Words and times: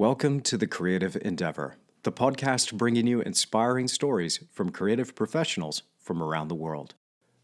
Welcome 0.00 0.40
to 0.44 0.56
The 0.56 0.66
Creative 0.66 1.14
Endeavor, 1.20 1.76
the 2.04 2.10
podcast 2.10 2.72
bringing 2.72 3.06
you 3.06 3.20
inspiring 3.20 3.86
stories 3.86 4.42
from 4.50 4.70
creative 4.70 5.14
professionals 5.14 5.82
from 5.98 6.22
around 6.22 6.48
the 6.48 6.54
world. 6.54 6.94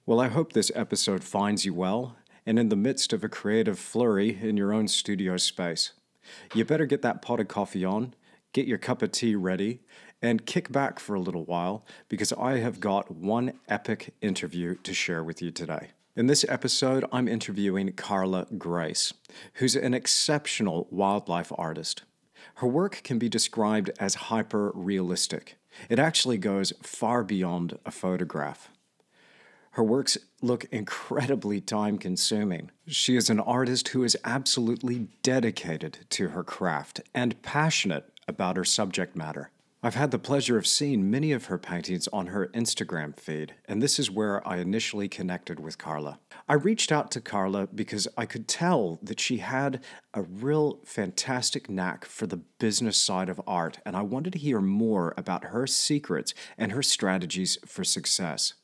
Well, 0.07 0.23
I 0.23 0.29
hope 0.29 0.55
this 0.55 0.73
episode 0.75 1.23
finds 1.23 1.67
you 1.67 1.75
well 1.75 2.17
and 2.47 2.59
in 2.59 2.71
the 2.71 2.75
midst 2.75 3.13
of 3.13 3.23
a 3.23 3.29
creative 3.29 3.79
flurry 3.79 4.39
in 4.41 4.57
your 4.57 4.73
own 4.73 4.89
studio 4.89 5.37
space. 5.37 5.93
You 6.55 6.65
better 6.65 6.87
get 6.87 7.03
that 7.03 7.21
pot 7.21 7.41
of 7.41 7.49
coffee 7.49 7.85
on, 7.85 8.15
get 8.55 8.67
your 8.67 8.79
cup 8.79 9.03
of 9.03 9.13
tea 9.13 9.35
ready, 9.35 9.83
and 10.23 10.47
kick 10.47 10.73
back 10.73 10.99
for 10.99 11.15
a 11.15 11.21
little 11.21 11.45
while 11.45 11.85
because 12.09 12.33
I 12.33 12.57
have 12.61 12.81
got 12.81 13.11
one 13.11 13.53
epic 13.69 14.15
interview 14.23 14.77
to 14.77 14.95
share 14.95 15.23
with 15.23 15.43
you 15.43 15.51
today. 15.51 15.91
In 16.17 16.27
this 16.27 16.47
episode, 16.49 17.05
I'm 17.13 17.29
interviewing 17.29 17.93
Carla 17.93 18.47
Grace, 18.57 19.13
who's 19.57 19.77
an 19.77 19.93
exceptional 19.93 20.89
wildlife 20.91 21.53
artist. 21.59 22.05
Her 22.57 22.67
work 22.67 23.03
can 23.05 23.19
be 23.19 23.29
described 23.29 23.91
as 24.01 24.15
hyper 24.15 24.73
realistic. 24.75 25.59
It 25.91 25.99
actually 25.99 26.39
goes 26.39 26.73
far 26.83 27.23
beyond 27.23 27.79
a 27.85 27.91
photograph. 27.91 28.71
Her 29.73 29.83
works 29.83 30.17
look 30.41 30.65
incredibly 30.73 31.61
time 31.61 31.99
consuming. 31.99 32.71
She 32.87 33.15
is 33.15 33.29
an 33.29 33.41
artist 33.41 33.89
who 33.89 34.05
is 34.05 34.17
absolutely 34.25 35.09
dedicated 35.23 35.99
to 36.11 36.29
her 36.29 36.43
craft 36.43 37.03
and 37.15 37.43
passionate 37.43 38.11
about 38.27 38.57
her 38.57 38.65
subject 38.65 39.15
matter. 39.15 39.51
I've 39.87 39.95
had 39.95 40.11
the 40.11 40.19
pleasure 40.19 40.59
of 40.59 40.67
seeing 40.67 41.13
many 41.13 41.31
of 41.31 41.45
her 41.45 41.59
paintings 41.59 42.09
on 42.09 42.27
her 42.27 42.49
Instagram 42.49 43.17
feed, 43.17 43.55
and 43.67 43.81
this 43.81 44.01
is 44.01 44.11
where 44.11 44.45
I 44.45 44.57
initially 44.57 45.07
connected 45.07 45.61
with 45.61 45.79
Carla. 45.79 46.19
I 46.49 46.55
reached 46.55 46.91
out 46.91 47.13
to 47.13 47.21
Carla 47.21 47.69
because 47.69 48.09
I 48.17 48.27
could 48.27 48.49
tell 48.49 48.99
that 49.01 49.21
she 49.21 49.37
had 49.37 49.85
a 50.13 50.23
real 50.23 50.81
fantastic 50.85 51.71
knack 51.71 52.05
for 52.05 52.27
the 52.27 52.39
business 52.59 52.97
side 52.97 53.29
of 53.29 53.41
art, 53.47 53.79
and 53.87 53.95
I 53.95 54.03
wanted 54.03 54.33
to 54.33 54.41
hear 54.41 54.61
more 54.61 55.15
about 55.17 55.45
her 55.45 55.69
secrets 55.69 56.35
and 56.59 56.73
her 56.73 56.83
strategies 56.83 57.57
for 57.65 57.85
success. 57.85 58.55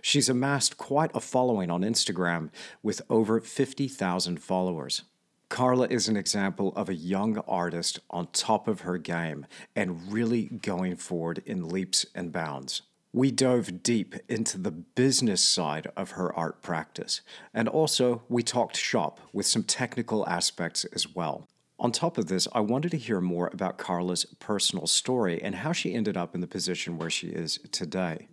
She's 0.00 0.28
amassed 0.28 0.78
quite 0.78 1.12
a 1.14 1.20
following 1.20 1.70
on 1.70 1.82
Instagram 1.82 2.50
with 2.82 3.02
over 3.08 3.40
50,000 3.40 4.42
followers. 4.42 5.04
Carla 5.52 5.86
is 5.88 6.08
an 6.08 6.16
example 6.16 6.72
of 6.76 6.88
a 6.88 6.94
young 6.94 7.36
artist 7.46 7.98
on 8.08 8.26
top 8.28 8.66
of 8.66 8.80
her 8.80 8.96
game 8.96 9.44
and 9.76 10.10
really 10.10 10.44
going 10.44 10.96
forward 10.96 11.42
in 11.44 11.68
leaps 11.68 12.06
and 12.14 12.32
bounds. 12.32 12.80
We 13.12 13.30
dove 13.30 13.82
deep 13.82 14.14
into 14.30 14.56
the 14.56 14.70
business 14.70 15.42
side 15.42 15.88
of 15.94 16.12
her 16.12 16.34
art 16.34 16.62
practice, 16.62 17.20
and 17.52 17.68
also 17.68 18.22
we 18.30 18.42
talked 18.42 18.78
shop 18.78 19.20
with 19.34 19.44
some 19.44 19.62
technical 19.62 20.26
aspects 20.26 20.86
as 20.86 21.14
well. 21.14 21.46
On 21.78 21.92
top 21.92 22.16
of 22.16 22.28
this, 22.28 22.48
I 22.54 22.60
wanted 22.60 22.92
to 22.92 22.96
hear 22.96 23.20
more 23.20 23.50
about 23.52 23.76
Carla's 23.76 24.24
personal 24.24 24.86
story 24.86 25.42
and 25.42 25.56
how 25.56 25.72
she 25.72 25.92
ended 25.92 26.16
up 26.16 26.34
in 26.34 26.40
the 26.40 26.46
position 26.46 26.96
where 26.96 27.10
she 27.10 27.26
is 27.26 27.58
today. 27.70 28.28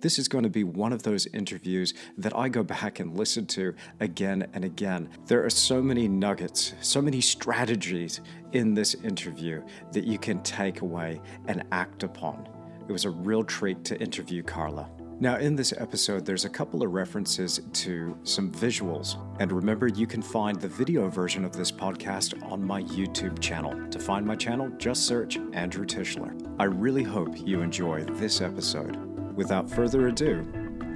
This 0.00 0.18
is 0.18 0.28
going 0.28 0.44
to 0.44 0.50
be 0.50 0.62
one 0.62 0.92
of 0.92 1.02
those 1.02 1.26
interviews 1.26 1.92
that 2.18 2.36
I 2.36 2.48
go 2.48 2.62
back 2.62 3.00
and 3.00 3.18
listen 3.18 3.46
to 3.46 3.74
again 3.98 4.48
and 4.52 4.64
again. 4.64 5.08
There 5.26 5.44
are 5.44 5.50
so 5.50 5.82
many 5.82 6.06
nuggets, 6.06 6.74
so 6.80 7.02
many 7.02 7.20
strategies 7.20 8.20
in 8.52 8.74
this 8.74 8.94
interview 8.94 9.62
that 9.92 10.04
you 10.04 10.16
can 10.16 10.40
take 10.42 10.82
away 10.82 11.20
and 11.48 11.64
act 11.72 12.04
upon. 12.04 12.48
It 12.88 12.92
was 12.92 13.06
a 13.06 13.10
real 13.10 13.42
treat 13.42 13.84
to 13.86 14.00
interview 14.00 14.44
Carla. 14.44 14.88
Now, 15.20 15.38
in 15.38 15.56
this 15.56 15.74
episode, 15.76 16.24
there's 16.24 16.44
a 16.44 16.48
couple 16.48 16.84
of 16.84 16.92
references 16.92 17.60
to 17.72 18.16
some 18.22 18.52
visuals. 18.52 19.16
And 19.40 19.50
remember, 19.50 19.88
you 19.88 20.06
can 20.06 20.22
find 20.22 20.60
the 20.60 20.68
video 20.68 21.08
version 21.08 21.44
of 21.44 21.52
this 21.52 21.72
podcast 21.72 22.40
on 22.52 22.62
my 22.62 22.84
YouTube 22.84 23.40
channel. 23.40 23.74
To 23.90 23.98
find 23.98 24.24
my 24.24 24.36
channel, 24.36 24.70
just 24.78 25.08
search 25.08 25.38
Andrew 25.54 25.84
Tischler. 25.84 26.40
I 26.60 26.64
really 26.64 27.02
hope 27.02 27.36
you 27.36 27.62
enjoy 27.62 28.04
this 28.04 28.40
episode 28.40 29.07
without 29.38 29.70
further 29.70 30.08
ado, 30.08 30.44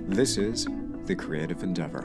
this 0.08 0.36
is 0.36 0.66
The 1.06 1.14
Creative 1.14 1.62
Endeavor. 1.62 2.02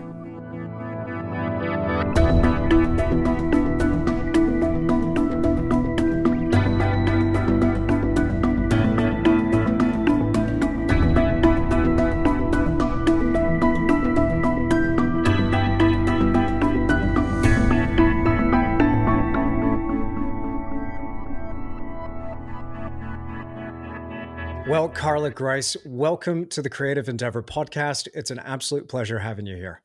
Well, 24.78 24.90
Carla 24.90 25.32
Grace, 25.32 25.76
welcome 25.86 26.46
to 26.50 26.62
the 26.62 26.70
Creative 26.70 27.10
Endeavor 27.10 27.42
podcast. 27.42 28.08
It's 28.14 28.30
an 28.30 28.38
absolute 28.38 28.88
pleasure 28.88 29.18
having 29.18 29.48
you 29.48 29.56
here. 29.56 29.82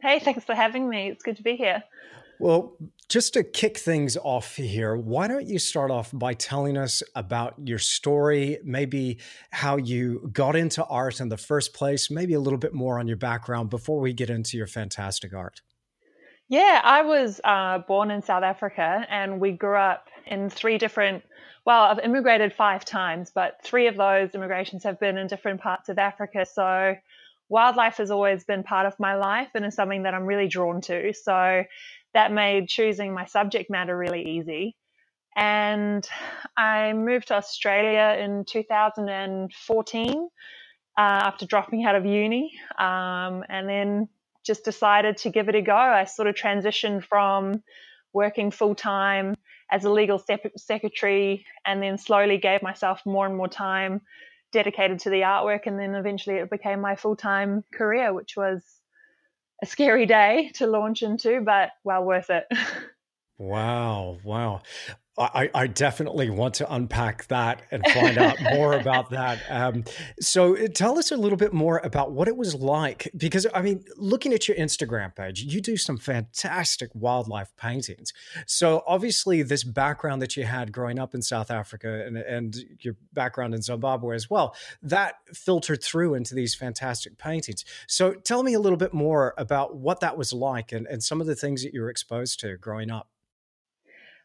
Hey, 0.00 0.18
thanks 0.18 0.42
for 0.42 0.52
having 0.52 0.88
me. 0.88 1.10
It's 1.10 1.22
good 1.22 1.36
to 1.36 1.44
be 1.44 1.54
here. 1.54 1.84
Well, 2.40 2.76
just 3.08 3.34
to 3.34 3.44
kick 3.44 3.78
things 3.78 4.16
off 4.16 4.56
here, 4.56 4.96
why 4.96 5.28
don't 5.28 5.46
you 5.46 5.60
start 5.60 5.92
off 5.92 6.10
by 6.12 6.34
telling 6.34 6.76
us 6.76 7.04
about 7.14 7.54
your 7.62 7.78
story, 7.78 8.58
maybe 8.64 9.20
how 9.52 9.76
you 9.76 10.28
got 10.32 10.56
into 10.56 10.84
art 10.86 11.20
in 11.20 11.28
the 11.28 11.36
first 11.36 11.72
place, 11.72 12.10
maybe 12.10 12.34
a 12.34 12.40
little 12.40 12.58
bit 12.58 12.74
more 12.74 12.98
on 12.98 13.06
your 13.06 13.18
background 13.18 13.70
before 13.70 14.00
we 14.00 14.12
get 14.12 14.28
into 14.28 14.56
your 14.56 14.66
fantastic 14.66 15.32
art? 15.32 15.60
Yeah, 16.48 16.80
I 16.82 17.02
was 17.02 17.40
uh, 17.44 17.78
born 17.86 18.10
in 18.10 18.22
South 18.22 18.42
Africa 18.42 19.06
and 19.08 19.40
we 19.40 19.52
grew 19.52 19.76
up 19.76 20.08
in 20.26 20.50
three 20.50 20.78
different 20.78 21.22
well, 21.64 21.84
I've 21.84 22.00
immigrated 22.00 22.52
five 22.52 22.84
times, 22.84 23.30
but 23.34 23.60
three 23.62 23.86
of 23.86 23.96
those 23.96 24.34
immigrations 24.34 24.84
have 24.84 24.98
been 24.98 25.16
in 25.16 25.28
different 25.28 25.60
parts 25.60 25.88
of 25.88 25.98
Africa. 25.98 26.44
So 26.44 26.96
wildlife 27.48 27.98
has 27.98 28.10
always 28.10 28.44
been 28.44 28.64
part 28.64 28.86
of 28.86 28.98
my 28.98 29.14
life 29.14 29.50
and 29.54 29.64
is 29.64 29.74
something 29.74 30.02
that 30.02 30.14
I'm 30.14 30.24
really 30.26 30.48
drawn 30.48 30.80
to. 30.82 31.12
So 31.12 31.64
that 32.14 32.32
made 32.32 32.68
choosing 32.68 33.14
my 33.14 33.26
subject 33.26 33.70
matter 33.70 33.96
really 33.96 34.38
easy. 34.38 34.76
And 35.36 36.06
I 36.56 36.92
moved 36.92 37.28
to 37.28 37.34
Australia 37.34 38.18
in 38.22 38.44
2014 38.44 40.28
uh, 40.98 41.00
after 41.00 41.46
dropping 41.46 41.84
out 41.84 41.94
of 41.94 42.04
uni, 42.04 42.52
um, 42.78 43.44
and 43.48 43.66
then 43.66 44.08
just 44.44 44.64
decided 44.64 45.16
to 45.18 45.30
give 45.30 45.48
it 45.48 45.54
a 45.54 45.62
go. 45.62 45.74
I 45.74 46.04
sort 46.04 46.28
of 46.28 46.34
transitioned 46.34 47.04
from 47.04 47.62
working 48.12 48.50
full 48.50 48.74
time 48.74 49.36
as 49.72 49.84
a 49.84 49.90
legal 49.90 50.22
secretary 50.56 51.46
and 51.66 51.82
then 51.82 51.96
slowly 51.98 52.36
gave 52.36 52.62
myself 52.62 53.00
more 53.06 53.26
and 53.26 53.36
more 53.36 53.48
time 53.48 54.02
dedicated 54.52 55.00
to 55.00 55.10
the 55.10 55.22
artwork 55.22 55.66
and 55.66 55.78
then 55.78 55.94
eventually 55.94 56.36
it 56.36 56.50
became 56.50 56.80
my 56.80 56.94
full-time 56.94 57.64
career 57.72 58.12
which 58.12 58.36
was 58.36 58.62
a 59.62 59.66
scary 59.66 60.04
day 60.04 60.50
to 60.54 60.66
launch 60.66 61.02
into 61.02 61.40
but 61.40 61.70
well 61.82 62.04
worth 62.04 62.30
it. 62.30 62.46
Wow 63.38 64.18
wow 64.22 64.62
I, 65.18 65.50
I, 65.54 65.66
definitely 65.66 66.30
want 66.30 66.54
to 66.54 66.74
unpack 66.74 67.26
that 67.26 67.62
and 67.70 67.86
find 67.86 68.16
out 68.16 68.40
more 68.40 68.72
about 68.80 69.10
that. 69.10 69.40
Um, 69.50 69.84
so, 70.20 70.56
uh, 70.56 70.68
tell 70.68 70.98
us 70.98 71.12
a 71.12 71.16
little 71.18 71.36
bit 71.36 71.52
more 71.52 71.82
about 71.84 72.12
what 72.12 72.28
it 72.28 72.36
was 72.36 72.54
like. 72.54 73.10
Because, 73.14 73.46
I 73.54 73.60
mean, 73.60 73.84
looking 73.98 74.32
at 74.32 74.48
your 74.48 74.56
Instagram 74.56 75.14
page, 75.14 75.42
you 75.42 75.60
do 75.60 75.76
some 75.76 75.98
fantastic 75.98 76.90
wildlife 76.94 77.54
paintings. 77.58 78.14
So, 78.46 78.82
obviously, 78.86 79.42
this 79.42 79.64
background 79.64 80.22
that 80.22 80.34
you 80.38 80.44
had 80.44 80.72
growing 80.72 80.98
up 80.98 81.14
in 81.14 81.20
South 81.20 81.50
Africa 81.50 82.06
and, 82.06 82.16
and 82.16 82.56
your 82.80 82.96
background 83.12 83.54
in 83.54 83.60
Zimbabwe 83.60 84.14
as 84.14 84.30
well, 84.30 84.56
that 84.80 85.16
filtered 85.34 85.82
through 85.82 86.14
into 86.14 86.34
these 86.34 86.54
fantastic 86.54 87.18
paintings. 87.18 87.66
So, 87.86 88.14
tell 88.14 88.42
me 88.42 88.54
a 88.54 88.60
little 88.60 88.78
bit 88.78 88.94
more 88.94 89.34
about 89.36 89.76
what 89.76 90.00
that 90.00 90.16
was 90.16 90.32
like 90.32 90.72
and, 90.72 90.86
and 90.86 91.02
some 91.02 91.20
of 91.20 91.26
the 91.26 91.36
things 91.36 91.62
that 91.64 91.74
you 91.74 91.82
were 91.82 91.90
exposed 91.90 92.40
to 92.40 92.56
growing 92.56 92.90
up. 92.90 93.11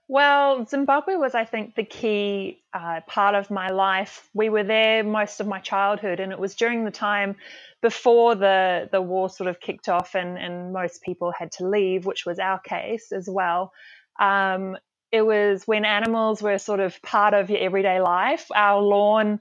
Well, 0.10 0.66
Zimbabwe 0.66 1.16
was, 1.16 1.36
I 1.36 1.44
think, 1.44 1.76
the 1.76 1.84
key 1.84 2.64
uh, 2.74 3.02
part 3.08 3.36
of 3.36 3.52
my 3.52 3.70
life. 3.70 4.30
We 4.34 4.50
were 4.50 4.64
there 4.64 5.04
most 5.04 5.42
of 5.42 5.48
my 5.48 5.60
childhood, 5.60 6.22
and 6.22 6.32
it 6.32 6.40
was 6.40 6.56
during 6.56 6.86
the 6.86 6.92
time 6.92 7.36
before 7.82 8.36
the, 8.36 8.88
the 8.92 9.02
war 9.02 9.30
sort 9.30 9.50
of 9.50 9.60
kicked 9.60 9.90
off 9.90 10.16
and, 10.16 10.38
and 10.38 10.72
most 10.72 11.02
people 11.04 11.34
had 11.38 11.52
to 11.54 11.68
leave, 11.68 12.06
which 12.06 12.26
was 12.26 12.40
our 12.40 12.60
case 12.60 13.12
as 13.12 13.30
well. 13.30 13.74
Um, 14.20 14.78
it 15.12 15.24
was 15.24 15.64
when 15.66 15.86
animals 15.86 16.42
were 16.42 16.58
sort 16.58 16.80
of 16.80 17.02
part 17.02 17.34
of 17.34 17.50
your 17.50 17.60
everyday 17.60 18.00
life. 18.00 18.48
Our 18.56 18.82
lawn, 18.82 19.40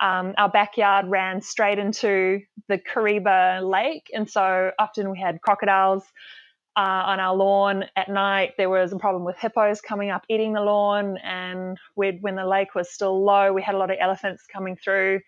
um, 0.00 0.34
our 0.36 0.48
backyard 0.48 1.06
ran 1.08 1.42
straight 1.42 1.78
into 1.78 2.40
the 2.68 2.78
Kariba 2.78 3.62
Lake, 3.68 4.10
and 4.12 4.28
so 4.28 4.72
often 4.78 5.10
we 5.10 5.18
had 5.20 5.40
crocodiles 5.42 6.04
uh, 6.78 7.02
on 7.06 7.18
our 7.18 7.34
lawn 7.34 7.84
at 7.96 8.08
night. 8.08 8.52
There 8.56 8.70
was 8.70 8.92
a 8.92 8.98
problem 8.98 9.24
with 9.24 9.36
hippos 9.36 9.80
coming 9.80 10.10
up 10.10 10.22
eating 10.30 10.52
the 10.52 10.60
lawn, 10.60 11.16
and 11.18 11.76
when 11.96 12.36
the 12.36 12.46
lake 12.46 12.76
was 12.76 12.88
still 12.88 13.24
low, 13.24 13.52
we 13.52 13.62
had 13.62 13.74
a 13.74 13.78
lot 13.78 13.90
of 13.90 13.96
elephants 14.00 14.44
coming 14.52 14.76
through 14.76 15.20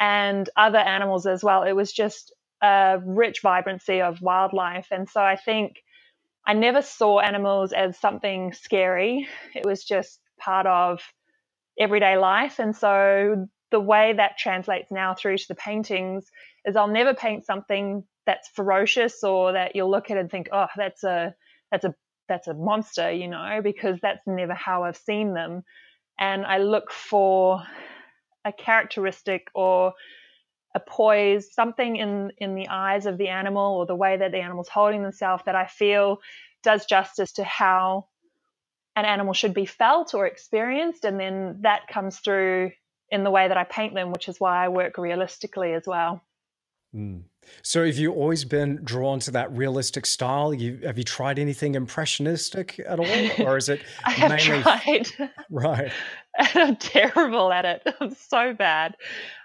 and 0.00 0.50
other 0.56 0.78
animals 0.78 1.26
as 1.26 1.44
well. 1.44 1.62
It 1.62 1.74
was 1.74 1.92
just 1.92 2.34
a 2.60 2.98
rich 3.04 3.40
vibrancy 3.40 4.00
of 4.02 4.20
wildlife. 4.20 4.88
And 4.90 5.08
so 5.08 5.20
I 5.20 5.36
think 5.36 5.76
I 6.44 6.54
never 6.54 6.82
saw 6.82 7.20
animals 7.20 7.72
as 7.72 7.96
something 7.98 8.52
scary. 8.52 9.28
It 9.54 9.64
was 9.64 9.84
just 9.84 10.18
part 10.40 10.66
of 10.66 11.00
everyday 11.78 12.16
life. 12.16 12.58
And 12.58 12.74
so 12.74 13.46
the 13.70 13.80
way 13.80 14.14
that 14.16 14.38
translates 14.38 14.90
now 14.90 15.14
through 15.14 15.38
to 15.38 15.48
the 15.48 15.54
paintings 15.54 16.26
is 16.64 16.76
I'll 16.76 16.88
never 16.88 17.14
paint 17.14 17.44
something 17.44 18.04
that's 18.26 18.48
ferocious 18.48 19.24
or 19.24 19.52
that 19.52 19.74
you'll 19.74 19.90
look 19.90 20.10
at 20.10 20.16
and 20.16 20.30
think, 20.30 20.48
oh, 20.52 20.66
that's 20.76 21.04
a 21.04 21.34
that's 21.70 21.84
a 21.84 21.94
that's 22.28 22.48
a 22.48 22.54
monster, 22.54 23.10
you 23.10 23.28
know, 23.28 23.60
because 23.62 23.98
that's 24.00 24.26
never 24.26 24.54
how 24.54 24.84
I've 24.84 24.96
seen 24.96 25.34
them. 25.34 25.62
And 26.18 26.44
I 26.44 26.58
look 26.58 26.92
for 26.92 27.62
a 28.44 28.52
characteristic 28.52 29.48
or 29.54 29.94
a 30.74 30.80
poise, 30.80 31.52
something 31.52 31.96
in 31.96 32.30
in 32.38 32.54
the 32.54 32.68
eyes 32.68 33.06
of 33.06 33.18
the 33.18 33.28
animal 33.28 33.76
or 33.76 33.86
the 33.86 33.96
way 33.96 34.16
that 34.16 34.32
the 34.32 34.38
animal's 34.38 34.68
holding 34.68 35.02
themselves 35.02 35.42
that 35.46 35.56
I 35.56 35.66
feel 35.66 36.20
does 36.62 36.86
justice 36.86 37.32
to 37.32 37.44
how 37.44 38.06
an 38.96 39.04
animal 39.04 39.32
should 39.32 39.54
be 39.54 39.66
felt 39.66 40.14
or 40.14 40.26
experienced, 40.26 41.04
and 41.04 41.18
then 41.18 41.58
that 41.62 41.88
comes 41.88 42.18
through 42.18 42.72
in 43.10 43.24
the 43.24 43.30
way 43.30 43.48
that 43.48 43.56
I 43.56 43.64
paint 43.64 43.94
them, 43.94 44.12
which 44.12 44.28
is 44.28 44.38
why 44.38 44.64
I 44.64 44.68
work 44.68 44.98
realistically 44.98 45.72
as 45.72 45.84
well. 45.86 46.22
Mm. 46.94 47.22
So, 47.62 47.86
have 47.86 47.96
you 47.96 48.12
always 48.12 48.44
been 48.44 48.80
drawn 48.82 49.20
to 49.20 49.30
that 49.32 49.52
realistic 49.56 50.06
style? 50.06 50.52
You 50.52 50.80
have 50.84 50.98
you 50.98 51.04
tried 51.04 51.38
anything 51.38 51.74
impressionistic 51.74 52.80
at 52.80 52.98
all, 52.98 53.46
or 53.46 53.56
is 53.56 53.68
it? 53.68 53.82
I 54.04 54.10
have 54.12 54.30
mainly... 54.30 54.62
tried. 55.16 55.30
Right. 55.50 55.92
and 56.36 56.48
I'm 56.54 56.76
terrible 56.76 57.52
at 57.52 57.64
it. 57.64 57.82
I'm 58.00 58.14
so 58.14 58.54
bad. 58.54 58.96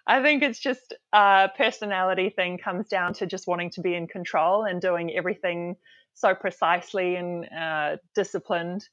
I 0.08 0.22
think 0.22 0.44
it's 0.44 0.60
just 0.60 0.94
a 1.14 1.50
personality 1.56 2.30
thing 2.30 2.58
comes 2.58 2.88
down 2.88 3.14
to 3.16 3.26
just 3.26 3.48
wanting 3.48 3.72
to 3.72 3.82
be 3.82 3.96
in 3.96 4.08
control 4.08 4.64
and 4.64 4.82
doing 4.82 5.12
everything 5.16 5.76
so 6.14 6.34
precisely 6.34 7.16
and 7.16 7.46
uh, 7.52 7.98
disciplined 8.14 8.88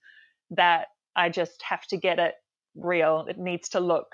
that 0.50 0.88
I 1.16 1.28
just 1.28 1.62
have 1.62 1.86
to 1.88 1.96
get 1.96 2.18
it 2.18 2.34
real. 2.74 3.26
It 3.28 3.38
needs 3.38 3.70
to 3.70 3.80
look 3.80 4.08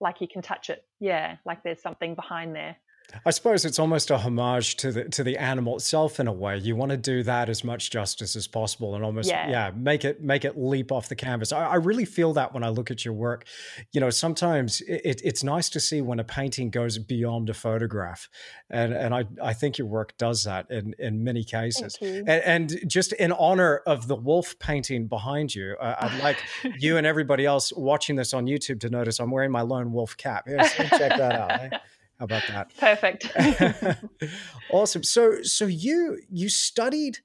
like 0.00 0.20
you 0.20 0.28
can 0.28 0.42
touch 0.42 0.70
it. 0.70 0.82
Yeah, 1.00 1.36
like 1.44 1.62
there's 1.62 1.82
something 1.82 2.14
behind 2.14 2.54
there. 2.54 2.76
I 3.24 3.30
suppose 3.30 3.64
it's 3.64 3.78
almost 3.78 4.10
a 4.10 4.18
homage 4.18 4.76
to 4.76 4.92
the 4.92 5.04
to 5.10 5.22
the 5.22 5.38
animal 5.38 5.76
itself 5.76 6.20
in 6.20 6.26
a 6.26 6.32
way. 6.32 6.58
You 6.58 6.76
want 6.76 6.90
to 6.90 6.96
do 6.96 7.22
that 7.22 7.48
as 7.48 7.64
much 7.64 7.90
justice 7.90 8.36
as 8.36 8.46
possible, 8.46 8.94
and 8.94 9.04
almost 9.04 9.28
yeah, 9.28 9.48
yeah 9.48 9.70
make 9.74 10.04
it 10.04 10.22
make 10.22 10.44
it 10.44 10.58
leap 10.58 10.92
off 10.92 11.08
the 11.08 11.16
canvas. 11.16 11.52
I, 11.52 11.66
I, 11.66 11.74
really 11.76 12.04
feel 12.04 12.32
that 12.34 12.52
when 12.52 12.64
I 12.64 12.68
look 12.68 12.90
at 12.90 13.04
your 13.04 13.14
work. 13.14 13.46
You 13.92 14.00
know, 14.00 14.10
sometimes 14.10 14.80
it, 14.82 15.20
it's 15.24 15.44
nice 15.44 15.68
to 15.70 15.80
see 15.80 16.00
when 16.00 16.18
a 16.18 16.24
painting 16.24 16.70
goes 16.70 16.98
beyond 16.98 17.48
a 17.48 17.54
photograph, 17.54 18.28
and 18.70 18.92
and 18.92 19.14
I 19.14 19.24
I 19.42 19.52
think 19.52 19.78
your 19.78 19.86
work 19.86 20.16
does 20.18 20.44
that 20.44 20.70
in 20.70 20.94
in 20.98 21.22
many 21.22 21.44
cases. 21.44 21.96
And, 22.00 22.28
and, 22.28 22.76
just 22.86 23.12
in 23.14 23.32
honor 23.32 23.82
of 23.86 24.08
the 24.08 24.16
wolf 24.16 24.58
painting 24.58 25.06
behind 25.06 25.54
you, 25.54 25.76
uh, 25.80 25.94
I'd 26.00 26.22
like 26.22 26.38
you 26.78 26.96
and 26.98 27.06
everybody 27.06 27.46
else 27.46 27.72
watching 27.72 28.16
this 28.16 28.34
on 28.34 28.46
YouTube 28.46 28.80
to 28.80 28.90
notice 28.90 29.20
I'm 29.20 29.30
wearing 29.30 29.50
my 29.50 29.62
lone 29.62 29.92
wolf 29.92 30.16
cap. 30.16 30.48
So 30.48 30.84
check 30.84 31.16
that 31.16 31.32
out. 31.32 31.50
Eh? 31.50 31.70
How 32.18 32.24
about 32.24 32.42
that? 32.48 32.72
Perfect. 32.78 33.30
awesome. 34.70 35.02
So 35.02 35.42
so 35.42 35.66
you 35.66 36.20
you 36.30 36.48
studied 36.48 37.18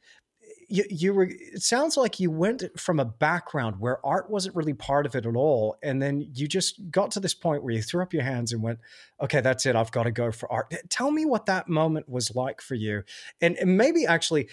you, 0.71 0.85
you 0.89 1.13
were 1.13 1.29
it 1.29 1.61
sounds 1.61 1.97
like 1.97 2.19
you 2.19 2.31
went 2.31 2.63
from 2.79 2.99
a 2.99 3.05
background 3.05 3.79
where 3.79 4.03
art 4.05 4.29
wasn't 4.29 4.55
really 4.55 4.73
part 4.73 5.05
of 5.05 5.15
it 5.15 5.25
at 5.25 5.35
all 5.35 5.77
and 5.83 6.01
then 6.01 6.29
you 6.33 6.47
just 6.47 6.89
got 6.89 7.11
to 7.11 7.19
this 7.19 7.33
point 7.33 7.61
where 7.61 7.73
you 7.73 7.81
threw 7.81 8.01
up 8.01 8.13
your 8.13 8.23
hands 8.23 8.53
and 8.53 8.63
went 8.63 8.79
okay 9.21 9.41
that's 9.41 9.65
it 9.65 9.75
i've 9.75 9.91
got 9.91 10.03
to 10.03 10.11
go 10.11 10.31
for 10.31 10.51
art 10.51 10.73
tell 10.89 11.11
me 11.11 11.25
what 11.25 11.45
that 11.45 11.67
moment 11.67 12.07
was 12.07 12.33
like 12.35 12.61
for 12.61 12.75
you 12.75 13.03
and, 13.41 13.57
and 13.57 13.77
maybe 13.77 14.05
actually 14.05 14.47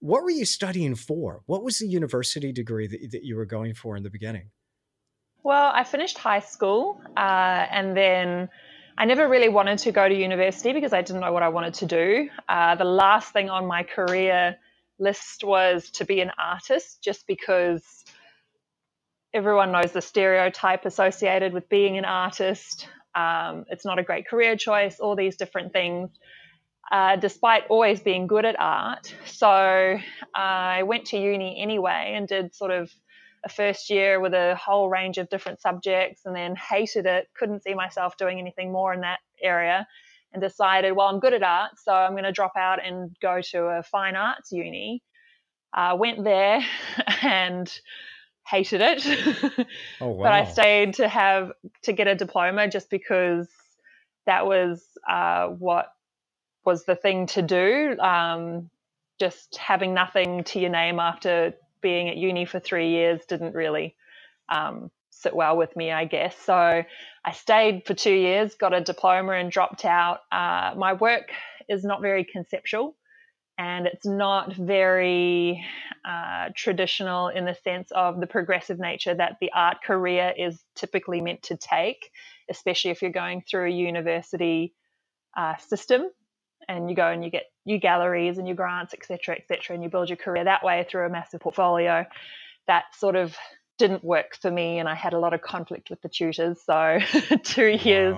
what 0.00 0.22
were 0.22 0.30
you 0.30 0.44
studying 0.44 0.94
for 0.94 1.40
what 1.46 1.64
was 1.64 1.78
the 1.78 1.86
university 1.86 2.52
degree 2.52 2.86
that, 2.86 3.10
that 3.10 3.24
you 3.24 3.34
were 3.34 3.46
going 3.46 3.72
for 3.72 3.96
in 3.96 4.02
the 4.02 4.10
beginning 4.10 4.50
well 5.42 5.72
i 5.74 5.82
finished 5.82 6.18
high 6.18 6.40
school 6.40 7.00
uh, 7.16 7.66
and 7.70 7.96
then 7.96 8.48
I 8.96 9.04
never 9.06 9.28
really 9.28 9.48
wanted 9.48 9.78
to 9.80 9.92
go 9.92 10.08
to 10.08 10.14
university 10.14 10.72
because 10.72 10.92
I 10.92 11.02
didn't 11.02 11.20
know 11.20 11.32
what 11.32 11.42
I 11.42 11.48
wanted 11.48 11.74
to 11.74 11.86
do. 11.86 12.28
Uh, 12.48 12.74
the 12.74 12.84
last 12.84 13.32
thing 13.32 13.48
on 13.48 13.66
my 13.66 13.82
career 13.82 14.56
list 14.98 15.44
was 15.44 15.90
to 15.92 16.04
be 16.04 16.20
an 16.20 16.30
artist, 16.38 17.02
just 17.02 17.26
because 17.26 17.82
everyone 19.34 19.72
knows 19.72 19.92
the 19.92 20.02
stereotype 20.02 20.84
associated 20.84 21.52
with 21.52 21.68
being 21.68 21.96
an 21.96 22.04
artist. 22.04 22.88
Um, 23.14 23.64
it's 23.68 23.84
not 23.84 23.98
a 23.98 24.02
great 24.02 24.28
career 24.28 24.56
choice, 24.56 25.00
all 25.00 25.16
these 25.16 25.36
different 25.36 25.72
things, 25.72 26.10
uh, 26.90 27.16
despite 27.16 27.64
always 27.68 28.00
being 28.00 28.26
good 28.26 28.44
at 28.44 28.56
art. 28.58 29.14
So 29.24 29.98
I 30.34 30.82
went 30.82 31.06
to 31.06 31.18
uni 31.18 31.60
anyway 31.60 32.12
and 32.14 32.28
did 32.28 32.54
sort 32.54 32.70
of 32.70 32.90
a 33.44 33.48
first 33.48 33.90
year 33.90 34.20
with 34.20 34.34
a 34.34 34.54
whole 34.56 34.88
range 34.88 35.18
of 35.18 35.28
different 35.28 35.60
subjects 35.60 36.22
and 36.24 36.34
then 36.34 36.54
hated 36.56 37.06
it, 37.06 37.28
couldn't 37.34 37.62
see 37.62 37.74
myself 37.74 38.16
doing 38.16 38.38
anything 38.38 38.72
more 38.72 38.92
in 38.94 39.00
that 39.00 39.20
area, 39.42 39.86
and 40.32 40.40
decided, 40.40 40.92
well, 40.92 41.08
I'm 41.08 41.20
good 41.20 41.34
at 41.34 41.42
art, 41.42 41.72
so 41.82 41.92
I'm 41.92 42.12
going 42.12 42.24
to 42.24 42.32
drop 42.32 42.56
out 42.56 42.84
and 42.84 43.14
go 43.20 43.40
to 43.50 43.64
a 43.64 43.82
fine 43.82 44.16
arts 44.16 44.52
uni. 44.52 45.02
Uh, 45.74 45.96
went 45.98 46.22
there 46.22 46.60
and 47.22 47.72
hated 48.46 48.80
it. 48.82 49.66
oh, 50.00 50.08
wow. 50.08 50.22
but 50.24 50.32
I 50.32 50.44
stayed 50.44 50.94
to 50.94 51.08
have 51.08 51.52
to 51.82 51.92
get 51.92 52.06
a 52.06 52.14
diploma 52.14 52.68
just 52.68 52.90
because 52.90 53.48
that 54.26 54.46
was 54.46 54.82
uh, 55.08 55.46
what 55.48 55.92
was 56.64 56.84
the 56.84 56.94
thing 56.94 57.26
to 57.26 57.42
do. 57.42 57.98
Um, 57.98 58.70
just 59.18 59.56
having 59.56 59.94
nothing 59.94 60.44
to 60.44 60.58
your 60.58 60.70
name 60.70 60.98
after 60.98 61.54
being 61.82 62.08
at 62.08 62.16
uni 62.16 62.44
for 62.44 62.60
three 62.60 62.90
years 62.90 63.20
didn't 63.26 63.54
really 63.54 63.96
um, 64.48 64.90
sit 65.10 65.34
well 65.34 65.56
with 65.56 65.74
me, 65.76 65.92
I 65.92 66.04
guess. 66.04 66.36
So 66.36 66.54
I 67.24 67.32
stayed 67.32 67.84
for 67.86 67.94
two 67.94 68.14
years, 68.14 68.54
got 68.54 68.74
a 68.74 68.80
diploma, 68.80 69.32
and 69.32 69.50
dropped 69.50 69.84
out. 69.84 70.20
Uh, 70.30 70.74
my 70.76 70.94
work 70.94 71.30
is 71.68 71.84
not 71.84 72.00
very 72.00 72.24
conceptual 72.24 72.96
and 73.58 73.86
it's 73.86 74.06
not 74.06 74.54
very 74.56 75.64
uh, 76.04 76.48
traditional 76.56 77.28
in 77.28 77.44
the 77.44 77.54
sense 77.54 77.90
of 77.92 78.18
the 78.18 78.26
progressive 78.26 78.78
nature 78.78 79.14
that 79.14 79.36
the 79.40 79.50
art 79.52 79.78
career 79.84 80.32
is 80.36 80.60
typically 80.74 81.20
meant 81.20 81.42
to 81.42 81.56
take, 81.56 82.10
especially 82.50 82.90
if 82.90 83.02
you're 83.02 83.12
going 83.12 83.42
through 83.48 83.66
a 83.68 83.72
university 83.72 84.74
uh, 85.36 85.56
system 85.58 86.02
and 86.68 86.88
you 86.88 86.96
go 86.96 87.06
and 87.06 87.22
you 87.22 87.30
get 87.30 87.44
your 87.64 87.78
galleries 87.78 88.38
and 88.38 88.46
your 88.46 88.56
grants, 88.56 88.94
etc., 88.94 89.36
etc., 89.36 89.74
and 89.74 89.82
you 89.82 89.88
build 89.88 90.08
your 90.08 90.16
career 90.16 90.44
that 90.44 90.64
way 90.64 90.86
through 90.88 91.06
a 91.06 91.10
massive 91.10 91.40
portfolio. 91.40 92.04
That 92.66 92.84
sort 92.96 93.16
of 93.16 93.36
didn't 93.78 94.04
work 94.04 94.36
for 94.40 94.50
me, 94.50 94.78
and 94.78 94.88
I 94.88 94.94
had 94.94 95.12
a 95.12 95.18
lot 95.18 95.34
of 95.34 95.42
conflict 95.42 95.90
with 95.90 96.00
the 96.02 96.08
tutors. 96.08 96.58
So 96.64 96.98
two 97.42 97.68
years, 97.68 98.16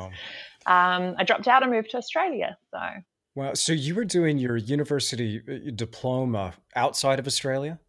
um, 0.66 1.14
I 1.18 1.24
dropped 1.24 1.48
out 1.48 1.62
and 1.62 1.72
moved 1.72 1.90
to 1.90 1.98
Australia. 1.98 2.56
So. 2.70 2.80
Wow. 3.34 3.54
So 3.54 3.72
you 3.72 3.94
were 3.94 4.04
doing 4.04 4.38
your 4.38 4.56
university 4.56 5.42
uh, 5.48 5.70
diploma 5.74 6.54
outside 6.76 7.18
of 7.18 7.26
Australia? 7.26 7.80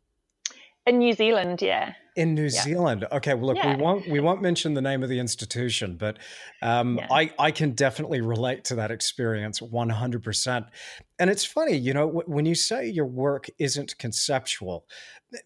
In 0.86 1.00
New 1.00 1.14
Zealand, 1.14 1.62
yeah. 1.62 1.94
In 2.16 2.36
New 2.36 2.44
yeah. 2.44 2.62
Zealand, 2.62 3.06
okay. 3.12 3.34
Well, 3.34 3.48
look, 3.48 3.58
yeah. 3.58 3.76
we 3.76 3.82
won't 3.82 4.08
we 4.08 4.20
won't 4.20 4.42
mention 4.42 4.74
the 4.74 4.82
name 4.82 5.04
of 5.04 5.10
the 5.10 5.20
institution, 5.20 5.98
but 5.98 6.20
um, 6.62 6.98
yeah. 6.98 7.08
I 7.12 7.32
I 7.40 7.52
can 7.52 7.72
definitely 7.72 8.22
relate 8.22 8.64
to 8.66 8.76
that 8.76 8.92
experience 8.92 9.62
one 9.62 9.90
hundred 9.90 10.24
percent. 10.24 10.68
And 11.20 11.30
it's 11.30 11.44
funny, 11.44 11.76
you 11.76 11.94
know, 11.94 12.24
when 12.28 12.46
you 12.46 12.56
say 12.56 12.88
your 12.88 13.08
work 13.08 13.48
isn't 13.58 13.98
conceptual, 13.98 14.86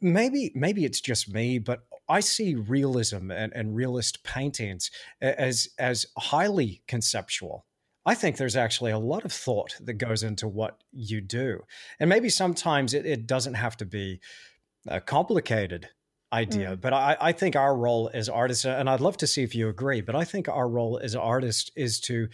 maybe 0.01 0.51
maybe 0.53 0.84
it's 0.84 1.01
just 1.01 1.34
me, 1.34 1.58
but 1.58 1.79
I 2.10 2.19
see 2.19 2.55
realism 2.55 3.31
and, 3.31 3.53
and 3.55 3.75
realist 3.75 4.24
paintings 4.24 4.91
as 5.22 5.69
as 5.79 6.05
highly 6.17 6.81
conceptual. 6.88 7.65
I 8.05 8.15
think 8.15 8.38
there's 8.38 8.55
actually 8.55 8.91
a 8.91 8.98
lot 8.98 9.25
of 9.25 9.31
thought 9.31 9.75
that 9.81 9.93
goes 9.93 10.24
into 10.24 10.48
what 10.48 10.84
you 10.91 11.22
do, 11.22 11.62
and 12.00 12.10
maybe 12.10 12.29
sometimes 12.29 12.93
it, 12.93 13.05
it 13.05 13.27
doesn't 13.27 13.55
have 13.55 13.77
to 13.77 13.86
be 13.86 14.19
a 14.88 15.01
complicated 15.01 15.89
idea. 16.31 16.75
Mm. 16.75 16.81
But 16.81 16.93
I, 16.93 17.17
I, 17.19 17.31
think 17.31 17.55
our 17.55 17.75
role 17.75 18.09
as 18.13 18.29
artists, 18.29 18.65
and 18.65 18.89
I'd 18.89 19.01
love 19.01 19.17
to 19.17 19.27
see 19.27 19.43
if 19.43 19.55
you 19.55 19.67
agree, 19.67 20.01
but 20.01 20.15
I 20.15 20.24
think 20.24 20.48
our 20.48 20.69
role 20.69 21.00
as 21.01 21.15
artists 21.15 21.71
is 21.75 22.00
to 22.01 22.29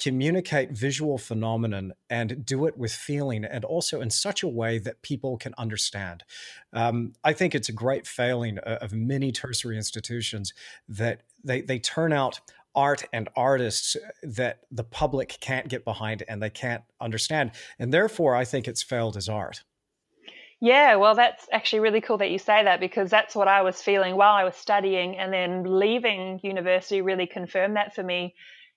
communicate 0.00 0.70
visual 0.70 1.18
phenomenon 1.18 1.92
and 2.08 2.44
do 2.44 2.66
it 2.66 2.78
with 2.78 2.92
feeling 2.92 3.44
and 3.44 3.64
also 3.64 4.00
in 4.00 4.08
such 4.08 4.42
a 4.42 4.48
way 4.48 4.78
that 4.78 5.02
people 5.02 5.36
can 5.36 5.52
understand. 5.58 6.24
Um, 6.72 7.12
I 7.22 7.34
think 7.34 7.54
it's 7.54 7.68
a 7.68 7.72
great 7.72 8.06
failing 8.06 8.58
of 8.58 8.92
many 8.92 9.30
tertiary 9.30 9.76
institutions 9.76 10.54
that 10.88 11.22
they, 11.44 11.60
they 11.60 11.78
turn 11.78 12.12
out 12.12 12.40
art 12.74 13.04
and 13.12 13.28
artists 13.36 13.96
that 14.22 14.60
the 14.70 14.84
public 14.84 15.36
can't 15.40 15.68
get 15.68 15.84
behind 15.84 16.22
and 16.28 16.42
they 16.42 16.50
can't 16.50 16.84
understand. 17.00 17.50
And 17.78 17.92
therefore, 17.92 18.34
I 18.34 18.44
think 18.44 18.68
it's 18.68 18.82
failed 18.82 19.16
as 19.16 19.28
art. 19.28 19.64
Yeah, 20.60 20.96
well, 20.96 21.14
that's 21.14 21.46
actually 21.52 21.80
really 21.80 22.00
cool 22.02 22.18
that 22.18 22.30
you 22.30 22.38
say 22.38 22.64
that 22.64 22.80
because 22.80 23.10
that's 23.10 23.34
what 23.36 23.48
I 23.48 23.62
was 23.62 23.80
feeling 23.82 24.16
while 24.16 24.34
I 24.34 24.44
was 24.44 24.56
studying. 24.56 25.18
And 25.18 25.32
then 25.32 25.64
leaving 25.80 26.40
university 26.42 27.02
really 27.02 27.26
confirmed 27.26 27.76
that 27.76 27.94
for 27.94 28.02
me. 28.02 28.34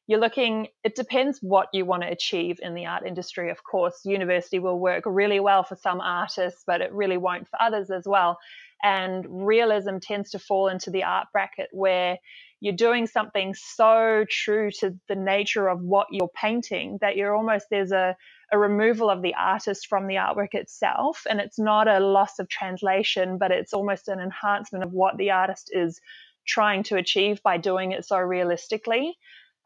You're 0.08 0.20
looking, 0.20 0.68
it 0.84 0.96
depends 0.96 1.40
what 1.42 1.70
you 1.74 1.86
want 1.86 2.04
to 2.04 2.10
achieve 2.12 2.60
in 2.62 2.74
the 2.76 2.88
art 2.88 3.06
industry, 3.08 3.50
of 3.52 3.64
course. 3.64 4.02
University 4.06 4.60
will 4.60 4.80
work 4.80 5.04
really 5.08 5.40
well 5.40 5.64
for 5.64 5.78
some 5.78 6.02
artists, 6.02 6.64
but 6.68 6.82
it 6.82 6.92
really 6.94 7.18
won't 7.18 7.48
for 7.50 7.62
others 7.62 7.92
as 7.92 8.04
well. 8.06 8.38
And 8.84 9.26
realism 9.48 10.00
tends 10.02 10.32
to 10.32 10.40
fall 10.40 10.68
into 10.70 10.92
the 10.92 11.04
art 11.04 11.28
bracket 11.34 11.70
where 11.72 12.18
you're 12.62 12.76
doing 12.76 13.08
something 13.08 13.56
so 13.56 14.26
true 14.30 14.72
to 14.82 14.96
the 15.10 15.16
nature 15.16 15.70
of 15.70 15.82
what 15.82 16.08
you're 16.12 16.30
painting 16.36 16.98
that 17.02 17.16
you're 17.18 17.36
almost 17.36 17.68
there's 17.72 17.92
a, 17.94 18.16
a 18.54 18.58
removal 18.58 19.10
of 19.10 19.24
the 19.24 19.34
artist 19.34 19.88
from 19.88 20.06
the 20.06 20.16
artwork 20.16 20.54
itself. 20.54 21.24
And 21.28 21.42
it's 21.42 21.58
not 21.58 21.88
a 21.88 22.00
loss 22.00 22.38
of 22.38 22.48
translation, 22.48 23.40
but 23.40 23.52
it's 23.52 23.74
almost 23.74 24.08
an 24.08 24.20
enhancement 24.20 24.84
of 24.84 24.94
what 24.94 25.18
the 25.18 25.32
artist 25.32 25.72
is 25.74 26.00
trying 26.46 26.84
to 26.84 26.98
achieve 26.98 27.42
by 27.42 27.58
doing 27.58 27.94
it 27.94 28.06
so 28.06 28.18
realistically. 28.20 29.18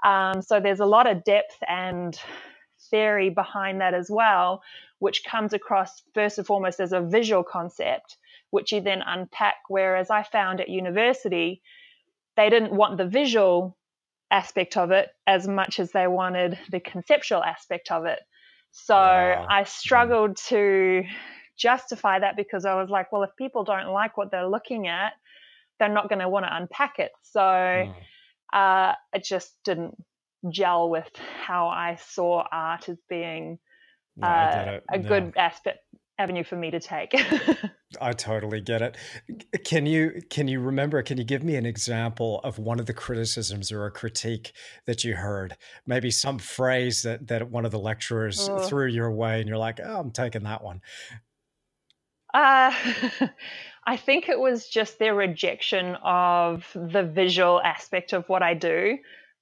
Um, 0.05 0.41
so 0.41 0.61
there's 0.61 0.79
a 0.79 0.85
lot 0.85 1.05
of 1.05 1.25
depth 1.25 1.57
and 1.67 2.17
theory 2.89 3.29
behind 3.29 3.81
that 3.81 3.93
as 3.93 4.09
well, 4.09 4.61
which 4.99 5.25
comes 5.25 5.51
across 5.51 6.01
first 6.13 6.37
and 6.37 6.47
foremost 6.47 6.79
as 6.79 6.93
a 6.93 7.01
visual 7.01 7.43
concept, 7.43 8.15
which 8.51 8.71
you 8.71 8.79
then 8.79 9.03
unpack. 9.05 9.55
Whereas 9.67 10.09
I 10.09 10.23
found 10.23 10.61
at 10.61 10.69
university, 10.69 11.61
they 12.37 12.49
didn't 12.49 12.71
want 12.71 12.97
the 12.97 13.07
visual 13.07 13.75
aspect 14.31 14.77
of 14.77 14.91
it 14.91 15.09
as 15.25 15.45
much 15.45 15.77
as 15.77 15.91
they 15.91 16.07
wanted 16.07 16.57
the 16.71 16.79
conceptual 16.79 17.43
aspect 17.43 17.91
of 17.91 18.05
it. 18.05 18.19
So 18.85 18.95
wow. 18.95 19.47
I 19.49 19.63
struggled 19.63 20.37
to 20.47 21.03
justify 21.57 22.19
that 22.19 22.37
because 22.37 22.63
I 22.63 22.75
was 22.75 22.89
like, 22.89 23.11
well, 23.11 23.23
if 23.23 23.31
people 23.37 23.63
don't 23.63 23.91
like 23.91 24.17
what 24.17 24.31
they're 24.31 24.47
looking 24.47 24.87
at, 24.87 25.13
they're 25.79 25.89
not 25.89 26.09
going 26.09 26.19
to 26.19 26.29
want 26.29 26.45
to 26.45 26.55
unpack 26.55 26.99
it. 26.99 27.11
So 27.23 27.41
mm. 27.41 27.93
uh, 28.53 28.93
it 29.13 29.23
just 29.23 29.53
didn't 29.65 29.95
gel 30.49 30.89
with 30.89 31.09
how 31.43 31.67
I 31.67 31.97
saw 32.09 32.43
art 32.51 32.87
as 32.87 32.97
being 33.09 33.57
no, 34.15 34.27
uh, 34.27 34.79
a 34.91 34.99
good 34.99 35.33
aspect 35.35 35.79
avenue 36.19 36.43
for 36.43 36.55
me 36.55 36.71
to 36.71 36.79
take. 36.79 37.13
I 38.01 38.11
totally 38.13 38.61
get 38.61 38.81
it. 38.81 38.97
Can 39.63 39.85
you 39.85 40.21
can 40.29 40.47
you 40.47 40.59
remember? 40.59 41.01
Can 41.01 41.17
you 41.17 41.23
give 41.23 41.43
me 41.43 41.55
an 41.55 41.65
example 41.65 42.41
of 42.43 42.59
one 42.59 42.79
of 42.79 42.85
the 42.85 42.93
criticisms 42.93 43.71
or 43.71 43.85
a 43.85 43.91
critique 43.91 44.53
that 44.85 45.03
you 45.03 45.15
heard? 45.15 45.55
Maybe 45.85 46.11
some 46.11 46.39
phrase 46.39 47.03
that 47.03 47.27
that 47.27 47.49
one 47.49 47.65
of 47.65 47.71
the 47.71 47.79
lecturers 47.79 48.49
oh. 48.49 48.59
threw 48.59 48.87
your 48.87 49.11
way, 49.11 49.39
and 49.39 49.47
you're 49.47 49.57
like, 49.57 49.79
"Oh, 49.83 49.99
I'm 49.99 50.11
taking 50.11 50.43
that 50.43 50.63
one." 50.63 50.81
Uh, 52.33 52.73
I 53.85 53.95
think 53.97 54.27
it 54.27 54.39
was 54.39 54.67
just 54.67 54.99
their 54.99 55.15
rejection 55.15 55.95
of 56.03 56.69
the 56.75 57.03
visual 57.03 57.61
aspect 57.61 58.13
of 58.13 58.27
what 58.27 58.43
I 58.43 58.53
do. 58.53 58.97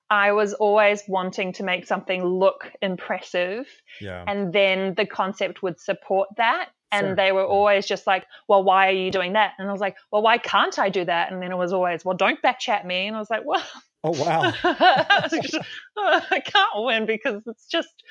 I 0.10 0.34
was 0.34 0.54
always 0.54 1.04
wanting 1.08 1.54
to 1.54 1.64
make 1.64 1.88
something 1.88 2.24
look 2.24 2.72
impressive. 2.82 3.68
Yeah. 4.00 4.24
And 4.28 4.54
then 4.54 4.94
the 4.96 5.06
concept 5.06 5.64
would 5.64 5.80
support 5.80 6.30
that. 6.38 6.70
And 6.92 7.08
sure. 7.08 7.16
they 7.16 7.32
were 7.32 7.46
always 7.46 7.86
just 7.86 8.06
like, 8.06 8.26
well, 8.48 8.64
why 8.64 8.88
are 8.88 8.94
you 8.94 9.12
doing 9.12 9.34
that? 9.34 9.54
And 9.58 9.68
I 9.68 9.72
was 9.72 9.82
like, 9.82 9.98
well, 10.12 10.22
why 10.22 10.38
can't 10.38 10.78
I 10.78 10.90
do 10.90 11.04
that? 11.06 11.32
And 11.32 11.42
then 11.42 11.52
it 11.52 11.58
was 11.58 11.74
always, 11.74 12.06
well, 12.06 12.16
don't 12.16 12.42
backchat 12.42 12.86
me. 12.86 13.08
And 13.08 13.16
I 13.16 13.20
was 13.20 13.30
like, 13.30 13.42
well, 13.44 13.64
oh, 14.04 14.12
wow. 14.12 14.54
I 14.64 16.42
can't 16.46 16.70
win 16.76 17.06
because 17.06 17.42
it's 17.48 17.66
just 17.66 18.04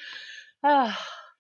uh, 0.65 0.93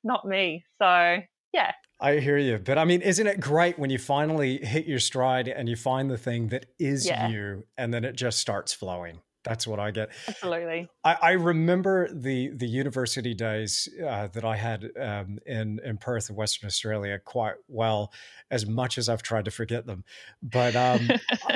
not 0.04 0.26
me. 0.26 0.64
So, 0.78 1.18
yeah. 1.52 1.73
I 2.00 2.18
hear 2.18 2.38
you. 2.38 2.58
But 2.58 2.78
I 2.78 2.84
mean, 2.84 3.02
isn't 3.02 3.26
it 3.26 3.40
great 3.40 3.78
when 3.78 3.90
you 3.90 3.99
finally 3.99 4.58
hit 4.58 4.87
your 4.87 5.00
stride 5.00 5.49
and 5.49 5.68
you 5.68 5.76
find 5.76 6.11
the 6.11 6.18
thing 6.18 6.49
that 6.49 6.66
is 6.78 7.06
yeah. 7.06 7.28
you 7.28 7.64
and 7.76 7.92
then 7.92 8.04
it 8.04 8.14
just 8.14 8.38
starts 8.38 8.73
flowing? 8.73 9.20
That's 9.44 9.66
what 9.66 9.78
I 9.78 9.90
get. 9.90 10.10
Absolutely. 10.26 10.88
I, 11.04 11.16
I 11.20 11.30
remember 11.32 12.08
the 12.12 12.48
the 12.48 12.66
university 12.66 13.34
days 13.34 13.88
uh, 14.04 14.28
that 14.28 14.44
I 14.44 14.56
had 14.56 14.90
um, 14.98 15.38
in 15.46 15.80
in 15.84 15.98
Perth, 15.98 16.30
Western 16.30 16.66
Australia, 16.66 17.18
quite 17.22 17.56
well. 17.68 18.12
As 18.50 18.66
much 18.66 18.98
as 18.98 19.08
I've 19.08 19.22
tried 19.22 19.44
to 19.46 19.50
forget 19.50 19.86
them, 19.86 20.04
but 20.42 20.74
um, 20.74 21.08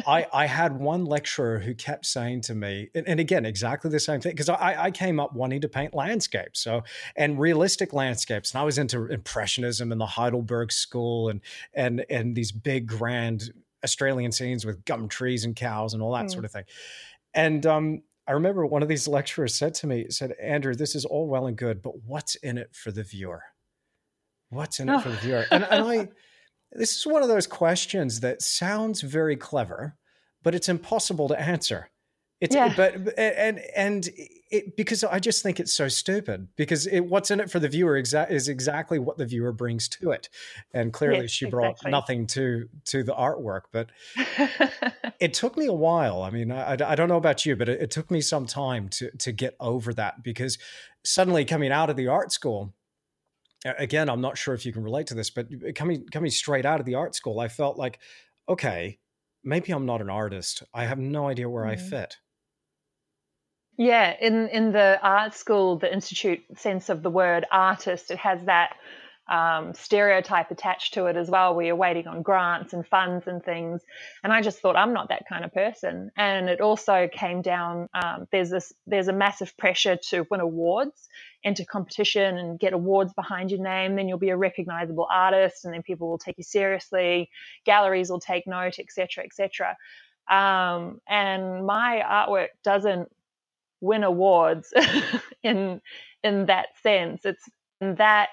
I 0.06 0.26
I 0.32 0.46
had 0.46 0.78
one 0.78 1.06
lecturer 1.06 1.58
who 1.60 1.74
kept 1.74 2.06
saying 2.06 2.42
to 2.42 2.54
me, 2.54 2.90
and, 2.94 3.08
and 3.08 3.20
again, 3.20 3.46
exactly 3.46 3.90
the 3.90 4.00
same 4.00 4.20
thing, 4.20 4.32
because 4.32 4.48
I 4.48 4.84
I 4.84 4.90
came 4.90 5.18
up 5.18 5.34
wanting 5.34 5.62
to 5.62 5.68
paint 5.68 5.94
landscapes, 5.94 6.60
so 6.60 6.82
and 7.16 7.38
realistic 7.38 7.92
landscapes, 7.92 8.52
and 8.52 8.60
I 8.60 8.64
was 8.64 8.78
into 8.78 9.06
impressionism 9.06 9.92
and 9.92 10.00
the 10.00 10.06
Heidelberg 10.06 10.72
School, 10.72 11.30
and 11.30 11.40
and 11.72 12.04
and 12.10 12.34
these 12.34 12.52
big 12.52 12.86
grand 12.86 13.50
Australian 13.84 14.32
scenes 14.32 14.66
with 14.66 14.84
gum 14.84 15.08
trees 15.08 15.44
and 15.44 15.54
cows 15.54 15.94
and 15.94 16.02
all 16.02 16.12
that 16.12 16.26
mm. 16.26 16.32
sort 16.32 16.44
of 16.44 16.50
thing. 16.50 16.64
And 17.38 17.64
um, 17.66 18.02
I 18.26 18.32
remember 18.32 18.66
one 18.66 18.82
of 18.82 18.88
these 18.88 19.06
lecturers 19.18 19.54
said 19.54 19.72
to 19.74 19.86
me, 19.86 20.06
said, 20.10 20.32
Andrew, 20.42 20.74
this 20.74 20.94
is 20.96 21.04
all 21.04 21.28
well 21.28 21.46
and 21.46 21.56
good, 21.56 21.80
but 21.80 22.02
what's 22.04 22.34
in 22.34 22.58
it 22.58 22.74
for 22.74 22.90
the 22.90 23.04
viewer? 23.04 23.42
What's 24.50 24.80
in 24.80 24.88
it 24.88 25.02
for 25.02 25.10
the 25.10 25.16
viewer? 25.22 25.44
And, 25.52 25.64
and 25.64 25.84
I, 25.84 26.08
this 26.72 26.98
is 26.98 27.06
one 27.06 27.22
of 27.22 27.28
those 27.28 27.46
questions 27.46 28.20
that 28.20 28.42
sounds 28.42 29.02
very 29.02 29.36
clever, 29.36 29.96
but 30.42 30.54
it's 30.54 30.68
impossible 30.68 31.28
to 31.28 31.40
answer. 31.40 31.90
It's 32.40 32.54
yeah. 32.54 32.72
but 32.76 33.18
and 33.18 33.60
and 33.74 34.08
it, 34.50 34.76
because 34.76 35.02
I 35.02 35.18
just 35.18 35.42
think 35.42 35.58
it's 35.58 35.72
so 35.72 35.88
stupid 35.88 36.46
because 36.54 36.86
it, 36.86 37.00
what's 37.00 37.32
in 37.32 37.40
it 37.40 37.50
for 37.50 37.58
the 37.58 37.68
viewer 37.68 38.00
exa- 38.00 38.30
is 38.30 38.48
exactly 38.48 39.00
what 39.00 39.18
the 39.18 39.26
viewer 39.26 39.52
brings 39.52 39.88
to 39.88 40.12
it, 40.12 40.28
and 40.72 40.92
clearly 40.92 41.22
yes, 41.22 41.30
she 41.30 41.46
brought 41.46 41.72
exactly. 41.72 41.90
nothing 41.90 42.26
to 42.28 42.68
to 42.86 43.02
the 43.02 43.12
artwork. 43.12 43.62
But 43.72 43.90
it 45.20 45.34
took 45.34 45.56
me 45.56 45.66
a 45.66 45.72
while. 45.72 46.22
I 46.22 46.30
mean, 46.30 46.52
I, 46.52 46.72
I 46.74 46.94
don't 46.94 47.08
know 47.08 47.16
about 47.16 47.44
you, 47.44 47.56
but 47.56 47.68
it, 47.68 47.82
it 47.82 47.90
took 47.90 48.08
me 48.08 48.20
some 48.20 48.46
time 48.46 48.88
to 48.90 49.10
to 49.10 49.32
get 49.32 49.56
over 49.58 49.92
that 49.94 50.22
because 50.22 50.58
suddenly 51.04 51.44
coming 51.44 51.72
out 51.72 51.90
of 51.90 51.96
the 51.96 52.06
art 52.06 52.30
school, 52.30 52.72
again, 53.64 54.08
I'm 54.08 54.20
not 54.20 54.38
sure 54.38 54.54
if 54.54 54.64
you 54.64 54.72
can 54.72 54.84
relate 54.84 55.08
to 55.08 55.14
this, 55.14 55.30
but 55.30 55.48
coming 55.74 56.06
coming 56.12 56.30
straight 56.30 56.64
out 56.66 56.78
of 56.78 56.86
the 56.86 56.94
art 56.94 57.16
school, 57.16 57.40
I 57.40 57.48
felt 57.48 57.76
like, 57.76 57.98
okay, 58.48 59.00
maybe 59.42 59.72
I'm 59.72 59.86
not 59.86 60.00
an 60.00 60.10
artist. 60.10 60.62
I 60.72 60.84
have 60.84 60.98
no 60.98 61.28
idea 61.28 61.48
where 61.48 61.64
mm. 61.64 61.70
I 61.70 61.76
fit. 61.76 62.16
Yeah, 63.78 64.16
in 64.20 64.48
in 64.48 64.72
the 64.72 64.98
art 65.00 65.34
school, 65.34 65.78
the 65.78 65.92
institute 65.92 66.40
sense 66.56 66.88
of 66.88 67.02
the 67.04 67.10
word 67.10 67.46
artist, 67.50 68.10
it 68.10 68.18
has 68.18 68.42
that 68.46 68.76
um, 69.28 69.72
stereotype 69.74 70.50
attached 70.50 70.94
to 70.94 71.06
it 71.06 71.16
as 71.16 71.30
well, 71.30 71.54
where 71.54 71.66
you're 71.66 71.76
waiting 71.76 72.08
on 72.08 72.22
grants 72.22 72.72
and 72.72 72.84
funds 72.84 73.28
and 73.28 73.40
things. 73.44 73.82
And 74.24 74.32
I 74.32 74.42
just 74.42 74.58
thought 74.58 74.74
I'm 74.74 74.94
not 74.94 75.10
that 75.10 75.28
kind 75.28 75.44
of 75.44 75.54
person. 75.54 76.10
And 76.16 76.48
it 76.48 76.60
also 76.60 77.08
came 77.12 77.40
down. 77.40 77.88
Um, 77.94 78.26
there's 78.32 78.50
this 78.50 78.72
there's 78.88 79.06
a 79.06 79.12
massive 79.12 79.56
pressure 79.56 79.96
to 80.10 80.26
win 80.28 80.40
awards, 80.40 81.08
enter 81.44 81.64
competition, 81.64 82.36
and 82.36 82.58
get 82.58 82.72
awards 82.72 83.12
behind 83.14 83.52
your 83.52 83.62
name. 83.62 83.94
Then 83.94 84.08
you'll 84.08 84.18
be 84.18 84.30
a 84.30 84.36
recognizable 84.36 85.06
artist, 85.08 85.64
and 85.64 85.72
then 85.72 85.84
people 85.84 86.08
will 86.08 86.18
take 86.18 86.36
you 86.36 86.44
seriously. 86.44 87.30
Galleries 87.64 88.10
will 88.10 88.18
take 88.18 88.48
note, 88.48 88.80
etc., 88.80 89.22
etc. 89.22 89.76
Um, 90.28 91.00
and 91.08 91.64
my 91.64 92.02
artwork 92.04 92.48
doesn't 92.64 93.08
win 93.80 94.04
awards 94.04 94.72
in 95.42 95.80
in 96.22 96.46
that 96.46 96.68
sense. 96.82 97.24
It's 97.24 97.48
that 97.80 98.30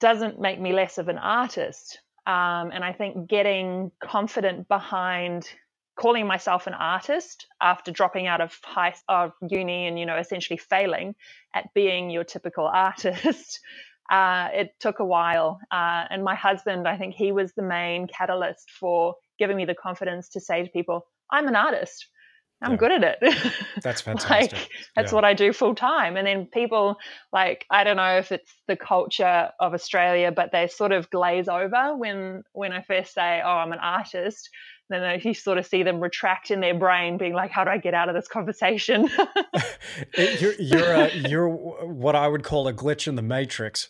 doesn't 0.00 0.40
make 0.40 0.60
me 0.60 0.72
less 0.72 0.98
of 0.98 1.08
an 1.08 1.18
artist. 1.18 2.00
Um, 2.26 2.70
and 2.72 2.84
I 2.84 2.92
think 2.92 3.28
getting 3.28 3.90
confident 4.02 4.68
behind 4.68 5.48
calling 5.96 6.26
myself 6.26 6.66
an 6.66 6.74
artist 6.74 7.46
after 7.60 7.90
dropping 7.92 8.26
out 8.26 8.40
of 8.40 8.56
high 8.64 8.94
of 9.08 9.32
uni 9.46 9.86
and 9.86 9.98
you 9.98 10.06
know 10.06 10.16
essentially 10.16 10.56
failing 10.56 11.14
at 11.54 11.72
being 11.74 12.10
your 12.10 12.24
typical 12.24 12.66
artist. 12.72 13.60
Uh, 14.10 14.48
it 14.52 14.70
took 14.80 14.98
a 14.98 15.04
while, 15.04 15.60
uh, 15.70 16.04
and 16.10 16.24
my 16.24 16.34
husband, 16.34 16.88
I 16.88 16.96
think 16.96 17.14
he 17.14 17.30
was 17.30 17.52
the 17.52 17.62
main 17.62 18.08
catalyst 18.08 18.68
for 18.68 19.14
giving 19.38 19.56
me 19.56 19.64
the 19.64 19.74
confidence 19.74 20.28
to 20.30 20.40
say 20.40 20.64
to 20.64 20.70
people, 20.70 21.06
"I'm 21.30 21.46
an 21.46 21.54
artist." 21.54 22.08
I'm 22.62 22.72
yeah. 22.72 22.76
good 22.76 22.92
at 22.92 23.18
it. 23.22 23.52
That's 23.82 24.02
fantastic. 24.02 24.52
like, 24.52 24.70
that's 24.94 25.12
yeah. 25.12 25.14
what 25.14 25.24
I 25.24 25.32
do 25.32 25.52
full 25.52 25.74
time. 25.74 26.16
And 26.16 26.26
then 26.26 26.46
people 26.46 26.96
like 27.32 27.64
I 27.70 27.84
don't 27.84 27.96
know 27.96 28.18
if 28.18 28.32
it's 28.32 28.52
the 28.68 28.76
culture 28.76 29.50
of 29.58 29.72
Australia, 29.72 30.30
but 30.30 30.52
they 30.52 30.68
sort 30.68 30.92
of 30.92 31.08
glaze 31.10 31.48
over 31.48 31.96
when 31.96 32.42
when 32.52 32.72
I 32.72 32.82
first 32.82 33.14
say, 33.14 33.40
"Oh, 33.42 33.48
I'm 33.48 33.72
an 33.72 33.78
artist." 33.78 34.50
Then 34.90 35.20
you 35.22 35.34
sort 35.34 35.56
of 35.56 35.66
see 35.66 35.84
them 35.84 36.00
retract 36.00 36.50
in 36.50 36.60
their 36.60 36.74
brain, 36.74 37.16
being 37.16 37.32
like, 37.32 37.50
"How 37.50 37.64
do 37.64 37.70
I 37.70 37.78
get 37.78 37.94
out 37.94 38.08
of 38.08 38.14
this 38.14 38.28
conversation?" 38.28 39.08
you're 40.16 40.54
you're, 40.58 40.92
a, 40.92 41.14
you're 41.14 41.48
what 41.48 42.14
I 42.14 42.28
would 42.28 42.42
call 42.42 42.68
a 42.68 42.74
glitch 42.74 43.08
in 43.08 43.14
the 43.14 43.22
matrix. 43.22 43.88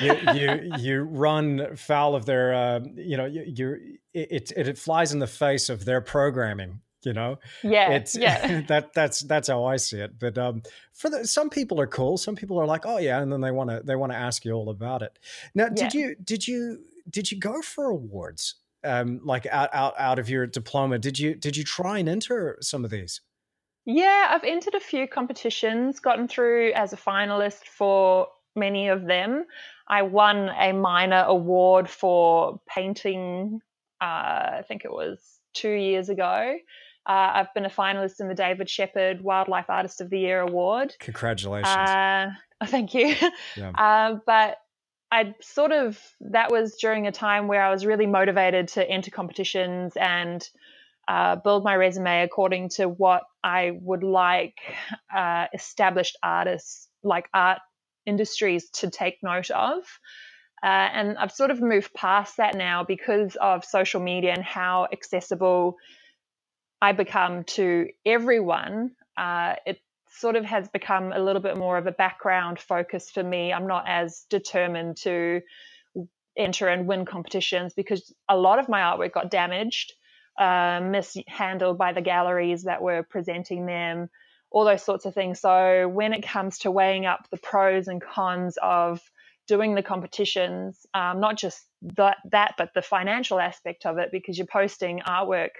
you, 0.00 0.16
you 0.34 0.72
you 0.78 1.02
run 1.02 1.76
foul 1.76 2.14
of 2.14 2.26
their 2.26 2.54
uh, 2.54 2.80
you 2.94 3.16
know 3.16 3.24
you, 3.24 3.44
you 3.46 3.76
it, 4.14 4.52
it 4.52 4.68
it 4.68 4.78
flies 4.78 5.12
in 5.12 5.18
the 5.18 5.26
face 5.26 5.68
of 5.68 5.84
their 5.84 6.00
programming 6.00 6.80
you 7.06 7.12
know? 7.12 7.38
Yeah 7.62 7.92
it's 7.92 8.16
yeah. 8.16 8.60
that 8.68 8.92
that's 8.92 9.20
that's 9.20 9.48
how 9.48 9.64
i 9.64 9.76
see 9.76 10.00
it 10.00 10.18
but 10.18 10.36
um 10.36 10.62
for 10.92 11.08
the 11.08 11.26
some 11.26 11.48
people 11.48 11.80
are 11.80 11.86
cool 11.86 12.18
some 12.18 12.34
people 12.34 12.58
are 12.58 12.66
like 12.66 12.84
oh 12.84 12.98
yeah 12.98 13.20
and 13.20 13.32
then 13.32 13.40
they 13.40 13.50
want 13.50 13.70
to 13.70 13.80
they 13.84 13.96
want 13.96 14.12
to 14.12 14.18
ask 14.18 14.44
you 14.44 14.52
all 14.52 14.70
about 14.70 15.02
it. 15.02 15.18
Now 15.54 15.64
yeah. 15.64 15.70
did 15.74 15.94
you 15.94 16.16
did 16.22 16.46
you 16.46 16.84
did 17.08 17.30
you 17.30 17.38
go 17.38 17.62
for 17.62 17.86
awards 17.86 18.56
um 18.84 19.20
like 19.24 19.46
out 19.46 19.70
out 19.72 19.94
out 19.98 20.18
of 20.18 20.28
your 20.28 20.46
diploma? 20.46 20.98
Did 20.98 21.18
you 21.18 21.34
did 21.34 21.56
you 21.56 21.64
try 21.64 21.98
and 21.98 22.08
enter 22.08 22.58
some 22.60 22.84
of 22.84 22.90
these? 22.90 23.20
Yeah 23.84 24.28
i've 24.30 24.44
entered 24.44 24.74
a 24.74 24.80
few 24.80 25.06
competitions 25.06 26.00
gotten 26.00 26.26
through 26.26 26.72
as 26.72 26.92
a 26.92 26.96
finalist 26.96 27.64
for 27.66 28.28
many 28.54 28.88
of 28.88 29.04
them. 29.04 29.44
I 29.88 30.02
won 30.02 30.48
a 30.48 30.72
minor 30.72 31.24
award 31.26 31.88
for 31.88 32.60
painting 32.68 33.60
uh, 34.00 34.58
I 34.58 34.64
think 34.66 34.84
it 34.84 34.92
was 34.92 35.18
two 35.54 35.70
years 35.70 36.08
ago. 36.08 36.56
Uh, 37.06 37.30
I've 37.34 37.54
been 37.54 37.64
a 37.64 37.70
finalist 37.70 38.20
in 38.20 38.28
the 38.28 38.34
David 38.34 38.68
Shepherd 38.68 39.20
Wildlife 39.20 39.70
Artist 39.70 40.00
of 40.00 40.10
the 40.10 40.18
Year 40.18 40.40
award. 40.40 40.94
Congratulations! 40.98 41.68
Uh, 41.68 42.30
thank 42.66 42.94
you. 42.94 43.14
Yeah. 43.56 43.72
Uh, 43.78 44.16
but 44.26 44.56
I 45.12 45.34
sort 45.40 45.72
of 45.72 46.00
that 46.20 46.50
was 46.50 46.76
during 46.76 47.06
a 47.06 47.12
time 47.12 47.46
where 47.46 47.62
I 47.62 47.70
was 47.70 47.86
really 47.86 48.06
motivated 48.06 48.68
to 48.68 48.88
enter 48.88 49.10
competitions 49.10 49.92
and 49.96 50.46
uh, 51.06 51.36
build 51.36 51.62
my 51.62 51.76
resume 51.76 52.22
according 52.22 52.70
to 52.70 52.86
what 52.88 53.22
I 53.44 53.78
would 53.80 54.02
like 54.02 54.58
uh, 55.14 55.46
established 55.54 56.16
artists 56.22 56.88
like 57.04 57.28
art 57.32 57.60
industries 58.04 58.68
to 58.70 58.90
take 58.90 59.18
note 59.22 59.50
of. 59.50 59.84
Uh, 60.62 60.66
and 60.66 61.18
I've 61.18 61.32
sort 61.32 61.50
of 61.50 61.60
moved 61.60 61.94
past 61.94 62.38
that 62.38 62.56
now 62.56 62.82
because 62.82 63.36
of 63.36 63.64
social 63.64 64.00
media 64.00 64.32
and 64.32 64.42
how 64.42 64.88
accessible 64.92 65.76
I 66.80 66.92
become 66.92 67.44
to 67.44 67.88
everyone. 68.04 68.92
Uh, 69.16 69.54
it 69.64 69.78
sort 70.10 70.36
of 70.36 70.44
has 70.44 70.68
become 70.68 71.12
a 71.12 71.18
little 71.18 71.42
bit 71.42 71.56
more 71.56 71.78
of 71.78 71.86
a 71.86 71.92
background 71.92 72.58
focus 72.58 73.10
for 73.10 73.22
me. 73.22 73.52
I'm 73.52 73.66
not 73.66 73.84
as 73.86 74.26
determined 74.30 74.96
to 74.98 75.40
enter 76.36 76.68
and 76.68 76.86
win 76.86 77.04
competitions 77.04 77.72
because 77.74 78.14
a 78.28 78.36
lot 78.36 78.58
of 78.58 78.68
my 78.68 78.80
artwork 78.80 79.12
got 79.12 79.30
damaged 79.30 79.92
uh, 80.38 80.80
mishandled 80.82 81.78
by 81.78 81.92
the 81.92 82.02
galleries 82.02 82.64
that 82.64 82.82
were 82.82 83.02
presenting 83.02 83.66
them, 83.66 84.08
all 84.50 84.64
those 84.64 84.82
sorts 84.82 85.06
of 85.06 85.14
things. 85.14 85.40
So 85.40 85.88
when 85.88 86.12
it 86.12 86.22
comes 86.22 86.58
to 86.58 86.70
weighing 86.70 87.06
up 87.06 87.26
the 87.30 87.38
pros 87.38 87.88
and 87.88 88.02
cons 88.02 88.58
of 88.62 89.00
doing 89.48 89.74
the 89.74 89.82
competitions, 89.82 90.84
um, 90.92 91.20
not 91.20 91.36
just 91.38 91.64
that, 91.96 92.18
that, 92.32 92.54
but 92.58 92.70
the 92.74 92.82
financial 92.82 93.40
aspect 93.40 93.86
of 93.86 93.98
it, 93.98 94.10
because 94.12 94.36
you're 94.36 94.46
posting 94.46 95.00
artwork 95.06 95.50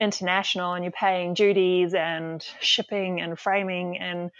international 0.00 0.74
and 0.74 0.84
you're 0.84 0.92
paying 0.92 1.34
duties 1.34 1.94
and 1.94 2.44
shipping 2.60 3.20
and 3.20 3.38
framing, 3.38 3.98
and 3.98 4.30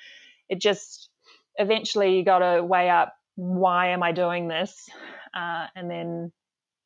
it 0.49 0.61
just 0.61 1.08
eventually 1.56 2.16
you 2.16 2.25
got 2.25 2.38
to 2.38 2.62
weigh 2.62 2.90
up 2.90 3.14
why 3.37 3.88
am 3.88 4.02
I 4.02 4.12
doing 4.12 4.49
this, 4.49 4.88
uh, 5.34 5.66
and 5.75 5.90
then 5.90 6.32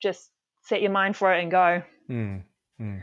just 0.02 0.30
set 0.62 0.82
your 0.82 0.90
mind 0.90 1.16
for 1.16 1.32
it 1.34 1.42
and 1.42 1.50
go. 1.50 1.82
Mm. 2.08 2.42
Mm. 2.80 3.02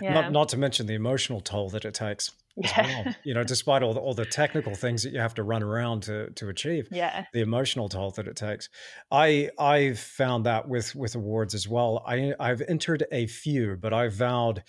Yeah. 0.00 0.14
Not, 0.14 0.32
not 0.32 0.48
to 0.50 0.56
mention 0.56 0.86
the 0.86 0.94
emotional 0.94 1.40
toll 1.40 1.70
that 1.70 1.84
it 1.84 1.94
takes. 1.94 2.32
Yeah. 2.56 3.04
Well. 3.04 3.14
You 3.24 3.34
know, 3.34 3.44
despite 3.44 3.82
all 3.82 3.92
the, 3.92 4.00
all 4.00 4.14
the 4.14 4.24
technical 4.24 4.74
things 4.74 5.02
that 5.02 5.12
you 5.12 5.18
have 5.18 5.34
to 5.34 5.42
run 5.42 5.62
around 5.62 6.04
to 6.04 6.30
to 6.30 6.48
achieve. 6.48 6.88
Yeah. 6.90 7.24
The 7.32 7.40
emotional 7.40 7.88
toll 7.88 8.12
that 8.12 8.28
it 8.28 8.36
takes. 8.36 8.68
I 9.10 9.50
I've 9.58 9.98
found 9.98 10.46
that 10.46 10.68
with 10.68 10.94
with 10.94 11.14
awards 11.14 11.54
as 11.54 11.68
well. 11.68 12.02
I 12.06 12.34
I've 12.38 12.62
entered 12.62 13.04
a 13.12 13.26
few, 13.26 13.76
but 13.76 13.92
I 13.92 14.08
vowed 14.08 14.62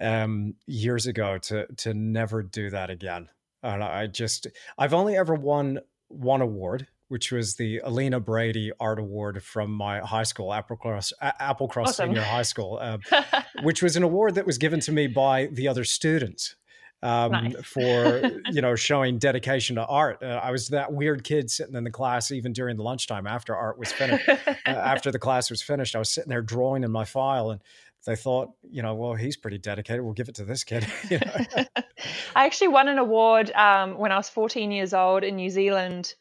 um, 0.00 0.54
years 0.66 1.06
ago 1.06 1.38
to 1.38 1.66
to 1.78 1.94
never 1.94 2.42
do 2.42 2.70
that 2.70 2.90
again. 2.90 3.28
And 3.62 3.82
I 3.82 4.06
just 4.06 4.46
I've 4.76 4.94
only 4.94 5.16
ever 5.16 5.34
won 5.34 5.80
one 6.08 6.40
award 6.40 6.88
which 7.10 7.32
was 7.32 7.56
the 7.56 7.78
Alina 7.78 8.20
Brady 8.20 8.70
Art 8.78 9.00
Award 9.00 9.42
from 9.42 9.72
my 9.72 9.98
high 9.98 10.22
school, 10.22 10.50
Applecross, 10.50 11.12
Applecross 11.20 11.88
awesome. 11.88 12.10
Senior 12.10 12.22
High 12.22 12.42
School, 12.42 12.78
uh, 12.80 12.98
which 13.64 13.82
was 13.82 13.96
an 13.96 14.04
award 14.04 14.36
that 14.36 14.46
was 14.46 14.58
given 14.58 14.78
to 14.78 14.92
me 14.92 15.08
by 15.08 15.46
the 15.46 15.66
other 15.66 15.82
students. 15.82 16.54
Um, 17.02 17.32
nice. 17.32 17.54
for 17.64 18.20
you 18.50 18.60
know 18.60 18.74
showing 18.76 19.18
dedication 19.18 19.76
to 19.76 19.86
art. 19.86 20.22
Uh, 20.22 20.40
I 20.42 20.50
was 20.50 20.68
that 20.68 20.92
weird 20.92 21.24
kid 21.24 21.50
sitting 21.50 21.74
in 21.74 21.84
the 21.84 21.90
class 21.90 22.30
even 22.30 22.52
during 22.52 22.76
the 22.76 22.82
lunchtime 22.82 23.26
after 23.26 23.56
art 23.56 23.78
was 23.78 23.90
finished. 23.90 24.28
uh, 24.28 24.36
after 24.66 25.10
the 25.10 25.18
class 25.18 25.50
was 25.50 25.62
finished, 25.62 25.96
I 25.96 25.98
was 25.98 26.10
sitting 26.10 26.28
there 26.28 26.42
drawing 26.42 26.84
in 26.84 26.90
my 26.90 27.06
file, 27.06 27.50
and 27.50 27.60
they 28.06 28.16
thought, 28.16 28.50
you 28.62 28.82
know, 28.82 28.94
well, 28.94 29.14
he's 29.14 29.36
pretty 29.36 29.58
dedicated. 29.58 30.02
We'll 30.02 30.12
give 30.12 30.28
it 30.28 30.34
to 30.36 30.44
this 30.44 30.62
kid. 30.62 30.86
I 31.10 32.46
actually 32.46 32.68
won 32.68 32.88
an 32.88 32.98
award 32.98 33.50
um, 33.52 33.96
when 33.98 34.12
I 34.12 34.16
was 34.16 34.28
14 34.28 34.70
years 34.70 34.92
old 34.92 35.24
in 35.24 35.36
New 35.36 35.50
Zealand 35.50 36.14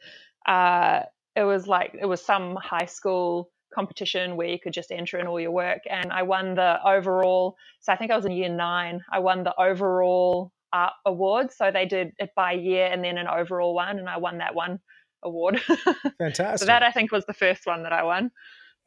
uh, 0.46 1.02
it 1.36 1.44
was 1.44 1.68
like 1.68 1.96
it 2.00 2.06
was 2.06 2.24
some 2.24 2.56
high 2.56 2.86
school 2.86 3.52
competition 3.74 4.36
where 4.36 4.48
you 4.48 4.60
could 4.60 4.74
just 4.74 4.92
enter 4.92 5.20
in 5.20 5.28
all 5.28 5.40
your 5.40 5.52
work 5.52 5.82
and 5.88 6.12
i 6.12 6.24
won 6.24 6.56
the 6.56 6.80
overall 6.84 7.56
so 7.80 7.94
i 7.94 7.96
think 7.96 8.10
i 8.10 8.16
was 8.16 8.26
in 8.26 8.32
year 8.32 8.50
nine 8.50 9.00
i 9.14 9.20
won 9.20 9.44
the 9.44 9.54
overall 9.62 10.52
art 10.74 10.94
award. 11.06 11.52
So 11.52 11.72
they 11.72 11.86
did 11.86 12.14
it 12.20 12.32
by 12.36 12.54
year 12.54 12.86
and 12.86 13.04
then 13.04 13.18
an 13.18 13.28
overall 13.28 13.74
one 13.74 14.00
and 14.00 14.10
i 14.10 14.18
won 14.18 14.38
that 14.40 14.56
one 14.56 14.80
award. 15.24 15.62
Fantastic 16.18 16.60
so 16.60 16.66
that 16.66 16.84
i 16.84 16.92
think 16.92 17.12
was 17.12 17.26
the 17.26 17.34
first 17.34 17.66
one 17.66 17.84
that 17.84 17.94
i 17.94 18.04
won. 18.04 18.32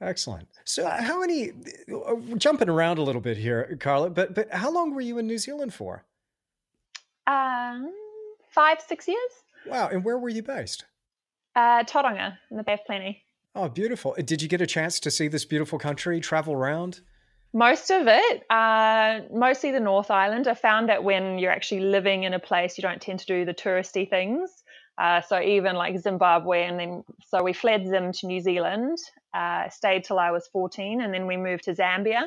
Excellent. 0.00 0.48
So 0.64 0.88
how 0.88 1.20
many 1.20 1.52
uh, 1.94 2.14
jumping 2.36 2.68
around 2.68 2.98
a 2.98 3.02
little 3.02 3.20
bit 3.20 3.36
here 3.36 3.76
carla 3.80 4.10
but 4.10 4.34
but 4.34 4.50
how 4.52 4.70
long 4.70 4.94
were 4.94 5.00
you 5.00 5.18
in 5.18 5.26
new 5.26 5.38
zealand 5.38 5.74
for? 5.74 6.04
Um 7.26 7.92
five 8.50 8.80
six 8.80 9.06
years. 9.08 9.32
Wow 9.66 9.88
and 9.88 10.04
where 10.04 10.18
were 10.18 10.28
you 10.28 10.42
based? 10.42 10.84
Uh, 11.54 11.84
Tauranga 11.84 12.38
in 12.50 12.56
the 12.56 12.62
Bay 12.62 12.74
of 12.74 12.84
Plenty. 12.86 13.22
Oh, 13.54 13.68
beautiful. 13.68 14.14
Did 14.24 14.40
you 14.40 14.48
get 14.48 14.62
a 14.62 14.66
chance 14.66 14.98
to 15.00 15.10
see 15.10 15.28
this 15.28 15.44
beautiful 15.44 15.78
country, 15.78 16.20
travel 16.20 16.54
around? 16.54 17.00
Most 17.54 17.90
of 17.90 18.06
it, 18.06 18.44
uh, 18.48 19.20
mostly 19.30 19.72
the 19.72 19.80
North 19.80 20.10
Island. 20.10 20.48
I 20.48 20.54
found 20.54 20.88
that 20.88 21.04
when 21.04 21.38
you're 21.38 21.50
actually 21.50 21.82
living 21.82 22.24
in 22.24 22.32
a 22.32 22.38
place, 22.38 22.78
you 22.78 22.82
don't 22.82 23.00
tend 23.00 23.18
to 23.20 23.26
do 23.26 23.44
the 23.44 23.52
touristy 23.52 24.08
things. 24.08 24.50
Uh, 24.96 25.20
so 25.20 25.40
even 25.40 25.76
like 25.76 25.98
Zimbabwe, 25.98 26.64
and 26.64 26.78
then 26.78 27.04
so 27.26 27.42
we 27.42 27.52
fled 27.52 27.86
Zim 27.86 28.12
to 28.12 28.26
New 28.26 28.40
Zealand, 28.40 28.98
uh, 29.34 29.68
stayed 29.68 30.04
till 30.04 30.18
I 30.18 30.30
was 30.30 30.48
14, 30.52 31.02
and 31.02 31.12
then 31.12 31.26
we 31.26 31.36
moved 31.36 31.64
to 31.64 31.74
Zambia, 31.74 32.24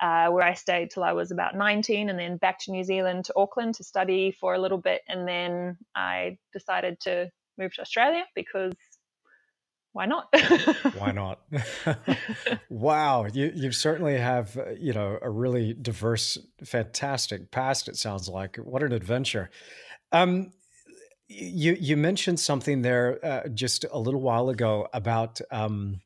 uh, 0.00 0.28
where 0.28 0.44
I 0.44 0.54
stayed 0.54 0.90
till 0.90 1.04
I 1.04 1.12
was 1.12 1.30
about 1.30 1.56
19, 1.56 2.10
and 2.10 2.18
then 2.18 2.36
back 2.36 2.58
to 2.60 2.72
New 2.72 2.84
Zealand 2.84 3.24
to 3.26 3.34
Auckland 3.36 3.76
to 3.76 3.84
study 3.84 4.36
for 4.40 4.54
a 4.54 4.58
little 4.58 4.78
bit, 4.78 5.02
and 5.08 5.26
then 5.26 5.76
I 5.96 6.38
decided 6.52 7.00
to 7.02 7.30
move 7.58 7.74
to 7.74 7.82
Australia 7.82 8.24
because 8.34 8.74
why 9.92 10.06
not? 10.06 10.34
why 10.96 11.12
not? 11.12 11.40
wow, 12.70 13.26
you 13.26 13.52
you 13.54 13.72
certainly 13.72 14.16
have 14.18 14.56
uh, 14.56 14.70
you 14.70 14.92
know 14.92 15.18
a 15.20 15.30
really 15.30 15.74
diverse, 15.74 16.38
fantastic 16.64 17.50
past. 17.50 17.88
It 17.88 17.96
sounds 17.96 18.28
like 18.28 18.56
what 18.56 18.82
an 18.82 18.92
adventure. 18.92 19.50
Um, 20.10 20.52
you 21.28 21.76
you 21.78 21.96
mentioned 21.96 22.40
something 22.40 22.82
there 22.82 23.18
uh, 23.24 23.48
just 23.48 23.84
a 23.90 23.98
little 23.98 24.20
while 24.20 24.48
ago 24.48 24.88
about 24.94 25.40
um, 25.50 26.00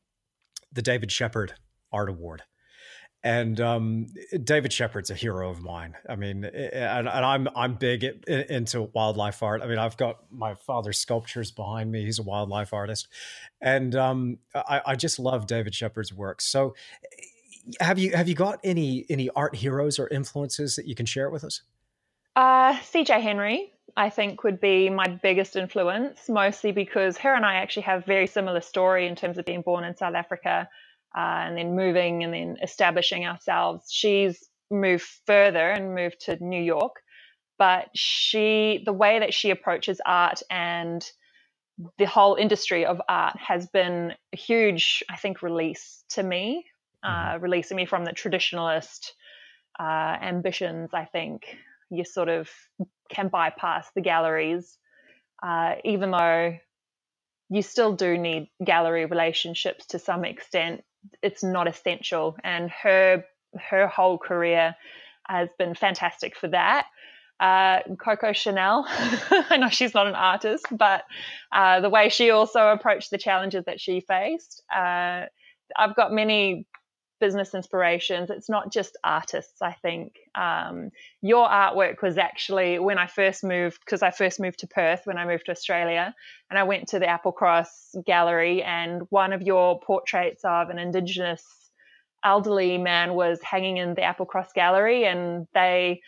the 0.73 0.81
David 0.81 1.11
Shepherd 1.11 1.53
Art 1.91 2.09
Award. 2.09 2.43
And 3.23 3.59
um, 3.59 4.07
David 4.43 4.71
Shepherd's 4.71 5.09
a 5.09 5.15
hero 5.15 5.49
of 5.49 5.61
mine. 5.61 5.95
I 6.07 6.15
mean, 6.15 6.45
and, 6.45 7.07
and 7.07 7.09
I'm 7.09 7.47
I'm 7.55 7.73
big 7.73 8.03
at, 8.03 8.27
into 8.27 8.83
wildlife 8.83 9.41
art. 9.41 9.61
I 9.61 9.67
mean, 9.67 9.79
I've 9.79 9.97
got 9.97 10.19
my 10.31 10.53
father's 10.53 10.99
sculptures 10.99 11.51
behind 11.51 11.91
me. 11.91 12.05
He's 12.05 12.19
a 12.19 12.23
wildlife 12.23 12.73
artist, 12.73 13.07
and 13.59 13.95
um, 13.95 14.37
I, 14.53 14.81
I 14.85 14.95
just 14.95 15.19
love 15.19 15.47
David 15.47 15.73
Shepherd's 15.73 16.13
work. 16.13 16.41
So, 16.41 16.75
have 17.79 17.99
you 17.99 18.11
have 18.11 18.29
you 18.29 18.35
got 18.35 18.59
any 18.63 19.05
any 19.09 19.29
art 19.31 19.55
heroes 19.55 19.99
or 19.99 20.07
influences 20.09 20.75
that 20.75 20.87
you 20.87 20.95
can 20.95 21.05
share 21.05 21.29
with 21.29 21.43
us? 21.43 21.63
Uh, 22.35 22.79
C.J. 22.81 23.19
Hendry, 23.19 23.73
I 23.97 24.11
think, 24.11 24.43
would 24.43 24.61
be 24.61 24.91
my 24.91 25.07
biggest 25.07 25.55
influence, 25.55 26.29
mostly 26.29 26.71
because 26.71 27.17
her 27.17 27.33
and 27.33 27.43
I 27.43 27.55
actually 27.55 27.83
have 27.83 28.05
very 28.05 28.27
similar 28.27 28.61
story 28.61 29.07
in 29.07 29.15
terms 29.15 29.39
of 29.39 29.45
being 29.45 29.63
born 29.63 29.83
in 29.83 29.97
South 29.97 30.13
Africa 30.13 30.69
uh, 31.17 31.45
and 31.47 31.57
then 31.57 31.75
moving 31.75 32.23
and 32.23 32.31
then 32.31 32.57
establishing 32.61 33.25
ourselves. 33.25 33.91
She's 33.91 34.47
moved 34.69 35.07
further 35.25 35.71
and 35.71 35.95
moved 35.95 36.21
to 36.25 36.37
New 36.43 36.61
York, 36.61 36.97
but 37.57 37.87
she, 37.95 38.83
the 38.85 38.93
way 38.93 39.17
that 39.17 39.33
she 39.33 39.49
approaches 39.49 39.99
art 40.05 40.43
and 40.51 41.03
the 41.97 42.05
whole 42.05 42.35
industry 42.35 42.85
of 42.85 43.01
art 43.09 43.35
has 43.39 43.67
been 43.67 44.13
a 44.33 44.37
huge, 44.37 45.03
I 45.09 45.15
think, 45.15 45.41
release 45.41 46.03
to 46.09 46.21
me, 46.21 46.65
uh, 47.03 47.07
mm-hmm. 47.07 47.43
releasing 47.43 47.77
me 47.77 47.87
from 47.87 48.05
the 48.05 48.11
traditionalist 48.11 49.11
uh, 49.79 50.17
ambitions. 50.21 50.91
I 50.93 51.05
think 51.05 51.57
you 51.89 52.03
sort 52.05 52.29
of 52.29 52.47
can 53.09 53.29
bypass 53.29 53.87
the 53.95 54.01
galleries, 54.01 54.77
uh, 55.41 55.75
even 55.83 56.11
though 56.11 56.57
you 57.49 57.61
still 57.63 57.93
do 57.93 58.17
need 58.17 58.49
gallery 58.63 59.05
relationships 59.05 59.87
to 59.87 59.99
some 59.99 60.23
extent 60.25 60.83
it's 61.21 61.43
not 61.43 61.67
essential. 61.67 62.37
And 62.43 62.69
her 62.69 63.23
her 63.59 63.87
whole 63.87 64.17
career 64.17 64.75
has 65.27 65.49
been 65.57 65.75
fantastic 65.75 66.35
for 66.35 66.47
that. 66.49 66.87
Uh, 67.39 67.81
Coco 68.03 68.33
Chanel, 68.33 68.85
I 68.89 69.57
know 69.57 69.69
she's 69.69 69.93
not 69.93 70.07
an 70.07 70.15
artist, 70.15 70.65
but 70.71 71.03
uh, 71.51 71.81
the 71.81 71.89
way 71.89 72.09
she 72.09 72.31
also 72.31 72.69
approached 72.69 73.11
the 73.11 73.17
challenges 73.17 73.65
that 73.65 73.79
she 73.79 74.01
faced. 74.01 74.63
Uh, 74.75 75.25
I've 75.75 75.95
got 75.95 76.11
many 76.11 76.65
business 77.19 77.53
inspirations. 77.53 78.29
It's 78.29 78.49
not 78.49 78.71
just 78.71 78.97
artists, 79.03 79.61
I 79.61 79.73
think. 79.81 80.13
Um, 80.35 80.91
your 81.21 81.47
artwork 81.47 82.01
was 82.01 82.17
actually 82.17 82.79
when 82.79 82.97
I 82.97 83.07
first 83.07 83.43
moved, 83.43 83.79
because 83.85 84.01
I 84.01 84.11
first 84.11 84.39
moved 84.39 84.59
to 84.59 84.67
Perth 84.67 85.01
when 85.05 85.17
I 85.17 85.25
moved 85.25 85.45
to 85.45 85.51
Australia, 85.51 86.13
and 86.49 86.59
I 86.59 86.63
went 86.63 86.89
to 86.89 86.99
the 86.99 87.05
Applecross 87.05 87.67
Gallery, 88.05 88.63
and 88.63 89.03
one 89.09 89.33
of 89.33 89.41
your 89.41 89.79
portraits 89.79 90.43
of 90.43 90.69
an 90.69 90.79
Indigenous 90.79 91.43
elderly 92.23 92.77
man 92.77 93.13
was 93.13 93.41
hanging 93.41 93.77
in 93.77 93.93
the 93.93 94.01
Applecross 94.01 94.53
Gallery, 94.53 95.05
and 95.05 95.47
they, 95.53 96.01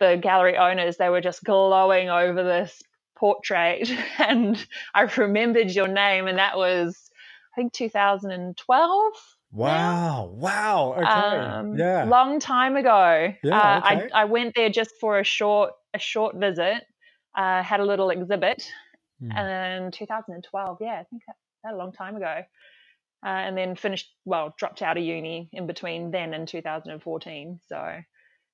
the 0.00 0.18
gallery 0.20 0.56
owners, 0.56 0.96
they 0.96 1.08
were 1.08 1.20
just 1.20 1.44
glowing 1.44 2.10
over 2.10 2.42
this 2.42 2.82
portrait. 3.16 3.90
And 4.18 4.64
I 4.94 5.02
remembered 5.02 5.70
your 5.70 5.88
name, 5.88 6.26
and 6.26 6.38
that 6.38 6.56
was, 6.56 7.10
I 7.54 7.60
think, 7.60 7.72
2012. 7.72 9.12
Wow! 9.52 10.30
Wow! 10.34 10.94
Okay, 10.96 11.04
um, 11.04 11.76
yeah, 11.76 12.04
long 12.04 12.40
time 12.40 12.76
ago. 12.76 13.34
Yeah, 13.44 13.58
uh, 13.58 13.78
okay. 13.78 14.08
I 14.14 14.22
I 14.22 14.24
went 14.24 14.54
there 14.54 14.70
just 14.70 14.92
for 15.00 15.18
a 15.18 15.24
short 15.24 15.72
a 15.94 15.98
short 15.98 16.36
visit. 16.36 16.82
Uh, 17.36 17.62
had 17.62 17.80
a 17.80 17.84
little 17.84 18.10
exhibit, 18.10 18.66
mm. 19.22 19.34
and 19.34 19.92
2012. 19.92 20.78
Yeah, 20.80 20.92
I 21.00 21.04
think 21.04 21.22
that, 21.26 21.36
that 21.64 21.74
a 21.74 21.76
long 21.76 21.92
time 21.92 22.16
ago 22.16 22.42
uh, 23.24 23.28
and 23.28 23.56
then 23.56 23.76
finished 23.76 24.10
well 24.24 24.54
dropped 24.58 24.82
out 24.82 24.96
of 24.96 25.02
uni 25.02 25.48
in 25.52 25.66
between 25.66 26.10
then 26.10 26.34
and 26.34 26.48
2014 26.48 27.60
so 27.68 27.98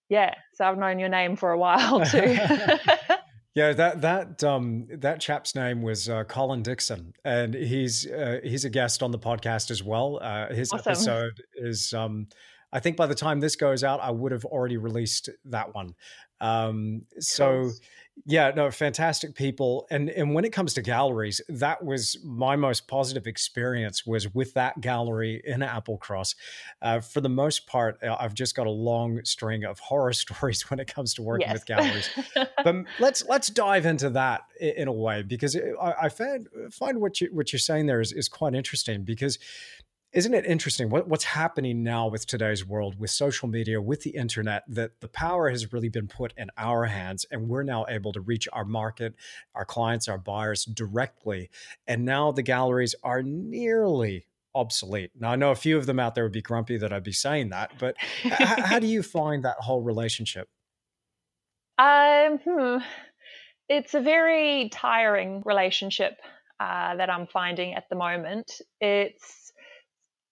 yeah 0.08 0.34
so 0.54 0.64
i've 0.64 0.78
known 0.78 0.98
your 0.98 1.08
name 1.08 1.36
for 1.36 1.52
a 1.52 1.58
while 1.58 2.04
too 2.04 2.36
yeah 3.58 3.72
that 3.72 4.00
that 4.00 4.44
um 4.44 4.86
that 4.88 5.20
chap's 5.20 5.56
name 5.56 5.82
was 5.82 6.08
uh, 6.08 6.22
colin 6.24 6.62
dixon 6.62 7.12
and 7.24 7.54
he's 7.54 8.06
uh, 8.06 8.38
he's 8.44 8.64
a 8.64 8.70
guest 8.70 9.02
on 9.02 9.10
the 9.10 9.18
podcast 9.18 9.70
as 9.70 9.82
well 9.82 10.20
uh, 10.22 10.46
his 10.52 10.72
awesome. 10.72 10.90
episode 10.92 11.42
is 11.56 11.92
um 11.92 12.28
i 12.72 12.78
think 12.78 12.96
by 12.96 13.06
the 13.06 13.14
time 13.14 13.40
this 13.40 13.56
goes 13.56 13.82
out 13.82 13.98
i 14.00 14.10
would 14.10 14.30
have 14.30 14.44
already 14.44 14.76
released 14.76 15.28
that 15.44 15.74
one 15.74 15.92
um 16.40 17.02
so 17.18 17.70
yeah, 18.26 18.50
no, 18.54 18.70
fantastic 18.70 19.34
people. 19.34 19.86
And 19.90 20.10
and 20.10 20.34
when 20.34 20.44
it 20.44 20.52
comes 20.52 20.74
to 20.74 20.82
galleries, 20.82 21.40
that 21.48 21.84
was 21.84 22.18
my 22.24 22.56
most 22.56 22.88
positive 22.88 23.26
experience 23.26 24.06
was 24.06 24.32
with 24.34 24.54
that 24.54 24.80
gallery 24.80 25.40
in 25.44 25.60
Applecross. 25.60 26.34
Uh, 26.82 27.00
for 27.00 27.20
the 27.20 27.28
most 27.28 27.66
part, 27.66 27.98
uh, 28.02 28.16
I've 28.18 28.34
just 28.34 28.54
got 28.54 28.66
a 28.66 28.70
long 28.70 29.24
string 29.24 29.64
of 29.64 29.78
horror 29.78 30.12
stories 30.12 30.68
when 30.70 30.80
it 30.80 30.92
comes 30.92 31.14
to 31.14 31.22
working 31.22 31.48
yes. 31.48 31.54
with 31.54 31.66
galleries. 31.66 32.10
but 32.64 32.76
let's 32.98 33.24
let's 33.26 33.48
dive 33.48 33.86
into 33.86 34.10
that 34.10 34.42
in 34.60 34.88
a 34.88 34.92
way 34.92 35.22
because 35.22 35.56
I, 35.80 35.94
I 36.02 36.08
find 36.08 36.48
find 36.70 37.00
what 37.00 37.20
you 37.20 37.28
what 37.32 37.52
you're 37.52 37.60
saying 37.60 37.86
there 37.86 38.00
is, 38.00 38.12
is 38.12 38.28
quite 38.28 38.54
interesting 38.54 39.04
because 39.04 39.38
isn't 40.12 40.32
it 40.32 40.46
interesting 40.46 40.88
what, 40.88 41.06
what's 41.06 41.24
happening 41.24 41.82
now 41.82 42.08
with 42.08 42.26
today's 42.26 42.64
world 42.64 42.98
with 42.98 43.10
social 43.10 43.48
media 43.48 43.80
with 43.80 44.02
the 44.02 44.10
internet 44.10 44.64
that 44.68 45.00
the 45.00 45.08
power 45.08 45.50
has 45.50 45.72
really 45.72 45.88
been 45.88 46.08
put 46.08 46.32
in 46.36 46.50
our 46.56 46.86
hands 46.86 47.26
and 47.30 47.48
we're 47.48 47.62
now 47.62 47.84
able 47.88 48.12
to 48.12 48.20
reach 48.20 48.48
our 48.52 48.64
market 48.64 49.14
our 49.54 49.64
clients 49.64 50.08
our 50.08 50.18
buyers 50.18 50.64
directly. 50.64 51.50
And 51.86 52.04
now 52.04 52.32
the 52.32 52.42
galleries 52.42 52.94
are 53.02 53.22
nearly 53.22 54.26
obsolete. 54.54 55.10
Now 55.18 55.32
i 55.32 55.36
know 55.36 55.50
a 55.50 55.56
few 55.56 55.76
of 55.76 55.86
them 55.86 56.00
out 56.00 56.14
there 56.14 56.24
would 56.24 56.32
be 56.32 56.42
grumpy 56.42 56.78
that 56.78 56.92
i'd 56.92 57.04
be 57.04 57.12
saying 57.12 57.50
that 57.50 57.72
but 57.78 57.96
how, 57.98 58.62
how 58.62 58.78
do 58.78 58.86
you 58.86 59.02
find 59.18 59.44
that 59.44 59.58
whole 59.58 59.82
relationship? 59.82 60.48
Um 61.78 62.38
hmm. 62.38 62.78
it's 63.68 63.94
a 63.94 64.00
very 64.00 64.70
tiring 64.72 65.42
relationship 65.44 66.18
uh, 66.58 66.96
that 66.96 67.10
i'm 67.10 67.26
finding 67.26 67.74
at 67.74 67.88
the 67.88 67.96
moment. 67.96 68.60
It's 68.80 69.37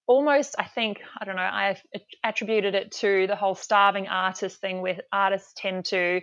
almost 0.06 0.54
i 0.58 0.64
think 0.64 0.98
i 1.20 1.24
don't 1.24 1.36
know 1.36 1.42
i 1.42 1.76
attributed 2.24 2.74
it 2.74 2.92
to 2.92 3.26
the 3.26 3.36
whole 3.36 3.54
starving 3.54 4.08
artist 4.08 4.60
thing 4.60 4.80
where 4.80 4.98
artists 5.12 5.52
tend 5.56 5.84
to 5.84 6.20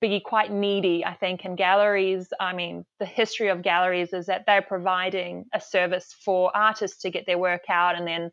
be 0.00 0.20
quite 0.20 0.52
needy 0.52 1.04
i 1.04 1.14
think 1.14 1.44
and 1.44 1.56
galleries 1.56 2.28
i 2.40 2.52
mean 2.52 2.84
the 2.98 3.06
history 3.06 3.48
of 3.48 3.62
galleries 3.62 4.12
is 4.12 4.26
that 4.26 4.44
they're 4.46 4.62
providing 4.62 5.44
a 5.54 5.60
service 5.60 6.14
for 6.24 6.54
artists 6.56 7.02
to 7.02 7.10
get 7.10 7.26
their 7.26 7.38
work 7.38 7.62
out 7.68 7.96
and 7.96 8.06
then 8.06 8.30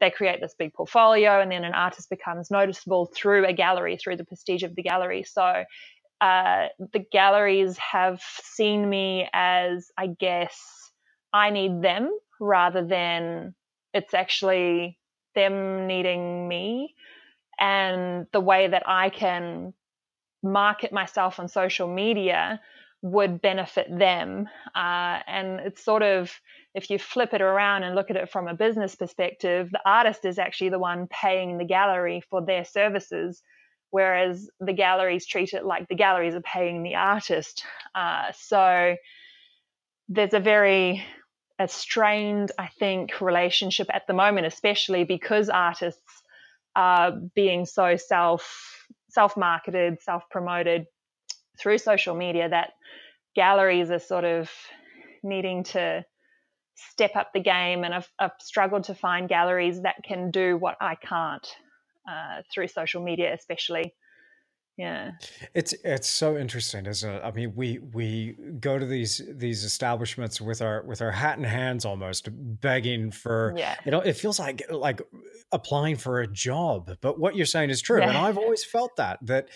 they 0.00 0.10
create 0.10 0.40
this 0.40 0.54
big 0.58 0.72
portfolio 0.72 1.40
and 1.40 1.50
then 1.50 1.64
an 1.64 1.74
artist 1.74 2.08
becomes 2.08 2.50
noticeable 2.50 3.10
through 3.14 3.44
a 3.46 3.52
gallery 3.52 3.96
through 3.96 4.16
the 4.16 4.24
prestige 4.24 4.62
of 4.62 4.76
the 4.76 4.82
gallery. 4.82 5.24
So 5.24 5.64
uh, 6.20 6.66
the 6.92 7.04
galleries 7.12 7.76
have 7.78 8.20
seen 8.42 8.88
me 8.88 9.28
as 9.32 9.90
i 9.96 10.08
guess 10.08 10.90
i 11.32 11.50
need 11.50 11.80
them 11.80 12.10
rather 12.40 12.84
than 12.84 13.54
it's 13.98 14.14
actually 14.14 14.98
them 15.34 15.86
needing 15.86 16.48
me 16.48 16.94
and 17.58 18.26
the 18.32 18.40
way 18.40 18.68
that 18.68 18.84
I 18.86 19.10
can 19.10 19.74
market 20.42 20.92
myself 20.92 21.40
on 21.40 21.48
social 21.48 21.88
media 21.92 22.60
would 23.02 23.42
benefit 23.42 23.86
them. 23.90 24.48
Uh, 24.74 25.18
and 25.26 25.60
it's 25.60 25.84
sort 25.84 26.02
of, 26.02 26.32
if 26.74 26.90
you 26.90 26.98
flip 26.98 27.34
it 27.34 27.40
around 27.40 27.82
and 27.82 27.94
look 27.94 28.10
at 28.10 28.16
it 28.16 28.30
from 28.30 28.48
a 28.48 28.54
business 28.54 28.94
perspective, 28.94 29.70
the 29.70 29.80
artist 29.84 30.24
is 30.24 30.38
actually 30.38 30.70
the 30.70 30.78
one 30.78 31.08
paying 31.08 31.58
the 31.58 31.64
gallery 31.64 32.22
for 32.30 32.44
their 32.44 32.64
services, 32.64 33.42
whereas 33.90 34.48
the 34.60 34.72
galleries 34.72 35.26
treat 35.26 35.52
it 35.52 35.64
like 35.64 35.88
the 35.88 35.94
galleries 35.94 36.34
are 36.34 36.42
paying 36.42 36.82
the 36.82 36.94
artist. 36.94 37.64
Uh, 37.94 38.26
so 38.32 38.96
there's 40.08 40.34
a 40.34 40.40
very 40.40 41.04
a 41.58 41.68
strained, 41.68 42.52
I 42.58 42.68
think, 42.78 43.20
relationship 43.20 43.88
at 43.92 44.06
the 44.06 44.14
moment, 44.14 44.46
especially 44.46 45.04
because 45.04 45.48
artists 45.48 46.22
are 46.76 47.12
being 47.34 47.66
so 47.66 47.96
self 47.96 48.86
self 49.10 49.36
marketed, 49.36 50.00
self 50.02 50.24
promoted 50.30 50.86
through 51.58 51.78
social 51.78 52.14
media 52.14 52.48
that 52.48 52.72
galleries 53.34 53.90
are 53.90 53.98
sort 53.98 54.24
of 54.24 54.50
needing 55.22 55.64
to 55.64 56.04
step 56.76 57.16
up 57.16 57.32
the 57.32 57.40
game. 57.40 57.84
And 57.84 57.94
I've, 57.94 58.08
I've 58.18 58.30
struggled 58.40 58.84
to 58.84 58.94
find 58.94 59.28
galleries 59.28 59.82
that 59.82 59.96
can 60.04 60.30
do 60.30 60.56
what 60.56 60.76
I 60.80 60.94
can't 60.94 61.46
uh, 62.08 62.42
through 62.52 62.68
social 62.68 63.02
media, 63.02 63.34
especially 63.34 63.94
yeah 64.78 65.10
it's 65.54 65.74
it's 65.84 66.08
so 66.08 66.38
interesting 66.38 66.86
isn't 66.86 67.10
it 67.10 67.22
i 67.24 67.32
mean 67.32 67.52
we 67.56 67.80
we 67.92 68.36
go 68.60 68.78
to 68.78 68.86
these 68.86 69.20
these 69.28 69.64
establishments 69.64 70.40
with 70.40 70.62
our 70.62 70.82
with 70.84 71.02
our 71.02 71.10
hat 71.10 71.36
in 71.36 71.44
hands 71.44 71.84
almost 71.84 72.28
begging 72.32 73.10
for 73.10 73.52
yeah. 73.56 73.74
you 73.84 73.90
know 73.90 74.00
it 74.00 74.12
feels 74.12 74.38
like 74.38 74.62
like 74.70 75.02
applying 75.50 75.96
for 75.96 76.20
a 76.20 76.28
job 76.28 76.96
but 77.00 77.18
what 77.18 77.34
you're 77.34 77.44
saying 77.44 77.70
is 77.70 77.82
true 77.82 77.98
yeah. 77.98 78.08
and 78.08 78.16
i've 78.16 78.38
always 78.38 78.64
felt 78.64 78.94
that 78.96 79.18
that 79.20 79.48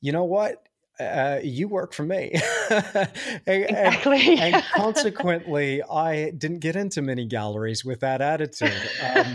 you 0.00 0.12
know 0.12 0.24
what 0.24 0.62
uh, 1.00 1.40
you 1.42 1.66
work 1.66 1.94
for 1.94 2.02
me. 2.02 2.30
and, 2.70 3.08
exactly. 3.46 4.38
and, 4.38 4.54
and, 4.54 4.64
consequently, 4.74 5.82
I 5.82 6.30
didn't 6.30 6.58
get 6.58 6.76
into 6.76 7.00
many 7.00 7.24
galleries 7.24 7.84
with 7.84 8.00
that 8.00 8.20
attitude. 8.20 8.74
Um, 9.14 9.34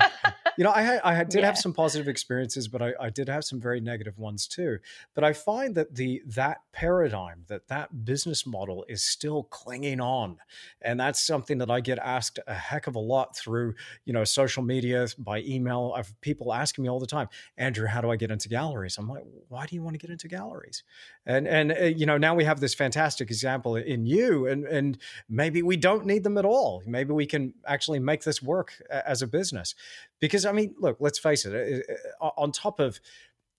you 0.57 0.63
know, 0.63 0.71
I 0.71 0.81
had, 0.81 1.01
I 1.03 1.23
did 1.23 1.39
yeah. 1.39 1.45
have 1.45 1.57
some 1.57 1.73
positive 1.73 2.07
experiences, 2.07 2.67
but 2.67 2.81
I, 2.81 2.93
I 2.99 3.09
did 3.09 3.29
have 3.29 3.43
some 3.43 3.59
very 3.59 3.79
negative 3.79 4.17
ones 4.17 4.47
too. 4.47 4.79
But 5.13 5.23
I 5.23 5.33
find 5.33 5.75
that 5.75 5.95
the 5.95 6.21
that 6.27 6.61
paradigm, 6.71 7.45
that 7.47 7.67
that 7.67 8.05
business 8.05 8.45
model 8.45 8.85
is 8.87 9.03
still 9.03 9.43
clinging 9.43 9.99
on, 9.99 10.37
and 10.81 10.99
that's 10.99 11.21
something 11.21 11.57
that 11.59 11.69
I 11.69 11.79
get 11.81 11.99
asked 11.99 12.39
a 12.47 12.53
heck 12.53 12.87
of 12.87 12.95
a 12.95 12.99
lot 12.99 13.35
through 13.35 13.75
you 14.05 14.13
know 14.13 14.23
social 14.23 14.63
media, 14.63 15.07
by 15.17 15.41
email. 15.41 15.93
I've 15.95 16.13
people 16.21 16.53
asking 16.53 16.83
me 16.83 16.89
all 16.89 16.99
the 16.99 17.07
time, 17.07 17.27
Andrew, 17.57 17.87
how 17.87 18.01
do 18.01 18.09
I 18.09 18.15
get 18.15 18.31
into 18.31 18.49
galleries? 18.49 18.97
I'm 18.97 19.07
like, 19.07 19.23
why 19.49 19.65
do 19.65 19.75
you 19.75 19.81
want 19.81 19.95
to 19.95 19.99
get 19.99 20.09
into 20.09 20.27
galleries? 20.27 20.83
And 21.25 21.47
and 21.47 21.71
uh, 21.71 21.83
you 21.85 22.05
know 22.05 22.17
now 22.17 22.35
we 22.35 22.43
have 22.43 22.59
this 22.59 22.73
fantastic 22.73 23.29
example 23.29 23.75
in 23.75 24.05
you, 24.05 24.47
and 24.47 24.65
and 24.65 24.97
maybe 25.27 25.63
we 25.63 25.75
don't 25.75 26.05
need 26.05 26.23
them 26.23 26.37
at 26.37 26.45
all. 26.45 26.83
Maybe 26.85 27.13
we 27.13 27.25
can 27.25 27.53
actually 27.65 27.99
make 27.99 28.23
this 28.23 28.43
work 28.43 28.73
as 28.89 29.21
a 29.21 29.27
business 29.27 29.73
because 30.19 30.45
I 30.45 30.51
mean, 30.51 30.75
look, 30.79 30.97
let's 30.99 31.17
face 31.17 31.45
it. 31.45 31.85
On 32.21 32.51
top 32.51 32.79
of 32.79 32.99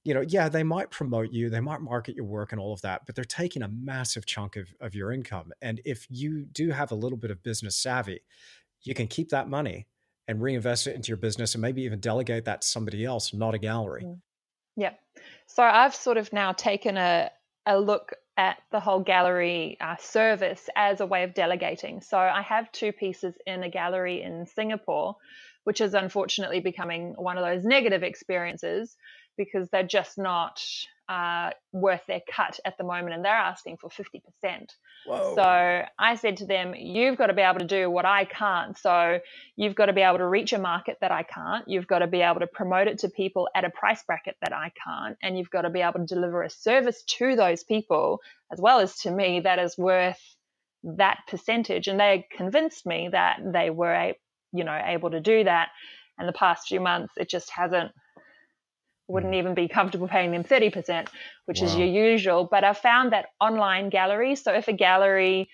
you 0.07 0.15
know, 0.15 0.25
yeah, 0.29 0.49
they 0.49 0.63
might 0.63 0.91
promote 0.91 1.33
you, 1.33 1.51
they 1.51 1.59
might 1.59 1.81
market 1.81 2.15
your 2.15 2.27
work 2.27 2.53
and 2.53 2.61
all 2.61 2.73
of 2.73 2.81
that, 2.83 3.05
but 3.07 3.17
they're 3.17 3.25
taking 3.25 3.63
a 3.63 3.69
massive 3.69 4.25
chunk 4.25 4.55
of, 4.55 4.73
of 4.81 4.95
your 4.95 5.11
income. 5.11 5.53
And 5.61 5.81
if 5.85 6.07
you 6.09 6.45
do 6.45 6.71
have 6.71 6.93
a 6.93 6.95
little 6.95 7.19
bit 7.19 7.33
of 7.33 7.43
business 7.43 7.77
savvy, 7.77 8.21
you 8.83 8.95
can 8.95 9.09
keep 9.09 9.31
that 9.31 9.49
money 9.49 9.89
and 10.29 10.41
reinvest 10.41 10.87
it 10.87 10.95
into 10.95 11.09
your 11.09 11.17
business 11.17 11.57
and 11.57 11.63
maybe 11.63 11.83
even 11.83 11.99
delegate 11.99 12.45
that 12.45 12.63
to 12.63 12.69
somebody 12.69 13.05
else, 13.05 13.35
not 13.35 13.57
a 13.57 13.59
gallery. 13.59 14.05
Mm. 14.05 14.21
Yeah. 14.77 14.93
So 15.47 15.65
I've 15.65 15.95
sort 15.95 16.19
of 16.19 16.33
now 16.33 16.53
taken 16.53 16.97
a, 16.97 17.33
a 17.67 17.79
look 17.79 18.13
at 18.37 18.59
the 18.71 18.81
whole 18.81 19.01
gallery 19.01 19.77
uh, 19.81 19.97
service 19.99 20.69
as 20.77 21.01
a 21.01 21.07
way 21.07 21.25
of 21.25 21.35
delegating. 21.35 22.01
So 22.01 22.19
I 22.19 22.43
have 22.43 22.71
two 22.71 22.93
pieces 22.93 23.35
in 23.47 23.63
a 23.63 23.71
gallery 23.71 24.23
in 24.23 24.47
Singapore 24.47 25.17
which 25.67 25.81
is 25.81 25.95
unfortunately 25.95 26.61
becoming 26.61 27.13
one 27.17 27.37
of 27.37 27.45
those 27.45 27.65
negative 27.65 28.05
experiences 28.05 28.97
because 29.37 29.69
they're 29.69 29.83
just 29.83 30.17
not 30.17 30.63
uh, 31.09 31.51
worth 31.73 32.03
their 32.09 32.23
cut 32.31 32.61
at 32.65 32.79
the 32.79 32.85
moment 32.85 33.15
and 33.15 33.25
they're 33.25 33.33
asking 33.33 33.79
for 33.79 33.91
50%. 33.91 34.69
Whoa. 35.07 35.35
So 35.37 35.43
I 35.99 36.17
said 36.17 36.39
to 36.39 36.47
them, 36.47 36.75
You've 36.77 37.19
got 37.19 37.29
to 37.29 37.35
be 37.35 37.43
able 37.43 37.61
to 37.61 37.67
do 37.67 37.91
what 37.91 38.07
I 38.07 38.25
can't. 38.27 38.79
So 38.79 39.21
you've 39.57 39.75
got 39.77 39.87
to 39.87 39.95
be 39.95 40.03
able 40.03 40.19
to 40.19 40.29
reach 40.29 40.53
a 40.53 40.59
market 40.59 40.99
that 41.03 41.13
I 41.13 41.25
can't. 41.25 41.67
You've 41.69 41.89
got 41.89 42.01
to 42.01 42.09
be 42.09 42.23
able 42.23 42.41
to 42.41 42.49
promote 42.49 42.89
it 42.89 43.01
to 43.01 43.11
people 43.11 43.49
at 43.55 43.65
a 43.65 43.71
price 43.71 44.03
bracket 44.05 44.37
that 44.43 44.55
I 44.55 44.73
can't. 44.85 45.17
And 45.23 45.39
you've 45.39 45.51
got 45.51 45.63
to 45.63 45.71
be 45.71 45.83
able 45.83 46.01
to 46.01 46.07
deliver 46.07 46.43
a 46.43 46.51
service 46.51 47.03
to 47.19 47.37
those 47.37 47.65
people 47.65 48.21
as 48.53 48.61
well 48.61 48.81
as 48.81 48.99
to 49.01 49.11
me 49.13 49.41
that 49.41 49.59
is 49.61 49.79
worth 49.79 50.21
that 50.85 51.21
percentage. 51.29 51.89
And 51.89 52.01
they 52.01 52.27
convinced 52.37 52.87
me 52.87 53.11
that 53.13 53.39
they 53.45 53.71
were 53.71 54.15
you 54.53 54.65
know 54.65 54.81
able 54.87 55.11
to 55.11 55.21
do 55.21 55.45
that 55.45 55.69
And 56.19 56.29
the 56.29 56.33
past 56.33 56.69
few 56.69 56.81
months, 56.81 57.15
it 57.17 57.29
just 57.29 57.51
hasn't, 57.51 57.93
wouldn't 59.09 59.35
mm. 59.35 59.39
even 59.39 59.55
be 59.55 59.69
comfortable 59.69 60.09
paying 60.09 60.33
them 60.33 60.45
30%, 60.45 61.09
which 61.47 61.61
wow. 61.61 61.67
is 61.67 61.77
your 61.77 61.87
usual. 61.87 62.49
But 62.51 62.65
I've 62.65 62.79
found 62.79 63.13
that 63.13 63.27
online 63.41 63.89
galleries, 63.89 64.43
so 64.43 64.53
if 64.53 64.69
a 64.69 64.73
gallery 64.73 65.49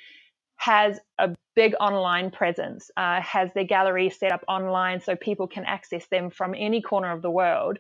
has 0.56 0.98
a 1.18 1.34
big 1.56 1.74
online 1.80 2.30
presence, 2.30 2.90
uh, 2.96 3.20
has 3.20 3.50
their 3.54 3.64
gallery 3.64 4.10
set 4.10 4.32
up 4.32 4.44
online 4.48 5.00
so 5.00 5.16
people 5.16 5.46
can 5.46 5.64
access 5.64 6.06
them 6.06 6.30
from 6.30 6.54
any 6.56 6.80
corner 6.80 7.12
of 7.12 7.20
the 7.20 7.30
world, 7.30 7.78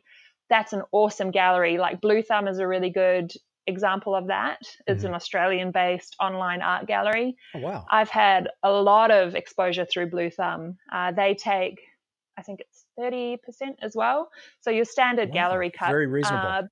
that's 0.50 0.72
an 0.72 0.82
awesome 0.92 1.30
gallery. 1.30 1.78
Like 1.78 2.00
Bluethumb 2.00 2.48
is 2.48 2.58
a 2.58 2.66
really 2.66 2.90
good 2.90 3.32
example 3.66 4.14
of 4.14 4.26
that. 4.26 4.58
It's 4.86 4.98
mm-hmm. 4.98 5.08
an 5.08 5.14
Australian 5.14 5.70
based 5.70 6.16
online 6.20 6.62
art 6.62 6.86
gallery. 6.86 7.36
Oh, 7.54 7.60
wow. 7.60 7.86
I've 7.90 8.10
had 8.10 8.48
a 8.62 8.70
lot 8.70 9.10
of 9.10 9.34
exposure 9.34 9.84
through 9.84 10.10
Bluethumb. 10.10 10.76
Uh, 10.92 11.12
they 11.12 11.34
take, 11.34 11.80
I 12.38 12.42
think 12.42 12.60
it's 12.60 12.84
30% 12.98 13.38
as 13.82 13.94
well. 13.94 14.30
So 14.60 14.70
your 14.70 14.84
standard 14.84 15.28
wow. 15.30 15.34
gallery 15.34 15.70
cut. 15.70 15.88
Very 15.88 16.06
reasonable. 16.06 16.48
Uh, 16.48 16.62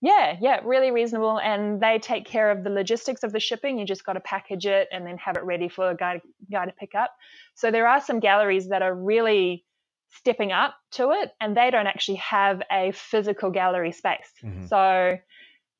yeah, 0.00 0.36
yeah, 0.40 0.60
really 0.64 0.90
reasonable. 0.90 1.38
And 1.38 1.80
they 1.80 2.00
take 2.00 2.24
care 2.24 2.50
of 2.50 2.64
the 2.64 2.70
logistics 2.70 3.22
of 3.22 3.32
the 3.32 3.38
shipping. 3.38 3.78
You 3.78 3.86
just 3.86 4.04
got 4.04 4.14
to 4.14 4.20
package 4.20 4.66
it 4.66 4.88
and 4.90 5.06
then 5.06 5.16
have 5.18 5.36
it 5.36 5.44
ready 5.44 5.68
for 5.68 5.90
a 5.90 5.96
guy, 5.96 6.20
guy 6.50 6.66
to 6.66 6.72
pick 6.72 6.94
up. 6.96 7.12
So 7.54 7.70
there 7.70 7.86
are 7.86 8.00
some 8.00 8.18
galleries 8.18 8.68
that 8.70 8.82
are 8.82 8.94
really 8.94 9.64
stepping 10.10 10.52
up 10.52 10.74
to 10.92 11.12
it 11.12 11.30
and 11.40 11.56
they 11.56 11.70
don't 11.70 11.86
actually 11.86 12.16
have 12.16 12.62
a 12.70 12.92
physical 12.92 13.50
gallery 13.50 13.92
space. 13.92 14.30
Mm-hmm. 14.44 14.66
So 14.66 15.18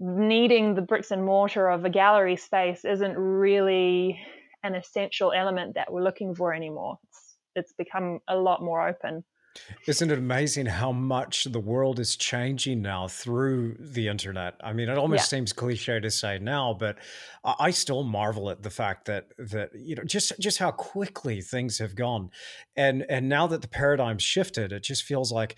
needing 0.01 0.75
the 0.75 0.83
bricks 0.83 1.11
and 1.11 1.25
mortar 1.25 1.69
of 1.69 1.85
a 1.85 1.91
gallery 1.91 2.37
space 2.37 2.85
isn't 2.85 3.17
really 3.17 4.19
an 4.63 4.75
essential 4.75 5.33
element 5.33 5.75
that 5.75 5.93
we're 5.93 6.03
looking 6.03 6.35
for 6.35 6.55
anymore. 6.55 6.99
It's, 7.09 7.22
it's 7.57 7.73
become 7.73 8.21
a 8.29 8.37
lot 8.37 8.63
more 8.63 8.87
open. 8.89 9.25
Isn't 9.87 10.11
it 10.11 10.19
amazing 10.19 10.67
how 10.67 10.93
much 10.93 11.45
the 11.45 11.61
world 11.61 11.99
is 11.99 12.17
changing 12.17 12.83
now 12.83 13.09
through 13.09 13.77
the 13.79 14.09
internet? 14.09 14.55
I 14.63 14.73
mean, 14.73 14.89
it 14.89 14.99
almost 14.99 15.21
yeah. 15.33 15.39
seems 15.39 15.53
cliche 15.53 16.01
to 16.01 16.11
say 16.11 16.39
now, 16.39 16.75
but 16.79 16.99
I 17.45 17.73
still 17.73 18.05
marvel 18.05 18.51
at 18.51 18.63
the 18.63 18.71
fact 18.71 19.07
that 19.07 19.33
that 19.37 19.71
you 19.75 19.97
know 19.97 20.05
just 20.05 20.33
just 20.39 20.59
how 20.59 20.71
quickly 20.71 21.41
things 21.41 21.79
have 21.79 21.97
gone, 21.97 22.31
and 22.77 23.05
and 23.09 23.29
now 23.29 23.49
that 23.49 23.63
the 23.63 23.69
paradigm 23.69 24.19
shifted, 24.19 24.71
it 24.71 24.85
just 24.85 25.03
feels 25.03 25.33
like 25.33 25.57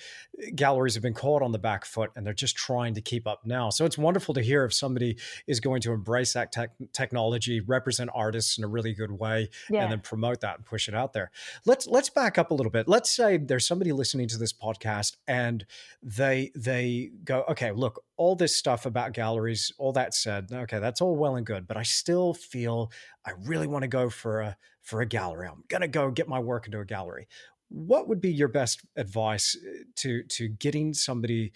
galleries 0.54 0.94
have 0.94 1.02
been 1.02 1.12
caught 1.12 1.42
on 1.42 1.52
the 1.52 1.58
back 1.58 1.84
foot, 1.84 2.10
and 2.16 2.26
they're 2.26 2.32
just 2.32 2.56
trying 2.56 2.94
to 2.94 3.02
keep 3.02 3.26
up 3.26 3.44
now. 3.44 3.68
So 3.68 3.84
it's 3.84 3.98
wonderful 3.98 4.32
to 4.34 4.40
hear 4.40 4.64
if 4.64 4.72
somebody 4.72 5.18
is 5.46 5.60
going 5.60 5.82
to 5.82 5.92
embrace 5.92 6.32
that 6.32 6.52
tech 6.52 6.70
technology, 6.94 7.60
represent 7.60 8.08
artists 8.14 8.56
in 8.56 8.64
a 8.64 8.68
really 8.68 8.94
good 8.94 9.12
way, 9.12 9.50
yeah. 9.68 9.82
and 9.82 9.92
then 9.92 10.00
promote 10.00 10.40
that 10.40 10.56
and 10.56 10.64
push 10.64 10.88
it 10.88 10.94
out 10.94 11.12
there. 11.12 11.30
Let's 11.66 11.86
let's 11.86 12.08
back 12.08 12.38
up 12.38 12.50
a 12.50 12.54
little 12.54 12.72
bit. 12.72 12.88
Let's 12.88 13.10
say 13.10 13.36
there's 13.36 13.66
somebody 13.66 13.83
listening 13.92 14.28
to 14.28 14.38
this 14.38 14.52
podcast 14.52 15.16
and 15.26 15.64
they 16.02 16.50
they 16.54 17.10
go, 17.24 17.44
okay, 17.50 17.72
look, 17.72 18.02
all 18.16 18.36
this 18.36 18.56
stuff 18.56 18.86
about 18.86 19.12
galleries, 19.12 19.72
all 19.78 19.92
that 19.92 20.14
said, 20.14 20.48
okay, 20.52 20.78
that's 20.78 21.00
all 21.00 21.16
well 21.16 21.36
and 21.36 21.46
good, 21.46 21.66
but 21.66 21.76
I 21.76 21.82
still 21.82 22.34
feel 22.34 22.90
I 23.24 23.32
really 23.44 23.66
want 23.66 23.82
to 23.82 23.88
go 23.88 24.10
for 24.10 24.40
a 24.40 24.56
for 24.82 25.00
a 25.00 25.06
gallery. 25.06 25.48
I'm 25.48 25.64
gonna 25.68 25.88
go 25.88 26.10
get 26.10 26.28
my 26.28 26.38
work 26.38 26.66
into 26.66 26.80
a 26.80 26.84
gallery. 26.84 27.28
What 27.68 28.08
would 28.08 28.20
be 28.20 28.32
your 28.32 28.48
best 28.48 28.82
advice 28.96 29.56
eh, 29.66 29.84
to 29.96 30.22
to 30.22 30.48
getting 30.48 30.94
somebody 30.94 31.52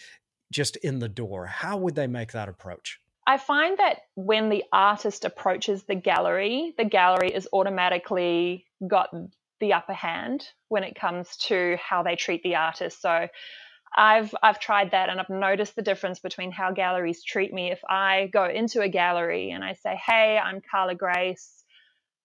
just 0.51 0.77
in 0.77 0.99
the 0.99 1.09
door? 1.09 1.47
How 1.47 1.77
would 1.77 1.95
they 1.95 2.07
make 2.07 2.33
that 2.33 2.49
approach? 2.49 3.01
I 3.29 3.37
find 3.37 3.79
that 3.79 3.99
when 4.15 4.49
the 4.49 4.65
artist 4.73 5.27
approaches 5.27 5.83
the 5.83 5.95
gallery, 5.95 6.73
the 6.79 6.87
gallery 6.87 7.29
is 7.29 7.47
automatically 7.53 8.65
got 8.87 9.11
the 9.61 9.73
upper 9.73 9.93
hand 9.93 10.47
when 10.69 10.85
it 10.85 10.95
comes 10.95 11.37
to 11.37 11.77
how 11.81 12.03
they 12.03 12.17
treat 12.17 12.43
the 12.43 12.57
artist. 12.57 13.01
So 13.01 13.29
I've 13.97 14.35
I've 14.43 14.61
tried 14.61 14.91
that 14.93 15.09
and 15.09 15.21
I've 15.21 15.31
noticed 15.31 15.77
the 15.77 15.83
difference 15.83 16.21
between 16.21 16.53
how 16.53 16.73
galleries 16.73 17.25
treat 17.25 17.53
me. 17.53 17.71
If 17.71 17.81
I 17.89 18.29
go 18.33 18.47
into 18.47 18.83
a 18.83 18.89
gallery 18.89 19.51
and 19.51 19.65
I 19.65 19.75
say, 19.75 19.97
"Hey, 19.97 20.39
I'm 20.39 20.61
Carla 20.71 20.95
Grace. 20.95 21.65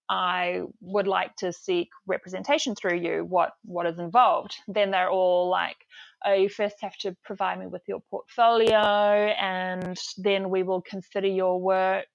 I 0.10 0.63
would 0.82 1.08
like 1.08 1.36
to 1.38 1.54
seek 1.54 1.89
representation 2.06 2.76
through 2.76 2.98
you. 2.98 3.26
What 3.26 3.54
what 3.63 3.86
is 3.88 4.00
involved?" 4.00 4.56
Then 4.67 4.91
they're 4.91 5.10
all 5.10 5.50
like, 5.50 5.78
"Oh, 6.26 6.34
you 6.34 6.50
first 6.50 6.78
have 6.82 6.98
to 6.98 7.15
provide 7.24 7.60
me 7.60 7.67
with 7.67 7.84
your 7.88 8.02
portfolio, 8.10 8.78
and 8.78 9.98
then 10.17 10.50
we 10.50 10.63
will 10.63 10.82
consider 10.82 11.28
your 11.28 11.60
work 11.62 12.08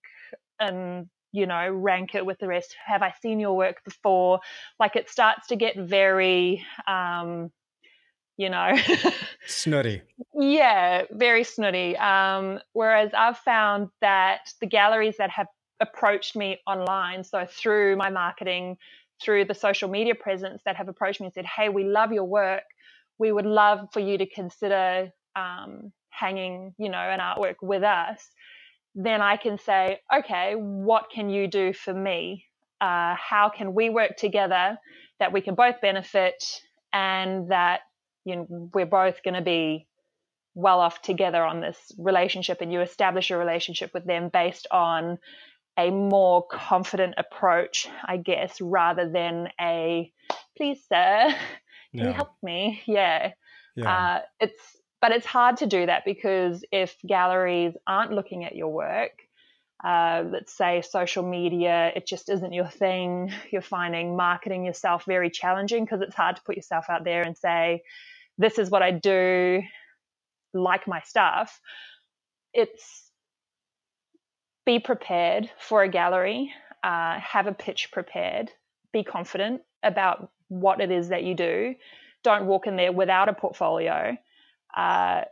and 0.61 1.09
you 1.33 1.47
know 1.47 1.71
rank 1.71 2.15
it 2.15 2.25
with 2.25 2.39
the 2.39 2.49
rest. 2.49 2.75
Have 2.87 3.03
I 3.03 3.13
seen 3.21 3.41
your 3.41 3.57
work 3.57 3.85
before?" 3.85 4.41
Like 4.81 4.97
it 4.97 5.11
starts 5.11 5.49
to 5.49 5.57
get 5.57 5.77
very 5.77 6.65
um, 6.87 7.51
you 8.39 8.49
know. 8.49 8.73
snooty. 9.47 10.03
Yeah, 10.35 11.03
very 11.13 11.45
snooty. 11.45 11.97
Um, 11.97 12.59
whereas 12.73 13.11
I've 13.17 13.39
found 13.39 13.89
that 14.01 14.41
the 14.61 14.67
galleries 14.67 15.17
that 15.19 15.31
have 15.31 15.47
approached 15.81 16.35
me 16.35 16.59
online, 16.67 17.23
so 17.23 17.47
through 17.49 17.97
my 17.97 18.11
marketing, 18.11 18.79
through 19.23 19.45
the 19.45 19.55
social 19.55 19.89
media 19.89 20.15
presence 20.15 20.63
that 20.65 20.77
have 20.77 20.89
approached 20.89 21.21
me 21.21 21.27
and 21.27 21.35
said, 21.35 21.47
hey, 21.47 21.69
we 21.69 21.85
love 21.85 22.13
your 22.13 22.25
work. 22.25 22.65
We 23.19 23.33
would 23.33 23.47
love 23.47 23.89
for 23.93 24.01
you 24.01 24.19
to 24.19 24.27
consider 24.27 25.11
um, 25.37 25.93
hanging, 26.11 26.75
you 26.79 26.89
know, 26.89 26.99
an 26.99 27.21
artwork 27.21 27.57
with 27.63 27.83
us. 27.83 28.29
Then 29.01 29.23
I 29.23 29.37
can 29.37 29.59
say, 29.59 30.01
okay, 30.13 30.55
what 30.57 31.05
can 31.15 31.31
you 31.31 31.47
do 31.47 31.73
for 31.73 31.95
me? 31.95 32.45
Uh, 32.81 33.15
how 33.15 33.49
can 33.49 33.73
we 33.73 33.91
work 33.91 34.17
together 34.17 34.77
that 35.21 35.33
we 35.33 35.41
can 35.41 35.55
both 35.55 35.81
benefit 35.81 36.43
and 36.93 37.51
that 37.51 37.81
you 38.25 38.37
know, 38.37 38.71
we're 38.75 38.87
both 38.87 39.23
going 39.23 39.35
to 39.35 39.43
be 39.43 39.87
well 40.55 40.81
off 40.81 41.01
together 41.01 41.43
on 41.45 41.61
this 41.61 41.79
relationship 41.97 42.61
and 42.61 42.73
you 42.73 42.81
establish 42.81 43.31
a 43.31 43.37
relationship 43.37 43.93
with 43.95 44.05
them 44.05 44.31
based 44.33 44.67
on 44.73 45.19
a 45.79 45.91
more 45.91 46.45
confident 46.51 47.15
approach, 47.17 47.87
I 48.05 48.17
guess, 48.17 48.61
rather 48.61 49.09
than 49.09 49.49
a 49.61 50.13
please, 50.57 50.81
sir, 50.93 51.29
can 51.31 51.37
yeah. 51.93 52.07
you 52.09 52.13
help 52.13 52.33
me? 52.43 52.83
Yeah. 52.87 53.31
yeah. 53.77 53.91
Uh, 53.91 54.21
it's 54.41 54.61
but 55.01 55.13
it's 55.13 55.27
hard 55.27 55.59
to 55.59 55.67
do 55.67 55.87
that 55.87 56.05
because 56.05 56.65
if 56.73 56.97
galleries 57.07 57.75
aren't 57.87 58.13
looking 58.13 58.45
at 58.45 58.57
your 58.57 58.69
work, 58.73 59.13
uh, 59.85 60.25
let's 60.29 60.53
say 60.57 60.83
social 60.83 61.23
media, 61.29 61.93
it 61.95 62.07
just 62.07 62.29
isn't 62.29 62.53
your 62.53 62.67
thing. 62.67 63.33
You're 63.51 63.63
finding 63.63 64.17
marketing 64.17 64.65
yourself 64.65 65.05
very 65.07 65.31
challenging 65.31 65.85
because 65.85 66.01
it's 66.01 66.17
hard 66.17 66.37
to 66.37 66.43
put 66.43 66.57
yourself 66.57 66.87
out 66.89 67.05
there 67.05 67.23
and 67.23 67.37
say, 67.37 67.83
this 68.39 68.59
is 68.59 68.71
what 68.71 68.83
I 68.83 68.91
do, 68.93 69.63
like 70.53 70.87
my 70.87 71.01
stuff. 71.03 71.61
It's 72.53 73.05
be 74.67 74.79
prepared 74.79 75.49
for 75.59 75.83
a 75.83 75.89
gallery, 75.89 76.53
uh, 76.83 77.19
have 77.21 77.47
a 77.47 77.53
pitch 77.53 77.91
prepared, 77.93 78.51
be 78.93 79.03
confident 79.03 79.63
about 79.83 80.31
what 80.49 80.81
it 80.81 80.91
is 80.91 81.09
that 81.09 81.23
you 81.23 81.35
do. 81.35 81.75
Don't 82.25 82.47
walk 82.47 82.67
in 82.67 82.77
there 82.77 82.93
without 82.93 83.29
a 83.29 83.33
portfolio. 83.33 84.17
Uh, 84.77 85.23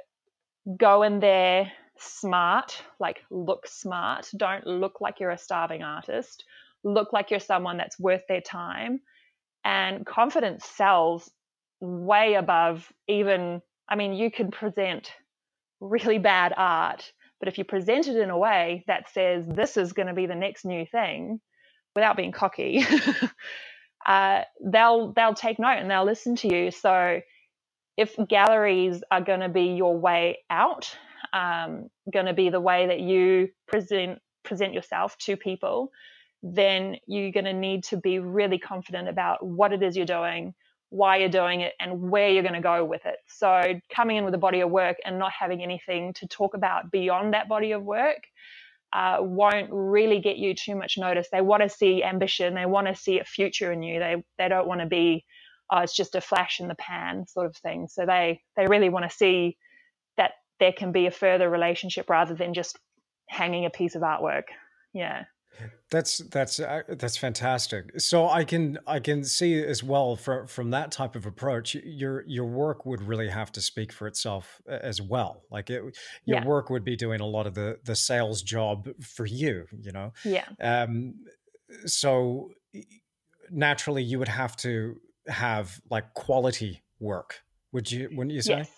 go 0.78 1.02
in 1.02 1.20
there 1.20 1.72
smart, 1.98 2.82
like 2.98 3.22
look 3.30 3.66
smart. 3.66 4.28
Don't 4.36 4.66
look 4.66 5.00
like 5.00 5.20
you're 5.20 5.30
a 5.30 5.38
starving 5.38 5.82
artist. 5.82 6.44
Look 6.84 7.12
like 7.12 7.30
you're 7.30 7.40
someone 7.40 7.76
that's 7.76 7.98
worth 7.98 8.22
their 8.28 8.40
time. 8.40 9.00
And 9.64 10.06
confidence 10.06 10.64
sells 10.64 11.30
way 11.80 12.34
above 12.34 12.92
even, 13.08 13.60
I 13.88 13.96
mean, 13.96 14.14
you 14.14 14.30
can 14.30 14.50
present 14.50 15.10
really 15.80 16.18
bad 16.18 16.54
art, 16.56 17.12
but 17.38 17.48
if 17.48 17.58
you 17.58 17.64
present 17.64 18.08
it 18.08 18.16
in 18.16 18.30
a 18.30 18.38
way 18.38 18.84
that 18.86 19.12
says 19.12 19.46
this 19.46 19.76
is 19.76 19.92
going 19.92 20.06
to 20.08 20.14
be 20.14 20.26
the 20.26 20.34
next 20.34 20.64
new 20.64 20.86
thing 20.86 21.40
without 21.94 22.16
being 22.16 22.32
cocky, 22.32 22.86
uh, 24.06 24.42
they'll 24.64 25.12
they'll 25.12 25.34
take 25.34 25.58
note 25.58 25.78
and 25.78 25.90
they'll 25.90 26.04
listen 26.04 26.36
to 26.36 26.48
you. 26.48 26.70
So 26.70 27.20
if 27.96 28.14
galleries 28.28 29.02
are 29.10 29.20
going 29.20 29.40
to 29.40 29.48
be 29.48 29.74
your 29.74 29.96
way 29.96 30.38
out, 30.50 30.96
um, 31.32 31.88
going 32.12 32.26
to 32.26 32.34
be 32.34 32.50
the 32.50 32.60
way 32.60 32.86
that 32.86 33.00
you 33.00 33.48
present 33.68 34.20
present 34.44 34.72
yourself 34.72 35.16
to 35.18 35.36
people, 35.36 35.90
then 36.42 36.96
you're 37.06 37.32
going 37.32 37.44
to 37.44 37.52
need 37.52 37.82
to 37.82 37.96
be 37.96 38.20
really 38.20 38.58
confident 38.58 39.08
about 39.08 39.44
what 39.44 39.72
it 39.72 39.82
is 39.82 39.96
you're 39.96 40.06
doing, 40.06 40.54
why 40.90 41.16
you're 41.16 41.28
doing 41.28 41.62
it 41.62 41.74
and 41.80 42.10
where 42.10 42.28
you're 42.28 42.44
going 42.44 42.54
to 42.54 42.60
go 42.60 42.84
with 42.84 43.04
it. 43.06 43.16
So 43.26 43.80
coming 43.92 44.18
in 44.18 44.24
with 44.24 44.34
a 44.34 44.38
body 44.38 44.60
of 44.60 44.70
work 44.70 44.98
and 45.04 45.18
not 45.18 45.32
having 45.32 45.62
anything 45.62 46.12
to 46.14 46.28
talk 46.28 46.54
about 46.54 46.92
beyond 46.92 47.34
that 47.34 47.48
body 47.48 47.72
of 47.72 47.82
work 47.82 48.22
uh, 48.92 49.18
won't 49.20 49.68
really 49.72 50.20
get 50.20 50.36
you 50.36 50.54
too 50.54 50.76
much 50.76 50.96
notice. 50.96 51.28
They 51.30 51.40
want 51.40 51.62
to 51.62 51.68
see 51.68 52.04
ambition. 52.04 52.54
They 52.54 52.66
want 52.66 52.86
to 52.86 52.94
see 52.94 53.18
a 53.18 53.24
future 53.24 53.72
in 53.72 53.82
you. 53.82 53.98
They 53.98 54.24
they 54.38 54.48
don't 54.48 54.68
want 54.68 54.80
to 54.80 54.86
be, 54.86 55.24
oh, 55.70 55.78
it's 55.78 55.96
just 55.96 56.14
a 56.14 56.20
flash 56.20 56.60
in 56.60 56.68
the 56.68 56.74
pan 56.76 57.26
sort 57.26 57.46
of 57.46 57.56
thing. 57.56 57.88
So 57.88 58.06
they 58.06 58.40
they 58.56 58.66
really 58.66 58.88
want 58.88 59.08
to 59.08 59.16
see 59.16 59.56
that 60.16 60.32
there 60.60 60.72
can 60.72 60.92
be 60.92 61.06
a 61.06 61.10
further 61.10 61.48
relationship 61.50 62.08
rather 62.08 62.34
than 62.34 62.54
just 62.54 62.78
hanging 63.28 63.66
a 63.66 63.70
piece 63.70 63.94
of 63.94 64.02
artwork. 64.02 64.44
Yeah. 64.92 65.24
That's 65.90 66.18
that's 66.18 66.60
uh, 66.60 66.82
that's 66.98 67.16
fantastic. 67.16 67.98
So 68.00 68.28
I 68.28 68.44
can 68.44 68.78
I 68.86 69.00
can 69.00 69.24
see 69.24 69.62
as 69.62 69.82
well 69.82 70.16
from 70.16 70.46
from 70.46 70.70
that 70.70 70.90
type 70.90 71.16
of 71.16 71.24
approach, 71.24 71.74
your 71.76 72.24
your 72.26 72.44
work 72.44 72.84
would 72.84 73.00
really 73.00 73.28
have 73.28 73.52
to 73.52 73.60
speak 73.60 73.92
for 73.92 74.06
itself 74.06 74.60
as 74.68 75.00
well. 75.00 75.44
Like 75.50 75.70
it, 75.70 75.82
your 76.24 76.40
yeah. 76.40 76.44
work 76.44 76.68
would 76.68 76.84
be 76.84 76.96
doing 76.96 77.20
a 77.20 77.26
lot 77.26 77.46
of 77.46 77.54
the 77.54 77.78
the 77.84 77.96
sales 77.96 78.42
job 78.42 78.88
for 79.00 79.24
you. 79.24 79.66
You 79.80 79.92
know. 79.92 80.12
Yeah. 80.24 80.44
Um. 80.60 81.14
So 81.86 82.50
naturally, 83.50 84.02
you 84.02 84.18
would 84.18 84.28
have 84.28 84.56
to 84.56 84.96
have 85.28 85.80
like 85.90 86.14
quality 86.14 86.82
work. 87.00 87.42
Would 87.72 87.90
you? 87.90 88.08
Wouldn't 88.12 88.34
you 88.34 88.42
say? 88.42 88.58
Yes. 88.58 88.70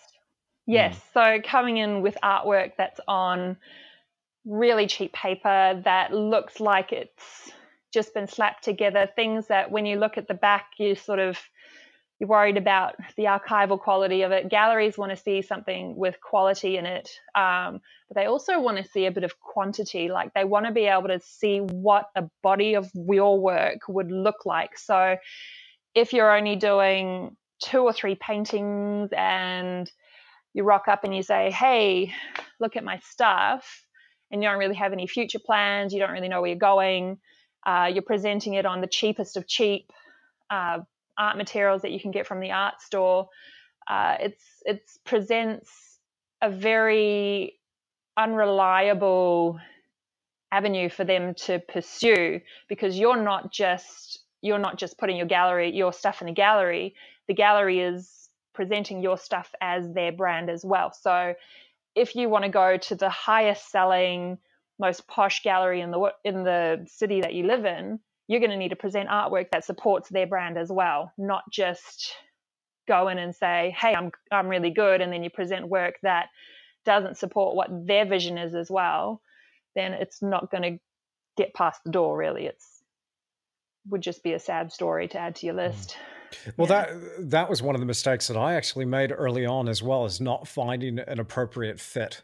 Yes. 0.65 0.95
Mm. 0.95 1.01
So 1.13 1.49
coming 1.49 1.77
in 1.77 2.01
with 2.01 2.17
artwork 2.23 2.73
that's 2.77 2.99
on 3.07 3.57
really 4.45 4.87
cheap 4.87 5.13
paper 5.13 5.81
that 5.83 6.13
looks 6.13 6.59
like 6.59 6.91
it's 6.91 7.51
just 7.93 8.13
been 8.13 8.27
slapped 8.27 8.63
together. 8.63 9.09
Things 9.15 9.47
that 9.47 9.71
when 9.71 9.85
you 9.85 9.97
look 9.97 10.17
at 10.17 10.27
the 10.27 10.33
back, 10.33 10.71
you 10.77 10.95
sort 10.95 11.19
of 11.19 11.39
you're 12.19 12.27
worried 12.27 12.57
about 12.57 12.95
the 13.15 13.23
archival 13.23 13.79
quality 13.79 14.23
of 14.23 14.31
it. 14.31 14.49
Galleries 14.49 14.97
want 14.97 15.11
to 15.11 15.15
see 15.15 15.41
something 15.41 15.95
with 15.95 16.19
quality 16.19 16.77
in 16.77 16.85
it, 16.85 17.09
um, 17.33 17.79
but 18.09 18.15
they 18.15 18.25
also 18.25 18.59
want 18.59 18.77
to 18.77 18.83
see 18.83 19.05
a 19.05 19.11
bit 19.11 19.23
of 19.23 19.39
quantity. 19.39 20.09
Like 20.09 20.33
they 20.33 20.43
want 20.43 20.65
to 20.65 20.73
be 20.73 20.85
able 20.85 21.07
to 21.07 21.21
see 21.21 21.59
what 21.59 22.09
a 22.15 22.29
body 22.43 22.75
of 22.75 22.91
your 22.93 23.39
work 23.39 23.87
would 23.87 24.11
look 24.11 24.45
like. 24.45 24.77
So 24.77 25.15
if 25.95 26.13
you're 26.13 26.35
only 26.35 26.55
doing 26.55 27.35
two 27.63 27.79
or 27.81 27.93
three 27.93 28.15
paintings 28.15 29.09
and 29.15 29.91
you 30.53 30.63
rock 30.63 30.87
up 30.87 31.03
and 31.03 31.15
you 31.15 31.23
say, 31.23 31.51
"Hey, 31.51 32.13
look 32.59 32.75
at 32.75 32.83
my 32.83 32.99
stuff," 32.99 33.85
and 34.31 34.41
you 34.41 34.49
don't 34.49 34.59
really 34.59 34.75
have 34.75 34.93
any 34.93 35.07
future 35.07 35.39
plans, 35.39 35.93
you 35.93 35.99
don't 35.99 36.11
really 36.11 36.29
know 36.29 36.41
where 36.41 36.49
you're 36.49 36.59
going, 36.59 37.19
uh, 37.65 37.89
you're 37.91 38.03
presenting 38.03 38.53
it 38.53 38.65
on 38.65 38.81
the 38.81 38.87
cheapest 38.87 39.37
of 39.37 39.47
cheap 39.47 39.91
uh, 40.49 40.79
art 41.17 41.37
materials 41.37 41.81
that 41.81 41.91
you 41.91 41.99
can 41.99 42.11
get 42.11 42.27
from 42.27 42.39
the 42.39 42.51
art 42.51 42.81
store. 42.81 43.27
Uh, 43.87 44.15
it's 44.19 44.43
it 44.65 44.81
presents 45.05 45.69
a 46.41 46.49
very 46.49 47.59
unreliable 48.17 49.59
avenue 50.51 50.89
for 50.89 51.03
them 51.03 51.33
to 51.35 51.59
pursue 51.59 52.39
because 52.67 52.97
you're 52.97 53.21
not 53.21 53.51
just 53.51 54.18
you're 54.41 54.59
not 54.59 54.77
just 54.77 54.97
putting 54.97 55.17
your 55.17 55.27
gallery 55.27 55.75
your 55.75 55.93
stuff 55.93 56.21
in 56.21 56.27
a 56.27 56.33
gallery 56.33 56.95
the 57.27 57.33
gallery 57.33 57.79
is 57.79 58.29
presenting 58.53 59.01
your 59.01 59.17
stuff 59.17 59.53
as 59.61 59.91
their 59.93 60.11
brand 60.11 60.49
as 60.49 60.65
well 60.65 60.91
so 60.91 61.33
if 61.95 62.15
you 62.15 62.29
want 62.29 62.45
to 62.45 62.49
go 62.49 62.77
to 62.77 62.95
the 62.95 63.09
highest 63.09 63.69
selling, 63.71 64.37
most 64.79 65.07
posh 65.07 65.43
gallery 65.43 65.81
in 65.81 65.91
the 65.91 66.13
in 66.23 66.43
the 66.43 66.85
city 66.87 67.21
that 67.21 67.33
you 67.33 67.45
live 67.45 67.65
in, 67.65 67.99
you're 68.27 68.39
going 68.39 68.51
to 68.51 68.57
need 68.57 68.69
to 68.69 68.75
present 68.75 69.09
artwork 69.09 69.49
that 69.51 69.65
supports 69.65 70.09
their 70.09 70.27
brand 70.27 70.57
as 70.57 70.71
well, 70.71 71.11
not 71.17 71.43
just 71.51 72.13
go 72.87 73.07
in 73.07 73.17
and 73.17 73.35
say, 73.35 73.75
"Hey, 73.77 73.93
I'm 73.93 74.11
I'm 74.31 74.47
really 74.47 74.69
good," 74.69 75.01
and 75.01 75.11
then 75.11 75.23
you 75.23 75.29
present 75.29 75.67
work 75.67 75.95
that 76.03 76.27
doesn't 76.85 77.17
support 77.17 77.55
what 77.55 77.87
their 77.87 78.05
vision 78.05 78.37
is 78.37 78.55
as 78.55 78.71
well. 78.71 79.21
Then 79.75 79.93
it's 79.93 80.21
not 80.21 80.49
going 80.49 80.63
to 80.63 80.79
get 81.37 81.53
past 81.53 81.83
the 81.83 81.91
door. 81.91 82.17
Really, 82.17 82.45
it's 82.45 82.78
would 83.89 84.01
just 84.01 84.23
be 84.23 84.33
a 84.33 84.39
sad 84.39 84.71
story 84.71 85.07
to 85.09 85.17
add 85.17 85.35
to 85.37 85.45
your 85.45 85.55
mm. 85.55 85.67
list. 85.67 85.97
Well, 86.57 86.67
yeah. 86.69 86.85
that 86.85 87.29
that 87.31 87.49
was 87.49 87.61
one 87.61 87.75
of 87.75 87.81
the 87.81 87.87
mistakes 87.87 88.27
that 88.27 88.37
I 88.37 88.53
actually 88.53 88.85
made 88.85 89.11
early 89.11 89.45
on 89.45 89.67
as 89.67 89.81
well, 89.81 90.05
as 90.05 90.21
not 90.21 90.47
finding 90.47 90.99
an 90.99 91.19
appropriate 91.19 91.79
fit, 91.79 92.21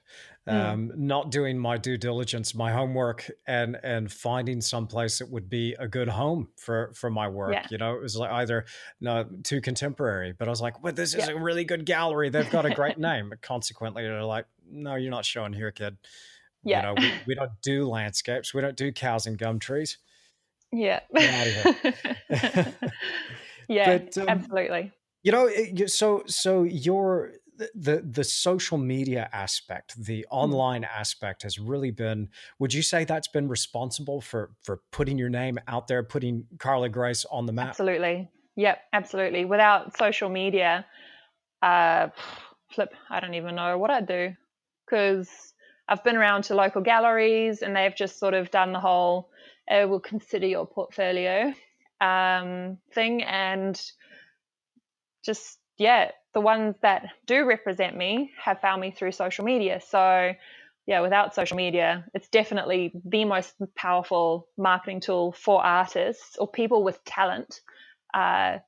mm. 0.47 0.53
um, 0.53 0.91
not 0.95 1.31
doing 1.31 1.57
my 1.57 1.77
due 1.77 1.97
diligence, 1.97 2.53
my 2.53 2.71
homework, 2.71 3.31
and 3.47 3.77
and 3.83 4.11
finding 4.11 4.61
some 4.61 4.85
place 4.85 5.17
that 5.19 5.31
would 5.31 5.49
be 5.49 5.75
a 5.79 5.87
good 5.87 6.07
home 6.07 6.49
for 6.55 6.91
for 6.93 7.09
my 7.09 7.27
work. 7.27 7.53
Yeah. 7.53 7.65
You 7.71 7.79
know, 7.79 7.95
it 7.95 8.01
was 8.01 8.15
like 8.15 8.31
either 8.31 8.65
no 9.01 9.25
too 9.43 9.59
contemporary, 9.59 10.33
but 10.37 10.47
I 10.47 10.51
was 10.51 10.61
like, 10.61 10.83
well, 10.83 10.93
this 10.93 11.15
is 11.15 11.27
yeah. 11.27 11.33
a 11.33 11.39
really 11.39 11.63
good 11.63 11.85
gallery. 11.85 12.29
They've 12.29 12.49
got 12.51 12.67
a 12.67 12.75
great 12.75 12.99
name. 12.99 13.29
But 13.29 13.41
consequently, 13.41 14.03
they're 14.03 14.23
like, 14.23 14.45
no, 14.69 14.95
you're 14.95 15.09
not 15.09 15.25
showing 15.25 15.53
here, 15.53 15.71
kid. 15.71 15.97
Yeah. 16.63 16.77
You 16.77 16.83
know, 16.83 17.01
we, 17.01 17.11
we 17.27 17.35
don't 17.35 17.51
do 17.63 17.87
landscapes. 17.87 18.53
We 18.53 18.61
don't 18.61 18.77
do 18.77 18.91
cows 18.91 19.25
and 19.25 19.37
gum 19.37 19.57
trees. 19.57 19.97
Yeah. 20.75 20.99
Yeah, 23.67 23.97
but, 23.97 24.17
um, 24.17 24.29
absolutely. 24.29 24.91
You 25.23 25.31
know, 25.31 25.49
so 25.87 26.23
so 26.27 26.63
your 26.63 27.31
the 27.73 28.03
the 28.07 28.23
social 28.23 28.77
media 28.77 29.29
aspect, 29.33 29.95
the 29.97 30.21
mm-hmm. 30.21 30.35
online 30.35 30.83
mm. 30.83 30.89
aspect 30.95 31.43
has 31.43 31.59
really 31.59 31.91
been. 31.91 32.29
Would 32.59 32.73
you 32.73 32.81
say 32.81 33.05
that's 33.05 33.27
been 33.27 33.47
responsible 33.47 34.21
for 34.21 34.51
for 34.63 34.81
putting 34.91 35.17
your 35.17 35.29
name 35.29 35.59
out 35.67 35.87
there, 35.87 36.03
putting 36.03 36.45
Carla 36.59 36.89
Grace 36.89 37.25
on 37.31 37.45
the 37.45 37.53
map? 37.53 37.69
Absolutely. 37.69 38.29
Yep, 38.55 38.79
absolutely. 38.93 39.45
Without 39.45 39.97
social 39.97 40.29
media, 40.29 40.85
uh, 41.61 42.07
flip, 42.69 42.93
I 43.09 43.19
don't 43.19 43.33
even 43.33 43.55
know 43.55 43.77
what 43.77 43.91
I'd 43.91 44.07
do 44.07 44.33
because 44.85 45.29
I've 45.89 46.03
been 46.03 46.15
around 46.15 46.43
to 46.45 46.55
local 46.55 46.81
galleries 46.81 47.61
and 47.61 47.75
they've 47.75 47.95
just 47.95 48.17
sort 48.17 48.33
of 48.33 48.51
done 48.51 48.71
the 48.71 48.79
whole, 48.79 49.29
uh, 49.69 49.85
we'll 49.87 49.99
consider 49.99 50.47
your 50.47 50.65
portfolio 50.65 51.53
um, 52.01 52.77
thing. 52.93 53.23
And 53.23 53.79
just 55.23 55.57
yeah 55.77 56.11
the 56.33 56.41
ones 56.41 56.75
that 56.81 57.07
do 57.25 57.45
represent 57.45 57.97
me 57.97 58.31
have 58.43 58.61
found 58.61 58.81
me 58.81 58.91
through 58.91 59.11
social 59.11 59.45
media. 59.45 59.81
So 59.81 60.33
yeah 60.85 61.01
without 61.01 61.35
social 61.35 61.57
media 61.57 62.05
it's 62.13 62.29
definitely 62.29 62.91
the 63.05 63.25
most 63.25 63.53
powerful 63.75 64.47
marketing 64.57 65.01
tool 65.01 65.31
for 65.31 65.63
artists 65.63 66.37
or 66.37 66.47
people 66.47 66.83
with 66.83 67.03
talent 67.03 67.61
uh, 68.13 68.59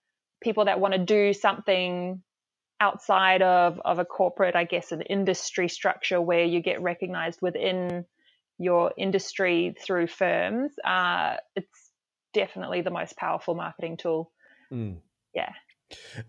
people 0.41 0.65
that 0.65 0.79
want 0.79 0.93
to 0.93 0.99
do 0.99 1.33
something 1.33 2.21
outside 2.79 3.41
of, 3.41 3.79
of 3.83 3.99
a 3.99 4.05
corporate 4.05 4.55
i 4.55 4.63
guess 4.63 4.91
an 4.91 5.01
industry 5.01 5.67
structure 5.67 6.21
where 6.21 6.45
you 6.45 6.61
get 6.61 6.81
recognized 6.81 7.41
within 7.41 8.05
your 8.57 8.91
industry 8.97 9.75
through 9.85 10.07
firms 10.07 10.71
uh, 10.83 11.35
it's 11.55 11.87
definitely 12.33 12.81
the 12.81 12.91
most 12.91 13.17
powerful 13.17 13.55
marketing 13.55 13.97
tool. 13.97 14.31
Mm. 14.71 14.97
Yeah. 15.33 15.51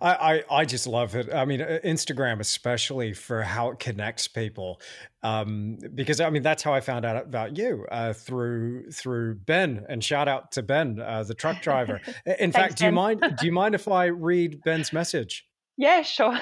I, 0.01 0.15
I, 0.51 0.61
I 0.61 0.65
just 0.65 0.87
love 0.87 1.17
it. 1.17 1.33
I 1.35 1.45
mean, 1.45 1.61
uh, 1.61 1.81
Instagram 1.85 2.39
especially 2.39 3.13
for 3.13 3.43
how 3.43 3.71
it 3.71 3.81
connects 3.81 4.29
people, 4.29 4.81
um, 5.25 5.79
because 5.95 6.21
I 6.21 6.31
mean 6.31 6.43
that's 6.43 6.63
how 6.63 6.73
I 6.73 6.81
found 6.81 7.05
out 7.05 7.17
about 7.17 7.59
you 7.59 7.85
uh, 7.91 8.13
through 8.13 8.91
through 8.93 9.35
Ben. 9.35 9.85
And 9.89 10.03
shout 10.03 10.29
out 10.29 10.53
to 10.53 10.63
Ben, 10.63 11.01
uh, 11.01 11.25
the 11.25 11.35
truck 11.35 11.61
driver. 11.63 12.01
In 12.25 12.53
Thanks, 12.53 12.57
fact, 12.57 12.77
do 12.79 12.85
ben. 12.85 12.93
you 12.93 12.95
mind 12.95 13.21
do 13.41 13.47
you 13.47 13.53
mind 13.53 13.75
if 13.75 13.89
I 13.89 14.07
read 14.07 14.63
Ben's 14.65 14.93
message? 14.93 15.45
Yeah, 15.81 16.03
sure. 16.03 16.37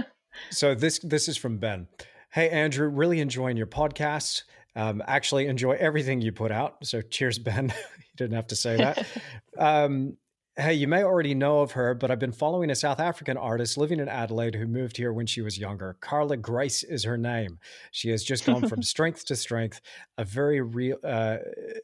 so 0.50 0.74
this 0.74 0.98
this 0.98 1.28
is 1.28 1.36
from 1.36 1.58
Ben. 1.58 1.86
Hey 2.32 2.50
Andrew, 2.50 2.88
really 2.88 3.20
enjoying 3.20 3.56
your 3.56 3.68
podcast. 3.68 4.42
Um, 4.76 5.02
actually, 5.06 5.46
enjoy 5.46 5.72
everything 5.72 6.20
you 6.20 6.32
put 6.32 6.52
out. 6.52 6.86
So 6.86 7.02
cheers, 7.02 7.38
Ben 7.38 7.72
you 7.98 8.04
didn't 8.16 8.34
have 8.34 8.48
to 8.48 8.56
say 8.56 8.76
that. 8.76 9.06
um, 9.58 10.16
hey, 10.56 10.74
you 10.74 10.86
may 10.86 11.02
already 11.02 11.34
know 11.34 11.60
of 11.60 11.72
her, 11.72 11.94
but 11.94 12.10
I've 12.10 12.18
been 12.18 12.32
following 12.32 12.70
a 12.70 12.74
South 12.74 13.00
African 13.00 13.36
artist 13.36 13.76
living 13.76 14.00
in 14.00 14.08
Adelaide 14.08 14.54
who 14.54 14.66
moved 14.66 14.96
here 14.96 15.12
when 15.12 15.26
she 15.26 15.40
was 15.40 15.58
younger. 15.58 15.96
Carla 16.00 16.36
Grace 16.36 16.82
is 16.82 17.04
her 17.04 17.16
name. 17.16 17.58
She 17.90 18.10
has 18.10 18.22
just 18.22 18.44
gone 18.44 18.68
from 18.68 18.82
strength 18.84 19.24
to 19.26 19.36
strength, 19.36 19.80
a 20.18 20.24
very 20.24 20.60
real, 20.60 20.98
uh, 21.02 21.38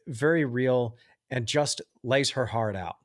very 0.07 0.45
real, 0.45 0.95
and 1.29 1.45
just 1.45 1.81
lays 2.03 2.31
her 2.31 2.45
heart 2.45 2.75
out. 2.75 2.97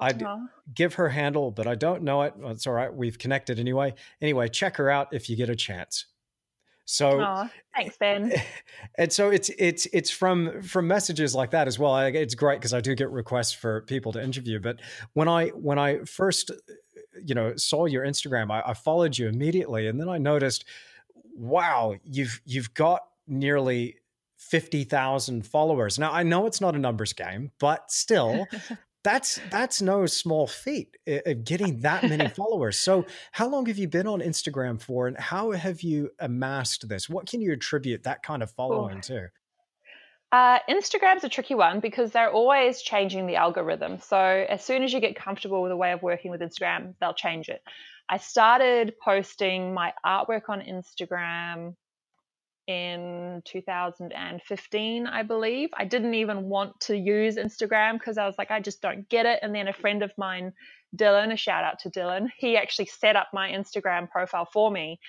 I'd 0.00 0.20
Aww. 0.20 0.46
give 0.74 0.94
her 0.94 1.10
handle, 1.10 1.50
but 1.50 1.66
I 1.66 1.74
don't 1.74 2.02
know 2.02 2.22
it. 2.22 2.32
It's 2.44 2.66
all 2.66 2.72
right. 2.72 2.92
We've 2.92 3.18
connected 3.18 3.58
anyway. 3.58 3.94
Anyway, 4.22 4.48
check 4.48 4.76
her 4.76 4.88
out 4.88 5.08
if 5.12 5.28
you 5.28 5.36
get 5.36 5.50
a 5.50 5.56
chance. 5.56 6.06
So 6.90 7.20
thanks, 7.74 7.96
Ben. 7.96 8.32
And 8.98 9.12
so 9.12 9.30
it's 9.30 9.48
it's 9.50 9.86
it's 9.92 10.10
from 10.10 10.62
from 10.62 10.88
messages 10.88 11.34
like 11.34 11.52
that 11.52 11.68
as 11.68 11.78
well. 11.78 11.96
It's 11.98 12.34
great 12.34 12.58
because 12.58 12.74
I 12.74 12.80
do 12.80 12.94
get 12.94 13.10
requests 13.10 13.52
for 13.52 13.82
people 13.82 14.12
to 14.12 14.22
interview. 14.22 14.58
But 14.58 14.80
when 15.12 15.28
I 15.28 15.48
when 15.48 15.78
I 15.78 16.00
first 16.00 16.50
uh, 16.50 16.54
you 17.24 17.34
know 17.34 17.54
saw 17.56 17.86
your 17.86 18.04
Instagram, 18.04 18.50
I, 18.50 18.70
I 18.70 18.74
followed 18.74 19.16
you 19.16 19.28
immediately, 19.28 19.86
and 19.86 20.00
then 20.00 20.08
I 20.08 20.18
noticed, 20.18 20.64
wow, 21.34 21.94
you've 22.02 22.40
you've 22.44 22.74
got 22.74 23.02
nearly 23.26 23.96
50,000 24.38 25.46
followers. 25.46 25.98
Now, 25.98 26.12
I 26.12 26.22
know 26.22 26.46
it's 26.46 26.60
not 26.60 26.74
a 26.74 26.78
numbers 26.78 27.12
game, 27.12 27.52
but 27.60 27.92
still, 27.92 28.46
that's 29.02 29.40
that's 29.50 29.80
no 29.80 30.06
small 30.06 30.46
feat 30.46 30.96
of 31.06 31.44
getting 31.44 31.80
that 31.82 32.02
many 32.08 32.28
followers. 32.28 32.78
So, 32.80 33.06
how 33.32 33.48
long 33.48 33.66
have 33.66 33.78
you 33.78 33.88
been 33.88 34.06
on 34.06 34.20
Instagram 34.20 34.80
for, 34.80 35.06
and 35.06 35.18
how 35.18 35.52
have 35.52 35.82
you 35.82 36.10
amassed 36.18 36.88
this? 36.88 37.08
What 37.08 37.28
can 37.28 37.40
you 37.40 37.52
attribute 37.52 38.02
that 38.04 38.22
kind 38.22 38.42
of 38.42 38.50
following 38.52 39.00
to? 39.02 39.28
Uh, 40.32 40.60
Instagram's 40.68 41.24
a 41.24 41.28
tricky 41.28 41.56
one 41.56 41.80
because 41.80 42.12
they're 42.12 42.30
always 42.30 42.82
changing 42.82 43.26
the 43.26 43.34
algorithm. 43.34 43.98
So 43.98 44.16
as 44.16 44.64
soon 44.64 44.84
as 44.84 44.92
you 44.92 45.00
get 45.00 45.16
comfortable 45.16 45.60
with 45.60 45.72
a 45.72 45.76
way 45.76 45.90
of 45.90 46.02
working 46.02 46.30
with 46.30 46.40
Instagram, 46.40 46.94
they'll 47.00 47.14
change 47.14 47.48
it. 47.48 47.62
I 48.08 48.18
started 48.18 48.94
posting 49.02 49.74
my 49.74 49.92
artwork 50.06 50.42
on 50.48 50.60
Instagram 50.60 51.74
in 52.70 53.42
2015, 53.46 55.06
I 55.08 55.22
believe. 55.24 55.70
I 55.74 55.84
didn't 55.84 56.14
even 56.14 56.44
want 56.44 56.78
to 56.82 56.96
use 56.96 57.34
Instagram 57.34 57.94
because 57.94 58.16
I 58.16 58.26
was 58.26 58.36
like, 58.38 58.52
I 58.52 58.60
just 58.60 58.80
don't 58.80 59.08
get 59.08 59.26
it. 59.26 59.40
And 59.42 59.52
then 59.52 59.66
a 59.66 59.72
friend 59.72 60.04
of 60.04 60.12
mine, 60.16 60.52
Dylan, 60.96 61.32
a 61.32 61.36
shout 61.36 61.64
out 61.64 61.80
to 61.80 61.90
Dylan, 61.90 62.28
he 62.38 62.56
actually 62.56 62.86
set 62.86 63.16
up 63.16 63.28
my 63.32 63.50
Instagram 63.50 64.08
profile 64.08 64.48
for 64.52 64.70
me 64.70 65.00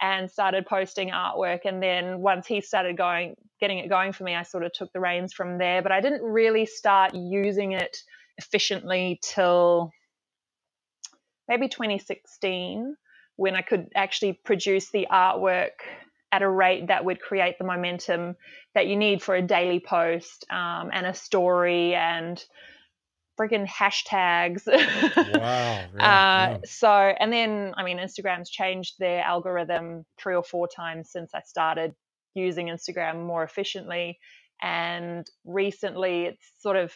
and 0.00 0.30
started 0.30 0.64
posting 0.64 1.10
artwork. 1.10 1.60
And 1.66 1.82
then 1.82 2.20
once 2.20 2.46
he 2.46 2.62
started 2.62 2.96
going, 2.96 3.34
getting 3.60 3.78
it 3.78 3.90
going 3.90 4.12
for 4.12 4.24
me, 4.24 4.34
I 4.34 4.42
sort 4.42 4.64
of 4.64 4.72
took 4.72 4.90
the 4.94 5.00
reins 5.00 5.34
from 5.34 5.58
there. 5.58 5.82
But 5.82 5.92
I 5.92 6.00
didn't 6.00 6.22
really 6.22 6.64
start 6.64 7.14
using 7.14 7.72
it 7.72 7.98
efficiently 8.38 9.20
till 9.22 9.92
maybe 11.48 11.68
2016 11.68 12.96
when 13.36 13.56
I 13.56 13.60
could 13.60 13.88
actually 13.94 14.40
produce 14.42 14.90
the 14.90 15.06
artwork 15.12 15.72
at 16.32 16.42
a 16.42 16.48
rate 16.48 16.88
that 16.88 17.04
would 17.04 17.20
create 17.20 17.58
the 17.58 17.64
momentum 17.64 18.36
that 18.74 18.86
you 18.86 18.96
need 18.96 19.22
for 19.22 19.34
a 19.34 19.42
daily 19.42 19.80
post 19.80 20.44
um, 20.50 20.90
and 20.92 21.06
a 21.06 21.14
story 21.14 21.94
and 21.94 22.44
freaking 23.40 23.66
hashtags. 23.66 24.66
wow. 24.66 25.86
Yeah, 25.96 25.98
uh, 25.98 26.50
yeah. 26.50 26.58
So, 26.64 26.90
and 26.90 27.32
then, 27.32 27.72
I 27.76 27.84
mean, 27.84 27.98
Instagram's 27.98 28.50
changed 28.50 28.94
their 28.98 29.22
algorithm 29.22 30.04
three 30.18 30.34
or 30.34 30.42
four 30.42 30.68
times 30.68 31.10
since 31.10 31.34
I 31.34 31.40
started 31.40 31.94
using 32.34 32.68
Instagram 32.68 33.26
more 33.26 33.42
efficiently. 33.42 34.18
And 34.62 35.26
recently, 35.44 36.26
it's 36.26 36.52
sort 36.60 36.76
of, 36.76 36.92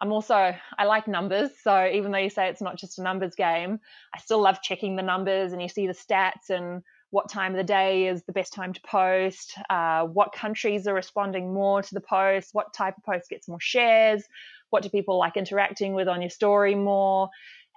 I'm 0.00 0.12
also, 0.12 0.54
I 0.78 0.84
like 0.84 1.08
numbers. 1.08 1.50
So 1.62 1.86
even 1.92 2.12
though 2.12 2.18
you 2.18 2.30
say 2.30 2.48
it's 2.48 2.62
not 2.62 2.78
just 2.78 2.98
a 2.98 3.02
numbers 3.02 3.34
game, 3.34 3.80
I 4.14 4.18
still 4.20 4.40
love 4.40 4.62
checking 4.62 4.96
the 4.96 5.02
numbers 5.02 5.52
and 5.52 5.60
you 5.60 5.68
see 5.68 5.86
the 5.86 5.92
stats 5.92 6.48
and 6.48 6.82
what 7.10 7.28
time 7.28 7.52
of 7.52 7.56
the 7.56 7.64
day 7.64 8.06
is 8.06 8.22
the 8.22 8.32
best 8.32 8.52
time 8.52 8.72
to 8.72 8.80
post, 8.82 9.54
uh, 9.68 10.04
what 10.04 10.32
countries 10.32 10.86
are 10.86 10.94
responding 10.94 11.52
more 11.52 11.82
to 11.82 11.94
the 11.94 12.00
post, 12.00 12.50
what 12.52 12.72
type 12.72 12.96
of 12.96 13.04
post 13.04 13.28
gets 13.28 13.48
more 13.48 13.60
shares, 13.60 14.24
what 14.70 14.82
do 14.82 14.88
people 14.88 15.18
like 15.18 15.36
interacting 15.36 15.94
with 15.94 16.08
on 16.08 16.22
your 16.22 16.30
story 16.30 16.74
more. 16.74 17.28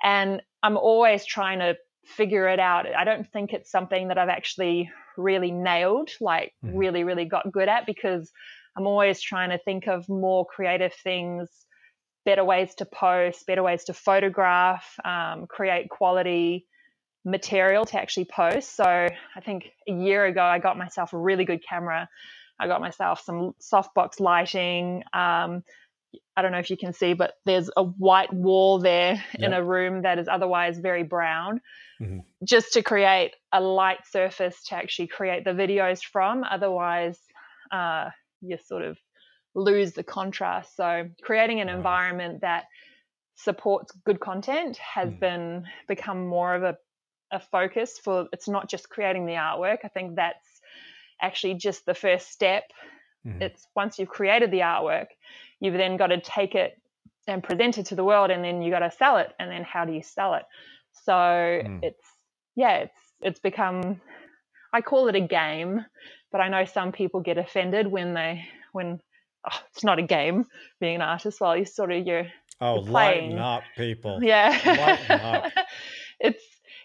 And 0.04 0.42
I'm 0.62 0.78
always 0.78 1.26
trying 1.26 1.60
to 1.60 1.76
figure 2.06 2.48
it 2.48 2.60
out. 2.60 2.86
I 2.94 3.04
don't 3.06 3.28
think 3.32 3.54
it's 3.54 3.72
something 3.72 4.10
that 4.10 4.18
I've 4.18 4.30
actually 4.30 4.92
really 5.18 5.52
nailed, 5.52 6.12
like 6.22 6.54
mm-hmm. 6.64 6.78
really, 6.78 7.04
really 7.04 7.26
got 7.26 7.52
good 7.52 7.70
at 7.70 7.88
because 7.88 8.32
I'm 8.78 8.86
always 8.86 9.20
trying 9.20 9.50
to 9.50 9.58
think 9.58 9.88
of 9.88 10.08
more 10.10 10.46
creative 10.46 10.94
things, 10.94 11.50
better 12.24 12.44
ways 12.44 12.76
to 12.76 12.86
post, 12.86 13.48
better 13.48 13.64
ways 13.64 13.86
to 13.86 13.94
photograph, 13.94 14.86
um, 15.04 15.48
create 15.48 15.90
quality 15.90 16.68
material 17.26 17.86
to 17.86 18.00
actually 18.00 18.26
post. 18.26 18.76
So 18.76 18.84
I 18.84 19.42
think 19.46 19.72
a 19.88 19.94
year 19.94 20.26
ago, 20.26 20.42
I 20.42 20.60
got 20.60 20.78
myself 20.78 21.14
a 21.14 21.18
really 21.18 21.46
good 21.46 21.64
camera. 21.68 22.10
I 22.60 22.68
got 22.68 22.82
myself 22.82 23.22
some 23.24 23.54
softbox 23.62 24.20
lighting. 24.20 25.04
Um, 25.14 25.64
I 26.36 26.42
don't 26.42 26.52
know 26.52 26.60
if 26.60 26.70
you 26.70 26.78
can 26.78 26.94
see, 26.94 27.14
but 27.14 27.34
there's 27.46 27.70
a 27.76 27.84
white 27.84 28.32
wall 28.32 28.80
there 28.80 29.14
yep. 29.14 29.24
in 29.40 29.54
a 29.54 29.64
room 29.64 30.04
that 30.04 30.20
is 30.20 30.28
otherwise 30.28 30.78
very 30.80 31.04
brown, 31.04 31.62
mm-hmm. 32.02 32.20
just 32.44 32.74
to 32.74 32.84
create 32.84 33.34
a 33.52 33.62
light 33.62 34.00
surface 34.10 34.64
to 34.66 34.76
actually 34.76 35.08
create 35.08 35.44
the 35.44 35.52
videos 35.52 36.04
from. 36.04 36.44
Otherwise, 36.44 37.20
uh, 37.72 38.10
you 38.42 38.58
sort 38.66 38.84
of 38.84 38.98
lose 39.56 39.94
the 39.94 40.04
contrast. 40.04 40.76
So, 40.76 41.10
creating 41.24 41.62
an 41.62 41.68
wow. 41.68 41.76
environment 41.76 42.42
that 42.42 42.66
supports 43.36 43.92
good 44.06 44.20
content 44.20 44.78
has 44.78 45.10
mm. 45.10 45.20
been 45.20 45.64
become 45.88 46.28
more 46.28 46.54
of 46.54 46.64
a 46.64 46.78
a 47.34 47.40
focus 47.40 48.00
for 48.02 48.28
it's 48.32 48.48
not 48.48 48.70
just 48.70 48.90
creating 48.90 49.26
the 49.26 49.34
artwork. 49.34 49.80
I 49.84 49.88
think 49.90 50.16
that's 50.16 50.48
actually 51.22 51.56
just 51.56 51.86
the 51.86 51.94
first 51.94 52.32
step. 52.32 52.64
Mm-hmm. 53.26 53.42
It's 53.42 53.68
once 53.76 54.00
you've 54.00 54.10
created 54.10 54.52
the 54.52 54.60
artwork, 54.60 55.08
you've 55.60 55.74
then 55.74 55.98
got 55.98 56.08
to 56.08 56.22
take 56.22 56.56
it 56.56 56.80
and 57.28 57.44
present 57.44 57.78
it 57.78 57.88
to 57.88 57.96
the 57.96 58.04
world 58.04 58.30
and 58.32 58.44
then 58.44 58.62
you 58.62 58.70
got 58.70 58.80
to 58.80 58.92
sell 58.92 59.18
it 59.18 59.32
and 59.40 59.50
then 59.50 59.64
how 59.64 59.86
do 59.86 59.94
you 59.94 60.04
sell 60.04 60.36
it? 60.36 60.44
So 61.06 61.14
mm. 61.14 61.80
it's 61.82 62.06
yeah, 62.56 62.78
it's 62.78 63.14
it's 63.22 63.40
become 63.40 64.00
I 64.74 64.82
call 64.82 65.08
it 65.08 65.16
a 65.16 65.22
game, 65.22 65.86
but 66.32 66.42
I 66.42 66.50
know 66.50 66.66
some 66.66 66.92
people 66.92 67.22
get 67.22 67.38
offended 67.38 67.88
when 67.88 68.14
they 68.14 68.46
when 68.74 69.00
oh, 69.50 69.60
it's 69.72 69.84
not 69.84 70.00
a 70.00 70.04
game 70.04 70.46
being 70.80 70.96
an 70.96 71.02
artist. 71.02 71.42
Well, 71.42 71.58
you 71.58 71.66
sort 71.66 71.92
of 71.92 72.06
you're 72.06 72.28
oh 72.62 72.76
you're 72.76 72.86
playing. 72.86 73.32
lighten 73.32 73.40
up, 73.40 73.64
people. 73.78 74.20
Yeah, 74.22 74.60
lighten 74.66 75.20
up. 75.20 75.52
it's 76.20 76.44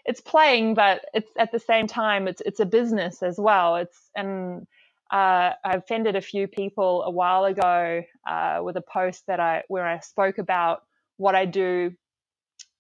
it's 0.09 0.23
playing, 0.23 0.73
but 0.73 1.05
it's 1.13 1.31
at 1.39 1.53
the 1.53 1.59
same 1.59 1.87
time 1.87 2.27
it's 2.27 2.41
it's 2.45 2.61
a 2.61 2.65
business 2.67 3.23
as 3.23 3.39
well. 3.39 3.77
It's 3.77 4.11
and 4.17 4.67
uh, 5.13 5.53
I 5.65 5.75
offended 5.75 6.17
a 6.17 6.23
few 6.23 6.49
people 6.49 7.03
a 7.03 7.11
while 7.11 7.45
ago 7.45 8.03
uh, 8.27 8.61
with 8.63 8.77
a 8.79 8.81
post 8.83 9.27
that 9.27 9.39
I 9.39 9.65
where 9.69 9.87
I 9.87 10.01
spoke 10.01 10.39
about 10.39 10.83
what 11.19 11.35
I 11.35 11.45
do 11.45 11.93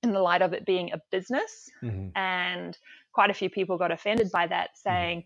in 0.02 0.12
the 0.12 0.20
light 0.20 0.40
of 0.40 0.54
it 0.54 0.64
being 0.64 0.92
a 0.92 1.02
business, 1.10 1.68
mm-hmm. 1.82 2.16
and 2.16 2.76
quite 3.12 3.30
a 3.30 3.34
few 3.34 3.50
people 3.50 3.76
got 3.76 3.92
offended 3.92 4.30
by 4.32 4.46
that, 4.46 4.70
mm-hmm. 4.70 4.88
saying, 4.88 5.24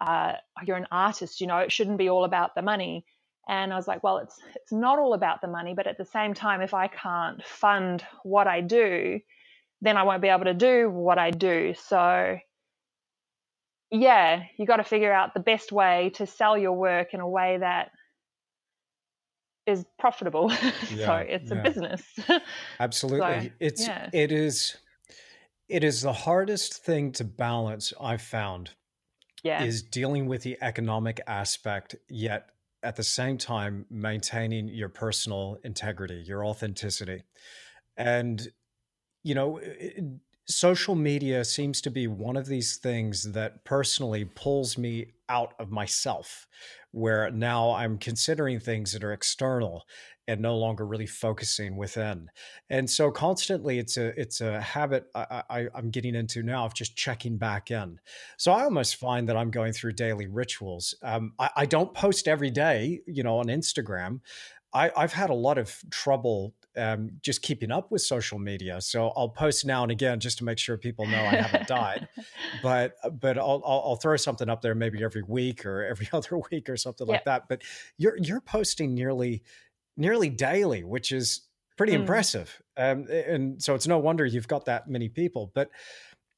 mm-hmm. 0.00 0.12
uh, 0.12 0.64
"You're 0.64 0.76
an 0.76 0.86
artist, 0.92 1.40
you 1.40 1.48
know, 1.48 1.58
it 1.58 1.72
shouldn't 1.72 1.98
be 1.98 2.08
all 2.08 2.24
about 2.24 2.54
the 2.54 2.62
money." 2.62 3.04
And 3.48 3.72
I 3.72 3.76
was 3.76 3.88
like, 3.88 4.04
"Well, 4.04 4.18
it's 4.18 4.38
it's 4.54 4.72
not 4.72 5.00
all 5.00 5.14
about 5.14 5.40
the 5.40 5.48
money, 5.48 5.74
but 5.74 5.88
at 5.88 5.98
the 5.98 6.04
same 6.04 6.32
time, 6.32 6.60
if 6.62 6.74
I 6.74 6.86
can't 6.86 7.44
fund 7.44 8.04
what 8.22 8.46
I 8.46 8.60
do, 8.60 9.20
then 9.80 9.96
I 9.96 10.02
won't 10.02 10.22
be 10.22 10.28
able 10.28 10.44
to 10.44 10.54
do 10.54 10.90
what 10.90 11.18
I 11.18 11.30
do. 11.30 11.74
So, 11.74 12.36
yeah, 13.90 14.44
you 14.56 14.66
got 14.66 14.76
to 14.76 14.84
figure 14.84 15.12
out 15.12 15.34
the 15.34 15.40
best 15.40 15.72
way 15.72 16.10
to 16.14 16.26
sell 16.26 16.56
your 16.56 16.72
work 16.72 17.14
in 17.14 17.20
a 17.20 17.28
way 17.28 17.58
that 17.58 17.90
is 19.66 19.84
profitable. 19.98 20.52
Yeah, 20.90 21.06
so 21.06 21.14
it's 21.16 21.50
yeah. 21.50 21.56
a 21.56 21.62
business. 21.62 22.02
Absolutely. 22.78 23.48
So, 23.48 23.54
it's 23.60 23.86
yeah. 23.86 24.10
it 24.12 24.32
is 24.32 24.76
it 25.68 25.84
is 25.84 26.02
the 26.02 26.12
hardest 26.12 26.84
thing 26.84 27.12
to 27.12 27.24
balance 27.24 27.92
I've 28.00 28.22
found. 28.22 28.70
Yeah. 29.42 29.62
Is 29.62 29.82
dealing 29.82 30.26
with 30.26 30.42
the 30.42 30.58
economic 30.60 31.20
aspect 31.26 31.96
yet 32.10 32.50
at 32.82 32.96
the 32.96 33.02
same 33.02 33.38
time 33.38 33.86
maintaining 33.90 34.68
your 34.68 34.88
personal 34.88 35.58
integrity, 35.64 36.22
your 36.26 36.44
authenticity. 36.44 37.22
And 37.96 38.46
you 39.22 39.34
know, 39.34 39.60
social 40.46 40.94
media 40.94 41.44
seems 41.44 41.80
to 41.82 41.90
be 41.90 42.06
one 42.06 42.36
of 42.36 42.46
these 42.46 42.76
things 42.76 43.32
that 43.32 43.64
personally 43.64 44.24
pulls 44.24 44.76
me 44.76 45.12
out 45.28 45.54
of 45.58 45.70
myself, 45.70 46.46
where 46.90 47.30
now 47.30 47.72
I'm 47.72 47.98
considering 47.98 48.58
things 48.58 48.92
that 48.92 49.04
are 49.04 49.12
external 49.12 49.84
and 50.26 50.40
no 50.40 50.56
longer 50.56 50.86
really 50.86 51.06
focusing 51.06 51.76
within. 51.76 52.30
And 52.68 52.88
so 52.88 53.10
constantly 53.10 53.78
it's 53.78 53.96
a 53.96 54.18
it's 54.20 54.40
a 54.40 54.60
habit 54.60 55.06
I, 55.14 55.42
I, 55.50 55.66
am 55.74 55.90
getting 55.90 56.14
into 56.14 56.42
now 56.42 56.64
of 56.66 56.74
just 56.74 56.96
checking 56.96 57.36
back 57.36 57.70
in. 57.72 57.98
So 58.36 58.52
I 58.52 58.62
almost 58.62 58.96
find 58.96 59.28
that 59.28 59.36
I'm 59.36 59.50
going 59.50 59.72
through 59.72 59.94
daily 59.94 60.28
rituals. 60.28 60.94
Um, 61.02 61.32
I, 61.38 61.50
I 61.56 61.66
don't 61.66 61.92
post 61.94 62.28
every 62.28 62.50
day, 62.50 63.00
you 63.06 63.24
know, 63.24 63.38
on 63.38 63.46
Instagram. 63.46 64.20
I, 64.72 64.92
I've 64.96 65.12
had 65.12 65.30
a 65.30 65.34
lot 65.34 65.58
of 65.58 65.76
trouble 65.90 66.54
um, 66.76 67.10
just 67.22 67.42
keeping 67.42 67.70
up 67.70 67.90
with 67.90 68.02
social 68.02 68.38
media. 68.38 68.80
So 68.80 69.12
I'll 69.16 69.28
post 69.28 69.64
now 69.64 69.82
and 69.82 69.90
again 69.90 70.20
just 70.20 70.38
to 70.38 70.44
make 70.44 70.58
sure 70.58 70.76
people 70.76 71.06
know 71.06 71.18
I 71.18 71.36
haven't 71.36 71.66
died. 71.68 72.08
But 72.62 72.94
uh, 73.02 73.10
but 73.10 73.38
I'll, 73.38 73.62
I'll, 73.64 73.82
I'll 73.86 73.96
throw 73.96 74.16
something 74.16 74.48
up 74.48 74.60
there 74.60 74.74
maybe 74.74 75.02
every 75.02 75.22
week 75.22 75.64
or 75.64 75.84
every 75.84 76.08
other 76.12 76.40
week 76.50 76.68
or 76.68 76.76
something 76.76 77.06
yep. 77.06 77.14
like 77.14 77.24
that. 77.24 77.48
But 77.48 77.62
you're 77.96 78.16
you're 78.18 78.40
posting 78.40 78.94
nearly 78.94 79.42
nearly 79.96 80.28
daily, 80.28 80.82
which 80.84 81.12
is 81.12 81.42
pretty 81.76 81.92
mm. 81.92 82.00
impressive. 82.00 82.60
Um, 82.76 83.06
and 83.08 83.62
so 83.62 83.74
it's 83.74 83.86
no 83.86 83.98
wonder 83.98 84.26
you've 84.26 84.48
got 84.48 84.66
that 84.66 84.88
many 84.88 85.08
people. 85.08 85.52
But 85.54 85.70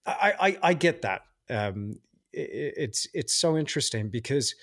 I 0.07 0.35
I, 0.39 0.59
I 0.62 0.74
get 0.74 1.03
that. 1.03 1.22
Um, 1.51 1.95
it, 2.33 2.74
it's 2.76 3.09
it's 3.14 3.35
so 3.35 3.57
interesting 3.57 4.11
because 4.11 4.55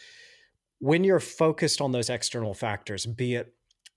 when 0.79 1.03
you're 1.03 1.19
focused 1.19 1.81
on 1.81 1.91
those 1.91 2.09
external 2.09 2.53
factors, 2.53 3.05
be 3.05 3.35
it 3.35 3.53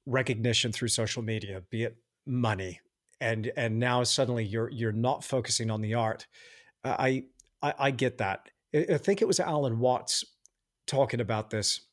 recognition 0.07 0.73
through 0.73 0.89
social 0.89 1.23
media, 1.23 1.63
be 1.71 1.85
it 1.85 1.97
money, 2.27 2.81
and 3.21 3.51
and 3.57 3.79
now 3.79 4.03
suddenly 4.03 4.45
you're 4.45 4.71
you're 4.71 4.93
not 4.93 5.25
focusing 5.25 5.71
on 5.71 5.81
the 5.81 5.95
art. 5.95 6.27
I 6.85 7.25
I, 7.63 7.75
I 7.79 7.91
get 7.91 8.19
that. 8.19 8.49
I 8.75 8.99
think 8.99 9.23
it 9.23 9.29
was 9.29 9.41
Alan 9.41 9.79
Watts 9.79 10.25
talking 10.87 11.21
about 11.21 11.51
this, 11.51 11.87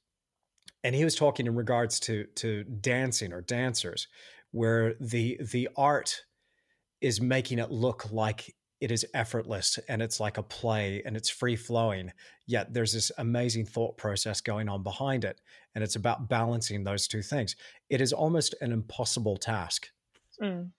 and 0.84 0.95
he 0.95 1.03
was 1.03 1.16
talking 1.16 1.47
in 1.47 1.55
regards 1.55 1.99
to 2.01 2.26
to 2.36 2.64
dancing 2.64 3.34
or 3.34 3.41
dancers, 3.41 4.07
where 4.51 4.95
the 4.99 5.39
the 5.51 5.70
art 5.76 6.22
is 7.01 7.22
making 7.22 7.60
it 7.60 7.72
look 7.72 8.12
like 8.12 8.53
it 8.82 8.91
is 8.91 9.05
effortless 9.13 9.77
and 9.89 10.01
it's 10.01 10.19
like 10.19 10.38
a 10.38 10.43
play 10.43 11.01
and 11.05 11.17
it's 11.17 11.30
free 11.30 11.55
flowing 11.55 12.11
yet 12.47 12.73
there's 12.73 12.93
this 12.93 13.11
amazing 13.17 13.65
thought 13.65 13.97
process 13.97 14.41
going 14.41 14.69
on 14.69 14.84
behind 14.84 15.25
it 15.25 15.41
and 15.75 15.84
it's 15.84 15.95
about 15.95 16.30
balancing 16.30 16.84
those 16.84 17.07
two 17.07 17.21
things 17.21 17.55
it 17.89 18.01
is 18.01 18.13
almost 18.13 18.55
an 18.61 18.71
impossible 18.71 19.38
task 19.38 19.88
mm. 20.41 20.69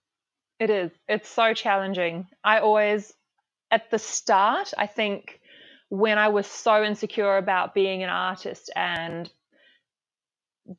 it 0.59 0.71
is 0.71 0.91
it's 1.09 1.29
so 1.29 1.53
challenging 1.53 2.27
i 2.45 2.59
always 2.59 3.13
at 3.71 3.91
the 3.91 3.99
start 3.99 4.73
i 4.79 4.87
think 4.87 5.41
when 5.91 6.19
I 6.19 6.29
was 6.29 6.47
so 6.47 6.83
insecure 6.85 7.37
about 7.37 7.75
being 7.75 8.03
an 8.03 8.09
artist 8.09 8.71
and, 8.75 9.31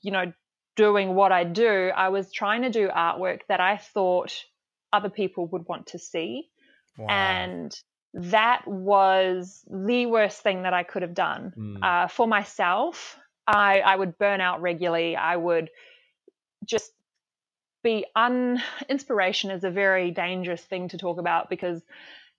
you 0.02 0.12
know, 0.12 0.32
doing 0.78 1.16
what 1.16 1.34
I 1.34 1.44
do, 1.44 1.92
I 1.94 2.10
was 2.10 2.32
trying 2.32 2.62
to 2.62 2.70
do 2.70 2.88
artwork 2.88 3.42
that 3.50 3.60
I 3.60 3.78
thought 3.78 4.34
other 4.94 5.10
people 5.10 5.48
would 5.48 5.68
want 5.68 5.88
to 5.88 6.00
see. 6.00 6.50
Wow. 6.98 7.08
And 7.10 7.76
that 8.14 8.68
was 8.68 9.64
the 9.70 10.06
worst 10.06 10.42
thing 10.42 10.64
that 10.64 10.74
I 10.74 10.84
could 10.84 11.02
have 11.02 11.14
done 11.14 11.54
mm. 11.58 11.84
uh, 11.84 12.08
for 12.08 12.28
myself. 12.28 13.18
I, 13.48 13.80
I 13.80 13.96
would 13.96 14.18
burn 14.18 14.42
out 14.42 14.62
regularly. 14.62 15.16
I 15.16 15.36
would 15.36 15.70
just 16.66 16.92
be 17.84 18.06
un 18.16 18.62
inspiration 18.90 19.50
is 19.52 19.64
a 19.64 19.72
very 19.72 20.12
dangerous 20.12 20.62
thing 20.62 20.90
to 20.90 20.98
talk 20.98 21.20
about 21.20 21.50
because 21.50 21.82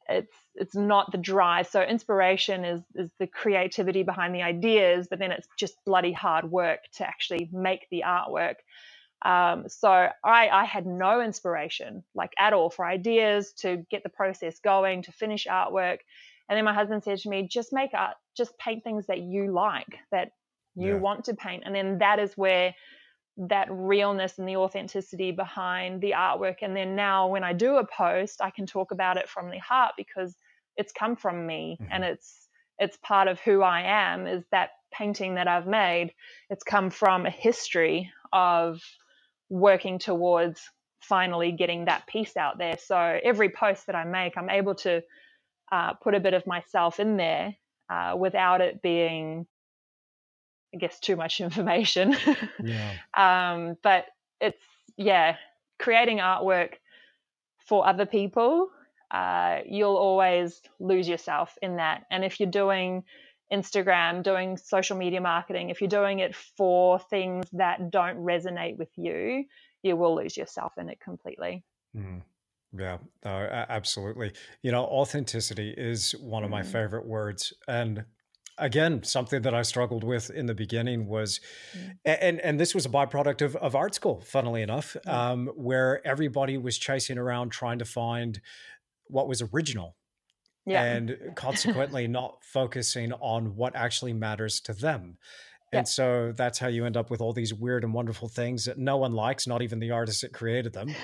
it's 0.08 0.32
it's 0.54 0.74
not 0.74 1.10
the 1.10 1.18
drive. 1.18 1.66
So 1.66 1.82
inspiration 1.82 2.64
is 2.64 2.82
is 2.94 3.10
the 3.18 3.26
creativity 3.26 4.02
behind 4.02 4.34
the 4.34 4.42
ideas, 4.42 5.08
but 5.08 5.18
then 5.18 5.32
it's 5.32 5.48
just 5.58 5.74
bloody 5.84 6.12
hard 6.12 6.50
work 6.50 6.80
to 6.96 7.06
actually 7.06 7.48
make 7.52 7.86
the 7.90 8.02
artwork. 8.06 8.56
Um, 9.24 9.68
so 9.68 9.88
I, 9.90 10.48
I 10.48 10.64
had 10.64 10.86
no 10.86 11.20
inspiration, 11.20 12.02
like 12.14 12.32
at 12.38 12.52
all, 12.52 12.70
for 12.70 12.84
ideas 12.84 13.52
to 13.58 13.84
get 13.90 14.02
the 14.02 14.08
process 14.08 14.58
going, 14.58 15.02
to 15.02 15.12
finish 15.12 15.46
artwork. 15.46 15.98
And 16.48 16.56
then 16.56 16.64
my 16.64 16.74
husband 16.74 17.04
said 17.04 17.18
to 17.18 17.28
me, 17.28 17.46
just 17.48 17.72
make 17.72 17.90
art, 17.94 18.16
just 18.36 18.58
paint 18.58 18.82
things 18.82 19.06
that 19.06 19.20
you 19.20 19.52
like, 19.52 19.98
that 20.10 20.32
you 20.74 20.94
yeah. 20.94 20.98
want 20.98 21.24
to 21.26 21.34
paint. 21.34 21.62
And 21.64 21.74
then 21.74 21.98
that 21.98 22.18
is 22.18 22.36
where 22.36 22.74
that 23.36 23.68
realness 23.70 24.38
and 24.38 24.48
the 24.48 24.56
authenticity 24.56 25.32
behind 25.32 26.00
the 26.00 26.12
artwork. 26.12 26.56
And 26.62 26.76
then 26.76 26.96
now 26.96 27.28
when 27.28 27.44
I 27.44 27.52
do 27.52 27.76
a 27.76 27.86
post, 27.86 28.40
I 28.42 28.50
can 28.50 28.66
talk 28.66 28.90
about 28.90 29.16
it 29.16 29.28
from 29.28 29.50
the 29.50 29.58
heart 29.58 29.94
because 29.96 30.36
it's 30.76 30.92
come 30.92 31.16
from 31.16 31.46
me 31.46 31.78
mm-hmm. 31.80 31.92
and 31.92 32.04
it's 32.04 32.48
it's 32.78 32.96
part 33.02 33.28
of 33.28 33.38
who 33.40 33.62
I 33.62 33.82
am 33.82 34.26
is 34.26 34.44
that 34.50 34.70
painting 34.92 35.36
that 35.36 35.46
I've 35.46 35.66
made. 35.66 36.12
It's 36.50 36.64
come 36.64 36.90
from 36.90 37.26
a 37.26 37.30
history 37.30 38.10
of 38.32 38.80
working 39.52 39.98
towards 39.98 40.70
finally 41.00 41.52
getting 41.52 41.84
that 41.84 42.06
piece 42.06 42.36
out 42.38 42.56
there. 42.56 42.78
So 42.78 42.96
every 43.22 43.50
post 43.50 43.86
that 43.86 43.94
I 43.94 44.04
make, 44.04 44.38
I'm 44.38 44.48
able 44.48 44.74
to 44.76 45.02
uh, 45.70 45.92
put 45.94 46.14
a 46.14 46.20
bit 46.20 46.32
of 46.32 46.46
myself 46.46 46.98
in 46.98 47.18
there 47.18 47.54
uh, 47.90 48.14
without 48.18 48.62
it 48.62 48.80
being, 48.80 49.46
I 50.74 50.78
guess, 50.78 50.98
too 50.98 51.16
much 51.16 51.40
information. 51.46 52.16
yeah. 52.62 52.92
um, 53.14 53.76
but 53.82 54.06
it's, 54.40 54.64
yeah, 54.96 55.36
creating 55.78 56.18
artwork 56.18 56.74
for 57.58 57.86
other 57.86 58.06
people, 58.06 58.70
uh, 59.10 59.58
you'll 59.66 59.96
always 59.96 60.62
lose 60.80 61.06
yourself 61.06 61.58
in 61.60 61.76
that. 61.76 62.04
And 62.10 62.24
if 62.24 62.40
you're 62.40 62.50
doing 62.50 63.04
Instagram, 63.52 64.22
doing 64.22 64.56
social 64.56 64.96
media 64.96 65.20
marketing, 65.20 65.70
if 65.70 65.80
you're 65.80 65.88
doing 65.88 66.20
it 66.20 66.34
for 66.34 66.98
things 66.98 67.46
that 67.52 67.90
don't 67.90 68.16
resonate 68.18 68.78
with 68.78 68.90
you, 68.96 69.44
you 69.82 69.96
will 69.96 70.16
lose 70.16 70.36
yourself 70.36 70.72
in 70.78 70.88
it 70.88 71.00
completely. 71.00 71.64
Mm. 71.96 72.22
Yeah, 72.76 72.98
no, 73.24 73.30
absolutely. 73.68 74.32
You 74.62 74.72
know, 74.72 74.84
authenticity 74.84 75.74
is 75.76 76.12
one 76.12 76.42
of 76.42 76.50
my 76.50 76.62
mm. 76.62 76.66
favorite 76.66 77.06
words. 77.06 77.52
And 77.68 78.06
again, 78.56 79.02
something 79.02 79.42
that 79.42 79.54
I 79.54 79.60
struggled 79.60 80.04
with 80.04 80.30
in 80.30 80.46
the 80.46 80.54
beginning 80.54 81.06
was, 81.06 81.40
mm. 81.76 81.92
and 82.04 82.40
and 82.40 82.58
this 82.58 82.74
was 82.74 82.86
a 82.86 82.88
byproduct 82.88 83.42
of, 83.42 83.56
of 83.56 83.74
art 83.74 83.94
school, 83.94 84.22
funnily 84.22 84.62
enough, 84.62 84.96
um, 85.06 85.48
where 85.54 86.06
everybody 86.06 86.56
was 86.56 86.78
chasing 86.78 87.18
around 87.18 87.50
trying 87.50 87.78
to 87.78 87.84
find 87.84 88.40
what 89.08 89.28
was 89.28 89.42
original 89.42 89.96
yeah. 90.66 90.82
and 90.84 91.16
consequently 91.34 92.06
not 92.06 92.38
focusing 92.42 93.12
on 93.14 93.56
what 93.56 93.74
actually 93.74 94.12
matters 94.12 94.60
to 94.62 94.72
them. 94.72 95.18
And 95.74 95.86
yeah. 95.86 95.90
so 95.90 96.32
that's 96.36 96.58
how 96.58 96.68
you 96.68 96.84
end 96.84 96.98
up 96.98 97.10
with 97.10 97.22
all 97.22 97.32
these 97.32 97.54
weird 97.54 97.82
and 97.82 97.94
wonderful 97.94 98.28
things 98.28 98.66
that 98.66 98.76
no 98.76 98.98
one 98.98 99.14
likes, 99.14 99.46
not 99.46 99.62
even 99.62 99.78
the 99.78 99.90
artist 99.90 100.20
that 100.20 100.34
created 100.34 100.74
them. 100.74 100.94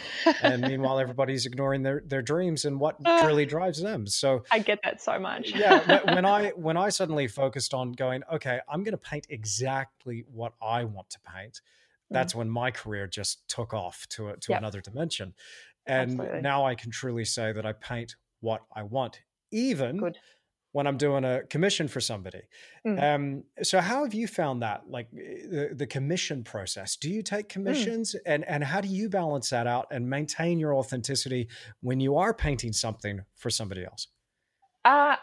and 0.43 0.61
meanwhile, 0.61 0.99
everybody's 1.01 1.47
ignoring 1.47 1.83
their, 1.83 2.03
their 2.05 2.21
dreams 2.21 2.67
and 2.67 2.79
what 2.79 2.97
uh, 3.03 3.23
truly 3.23 3.47
drives 3.47 3.81
them. 3.81 4.07
So 4.07 4.45
I 4.51 4.59
get 4.59 4.81
that 4.85 5.01
so 5.01 5.19
much. 5.19 5.55
yeah. 5.55 6.15
When 6.15 6.25
I 6.27 6.51
when 6.51 6.77
I 6.77 6.91
suddenly 6.91 7.29
focused 7.29 7.73
on 7.73 7.93
going, 7.93 8.23
okay, 8.31 8.61
I'm 8.69 8.83
going 8.85 8.93
to 8.93 8.99
paint 8.99 9.27
exactly 9.31 10.27
what 10.31 10.53
I 10.61 10.85
want 10.85 11.09
to 11.11 11.19
paint. 11.21 11.63
That's 12.11 12.35
mm. 12.35 12.37
when 12.37 12.51
my 12.51 12.71
career 12.71 13.07
just 13.07 13.49
took 13.49 13.73
off 13.73 14.07
to 14.11 14.29
a, 14.29 14.37
to 14.37 14.53
yep. 14.53 14.59
another 14.59 14.83
dimension. 14.83 15.33
And 15.87 16.11
Absolutely. 16.11 16.43
now 16.43 16.67
I 16.67 16.75
can 16.75 16.91
truly 16.91 17.25
say 17.25 17.53
that 17.53 17.65
I 17.65 17.73
paint 17.73 18.17
what 18.41 18.61
I 18.75 18.83
want 18.83 19.21
even 19.51 19.99
Good. 19.99 20.19
when 20.73 20.87
I'm 20.87 20.97
doing 20.97 21.25
a 21.25 21.43
commission 21.45 21.89
for 21.89 22.01
somebody. 22.01 22.43
Mm. 22.87 23.03
Um, 23.03 23.45
so 23.63 23.81
how 23.81 24.05
have 24.05 24.15
you 24.15 24.27
found 24.27 24.63
that, 24.63 24.83
like 24.89 25.09
eh, 25.15 25.47
the, 25.51 25.75
the 25.75 25.87
commission 25.87 26.45
process? 26.45 26.97
Do 26.97 27.11
you 27.11 27.23
take 27.23 27.47
mm. 27.47 27.51
commissions 27.51 28.15
mm. 28.15 28.21
and, 28.27 28.47
and 28.49 28.65
how 28.65 28.81
do 28.81 28.89
you 28.89 29.09
balance 29.09 29.51
that 29.51 29.67
out 29.67 29.87
and 29.91 30.09
maintain 30.09 30.59
your 30.59 30.75
authenticity 30.75 31.49
when 31.81 32.01
you 32.01 32.17
are 32.17 32.35
painting 32.35 32.73
something 32.73 33.21
for 33.37 33.51
somebody 33.51 33.85
else? 33.85 34.09
Uh, 34.85 35.17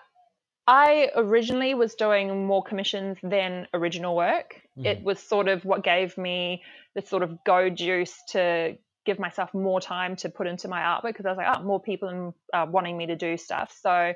I 0.68 1.12
originally 1.16 1.76
was 1.76 1.94
doing 1.94 2.46
more 2.48 2.64
commissions 2.64 3.18
than 3.22 3.68
original 3.74 4.16
work. 4.16 4.62
Mm. 4.78 4.86
It 4.86 5.04
was 5.04 5.20
sort 5.20 5.48
of 5.48 5.64
what 5.64 5.84
gave 5.84 6.18
me 6.18 6.64
the 6.96 7.02
sort 7.02 7.22
of 7.22 7.44
go 7.44 7.70
juice 7.70 8.16
to 8.30 8.78
give 9.06 9.20
myself 9.20 9.54
more 9.54 9.80
time 9.80 10.16
to 10.18 10.30
put 10.30 10.48
into 10.48 10.68
my 10.68 10.82
artwork 10.82 11.14
because 11.14 11.26
I 11.26 11.30
was 11.30 11.38
like, 11.38 11.58
oh, 11.58 11.64
more 11.64 11.82
people 11.82 12.36
are 12.54 12.70
wanting 12.70 12.98
me 12.98 13.08
to 13.08 13.16
do 13.16 13.38
stuff. 13.38 13.76
So 13.82 14.14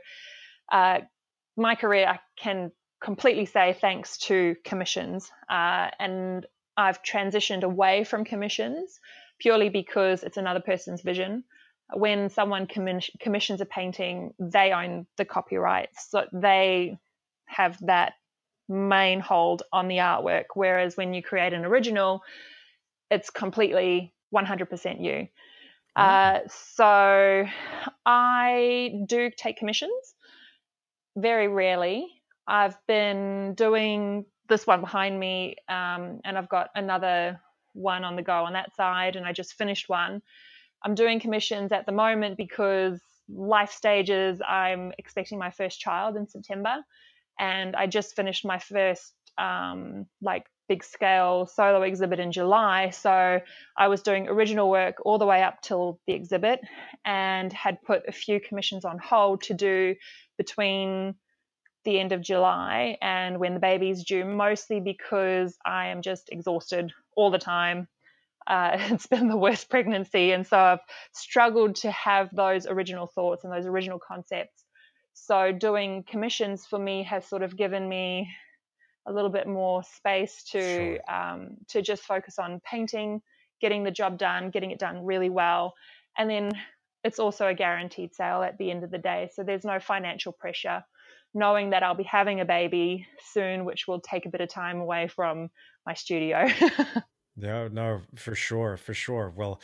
uh, 0.72 1.00
my 1.56 1.76
career, 1.76 2.08
I 2.08 2.20
can 2.38 2.72
completely 3.02 3.46
say 3.46 3.78
thanks 3.80 4.18
to 4.18 4.56
commissions, 4.66 5.32
uh, 5.50 5.90
and 6.00 6.46
I've 6.76 7.02
transitioned 7.04 7.64
away 7.64 8.04
from 8.04 8.26
commissions 8.26 9.00
purely 9.40 9.70
because 9.70 10.24
it's 10.24 10.38
another 10.38 10.60
person's 10.60 11.02
vision. 11.02 11.44
When 11.94 12.30
someone 12.30 12.68
commissions 12.68 13.62
a 13.62 13.66
painting, 13.66 14.34
they 14.40 14.72
own 14.74 15.08
the 15.18 15.26
copyrights, 15.26 16.10
so 16.10 16.26
they 16.32 17.00
have 17.46 17.78
that 17.86 18.14
main 18.68 19.20
hold 19.20 19.64
on 19.74 19.88
the 19.88 19.98
artwork. 19.98 20.46
Whereas 20.54 20.96
when 20.96 21.14
you 21.14 21.24
create 21.24 21.54
an 21.54 21.66
original, 21.66 22.22
it's 23.10 23.32
completely 23.32 24.14
100% 24.34 25.04
you. 25.04 25.28
Uh, 25.96 26.40
so 26.48 27.46
I 28.06 29.04
do 29.08 29.30
take 29.36 29.58
commissions 29.58 30.16
very 31.18 31.48
rarely. 31.48 32.08
I've 32.48 32.78
been 32.88 33.54
doing 33.56 34.26
this 34.48 34.66
one 34.66 34.82
behind 34.82 35.20
me, 35.20 35.56
um, 35.68 36.20
and 36.24 36.38
I've 36.38 36.50
got 36.50 36.70
another 36.76 37.40
one 37.74 38.04
on 38.04 38.16
the 38.16 38.22
go 38.22 38.46
on 38.46 38.54
that 38.54 38.76
side, 38.76 39.16
and 39.16 39.26
I 39.26 39.34
just 39.34 39.54
finished 39.54 39.90
one. 39.90 40.22
I'm 40.84 40.96
doing 40.96 41.20
commissions 41.20 41.72
at 41.72 41.86
the 41.86 41.92
moment 41.92 42.38
because 42.38 43.00
life 43.28 43.72
stages, 43.72 44.42
I'm 44.48 44.92
expecting 44.98 45.38
my 45.38 45.52
first 45.52 45.80
child 45.80 46.16
in 46.16 46.28
September, 46.28 46.78
and 47.40 47.76
I 47.76 47.88
just 47.88 48.16
finished 48.16 48.46
my 48.46 48.60
first 48.60 49.14
um, 49.38 50.06
like 50.22 50.46
big 50.70 50.84
scale 50.84 51.48
solo 51.48 51.82
exhibit 51.82 52.20
in 52.20 52.32
July. 52.32 52.92
So 52.92 53.42
I 53.76 53.88
was 53.90 54.04
doing 54.04 54.30
original 54.30 54.70
work 54.70 54.98
all 55.04 55.18
the 55.18 55.26
way 55.26 55.42
up 55.42 55.62
till 55.62 56.00
the 56.08 56.14
exhibit 56.14 56.62
and 57.04 57.52
had 57.52 57.82
put 57.82 58.04
a 58.08 58.14
few 58.14 58.40
commissions 58.40 58.86
on 58.86 59.00
hold 59.00 59.42
to 59.44 59.54
do 59.56 59.96
between 60.38 61.16
the 61.86 62.00
end 62.00 62.12
of 62.12 62.22
July 62.22 62.98
and 63.02 63.40
when 63.40 63.56
the 63.56 63.60
baby's 63.60 64.04
due, 64.04 64.24
mostly 64.24 64.80
because 64.80 65.58
I 65.66 65.88
am 65.88 66.02
just 66.02 66.30
exhausted 66.32 66.94
all 67.18 67.32
the 67.32 67.40
time. 67.40 67.88
Uh, 68.46 68.72
it's 68.92 69.08
been 69.08 69.28
the 69.28 69.38
worst 69.38 69.70
pregnancy. 69.70 70.32
And 70.32 70.46
so 70.46 70.58
I've 70.58 70.80
struggled 71.14 71.76
to 71.78 71.92
have 71.92 72.30
those 72.32 72.68
original 72.68 73.08
thoughts 73.08 73.44
and 73.44 73.52
those 73.52 73.66
original 73.66 74.00
concepts. 74.00 74.64
So 75.14 75.52
doing 75.52 76.04
commissions 76.08 76.66
for 76.66 76.80
me 76.80 77.04
has 77.04 77.26
sort 77.26 77.42
of 77.42 77.58
given 77.58 77.90
me 77.90 78.30
a 79.10 79.14
little 79.14 79.30
bit 79.30 79.48
more 79.48 79.84
space 79.84 80.44
to 80.52 80.62
sure. 80.62 81.00
um, 81.14 81.58
to 81.68 81.82
just 81.82 82.04
focus 82.04 82.40
on 82.40 82.62
painting, 82.64 83.22
getting 83.60 83.84
the 83.84 83.92
job 83.92 84.18
done, 84.18 84.52
getting 84.52 84.72
it 84.72 84.80
done 84.80 85.04
really 85.04 85.30
well, 85.30 85.74
and 86.18 86.30
then 86.30 86.52
it's 87.04 87.20
also 87.20 87.48
a 87.48 87.54
guaranteed 87.54 88.14
sale 88.14 88.44
at 88.44 88.58
the 88.58 88.72
end 88.72 88.84
of 88.84 88.92
the 88.92 88.98
day. 88.98 89.30
So 89.34 89.44
there's 89.44 89.66
no 89.66 89.80
financial 89.80 90.32
pressure, 90.32 90.84
knowing 91.34 91.72
that 91.72 91.82
I'll 91.82 91.96
be 91.96 92.04
having 92.04 92.40
a 92.42 92.46
baby 92.46 93.08
soon, 93.34 93.66
which 93.66 93.88
will 93.88 94.02
take 94.02 94.26
a 94.26 94.30
bit 94.30 94.42
of 94.42 94.50
time 94.50 94.80
away 94.80 95.08
from 95.08 95.50
my 95.86 95.94
studio. 95.94 96.46
yeah, 97.38 97.70
no, 97.72 98.02
for 98.16 98.36
sure, 98.36 98.78
for 98.78 98.94
sure. 98.94 99.34
Well. 99.36 99.60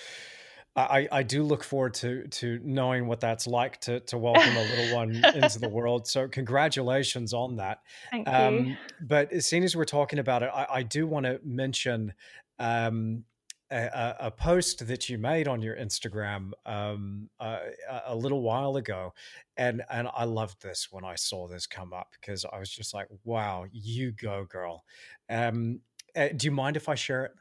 I, 0.75 1.07
I 1.09 1.23
do 1.23 1.43
look 1.43 1.63
forward 1.63 1.93
to 1.95 2.27
to 2.27 2.59
knowing 2.63 3.07
what 3.07 3.19
that's 3.21 3.47
like 3.47 3.79
to 3.81 4.01
to 4.01 4.17
welcome 4.17 4.57
a 4.57 4.63
little 4.63 4.95
one 4.95 5.23
into 5.35 5.59
the 5.59 5.69
world. 5.69 6.07
So 6.07 6.27
congratulations 6.27 7.33
on 7.33 7.55
that. 7.57 7.79
Thank 8.11 8.27
um, 8.27 8.65
you. 8.65 8.77
But 9.01 9.31
as 9.31 9.45
soon 9.45 9.63
as 9.63 9.75
we're 9.75 9.85
talking 9.85 10.19
about 10.19 10.43
it, 10.43 10.49
I, 10.53 10.67
I 10.69 10.83
do 10.83 11.07
want 11.07 11.25
to 11.25 11.39
mention 11.43 12.13
um, 12.59 13.23
a, 13.71 14.15
a, 14.19 14.31
post 14.31 14.85
that 14.87 15.09
you 15.09 15.17
made 15.17 15.47
on 15.47 15.61
your 15.61 15.75
Instagram 15.75 16.51
um, 16.65 17.29
uh, 17.39 17.59
a 18.05 18.15
little 18.15 18.41
while 18.41 18.75
ago, 18.77 19.13
and 19.57 19.81
and 19.89 20.07
I 20.15 20.25
loved 20.25 20.61
this 20.61 20.89
when 20.91 21.03
I 21.03 21.15
saw 21.15 21.47
this 21.47 21.65
come 21.65 21.91
up 21.93 22.09
because 22.19 22.45
I 22.45 22.59
was 22.59 22.69
just 22.69 22.93
like, 22.93 23.07
"Wow, 23.23 23.65
you 23.71 24.11
go, 24.11 24.45
girl!" 24.45 24.83
Um, 25.29 25.81
uh, 26.15 26.29
do 26.35 26.45
you 26.45 26.51
mind 26.51 26.77
if 26.77 26.87
I 26.89 26.95
share 26.95 27.25
it? 27.25 27.31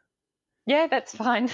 Yeah, 0.66 0.86
that's 0.86 1.14
fine. 1.14 1.50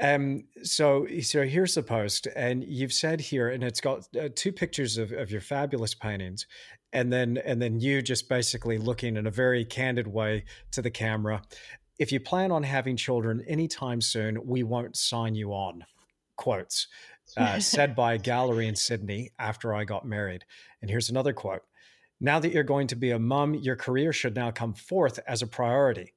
Um, 0.00 0.44
so 0.62 1.06
so 1.20 1.42
here's 1.44 1.74
the 1.74 1.82
post, 1.82 2.26
and 2.34 2.64
you've 2.64 2.92
said 2.92 3.20
here, 3.20 3.48
and 3.50 3.62
it's 3.62 3.80
got 3.80 4.08
uh, 4.18 4.28
two 4.34 4.52
pictures 4.52 4.98
of, 4.98 5.12
of 5.12 5.30
your 5.30 5.40
fabulous 5.40 5.94
paintings, 5.94 6.46
and 6.92 7.12
then 7.12 7.38
and 7.44 7.60
then 7.60 7.80
you 7.80 8.02
just 8.02 8.28
basically 8.28 8.78
looking 8.78 9.16
in 9.16 9.26
a 9.26 9.30
very 9.30 9.64
candid 9.64 10.06
way 10.06 10.44
to 10.72 10.82
the 10.82 10.90
camera 10.90 11.42
if 12.00 12.10
you 12.10 12.18
plan 12.18 12.50
on 12.50 12.62
having 12.62 12.96
children 12.96 13.44
anytime 13.46 14.00
soon, 14.00 14.38
we 14.46 14.62
won't 14.62 14.96
sign 14.96 15.34
you 15.34 15.52
on. 15.52 15.84
Quotes 16.34 16.88
uh, 17.36 17.60
said 17.60 17.94
by 17.94 18.14
a 18.14 18.18
gallery 18.32 18.66
in 18.66 18.74
Sydney 18.74 19.32
after 19.38 19.74
I 19.74 19.84
got 19.84 20.06
married. 20.06 20.46
And 20.80 20.90
here's 20.90 21.10
another 21.10 21.34
quote 21.34 21.60
Now 22.18 22.40
that 22.40 22.52
you're 22.52 22.64
going 22.64 22.86
to 22.86 22.96
be 22.96 23.10
a 23.10 23.18
mum, 23.18 23.54
your 23.54 23.76
career 23.76 24.14
should 24.14 24.34
now 24.34 24.50
come 24.50 24.72
forth 24.72 25.20
as 25.28 25.42
a 25.42 25.46
priority. 25.46 26.14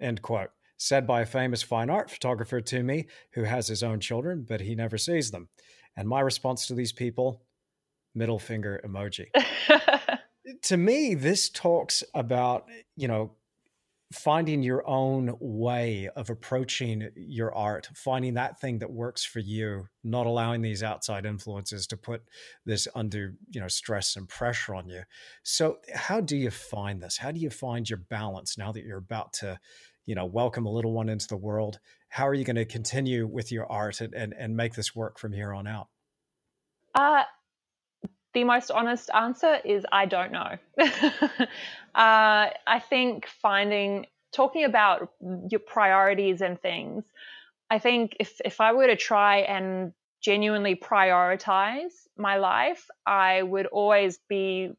End 0.00 0.22
quote. 0.22 0.50
Said 0.82 1.06
by 1.06 1.20
a 1.20 1.26
famous 1.26 1.62
fine 1.62 1.90
art 1.90 2.10
photographer 2.10 2.62
to 2.62 2.82
me 2.82 3.06
who 3.34 3.42
has 3.42 3.68
his 3.68 3.82
own 3.82 4.00
children, 4.00 4.46
but 4.48 4.62
he 4.62 4.74
never 4.74 4.96
sees 4.96 5.30
them. 5.30 5.50
And 5.94 6.08
my 6.08 6.20
response 6.20 6.66
to 6.66 6.74
these 6.74 6.90
people 6.90 7.42
middle 8.14 8.38
finger 8.38 8.80
emoji. 8.82 9.26
to 10.62 10.76
me, 10.78 11.14
this 11.14 11.50
talks 11.50 12.02
about, 12.14 12.64
you 12.96 13.08
know, 13.08 13.32
finding 14.12 14.62
your 14.62 14.82
own 14.88 15.36
way 15.38 16.08
of 16.16 16.30
approaching 16.30 17.10
your 17.14 17.54
art, 17.54 17.88
finding 17.94 18.34
that 18.34 18.58
thing 18.58 18.78
that 18.78 18.90
works 18.90 19.22
for 19.22 19.38
you, 19.38 19.86
not 20.02 20.26
allowing 20.26 20.62
these 20.62 20.82
outside 20.82 21.26
influences 21.26 21.86
to 21.86 21.96
put 21.96 22.22
this 22.64 22.88
under, 22.94 23.34
you 23.50 23.60
know, 23.60 23.68
stress 23.68 24.16
and 24.16 24.28
pressure 24.28 24.74
on 24.74 24.88
you. 24.88 25.02
So 25.42 25.76
how 25.94 26.22
do 26.22 26.38
you 26.38 26.50
find 26.50 27.02
this? 27.02 27.18
How 27.18 27.30
do 27.30 27.38
you 27.38 27.50
find 27.50 27.88
your 27.88 28.00
balance 28.08 28.56
now 28.56 28.72
that 28.72 28.82
you're 28.82 28.98
about 28.98 29.34
to, 29.34 29.60
you 30.06 30.14
know, 30.14 30.24
welcome 30.24 30.66
a 30.66 30.70
little 30.70 30.92
one 30.92 31.08
into 31.08 31.28
the 31.28 31.36
world? 31.36 31.78
How 32.08 32.26
are 32.26 32.34
you 32.34 32.44
going 32.44 32.56
to 32.56 32.64
continue 32.64 33.26
with 33.26 33.52
your 33.52 33.70
art 33.70 34.00
and, 34.00 34.14
and, 34.14 34.34
and 34.36 34.56
make 34.56 34.74
this 34.74 34.94
work 34.94 35.18
from 35.18 35.32
here 35.32 35.52
on 35.52 35.66
out? 35.66 35.88
Uh, 36.94 37.22
the 38.34 38.44
most 38.44 38.70
honest 38.70 39.10
answer 39.14 39.58
is 39.64 39.84
I 39.90 40.06
don't 40.06 40.32
know. 40.32 40.56
uh, 40.80 41.46
I 41.94 42.82
think 42.88 43.26
finding, 43.26 44.06
talking 44.32 44.64
about 44.64 45.12
your 45.50 45.60
priorities 45.60 46.40
and 46.40 46.60
things, 46.60 47.04
I 47.70 47.78
think 47.78 48.16
if, 48.18 48.40
if 48.44 48.60
I 48.60 48.72
were 48.72 48.86
to 48.86 48.96
try 48.96 49.38
and 49.38 49.92
genuinely 50.20 50.74
prioritize 50.74 51.92
my 52.16 52.36
life, 52.36 52.86
I 53.06 53.42
would 53.42 53.66
always 53.66 54.18
be 54.28 54.70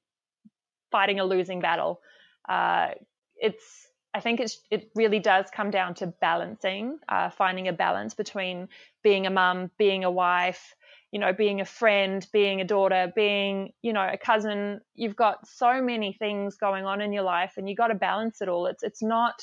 fighting 0.92 1.20
a 1.20 1.26
losing 1.26 1.62
battle. 1.62 2.02
Uh, 2.48 2.90
it's 3.36 3.88
I 4.14 4.20
think 4.20 4.39
it's, 4.39 4.59
it 4.70 4.91
really 4.95 5.20
does 5.20 5.45
come 5.53 5.72
down 5.72 5.93
to 5.95 6.07
balancing, 6.07 6.99
uh, 7.07 7.30
finding 7.30 7.68
a 7.68 7.74
balance 7.74 8.14
between 8.14 8.68
being 9.03 9.26
a 9.26 9.30
mum, 9.30 9.72
being 9.78 10.03
a 10.03 10.12
wife, 10.12 10.76
you 11.12 11.20
know, 11.20 11.34
being 11.34 11.62
a 11.62 11.66
friend, 11.66 12.26
being 12.32 12.62
a 12.62 12.66
daughter, 12.66 13.12
being, 13.16 13.72
you 13.82 13.93
know, 13.93 14.07
a 14.12 14.18
cousin. 14.18 14.82
You've 14.95 15.16
got 15.16 15.47
so 15.47 15.82
many 15.82 16.14
things 16.14 16.55
going 16.55 16.86
on 16.86 17.01
in 17.01 17.14
your 17.14 17.24
life 17.24 17.53
and 17.57 17.70
you 17.70 17.76
got 17.76 17.88
to 17.88 17.95
balance 17.95 18.41
it 18.41 18.49
all. 18.49 18.66
It's 18.66 18.84
it's 18.84 19.03
not 19.03 19.41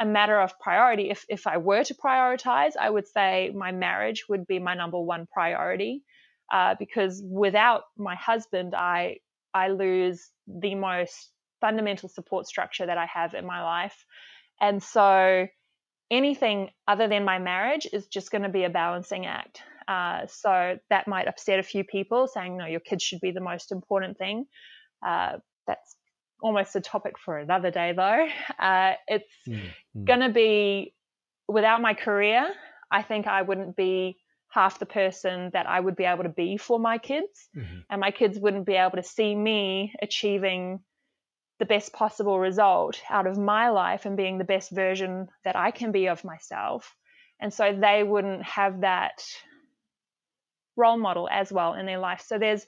a 0.00 0.06
matter 0.06 0.40
of 0.40 0.58
priority. 0.58 1.10
If 1.10 1.24
if 1.28 1.46
I 1.46 1.58
were 1.58 1.84
to 1.84 1.94
prioritize, 1.94 2.72
I 2.78 2.90
would 2.90 3.06
say 3.06 3.52
my 3.54 3.72
marriage 3.72 4.28
would 4.28 4.46
be 4.46 4.58
my 4.58 4.74
number 4.74 5.00
one 5.00 5.26
priority. 5.32 6.02
Uh, 6.52 6.76
because 6.78 7.22
without 7.28 7.84
my 7.96 8.14
husband, 8.14 8.74
I 8.74 9.18
I 9.54 9.68
lose 9.68 10.30
the 10.46 10.74
most 10.74 11.30
fundamental 11.66 12.08
support 12.08 12.46
structure 12.46 12.86
that 12.86 12.98
I 12.98 13.06
have 13.12 13.34
in 13.34 13.44
my 13.44 13.62
life. 13.62 14.04
And 14.60 14.80
so 14.82 15.46
anything 16.10 16.70
other 16.86 17.08
than 17.08 17.24
my 17.24 17.38
marriage 17.38 17.88
is 17.92 18.06
just 18.06 18.30
going 18.30 18.42
to 18.42 18.48
be 18.48 18.64
a 18.64 18.70
balancing 18.70 19.26
act. 19.26 19.62
Uh, 19.88 20.26
so 20.28 20.78
that 20.90 21.08
might 21.08 21.28
upset 21.28 21.58
a 21.58 21.62
few 21.62 21.82
people 21.82 22.28
saying, 22.28 22.56
no, 22.56 22.66
your 22.66 22.80
kids 22.80 23.02
should 23.02 23.20
be 23.20 23.32
the 23.32 23.40
most 23.40 23.72
important 23.72 24.16
thing. 24.16 24.44
Uh, 25.06 25.32
that's 25.66 25.96
almost 26.40 26.76
a 26.76 26.80
topic 26.80 27.14
for 27.18 27.38
another 27.38 27.70
day, 27.70 27.92
though. 27.96 28.26
Uh, 28.58 28.94
it's 29.06 29.34
mm-hmm. 29.48 30.04
going 30.04 30.20
to 30.20 30.30
be, 30.30 30.94
without 31.46 31.82
my 31.82 31.94
career, 31.94 32.48
I 32.90 33.02
think 33.02 33.26
I 33.26 33.42
wouldn't 33.42 33.76
be 33.76 34.16
half 34.48 34.78
the 34.78 34.86
person 34.86 35.50
that 35.52 35.66
I 35.66 35.78
would 35.78 35.96
be 35.96 36.04
able 36.04 36.22
to 36.22 36.30
be 36.30 36.56
for 36.56 36.78
my 36.78 36.98
kids. 36.98 37.48
Mm-hmm. 37.54 37.78
And 37.90 38.00
my 38.00 38.10
kids 38.10 38.38
wouldn't 38.38 38.66
be 38.66 38.74
able 38.74 38.96
to 38.96 39.02
see 39.02 39.34
me 39.34 39.92
achieving 40.00 40.80
the 41.58 41.66
best 41.66 41.92
possible 41.92 42.38
result 42.38 43.00
out 43.08 43.26
of 43.26 43.38
my 43.38 43.70
life 43.70 44.04
and 44.04 44.16
being 44.16 44.38
the 44.38 44.44
best 44.44 44.70
version 44.70 45.28
that 45.44 45.56
I 45.56 45.70
can 45.70 45.92
be 45.92 46.08
of 46.08 46.24
myself. 46.24 46.94
And 47.40 47.52
so 47.52 47.72
they 47.72 48.02
wouldn't 48.02 48.42
have 48.42 48.80
that 48.80 49.22
role 50.76 50.98
model 50.98 51.28
as 51.30 51.52
well 51.52 51.74
in 51.74 51.86
their 51.86 51.98
life. 51.98 52.22
So 52.26 52.38
there's 52.38 52.66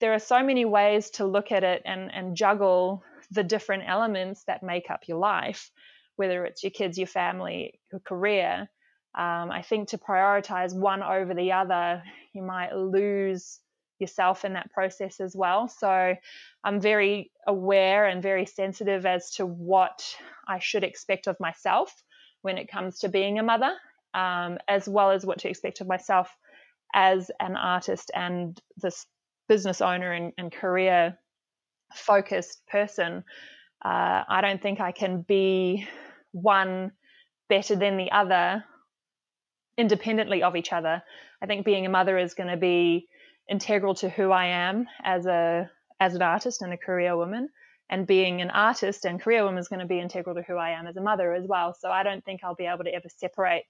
there 0.00 0.14
are 0.14 0.18
so 0.18 0.42
many 0.42 0.64
ways 0.64 1.10
to 1.10 1.26
look 1.26 1.52
at 1.52 1.62
it 1.62 1.82
and, 1.84 2.10
and 2.12 2.34
juggle 2.34 3.02
the 3.30 3.44
different 3.44 3.84
elements 3.86 4.44
that 4.44 4.62
make 4.62 4.90
up 4.90 5.02
your 5.06 5.18
life, 5.18 5.70
whether 6.16 6.46
it's 6.46 6.62
your 6.62 6.70
kids, 6.70 6.96
your 6.96 7.06
family, 7.06 7.78
your 7.92 8.00
career. 8.00 8.68
Um, 9.14 9.50
I 9.50 9.62
think 9.62 9.88
to 9.88 9.98
prioritize 9.98 10.74
one 10.74 11.02
over 11.02 11.34
the 11.34 11.52
other, 11.52 12.02
you 12.32 12.42
might 12.42 12.74
lose 12.74 13.60
yourself 14.00 14.44
in 14.44 14.54
that 14.54 14.70
process 14.72 15.20
as 15.20 15.34
well. 15.36 15.68
So 15.68 16.14
I'm 16.64 16.80
very 16.80 17.30
aware 17.46 18.06
and 18.06 18.22
very 18.22 18.46
sensitive 18.46 19.06
as 19.06 19.30
to 19.32 19.46
what 19.46 20.02
I 20.46 20.58
should 20.58 20.84
expect 20.84 21.26
of 21.26 21.38
myself 21.40 21.92
when 22.42 22.58
it 22.58 22.70
comes 22.70 22.98
to 23.00 23.08
being 23.08 23.38
a 23.38 23.42
mother, 23.42 23.72
um, 24.14 24.58
as 24.68 24.88
well 24.88 25.10
as 25.10 25.24
what 25.26 25.38
to 25.40 25.48
expect 25.48 25.80
of 25.80 25.86
myself 25.86 26.34
as 26.94 27.30
an 27.38 27.56
artist 27.56 28.10
and 28.14 28.60
this 28.76 29.06
business 29.48 29.80
owner 29.80 30.12
and, 30.12 30.32
and 30.38 30.52
career 30.52 31.18
focused 31.94 32.66
person, 32.66 33.24
uh, 33.84 34.22
I 34.28 34.40
don't 34.40 34.62
think 34.62 34.80
I 34.80 34.92
can 34.92 35.22
be 35.22 35.86
one 36.32 36.92
better 37.48 37.76
than 37.76 37.96
the 37.96 38.12
other 38.12 38.64
independently 39.76 40.42
of 40.42 40.56
each 40.56 40.72
other. 40.72 41.02
I 41.42 41.46
think 41.46 41.64
being 41.64 41.86
a 41.86 41.90
mother 41.90 42.18
is 42.18 42.34
going 42.34 42.50
to 42.50 42.56
be 42.56 43.08
integral 43.50 43.94
to 43.96 44.08
who 44.08 44.30
I 44.30 44.46
am 44.46 44.86
as 45.04 45.26
a 45.26 45.70
as 45.98 46.14
an 46.14 46.22
artist 46.22 46.62
and 46.62 46.72
a 46.72 46.78
career 46.78 47.16
woman. 47.16 47.50
And 47.90 48.06
being 48.06 48.40
an 48.40 48.50
artist 48.50 49.04
and 49.04 49.20
career 49.20 49.42
woman 49.42 49.58
is 49.58 49.66
going 49.66 49.80
to 49.80 49.86
be 49.86 49.98
integral 49.98 50.36
to 50.36 50.42
who 50.42 50.54
I 50.54 50.70
am 50.70 50.86
as 50.86 50.96
a 50.96 51.00
mother 51.00 51.34
as 51.34 51.44
well. 51.46 51.74
So 51.78 51.90
I 51.90 52.04
don't 52.04 52.24
think 52.24 52.44
I'll 52.44 52.54
be 52.54 52.66
able 52.66 52.84
to 52.84 52.94
ever 52.94 53.08
separate 53.08 53.64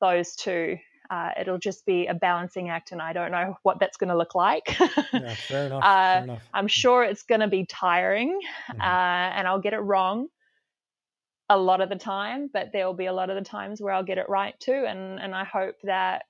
those 0.00 0.34
two 0.34 0.76
uh, 1.10 1.30
it'll 1.38 1.58
just 1.58 1.84
be 1.84 2.06
a 2.06 2.14
balancing 2.14 2.68
act, 2.68 2.92
and 2.92 3.02
I 3.02 3.12
don't 3.12 3.32
know 3.32 3.56
what 3.64 3.80
that's 3.80 3.96
going 3.96 4.10
to 4.10 4.16
look 4.16 4.36
like. 4.36 4.78
yeah, 5.12 5.34
fair 5.34 5.66
enough, 5.66 5.82
uh, 5.82 6.14
fair 6.14 6.22
enough. 6.22 6.42
I'm 6.54 6.68
sure 6.68 7.02
it's 7.02 7.24
going 7.24 7.40
to 7.40 7.48
be 7.48 7.66
tiring, 7.66 8.38
mm-hmm. 8.70 8.80
uh, 8.80 8.84
and 8.84 9.48
I'll 9.48 9.60
get 9.60 9.72
it 9.72 9.80
wrong 9.80 10.28
a 11.48 11.58
lot 11.58 11.80
of 11.80 11.88
the 11.88 11.96
time, 11.96 12.48
but 12.52 12.70
there 12.72 12.86
will 12.86 12.94
be 12.94 13.06
a 13.06 13.12
lot 13.12 13.28
of 13.28 13.34
the 13.34 13.42
times 13.42 13.80
where 13.80 13.92
I'll 13.92 14.04
get 14.04 14.18
it 14.18 14.28
right 14.28 14.54
too, 14.60 14.84
and 14.86 15.18
and 15.18 15.34
I 15.34 15.42
hope 15.42 15.74
that 15.82 16.22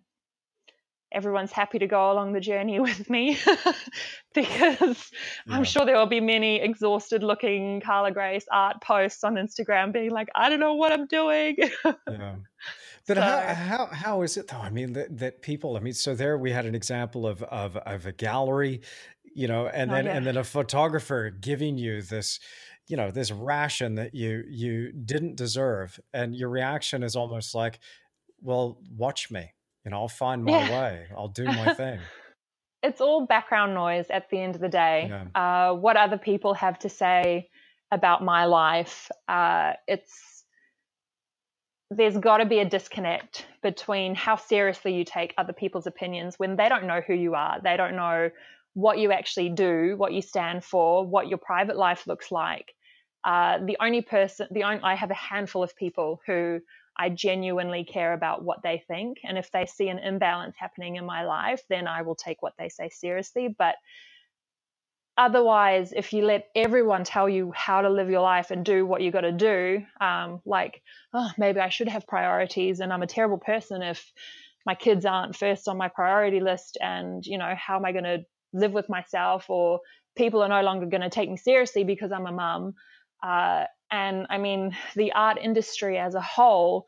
everyone's 1.12 1.52
happy 1.52 1.78
to 1.78 1.86
go 1.86 2.12
along 2.12 2.32
the 2.32 2.40
journey 2.40 2.80
with 2.80 3.08
me 3.10 3.38
because 4.34 5.10
yeah. 5.46 5.54
I'm 5.54 5.64
sure 5.64 5.84
there 5.84 5.96
will 5.96 6.06
be 6.06 6.20
many 6.20 6.60
exhausted 6.60 7.22
looking 7.22 7.80
Carla 7.80 8.12
Grace 8.12 8.46
art 8.50 8.80
posts 8.82 9.24
on 9.24 9.34
Instagram 9.34 9.92
being 9.92 10.10
like, 10.10 10.28
I 10.34 10.48
don't 10.48 10.60
know 10.60 10.74
what 10.74 10.92
I'm 10.92 11.06
doing. 11.06 11.56
yeah. 11.84 12.36
But 13.06 13.16
so, 13.16 13.22
how, 13.22 13.40
how 13.40 13.86
how 13.86 14.22
is 14.22 14.36
it 14.36 14.48
though? 14.48 14.58
I 14.58 14.70
mean 14.70 14.92
that, 14.92 15.18
that 15.18 15.42
people. 15.42 15.76
I 15.76 15.80
mean, 15.80 15.94
so 15.94 16.14
there 16.14 16.38
we 16.38 16.52
had 16.52 16.66
an 16.66 16.74
example 16.74 17.26
of 17.26 17.42
of, 17.44 17.76
of 17.78 18.06
a 18.06 18.12
gallery, 18.12 18.82
you 19.34 19.48
know, 19.48 19.66
and 19.66 19.90
oh, 19.90 19.94
then 19.94 20.04
yeah. 20.04 20.16
and 20.16 20.26
then 20.26 20.36
a 20.36 20.44
photographer 20.44 21.30
giving 21.30 21.78
you 21.78 22.02
this, 22.02 22.38
you 22.86 22.96
know, 22.96 23.10
this 23.10 23.32
ration 23.32 23.94
that 23.96 24.14
you 24.14 24.44
you 24.48 24.92
didn't 24.92 25.36
deserve, 25.36 25.98
and 26.12 26.36
your 26.36 26.50
reaction 26.50 27.02
is 27.02 27.16
almost 27.16 27.54
like, 27.54 27.80
well, 28.42 28.78
watch 28.96 29.30
me, 29.30 29.54
you 29.84 29.90
know, 29.90 29.98
I'll 29.98 30.08
find 30.08 30.44
my 30.44 30.52
yeah. 30.52 30.80
way, 30.80 31.06
I'll 31.16 31.28
do 31.28 31.44
my 31.44 31.74
thing. 31.82 32.00
it's 32.82 33.00
all 33.00 33.26
background 33.26 33.74
noise 33.74 34.06
at 34.10 34.28
the 34.30 34.38
end 34.38 34.54
of 34.54 34.60
the 34.60 34.68
day. 34.68 35.06
Yeah. 35.08 35.70
Uh, 35.70 35.74
what 35.74 35.96
other 35.96 36.18
people 36.18 36.54
have 36.54 36.78
to 36.80 36.88
say 36.88 37.48
about 37.92 38.22
my 38.22 38.44
life, 38.44 39.10
uh, 39.28 39.72
it's 39.88 40.44
there's 41.90 42.16
got 42.16 42.36
to 42.36 42.46
be 42.46 42.60
a 42.60 42.64
disconnect 42.64 43.46
between 43.62 44.14
how 44.14 44.36
seriously 44.36 44.94
you 44.94 45.04
take 45.04 45.34
other 45.36 45.52
people's 45.52 45.88
opinions 45.88 46.38
when 46.38 46.54
they 46.54 46.68
don't 46.68 46.86
know 46.86 47.00
who 47.04 47.14
you 47.14 47.34
are. 47.34 47.60
They 47.62 47.76
don't 47.76 47.96
know 47.96 48.30
what 48.74 48.98
you 48.98 49.10
actually 49.10 49.48
do, 49.48 49.94
what 49.96 50.12
you 50.12 50.22
stand 50.22 50.64
for, 50.64 51.04
what 51.04 51.28
your 51.28 51.38
private 51.38 51.76
life 51.76 52.06
looks 52.06 52.30
like. 52.30 52.72
Uh, 53.24 53.58
the 53.66 53.76
only 53.80 54.02
person, 54.02 54.46
the 54.52 54.62
only, 54.62 54.80
I 54.82 54.94
have 54.94 55.10
a 55.10 55.14
handful 55.14 55.64
of 55.64 55.74
people 55.76 56.20
who 56.26 56.60
I 56.98 57.08
genuinely 57.08 57.84
care 57.84 58.12
about 58.12 58.44
what 58.44 58.62
they 58.62 58.82
think. 58.86 59.18
And 59.24 59.38
if 59.38 59.50
they 59.50 59.66
see 59.66 59.88
an 59.88 59.98
imbalance 59.98 60.56
happening 60.58 60.96
in 60.96 61.06
my 61.06 61.24
life, 61.24 61.62
then 61.68 61.86
I 61.86 62.02
will 62.02 62.14
take 62.14 62.42
what 62.42 62.54
they 62.58 62.68
say 62.68 62.90
seriously. 62.90 63.54
But 63.56 63.76
otherwise, 65.16 65.92
if 65.92 66.12
you 66.12 66.24
let 66.24 66.46
everyone 66.54 67.04
tell 67.04 67.28
you 67.28 67.52
how 67.54 67.82
to 67.82 67.90
live 67.90 68.10
your 68.10 68.22
life 68.22 68.50
and 68.50 68.64
do 68.64 68.84
what 68.86 69.02
you 69.02 69.10
got 69.10 69.22
to 69.22 69.32
do, 69.32 69.82
um, 70.00 70.40
like, 70.44 70.82
oh, 71.14 71.30
maybe 71.38 71.60
I 71.60 71.68
should 71.68 71.88
have 71.88 72.06
priorities 72.06 72.80
and 72.80 72.92
I'm 72.92 73.02
a 73.02 73.06
terrible 73.06 73.38
person 73.38 73.82
if 73.82 74.12
my 74.66 74.74
kids 74.74 75.06
aren't 75.06 75.36
first 75.36 75.68
on 75.68 75.78
my 75.78 75.88
priority 75.88 76.40
list 76.40 76.76
and, 76.80 77.24
you 77.24 77.38
know, 77.38 77.54
how 77.56 77.76
am 77.76 77.84
I 77.84 77.92
going 77.92 78.04
to 78.04 78.24
live 78.52 78.72
with 78.72 78.88
myself 78.88 79.48
or 79.48 79.80
people 80.16 80.42
are 80.42 80.48
no 80.48 80.62
longer 80.62 80.86
going 80.86 81.00
to 81.02 81.10
take 81.10 81.30
me 81.30 81.36
seriously 81.36 81.84
because 81.84 82.12
I'm 82.12 82.26
a 82.26 82.32
mum. 82.32 82.74
Uh, 83.22 83.64
and 83.90 84.26
I 84.30 84.38
mean, 84.38 84.76
the 84.94 85.12
art 85.12 85.38
industry 85.40 85.98
as 85.98 86.14
a 86.14 86.20
whole, 86.20 86.86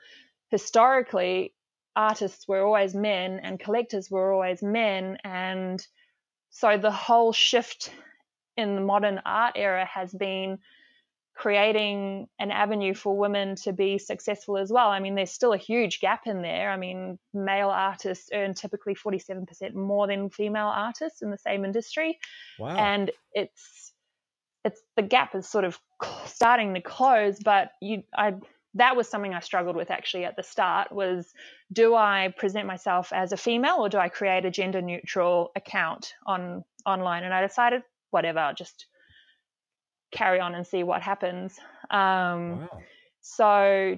historically, 0.50 1.54
artists 1.94 2.46
were 2.48 2.62
always 2.62 2.94
men 2.94 3.40
and 3.42 3.60
collectors 3.60 4.10
were 4.10 4.32
always 4.32 4.62
men. 4.62 5.18
And 5.24 5.84
so 6.50 6.78
the 6.78 6.90
whole 6.90 7.32
shift 7.32 7.92
in 8.56 8.74
the 8.74 8.80
modern 8.80 9.20
art 9.24 9.54
era 9.56 9.84
has 9.86 10.12
been 10.12 10.58
creating 11.34 12.28
an 12.38 12.50
avenue 12.50 12.94
for 12.94 13.16
women 13.16 13.56
to 13.56 13.72
be 13.72 13.98
successful 13.98 14.58
as 14.58 14.70
well. 14.70 14.88
I 14.88 15.00
mean, 15.00 15.14
there's 15.14 15.32
still 15.32 15.54
a 15.54 15.58
huge 15.58 16.00
gap 16.00 16.26
in 16.26 16.42
there. 16.42 16.70
I 16.70 16.76
mean, 16.76 17.18
male 17.32 17.70
artists 17.70 18.28
earn 18.32 18.54
typically 18.54 18.94
47% 18.94 19.74
more 19.74 20.06
than 20.06 20.28
female 20.28 20.68
artists 20.68 21.22
in 21.22 21.30
the 21.30 21.38
same 21.38 21.64
industry. 21.64 22.18
Wow. 22.58 22.76
And 22.76 23.10
it's 23.32 23.91
it's 24.64 24.80
the 24.96 25.02
gap 25.02 25.34
is 25.34 25.48
sort 25.48 25.64
of 25.64 25.78
starting 26.26 26.74
to 26.74 26.80
close, 26.80 27.38
but 27.42 27.72
you 27.80 28.02
I 28.16 28.34
that 28.74 28.96
was 28.96 29.08
something 29.08 29.34
I 29.34 29.40
struggled 29.40 29.76
with 29.76 29.90
actually 29.90 30.24
at 30.24 30.36
the 30.36 30.42
start 30.42 30.92
was 30.92 31.32
do 31.72 31.94
I 31.94 32.32
present 32.38 32.66
myself 32.66 33.12
as 33.12 33.32
a 33.32 33.36
female 33.36 33.76
or 33.80 33.88
do 33.88 33.98
I 33.98 34.08
create 34.08 34.46
a 34.46 34.50
gender 34.50 34.80
neutral 34.80 35.52
account 35.54 36.14
on 36.26 36.64
online 36.86 37.24
and 37.24 37.34
I 37.34 37.46
decided 37.46 37.82
whatever, 38.10 38.38
I'll 38.38 38.54
just 38.54 38.86
carry 40.12 40.40
on 40.40 40.54
and 40.54 40.66
see 40.66 40.82
what 40.84 41.02
happens. 41.02 41.58
Um, 41.90 42.60
wow. 42.60 42.80
So 43.22 43.96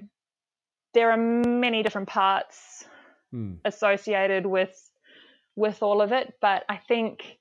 there 0.94 1.10
are 1.10 1.16
many 1.16 1.82
different 1.82 2.08
parts 2.08 2.84
hmm. 3.30 3.54
associated 3.64 4.46
with 4.46 4.74
with 5.56 5.82
all 5.82 6.02
of 6.02 6.10
it, 6.10 6.34
but 6.40 6.64
I 6.68 6.78
think 6.88 7.38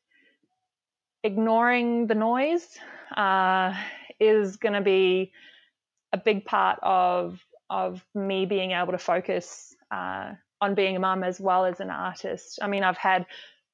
ignoring 1.23 2.07
the 2.07 2.15
noise 2.15 2.67
uh, 3.15 3.73
is 4.19 4.57
going 4.57 4.73
to 4.73 4.81
be 4.81 5.31
a 6.11 6.17
big 6.17 6.45
part 6.45 6.79
of 6.81 7.39
of 7.69 8.05
me 8.13 8.45
being 8.45 8.71
able 8.71 8.91
to 8.91 8.97
focus 8.97 9.73
uh, 9.89 10.33
on 10.61 10.75
being 10.75 10.95
a 10.95 10.99
mum 10.99 11.23
as 11.23 11.39
well 11.39 11.65
as 11.65 11.79
an 11.79 11.89
artist. 11.89 12.59
I 12.61 12.67
mean, 12.67 12.83
I've 12.83 12.97
had 12.97 13.25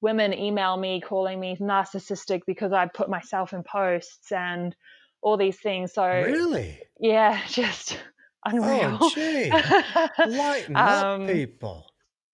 women 0.01 0.33
email 0.33 0.77
me 0.77 1.01
calling 1.01 1.39
me 1.39 1.57
narcissistic 1.59 2.41
because 2.47 2.71
I 2.71 2.87
put 2.87 3.09
myself 3.09 3.51
in 3.51 3.63
posts 3.63 4.31
and 4.31 4.73
all 5.21 5.35
these 5.35 5.59
things. 5.59 5.93
So 5.93 6.05
really, 6.05 6.79
yeah, 6.99 7.41
just 7.49 7.99
unreal. 8.45 8.97
Oh, 9.01 9.11
gee, 9.13 9.51
lighten 10.27 10.77
um, 10.77 11.23
up, 11.23 11.27
people. 11.27 11.85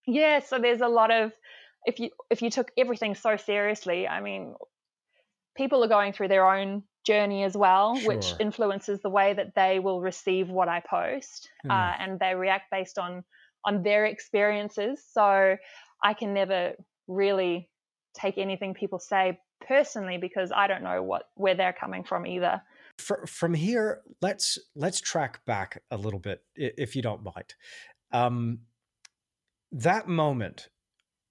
Yeah, 0.06 0.38
so 0.40 0.58
there's 0.58 0.82
a 0.82 0.88
lot 0.88 1.10
of 1.10 1.32
if 1.84 1.98
you 1.98 2.10
if 2.30 2.42
you 2.42 2.50
took 2.50 2.70
everything 2.76 3.14
so 3.14 3.36
seriously, 3.36 4.06
I 4.06 4.20
mean, 4.20 4.54
people 5.56 5.82
are 5.82 5.88
going 5.88 6.12
through 6.12 6.28
their 6.28 6.48
own 6.48 6.82
journey 7.04 7.44
as 7.44 7.56
well, 7.56 7.96
sure. 7.96 8.14
which 8.14 8.34
influences 8.40 9.00
the 9.00 9.10
way 9.10 9.32
that 9.32 9.54
they 9.54 9.78
will 9.78 10.00
receive 10.00 10.48
what 10.48 10.68
I 10.68 10.80
post, 10.80 11.48
uh, 11.68 11.94
hmm. 11.94 12.02
and 12.02 12.20
they 12.20 12.34
react 12.34 12.70
based 12.70 12.98
on 12.98 13.24
on 13.64 13.82
their 13.82 14.06
experiences. 14.06 15.02
So 15.12 15.56
I 16.02 16.14
can 16.14 16.34
never 16.34 16.74
really 17.08 17.68
take 18.14 18.38
anything 18.38 18.74
people 18.74 18.98
say 18.98 19.38
personally 19.66 20.18
because 20.18 20.52
I 20.54 20.66
don't 20.66 20.82
know 20.82 21.02
what 21.02 21.24
where 21.34 21.54
they're 21.54 21.76
coming 21.78 22.04
from 22.04 22.26
either. 22.26 22.62
For, 22.98 23.26
from 23.26 23.54
here, 23.54 24.02
let's 24.22 24.58
let's 24.74 25.00
track 25.00 25.44
back 25.46 25.82
a 25.90 25.96
little 25.96 26.20
bit, 26.20 26.42
if 26.54 26.96
you 26.96 27.02
don't 27.02 27.22
mind. 27.22 27.54
Um, 28.12 28.60
that 29.72 30.08
moment 30.08 30.68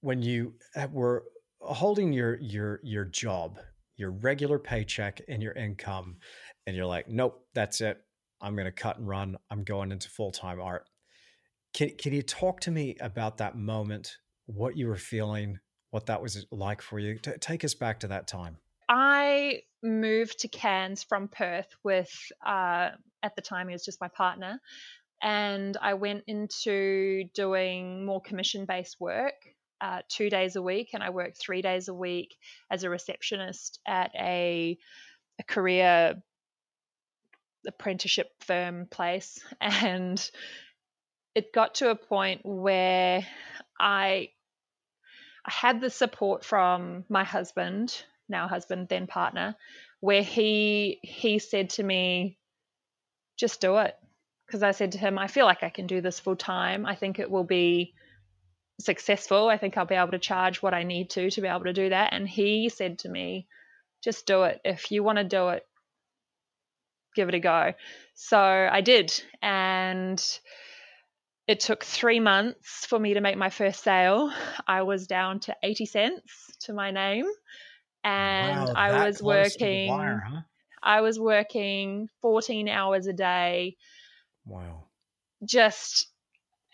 when 0.01 0.21
you 0.21 0.53
were 0.91 1.23
holding 1.61 2.13
your 2.13 2.39
your 2.39 2.79
your 2.83 3.05
job, 3.05 3.59
your 3.97 4.11
regular 4.11 4.59
paycheck 4.59 5.21
and 5.27 5.41
your 5.41 5.53
income, 5.53 6.17
and 6.67 6.75
you're 6.75 6.85
like, 6.85 7.07
nope, 7.07 7.45
that's 7.53 7.81
it. 7.81 8.01
I'm 8.41 8.55
going 8.55 8.65
to 8.65 8.71
cut 8.71 8.97
and 8.97 9.07
run. 9.07 9.37
I'm 9.49 9.63
going 9.63 9.91
into 9.91 10.09
full 10.09 10.31
time 10.31 10.59
art. 10.59 10.87
Can 11.73 11.91
can 11.97 12.13
you 12.13 12.21
talk 12.21 12.61
to 12.61 12.71
me 12.71 12.95
about 12.99 13.37
that 13.37 13.57
moment? 13.57 14.17
What 14.45 14.77
you 14.77 14.87
were 14.87 14.97
feeling? 14.97 15.59
what 15.95 16.07
that 16.07 16.21
was 16.21 16.45
like 16.51 16.81
for 16.81 16.99
you. 16.99 17.17
T- 17.17 17.31
take 17.39 17.63
us 17.63 17.73
back 17.73 18.01
to 18.01 18.07
that 18.09 18.27
time. 18.27 18.57
I 18.89 19.61
moved 19.81 20.39
to 20.39 20.49
Cairns 20.49 21.03
from 21.03 21.29
Perth 21.29 21.69
with, 21.85 22.11
uh, 22.45 22.89
at 23.23 23.33
the 23.37 23.41
time, 23.41 23.69
he 23.69 23.71
was 23.71 23.85
just 23.85 24.01
my 24.01 24.09
partner. 24.09 24.59
And 25.21 25.77
I 25.81 25.93
went 25.93 26.25
into 26.27 27.23
doing 27.33 28.05
more 28.05 28.21
commission 28.21 28.65
based 28.65 28.97
work 28.99 29.35
uh, 29.85 30.01
two 30.09 30.31
days 30.31 30.55
a 30.55 30.61
week. 30.61 30.89
And 30.93 31.03
I 31.03 31.11
worked 31.11 31.37
three 31.37 31.61
days 31.61 31.87
a 31.87 31.93
week 31.93 32.35
as 32.71 32.83
a 32.83 32.89
receptionist 32.89 33.79
at 33.85 34.11
a, 34.15 34.79
a 35.39 35.43
career 35.43 36.15
apprenticeship 37.67 38.31
firm 38.39 38.87
place. 38.89 39.39
And 39.61 40.31
it 41.35 41.53
got 41.53 41.75
to 41.75 41.89
a 41.89 41.95
point 41.95 42.41
where 42.43 43.25
I 43.79 44.29
I 45.47 45.51
had 45.51 45.79
the 45.79 45.91
support 45.91 46.43
from 46.43 47.03
my 47.07 47.23
husband, 47.23 47.93
now 48.27 48.47
husband, 48.47 48.87
then 48.89 49.05
partner, 49.05 49.55
where 49.99 50.23
he 50.23 50.99
he 51.03 51.37
said 51.37 51.69
to 51.71 51.83
me, 51.83 52.39
just 53.37 53.61
do 53.61 53.77
it. 53.77 53.95
Because 54.47 54.63
I 54.63 54.71
said 54.71 54.93
to 54.93 54.97
him, 54.97 55.19
I 55.19 55.27
feel 55.27 55.45
like 55.45 55.61
I 55.61 55.69
can 55.69 55.85
do 55.85 56.01
this 56.01 56.19
full 56.19 56.35
time. 56.35 56.85
I 56.85 56.95
think 56.95 57.19
it 57.19 57.29
will 57.29 57.43
be 57.43 57.93
successful. 58.79 59.49
I 59.49 59.57
think 59.57 59.77
I'll 59.77 59.85
be 59.85 59.95
able 59.95 60.11
to 60.11 60.19
charge 60.19 60.61
what 60.61 60.73
I 60.73 60.83
need 60.83 61.09
to 61.11 61.29
to 61.29 61.41
be 61.41 61.47
able 61.47 61.63
to 61.63 61.73
do 61.73 61.89
that. 61.89 62.13
And 62.13 62.27
he 62.27 62.69
said 62.69 62.99
to 62.99 63.09
me, 63.09 63.47
just 64.03 64.25
do 64.25 64.43
it. 64.43 64.61
If 64.63 64.91
you 64.91 65.03
want 65.03 65.17
to 65.17 65.23
do 65.23 65.49
it, 65.49 65.65
give 67.15 67.29
it 67.29 67.35
a 67.35 67.39
go. 67.39 67.73
So 68.13 68.39
I 68.39 68.81
did. 68.81 69.13
And 69.41 70.23
it 71.47 71.59
took 71.59 71.83
three 71.83 72.19
months 72.19 72.85
for 72.85 72.99
me 72.99 73.13
to 73.13 73.21
make 73.21 73.37
my 73.37 73.49
first 73.49 73.83
sale. 73.83 74.31
I 74.67 74.81
was 74.81 75.07
down 75.07 75.39
to 75.41 75.55
80 75.63 75.85
cents 75.85 76.51
to 76.61 76.73
my 76.73 76.91
name. 76.91 77.25
And 78.03 78.67
wow, 78.67 78.73
I 78.75 79.05
was 79.07 79.21
working 79.21 79.89
wire, 79.89 80.23
huh? 80.27 80.41
I 80.83 81.01
was 81.01 81.19
working 81.19 82.09
14 82.21 82.67
hours 82.69 83.07
a 83.07 83.13
day. 83.13 83.77
Wow. 84.45 84.83
Just 85.43 86.07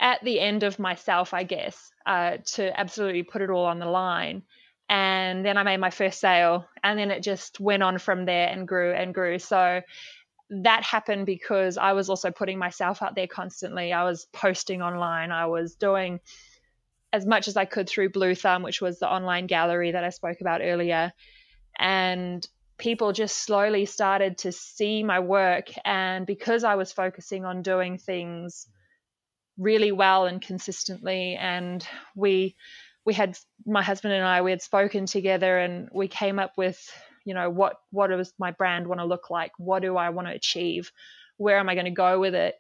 at 0.02 0.22
the 0.24 0.40
end 0.40 0.64
of 0.64 0.80
myself, 0.80 1.34
I 1.34 1.44
guess, 1.44 1.92
uh, 2.08 2.38
to 2.54 2.78
absolutely 2.78 3.24
put 3.24 3.44
it 3.44 3.52
all 3.52 3.66
on 3.66 3.80
the 3.80 3.86
line. 3.86 4.42
And 4.90 5.46
then 5.46 5.58
I 5.58 5.64
made 5.64 5.78
my 5.78 5.92
first 5.92 6.20
sale, 6.20 6.66
and 6.84 7.00
then 7.00 7.12
it 7.12 7.24
just 7.24 7.60
went 7.62 7.84
on 7.84 8.00
from 8.00 8.26
there 8.26 8.50
and 8.50 8.68
grew 8.68 8.92
and 8.92 9.14
grew. 9.14 9.40
So 9.40 9.82
that 10.50 10.84
happened 10.84 11.26
because 11.28 11.78
I 11.78 11.94
was 11.94 12.10
also 12.10 12.32
putting 12.32 12.58
myself 12.58 13.02
out 13.02 13.16
there 13.16 13.28
constantly. 13.28 13.94
I 13.94 14.04
was 14.04 14.28
posting 14.34 14.82
online. 14.82 15.32
I 15.32 15.46
was 15.46 15.76
doing 15.76 16.20
as 17.14 17.26
much 17.26 17.48
as 17.48 17.56
I 17.56 17.66
could 17.66 17.88
through 17.88 18.10
Bluethumb, 18.10 18.64
which 18.64 18.82
was 18.82 19.00
the 19.00 19.10
online 19.10 19.48
gallery 19.48 19.92
that 19.92 20.04
I 20.04 20.10
spoke 20.10 20.42
about 20.42 20.62
earlier. 20.62 21.14
And 21.78 22.46
people 22.78 23.14
just 23.14 23.38
slowly 23.38 23.86
started 23.86 24.40
to 24.40 24.52
see 24.52 25.04
my 25.04 25.20
work. 25.20 25.68
And 25.86 26.26
because 26.26 26.64
I 26.64 26.76
was 26.76 26.92
focusing 26.92 27.46
on 27.46 27.62
doing 27.62 27.98
things 27.98 28.68
really 29.62 29.92
well 29.92 30.26
and 30.26 30.42
consistently, 30.42 31.36
and 31.40 31.86
we 32.16 32.56
we 33.06 33.14
had 33.14 33.38
my 33.66 33.84
husband 33.84 34.14
and 34.14 34.26
I 34.26 34.42
we 34.42 34.52
had 34.52 34.62
spoken 34.62 35.06
together 35.06 35.58
and 35.60 35.90
we 35.94 36.08
came 36.08 36.40
up 36.40 36.54
with 36.58 36.80
you 37.26 37.34
know 37.34 37.50
what 37.50 37.76
what 37.92 38.08
does 38.08 38.34
my 38.40 38.52
brand 38.52 38.88
want 38.88 39.00
to 39.00 39.06
look 39.06 39.30
like? 39.30 39.52
What 39.58 39.82
do 39.82 39.96
i 39.98 40.10
want 40.10 40.28
to 40.28 40.34
achieve? 40.34 40.92
Where 41.38 41.60
am 41.60 41.70
i 41.70 41.76
going 41.76 41.86
to 41.86 41.92
go 41.92 42.20
with 42.20 42.36
it? 42.36 42.56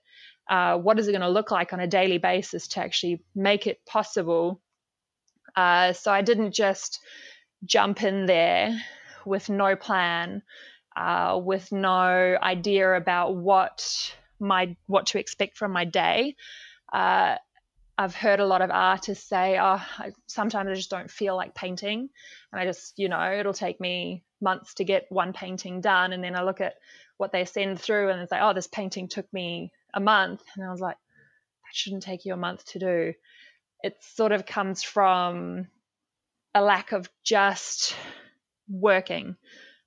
Uh, 0.50 0.78
what 0.78 1.00
is 1.00 1.08
it 1.08 1.12
going 1.12 1.22
to 1.22 1.30
look 1.30 1.52
like 1.52 1.72
on 1.74 1.80
a 1.80 1.88
daily 1.88 2.18
basis 2.18 2.68
to 2.70 2.82
actually 2.82 3.24
make 3.36 3.68
it 3.68 3.86
possible? 3.86 4.62
Uh, 5.56 5.94
so 5.94 6.12
i 6.12 6.22
didn't 6.22 6.54
just 6.54 7.00
jump 7.66 8.04
in 8.04 8.26
there 8.26 8.80
with 9.26 9.50
no 9.50 9.76
plan 9.76 10.42
uh, 10.96 11.40
with 11.42 11.72
no 11.72 12.38
idea 12.42 12.94
about 12.96 13.36
what 13.36 14.16
my 14.40 14.76
what 14.88 15.06
to 15.08 15.20
expect 15.20 15.58
from 15.58 15.72
my 15.72 15.86
day 15.86 16.36
uh, 16.92 17.38
I've 17.98 18.16
heard 18.16 18.40
a 18.40 18.46
lot 18.46 18.62
of 18.62 18.72
artists 18.72 19.28
say, 19.28 19.58
"Oh, 19.60 19.82
I, 19.98 20.12
sometimes 20.28 20.70
I 20.70 20.74
just 20.74 20.90
don't 20.90 21.12
feel 21.12 21.36
like 21.36 21.54
painting," 21.54 22.10
and 22.52 22.62
I 22.62 22.66
just, 22.66 22.98
you 22.98 23.10
know, 23.10 23.34
it'll 23.34 23.54
take 23.54 23.80
me 23.80 24.24
months 24.42 24.74
to 24.76 24.84
get 24.84 25.06
one 25.10 25.34
painting 25.34 25.82
done, 25.82 26.14
and 26.14 26.24
then 26.24 26.36
I 26.36 26.44
look 26.44 26.62
at 26.62 26.76
what 27.18 27.32
they 27.32 27.46
send 27.46 27.80
through, 27.80 28.10
and 28.10 28.22
it's 28.22 28.32
like, 28.32 28.42
"Oh, 28.42 28.54
this 28.54 28.68
painting 28.68 29.08
took 29.08 29.32
me 29.34 29.72
a 29.94 30.00
month," 30.00 30.42
and 30.56 30.66
I 30.66 30.72
was 30.72 30.82
like, 30.82 30.98
that 31.72 31.76
shouldn't 31.76 32.04
take 32.04 32.26
you 32.26 32.34
a 32.34 32.38
month 32.38 32.66
to 32.66 32.80
do. 32.80 33.14
It 33.84 33.98
sort 34.02 34.32
of 34.32 34.46
comes 34.46 34.84
from 34.84 35.68
a 36.54 36.62
lack 36.62 36.92
of 36.92 37.10
just 37.24 37.96
working, 38.70 39.38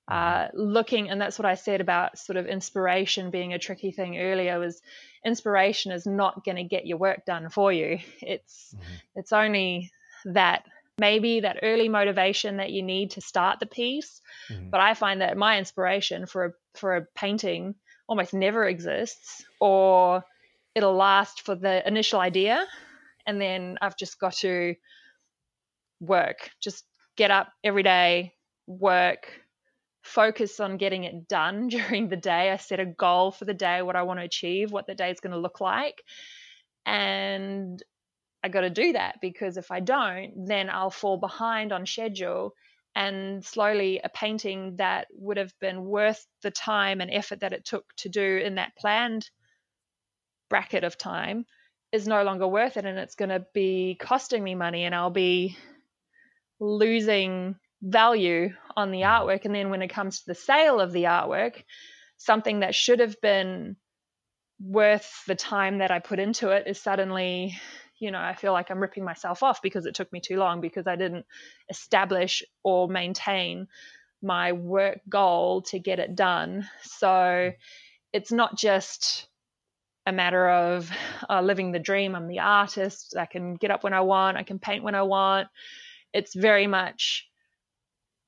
uh, 0.07 0.49
looking, 0.53 1.09
and 1.09 1.19
that's 1.19 1.39
what 1.39 1.45
I 1.45 1.55
said 1.55 1.81
about 1.81 2.19
sort 2.19 2.37
of 2.37 2.45
inspiration 2.45 3.31
being 3.31 3.53
a 3.53 3.59
tricky 3.59 3.91
thing 3.91 4.19
earlier. 4.19 4.59
Was 4.59 4.81
inspiration 5.25 5.91
is 5.91 6.05
not 6.05 6.45
going 6.45 6.57
to 6.57 6.63
get 6.63 6.85
your 6.85 6.97
work 6.97 7.25
done 7.25 7.49
for 7.49 7.71
you. 7.71 7.99
It's 8.21 8.73
mm-hmm. 8.75 8.93
it's 9.15 9.33
only 9.33 9.91
that 10.25 10.65
maybe 10.97 11.41
that 11.41 11.59
early 11.63 11.89
motivation 11.89 12.57
that 12.57 12.71
you 12.71 12.83
need 12.83 13.11
to 13.11 13.21
start 13.21 13.59
the 13.59 13.65
piece. 13.65 14.21
Mm-hmm. 14.49 14.69
But 14.69 14.79
I 14.79 14.93
find 14.93 15.21
that 15.21 15.37
my 15.37 15.57
inspiration 15.57 16.27
for 16.27 16.45
a 16.45 16.51
for 16.75 16.97
a 16.97 17.05
painting 17.15 17.75
almost 18.07 18.33
never 18.33 18.65
exists, 18.65 19.43
or 19.59 20.23
it'll 20.75 20.95
last 20.95 21.41
for 21.41 21.55
the 21.55 21.85
initial 21.87 22.19
idea, 22.19 22.63
and 23.25 23.41
then 23.41 23.79
I've 23.81 23.97
just 23.97 24.19
got 24.19 24.33
to 24.35 24.75
work, 25.99 26.51
just 26.61 26.83
get 27.15 27.31
up 27.31 27.51
every 27.63 27.83
day, 27.83 28.33
work, 28.67 29.27
focus 30.05 30.59
on 30.59 30.77
getting 30.77 31.03
it 31.03 31.27
done 31.27 31.67
during 31.69 32.07
the 32.07 32.15
day. 32.15 32.51
I 32.51 32.57
set 32.57 32.79
a 32.79 32.85
goal 32.85 33.31
for 33.31 33.45
the 33.45 33.53
day, 33.53 33.81
what 33.81 33.95
I 33.95 34.03
want 34.03 34.19
to 34.19 34.25
achieve, 34.25 34.71
what 34.71 34.87
the 34.87 34.95
day 34.95 35.11
is 35.11 35.19
going 35.19 35.33
to 35.33 35.39
look 35.39 35.59
like. 35.59 36.01
And 36.85 37.81
I 38.43 38.49
got 38.49 38.61
to 38.61 38.69
do 38.69 38.93
that 38.93 39.15
because 39.21 39.57
if 39.57 39.71
I 39.71 39.79
don't, 39.79 40.45
then 40.45 40.69
I'll 40.69 40.91
fall 40.91 41.17
behind 41.17 41.73
on 41.73 41.85
schedule. 41.85 42.53
And 42.95 43.43
slowly, 43.43 43.99
a 44.03 44.09
painting 44.09 44.77
that 44.77 45.07
would 45.11 45.37
have 45.37 45.51
been 45.59 45.83
worth 45.83 46.25
the 46.43 46.51
time 46.51 47.01
and 47.01 47.11
effort 47.11 47.41
that 47.41 47.51
it 47.51 47.65
took 47.65 47.83
to 47.97 48.09
do 48.09 48.37
in 48.37 48.55
that 48.55 48.75
planned 48.77 49.29
bracket 50.49 50.83
of 50.83 50.97
time 50.97 51.45
is 51.91 52.07
no 52.07 52.23
longer 52.23 52.47
worth 52.47 52.77
it. 52.77 52.85
And 52.85 52.97
it's 52.97 53.15
going 53.15 53.29
to 53.29 53.45
be 53.53 53.97
costing 53.99 54.43
me 54.43 54.55
money, 54.55 54.85
and 54.85 54.95
I'll 54.95 55.09
be 55.09 55.57
losing 56.59 57.55
value 57.81 58.49
on 58.75 58.91
the 58.91 59.01
artwork. 59.01 59.45
And 59.45 59.53
then 59.53 59.69
when 59.69 59.81
it 59.81 59.89
comes 59.89 60.19
to 60.19 60.25
the 60.27 60.35
sale 60.35 60.79
of 60.79 60.91
the 60.91 61.03
artwork, 61.03 61.63
something 62.17 62.61
that 62.61 62.75
should 62.75 62.99
have 62.99 63.19
been 63.21 63.75
worth 64.59 65.23
the 65.27 65.35
time 65.35 65.79
that 65.79 65.91
I 65.91 65.99
put 65.99 66.19
into 66.19 66.49
it 66.49 66.67
is 66.67 66.81
suddenly, 66.81 67.57
you 67.99 68.11
know, 68.11 68.19
I 68.19 68.35
feel 68.35 68.53
like 68.53 68.69
I'm 68.69 68.79
ripping 68.79 69.03
myself 69.03 69.43
off 69.43 69.61
because 69.61 69.85
it 69.85 69.95
took 69.95 70.11
me 70.13 70.21
too 70.21 70.37
long 70.37 70.61
because 70.61 70.87
I 70.87 70.95
didn't 70.95 71.25
establish 71.69 72.43
or 72.63 72.87
maintain 72.87 73.67
my 74.21 74.53
work 74.53 75.01
goal 75.09 75.61
to 75.63 75.79
get 75.79 75.99
it 75.99 76.15
done. 76.15 76.67
So 76.83 77.51
it's 78.13 78.31
not 78.31 78.57
just 78.57 79.27
a 80.07 80.11
matter 80.11 80.49
of 80.49 80.89
uh, 81.29 81.41
living 81.41 81.71
the 81.71 81.79
dream. 81.79 82.15
I'm 82.15 82.27
the 82.27 82.39
artist. 82.39 83.15
I 83.17 83.25
can 83.25 83.55
get 83.55 83.71
up 83.71 83.83
when 83.83 83.93
I 83.93 84.01
want. 84.01 84.37
I 84.37 84.43
can 84.43 84.59
paint 84.59 84.83
when 84.83 84.95
I 84.95 85.01
want 85.01 85.47
it's 86.15 86.33
very 86.33 86.65
much 86.65 87.27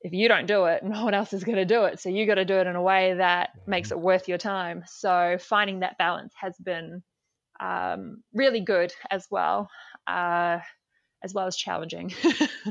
if 0.01 0.13
you 0.13 0.27
don't 0.27 0.45
do 0.45 0.65
it, 0.65 0.83
no 0.83 1.03
one 1.03 1.13
else 1.13 1.33
is 1.33 1.43
going 1.43 1.57
to 1.57 1.65
do 1.65 1.85
it. 1.85 1.99
So 1.99 2.09
you 2.09 2.25
got 2.25 2.35
to 2.35 2.45
do 2.45 2.55
it 2.55 2.67
in 2.67 2.75
a 2.75 2.81
way 2.81 3.15
that 3.15 3.49
mm-hmm. 3.49 3.71
makes 3.71 3.91
it 3.91 3.99
worth 3.99 4.27
your 4.27 4.37
time. 4.37 4.83
So 4.87 5.37
finding 5.39 5.79
that 5.81 5.97
balance 5.97 6.33
has 6.39 6.55
been 6.57 7.03
um, 7.59 8.23
really 8.33 8.61
good 8.61 8.93
as 9.09 9.27
well, 9.29 9.69
uh, 10.05 10.59
as 11.23 11.33
well 11.33 11.47
as 11.47 11.55
challenging. 11.55 12.13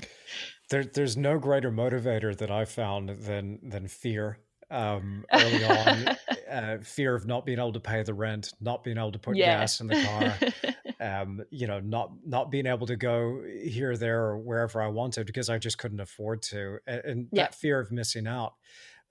there, 0.70 0.84
there's 0.84 1.16
no 1.16 1.38
greater 1.38 1.70
motivator 1.70 2.36
that 2.36 2.50
I 2.50 2.64
found 2.64 3.10
than 3.10 3.58
than 3.62 3.88
fear. 3.88 4.38
Um, 4.68 5.24
early 5.32 5.64
on, 5.64 6.16
uh, 6.50 6.78
fear 6.82 7.14
of 7.14 7.24
not 7.24 7.46
being 7.46 7.58
able 7.58 7.72
to 7.74 7.80
pay 7.80 8.02
the 8.02 8.14
rent, 8.14 8.52
not 8.60 8.82
being 8.82 8.98
able 8.98 9.12
to 9.12 9.18
put 9.18 9.36
yeah. 9.36 9.60
gas 9.60 9.80
in 9.80 9.86
the 9.86 10.02
car, 10.02 10.74
um, 11.00 11.42
you 11.50 11.66
know, 11.66 11.80
not 11.80 12.12
not 12.24 12.50
being 12.50 12.66
able 12.66 12.86
to 12.86 12.96
go 12.96 13.42
here, 13.44 13.96
there, 13.96 14.24
or 14.24 14.38
wherever 14.38 14.80
I 14.80 14.88
wanted 14.88 15.26
because 15.26 15.48
I 15.50 15.58
just 15.58 15.78
couldn't 15.78 16.00
afford 16.00 16.42
to, 16.42 16.78
and, 16.86 17.04
and 17.04 17.28
yeah. 17.32 17.44
that 17.44 17.54
fear 17.54 17.80
of 17.80 17.92
missing 17.92 18.26
out. 18.26 18.54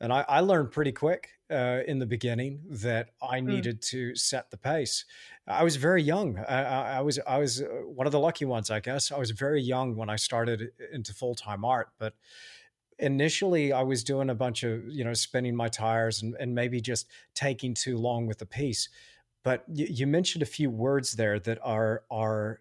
And 0.02 0.12
I, 0.12 0.26
I 0.28 0.40
learned 0.42 0.72
pretty 0.72 0.92
quick 0.92 1.30
uh, 1.50 1.80
in 1.88 2.00
the 2.00 2.06
beginning 2.06 2.62
that 2.70 3.12
I 3.22 3.40
mm. 3.40 3.46
needed 3.46 3.82
mm. 3.82 3.88
to 3.90 4.16
set 4.16 4.52
the 4.52 4.58
pace. 4.58 5.06
I 5.48 5.64
was 5.64 5.78
very 5.78 6.04
young. 6.04 6.38
I, 6.38 6.98
I, 6.98 7.02
was 7.02 7.20
I 7.26 7.38
was 7.38 7.62
uh, 7.62 7.66
one 7.86 8.06
of 8.06 8.12
the 8.12 8.20
lucky 8.20 8.46
ones, 8.46 8.70
I 8.70 8.80
guess. 8.80 9.12
I 9.12 9.18
was 9.18 9.32
very 9.32 9.62
young 9.62 9.96
when 9.96 10.10
I 10.10 10.18
started 10.18 10.72
into 10.92 11.14
full 11.14 11.36
time 11.36 11.64
art, 11.64 11.90
but 11.98 12.14
initially 13.00 13.74
I 13.74 13.84
was 13.84 14.04
doing 14.04 14.30
a 14.30 14.36
bunch 14.36 14.64
of 14.64 14.88
you 14.90 15.04
know 15.04 15.14
spinning 15.14 15.56
my 15.56 15.68
tires 15.68 16.22
and, 16.22 16.36
and 16.40 16.56
maybe 16.56 16.82
just 16.82 17.08
taking 17.34 17.74
too 17.74 17.98
long 17.98 18.28
with 18.28 18.40
the 18.40 18.46
piece. 18.46 18.90
But 19.46 19.64
you, 19.72 19.88
you 19.90 20.08
mentioned 20.08 20.42
a 20.42 20.48
few 20.48 20.70
words 20.72 21.14
there 21.14 21.40
that 21.40 21.60
are 21.64 22.04
are 22.12 22.60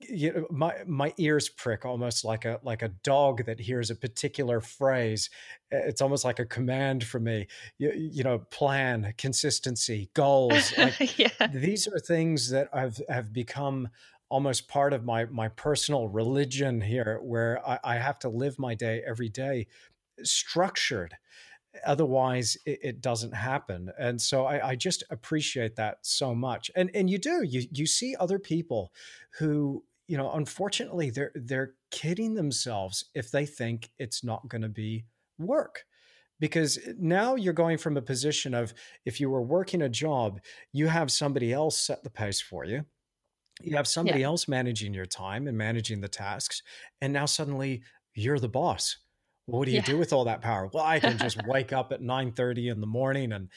you 0.00 0.32
know, 0.32 0.46
my 0.50 0.74
my 0.86 1.14
ears 1.16 1.48
prick 1.48 1.84
almost 1.84 2.24
like 2.24 2.44
a 2.44 2.60
like 2.62 2.82
a 2.82 2.88
dog 2.88 3.44
that 3.46 3.60
hears 3.60 3.88
a 3.90 3.94
particular 3.94 4.60
phrase. 4.60 5.30
It's 5.70 6.02
almost 6.02 6.24
like 6.24 6.40
a 6.40 6.44
command 6.44 7.04
for 7.04 7.20
me. 7.20 7.46
You, 7.78 7.92
you 7.94 8.24
know, 8.24 8.40
plan, 8.50 9.14
consistency, 9.16 10.10
goals. 10.14 10.74
Like, 10.78 11.18
yeah. 11.18 11.46
These 11.52 11.86
are 11.86 12.00
things 12.00 12.50
that 12.50 12.68
I've 12.74 13.00
have 13.08 13.32
become 13.32 13.88
almost 14.28 14.68
part 14.68 14.92
of 14.92 15.04
my 15.04 15.26
my 15.26 15.48
personal 15.48 16.08
religion 16.08 16.80
here, 16.80 17.20
where 17.22 17.66
I, 17.66 17.78
I 17.84 17.96
have 17.96 18.18
to 18.20 18.28
live 18.28 18.58
my 18.58 18.74
day 18.74 19.02
every 19.06 19.28
day 19.28 19.68
structured 20.24 21.16
otherwise 21.84 22.56
it, 22.66 22.78
it, 22.82 23.00
doesn't 23.00 23.32
happen. 23.32 23.90
And 23.98 24.20
so 24.20 24.44
I, 24.44 24.70
I, 24.70 24.76
just 24.76 25.04
appreciate 25.10 25.76
that 25.76 25.98
so 26.02 26.34
much. 26.34 26.70
And 26.76 26.90
and 26.94 27.08
you 27.08 27.18
do 27.18 27.42
you 27.42 27.66
you 27.70 27.86
see 27.86 28.14
other 28.18 28.38
people 28.38 28.92
who 29.38 29.84
you 30.06 30.16
know 30.16 30.30
unfortunately 30.32 31.10
they're 31.10 31.32
they're 31.34 31.74
kidding 31.90 32.34
themselves 32.34 33.06
if 33.14 33.30
they 33.30 33.46
think 33.46 33.90
it's 33.98 34.22
not 34.22 34.48
going 34.48 34.62
to 34.62 34.68
be 34.68 35.04
work. 35.38 35.84
Because 36.40 36.78
now 36.98 37.36
you're 37.36 37.52
going 37.52 37.78
from 37.78 37.96
a 37.96 38.02
position 38.02 38.52
of 38.52 38.74
if 39.04 39.20
you 39.20 39.30
were 39.30 39.42
working 39.42 39.82
a 39.82 39.88
job 39.88 40.40
you 40.72 40.88
have 40.88 41.10
somebody 41.10 41.52
else 41.52 41.78
set 41.78 42.02
the 42.02 42.10
pace 42.10 42.40
for 42.40 42.64
you. 42.64 42.84
You 43.60 43.76
have 43.76 43.86
somebody 43.86 44.20
yeah. 44.20 44.26
else 44.26 44.48
managing 44.48 44.92
your 44.92 45.06
time 45.06 45.46
and 45.46 45.56
managing 45.56 46.00
the 46.00 46.08
tasks. 46.08 46.62
And 47.00 47.12
now 47.12 47.26
suddenly 47.26 47.82
you're 48.14 48.40
the 48.40 48.48
boss 48.48 48.98
what 49.46 49.66
do 49.66 49.72
you 49.72 49.78
yeah. 49.78 49.84
do 49.84 49.98
with 49.98 50.12
all 50.12 50.24
that 50.24 50.40
power? 50.40 50.70
Well, 50.72 50.84
I 50.84 51.00
can 51.00 51.18
just 51.18 51.38
wake 51.46 51.72
up 51.72 51.92
at 51.92 52.00
9 52.00 52.32
30 52.32 52.68
in 52.68 52.80
the 52.80 52.86
morning 52.86 53.32
and 53.32 53.48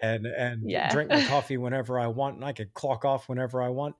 and 0.00 0.26
and 0.26 0.70
yeah. 0.70 0.90
drink 0.90 1.10
my 1.10 1.24
coffee 1.24 1.56
whenever 1.56 1.98
I 1.98 2.08
want 2.08 2.36
and 2.36 2.44
I 2.44 2.52
could 2.52 2.74
clock 2.74 3.04
off 3.04 3.28
whenever 3.28 3.62
I 3.62 3.68
want. 3.68 3.96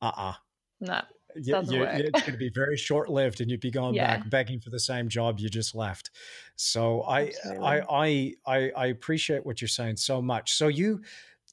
Uh-uh. 0.00 0.34
No. 0.80 1.02
You, 1.36 1.62
you, 1.68 1.84
it's 1.84 2.20
going 2.22 2.32
to 2.32 2.38
be 2.38 2.50
very 2.52 2.76
short 2.76 3.08
lived, 3.08 3.40
and 3.40 3.48
you'd 3.48 3.60
be 3.60 3.70
going 3.70 3.94
yeah. 3.94 4.16
back 4.16 4.30
begging 4.30 4.58
for 4.58 4.70
the 4.70 4.80
same 4.80 5.08
job 5.08 5.38
you 5.38 5.48
just 5.48 5.76
left. 5.76 6.10
So 6.56 7.02
I, 7.02 7.32
I, 7.62 7.80
I, 7.88 8.34
I, 8.44 8.70
I 8.76 8.86
appreciate 8.86 9.46
what 9.46 9.60
you're 9.60 9.68
saying 9.68 9.96
so 9.96 10.20
much. 10.20 10.54
So 10.54 10.66
you, 10.66 11.02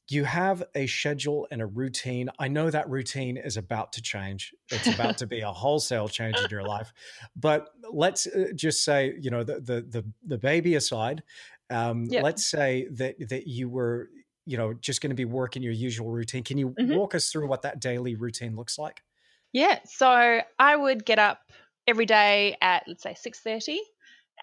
you 0.10 0.24
have 0.24 0.64
a 0.74 0.88
schedule 0.88 1.48
and 1.52 1.62
a 1.62 1.66
routine. 1.66 2.30
I 2.40 2.48
know 2.48 2.70
that 2.70 2.90
routine 2.90 3.36
is 3.36 3.58
about 3.58 3.94
to 3.94 4.02
change. 4.02 4.54
It's 4.72 4.88
about 4.88 5.18
to 5.20 5.28
be 5.28 5.42
a 5.42 5.52
wholesale 5.52 6.08
change 6.08 6.38
in 6.38 6.50
your 6.50 6.64
life. 6.64 6.94
But 7.36 7.70
let's 7.92 8.26
uh, 8.28 8.48
just 8.56 8.84
say, 8.84 9.16
you 9.20 9.30
know, 9.30 9.44
the 9.44 9.60
the 9.60 9.82
the, 9.82 10.06
the 10.26 10.38
baby 10.38 10.76
aside, 10.76 11.24
um, 11.70 12.06
yep. 12.06 12.24
let's 12.24 12.46
say 12.46 12.88
that 12.92 13.16
that 13.30 13.48
you 13.48 13.70
were, 13.70 14.10
you 14.46 14.58
know, 14.58 14.74
just 14.74 15.02
going 15.02 15.10
to 15.10 15.16
be 15.16 15.26
working 15.26 15.62
your 15.62 15.74
usual 15.74 16.10
routine. 16.10 16.44
Can 16.44 16.58
you 16.58 16.70
mm-hmm. 16.70 16.96
walk 16.96 17.14
us 17.14 17.30
through 17.30 17.48
what 17.48 17.64
that 17.64 17.82
daily 17.82 18.16
routine 18.16 18.56
looks 18.56 18.78
like? 18.78 19.04
Yeah. 19.52 19.80
So 19.86 20.42
I 20.60 20.76
would 20.76 21.06
get 21.06 21.20
up 21.20 21.40
every 21.86 22.06
day 22.06 22.56
at 22.62 22.84
let's 22.88 23.04
say 23.04 23.16
six 23.20 23.40
thirty 23.40 23.82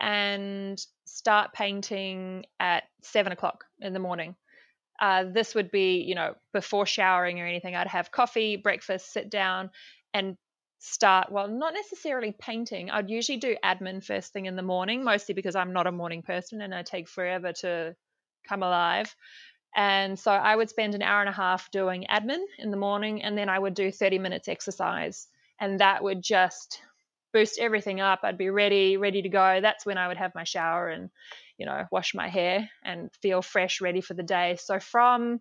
and 0.00 0.78
start 1.06 1.52
painting 1.54 2.44
at 2.60 2.84
seven 3.02 3.32
o'clock 3.32 3.64
in 3.80 3.94
the 3.94 3.98
morning. 3.98 4.34
Uh, 5.00 5.24
this 5.24 5.54
would 5.54 5.70
be, 5.70 6.02
you 6.02 6.14
know, 6.14 6.34
before 6.52 6.86
showering 6.86 7.40
or 7.40 7.46
anything. 7.46 7.74
I'd 7.74 7.88
have 7.88 8.12
coffee, 8.12 8.56
breakfast, 8.56 9.12
sit 9.12 9.30
down, 9.30 9.70
and 10.12 10.36
start. 10.78 11.32
Well, 11.32 11.48
not 11.48 11.74
necessarily 11.74 12.32
painting. 12.38 12.90
I'd 12.90 13.10
usually 13.10 13.38
do 13.38 13.56
admin 13.64 14.04
first 14.04 14.32
thing 14.32 14.46
in 14.46 14.56
the 14.56 14.62
morning, 14.62 15.02
mostly 15.04 15.34
because 15.34 15.56
I'm 15.56 15.72
not 15.72 15.86
a 15.86 15.92
morning 15.92 16.22
person 16.22 16.60
and 16.60 16.74
I 16.74 16.82
take 16.82 17.08
forever 17.08 17.52
to 17.60 17.96
come 18.48 18.62
alive. 18.62 19.14
And 19.76 20.18
so 20.18 20.30
I 20.30 20.54
would 20.54 20.70
spend 20.70 20.94
an 20.94 21.02
hour 21.02 21.20
and 21.20 21.28
a 21.28 21.32
half 21.32 21.70
doing 21.72 22.06
admin 22.10 22.44
in 22.58 22.70
the 22.70 22.76
morning, 22.76 23.22
and 23.22 23.36
then 23.36 23.48
I 23.48 23.58
would 23.58 23.74
do 23.74 23.90
30 23.90 24.18
minutes 24.18 24.48
exercise. 24.48 25.26
And 25.60 25.80
that 25.80 26.02
would 26.04 26.22
just 26.22 26.80
boost 27.34 27.58
everything 27.58 28.00
up. 28.00 28.20
I'd 28.22 28.38
be 28.38 28.48
ready, 28.48 28.96
ready 28.96 29.20
to 29.20 29.28
go. 29.28 29.60
That's 29.60 29.84
when 29.84 29.98
I 29.98 30.08
would 30.08 30.16
have 30.16 30.34
my 30.34 30.44
shower 30.44 30.88
and 30.88 31.10
you 31.58 31.66
know, 31.66 31.84
wash 31.92 32.14
my 32.14 32.28
hair 32.28 32.68
and 32.84 33.10
feel 33.22 33.42
fresh, 33.42 33.80
ready 33.80 34.00
for 34.00 34.14
the 34.14 34.22
day. 34.22 34.56
So 34.58 34.80
from 34.80 35.40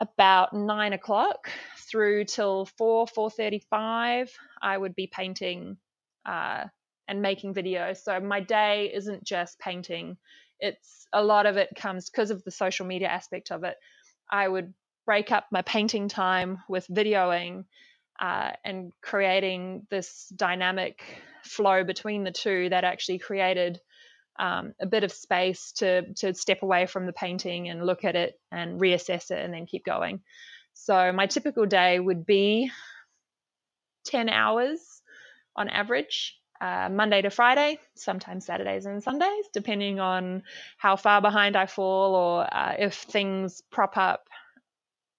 about 0.00 0.52
nine 0.52 0.92
o'clock 0.92 1.50
through 1.90 2.24
till 2.24 2.66
four, 2.76 3.06
four 3.06 3.30
thirty-five, 3.30 4.30
I 4.60 4.76
would 4.76 4.94
be 4.94 5.06
painting 5.06 5.78
uh, 6.26 6.64
and 7.08 7.22
making 7.22 7.54
videos. 7.54 7.98
So 7.98 8.20
my 8.20 8.40
day 8.40 8.90
isn't 8.92 9.24
just 9.24 9.58
painting; 9.58 10.18
it's 10.60 11.06
a 11.12 11.22
lot 11.22 11.46
of 11.46 11.56
it 11.56 11.70
comes 11.74 12.10
because 12.10 12.30
of 12.30 12.44
the 12.44 12.50
social 12.50 12.86
media 12.86 13.08
aspect 13.08 13.50
of 13.50 13.64
it. 13.64 13.76
I 14.30 14.46
would 14.46 14.74
break 15.06 15.32
up 15.32 15.46
my 15.50 15.62
painting 15.62 16.08
time 16.08 16.58
with 16.68 16.86
videoing 16.88 17.64
uh, 18.20 18.52
and 18.64 18.92
creating 19.02 19.86
this 19.90 20.32
dynamic 20.34 21.02
flow 21.44 21.84
between 21.84 22.24
the 22.24 22.30
two 22.30 22.68
that 22.70 22.84
actually 22.84 23.18
created 23.18 23.80
um, 24.38 24.74
a 24.80 24.86
bit 24.86 25.04
of 25.04 25.12
space 25.12 25.72
to 25.72 26.12
to 26.14 26.34
step 26.34 26.62
away 26.62 26.86
from 26.86 27.06
the 27.06 27.12
painting 27.12 27.68
and 27.68 27.86
look 27.86 28.04
at 28.04 28.16
it 28.16 28.38
and 28.52 28.80
reassess 28.80 29.30
it 29.30 29.42
and 29.44 29.52
then 29.52 29.66
keep 29.66 29.84
going. 29.84 30.20
So 30.74 31.10
my 31.12 31.26
typical 31.26 31.64
day 31.64 31.98
would 31.98 32.26
be 32.26 32.70
10 34.06 34.28
hours 34.28 34.80
on 35.56 35.68
average, 35.70 36.38
uh, 36.60 36.88
Monday 36.90 37.22
to 37.22 37.30
Friday, 37.30 37.78
sometimes 37.94 38.44
Saturdays 38.44 38.84
and 38.84 39.02
Sundays, 39.02 39.46
depending 39.52 40.00
on 40.00 40.42
how 40.76 40.96
far 40.96 41.22
behind 41.22 41.56
I 41.56 41.66
fall 41.66 42.14
or 42.14 42.54
uh, 42.54 42.74
if 42.78 42.94
things 42.94 43.62
prop 43.70 43.96
up 43.96 44.28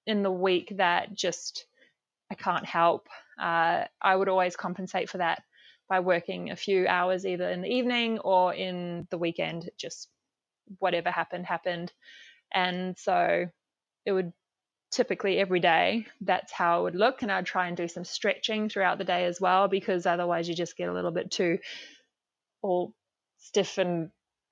in 0.05 0.23
the 0.23 0.31
week 0.31 0.73
that 0.77 1.13
just 1.13 1.65
I 2.31 2.35
can't 2.35 2.65
help. 2.65 3.07
Uh, 3.39 3.85
I 4.01 4.15
would 4.15 4.29
always 4.29 4.55
compensate 4.55 5.09
for 5.09 5.19
that 5.19 5.43
by 5.89 6.01
working 6.01 6.49
a 6.49 6.55
few 6.55 6.87
hours 6.87 7.25
either 7.25 7.49
in 7.49 7.61
the 7.61 7.69
evening 7.69 8.19
or 8.19 8.53
in 8.53 9.07
the 9.09 9.17
weekend. 9.17 9.69
Just 9.77 10.09
whatever 10.79 11.09
happened, 11.09 11.45
happened. 11.45 11.93
And 12.53 12.97
so 12.97 13.45
it 14.05 14.11
would 14.11 14.33
typically 14.91 15.37
every 15.37 15.59
day 15.59 16.05
that's 16.21 16.51
how 16.51 16.79
it 16.79 16.83
would 16.83 16.95
look 16.95 17.21
and 17.21 17.31
i'd 17.31 17.45
try 17.45 17.67
and 17.67 17.75
do 17.75 17.87
some 17.87 18.05
stretching 18.05 18.69
throughout 18.69 18.97
the 18.97 19.03
day 19.03 19.25
as 19.25 19.39
well 19.41 19.67
because 19.67 20.05
otherwise 20.05 20.47
you 20.47 20.55
just 20.55 20.77
get 20.77 20.87
a 20.87 20.93
little 20.93 21.11
bit 21.11 21.29
too 21.29 21.57
all 22.61 22.93
stiff 23.37 23.77
and 23.77 24.09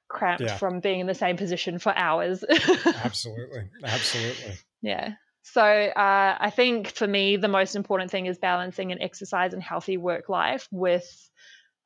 cramped 0.10 0.44
yeah. 0.44 0.58
from 0.58 0.82
being 0.82 1.00
in 1.00 1.08
the 1.08 1.16
same 1.16 1.38
position 1.38 1.80
for 1.80 1.96
hours 1.96 2.44
absolutely 3.04 3.64
absolutely 3.84 4.56
yeah 4.82 5.14
so 5.48 5.62
uh, 5.62 6.38
I 6.40 6.50
think 6.50 6.88
for 6.88 7.06
me, 7.06 7.36
the 7.36 7.48
most 7.48 7.76
important 7.76 8.10
thing 8.10 8.26
is 8.26 8.40
balancing 8.40 8.92
an 8.92 9.00
exercise 9.00 9.54
and 9.54 9.62
healthy 9.62 9.96
work 9.96 10.28
life 10.28 10.68
with 10.72 11.30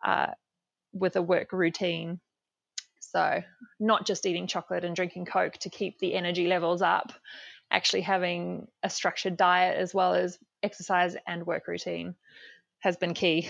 uh, 0.03 0.28
with 0.93 1.18
a 1.18 1.22
work 1.22 1.51
routine. 1.51 2.22
So 3.01 3.43
not 3.78 4.07
just 4.07 4.26
eating 4.26 4.47
chocolate 4.47 4.86
and 4.86 4.95
drinking 4.95 5.26
Coke 5.26 5.57
to 5.57 5.70
keep 5.70 5.99
the 5.99 6.14
energy 6.14 6.47
levels 6.47 6.82
up, 6.82 7.12
actually 7.70 8.01
having 8.01 8.70
a 8.82 8.89
structured 8.89 9.36
diet 9.36 9.78
as 9.78 9.93
well 9.93 10.14
as 10.14 10.39
exercise 10.64 11.18
and 11.28 11.45
work 11.45 11.68
routine 11.68 12.16
has 12.80 12.95
been 12.95 13.14
key 13.14 13.49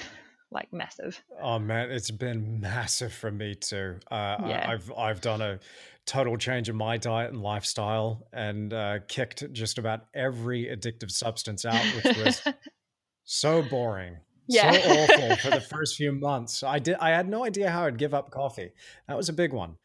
like 0.50 0.74
massive. 0.74 1.22
Oh 1.40 1.60
man, 1.60 1.92
it's 1.92 2.10
been 2.10 2.60
massive 2.62 3.14
for 3.14 3.30
me 3.30 3.54
too. 3.54 4.00
Uh, 4.10 4.38
yeah. 4.48 4.66
I, 4.68 4.72
have 4.72 4.92
I've 4.98 5.22
done 5.22 5.42
a 5.42 5.60
total 6.10 6.38
change 6.38 6.70
in 6.70 6.76
my 6.76 6.98
diet 6.98 7.32
and 7.32 7.42
lifestyle, 7.42 8.28
and 8.34 8.74
uh, 8.74 9.00
kicked 9.08 9.52
just 9.54 9.78
about 9.78 10.08
every 10.16 10.66
addictive 10.66 11.12
substance 11.12 11.66
out, 11.66 11.86
which 11.96 12.18
was 12.18 12.42
so 13.24 13.62
boring. 13.62 14.18
Yeah. 14.48 14.72
So 14.72 14.90
awful 14.90 15.36
for 15.44 15.50
the 15.52 15.62
first 15.62 15.96
few 15.96 16.12
months. 16.12 16.64
I 16.64 16.80
did. 16.80 16.96
I 17.00 17.12
had 17.12 17.30
no 17.30 17.46
idea 17.46 17.70
how 17.70 17.86
I'd 17.86 18.00
give 18.00 18.16
up 18.16 18.32
coffee. 18.32 18.72
That 19.08 19.16
was 19.16 19.30
a 19.30 19.34
big 19.34 19.54
one. 19.54 19.76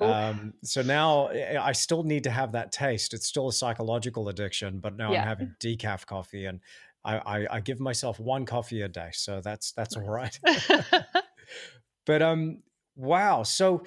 Um, 0.00 0.54
so 0.64 0.80
now 0.80 1.26
eh, 1.28 1.58
I 1.60 1.72
still 1.72 2.02
need 2.04 2.24
to 2.24 2.30
have 2.30 2.52
that 2.52 2.72
taste. 2.72 3.12
It's 3.12 3.26
still 3.26 3.48
a 3.48 3.52
psychological 3.52 4.28
addiction, 4.28 4.78
but 4.78 4.96
now 4.96 5.12
yeah. 5.12 5.22
I'm 5.22 5.28
having 5.28 5.54
decaf 5.60 6.06
coffee, 6.06 6.46
and 6.46 6.60
I, 7.04 7.18
I, 7.18 7.46
I 7.56 7.60
give 7.60 7.80
myself 7.80 8.18
one 8.18 8.46
coffee 8.46 8.82
a 8.82 8.88
day, 8.88 9.10
so 9.12 9.40
that's 9.42 9.72
that's 9.72 9.96
all 9.96 10.08
right. 10.08 10.38
but 12.06 12.22
um, 12.22 12.62
wow. 12.96 13.42
So 13.42 13.82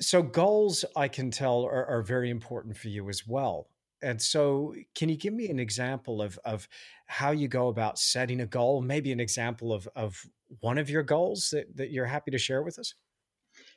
so 0.00 0.22
goals, 0.22 0.84
I 0.96 1.08
can 1.08 1.30
tell, 1.30 1.64
are, 1.64 1.86
are 1.86 2.02
very 2.02 2.30
important 2.30 2.76
for 2.76 2.88
you 2.88 3.08
as 3.08 3.26
well. 3.26 3.68
And 4.02 4.20
so, 4.20 4.74
can 4.94 5.08
you 5.08 5.16
give 5.16 5.32
me 5.32 5.48
an 5.48 5.58
example 5.58 6.20
of 6.20 6.38
of 6.44 6.68
how 7.06 7.30
you 7.30 7.48
go 7.48 7.68
about 7.68 7.98
setting 7.98 8.40
a 8.40 8.46
goal? 8.46 8.82
Maybe 8.82 9.12
an 9.12 9.20
example 9.20 9.72
of 9.72 9.88
of 9.96 10.26
one 10.60 10.76
of 10.76 10.90
your 10.90 11.02
goals 11.02 11.48
that 11.52 11.74
that 11.76 11.90
you're 11.90 12.04
happy 12.04 12.30
to 12.32 12.38
share 12.38 12.62
with 12.62 12.78
us. 12.78 12.94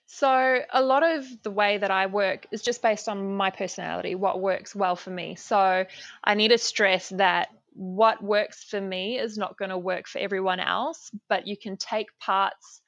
So, 0.05 0.59
a 0.71 0.81
lot 0.81 1.03
of 1.03 1.25
the 1.43 1.51
way 1.51 1.77
that 1.77 1.91
I 1.91 2.07
work 2.07 2.47
is 2.51 2.61
just 2.61 2.81
based 2.81 3.07
on 3.07 3.35
my 3.37 3.51
personality, 3.51 4.15
what 4.15 4.41
works 4.41 4.75
well 4.75 4.95
for 4.95 5.11
me. 5.11 5.35
So, 5.35 5.85
I 6.23 6.33
need 6.33 6.49
to 6.49 6.57
stress 6.57 7.09
that 7.09 7.49
what 7.73 8.23
works 8.23 8.63
for 8.63 8.81
me 8.81 9.19
is 9.19 9.37
not 9.37 9.57
going 9.57 9.69
to 9.69 9.77
work 9.77 10.07
for 10.07 10.19
everyone 10.19 10.59
else, 10.59 11.11
but 11.29 11.45
you 11.45 11.55
can 11.55 11.77
take 11.77 12.07
parts 12.19 12.81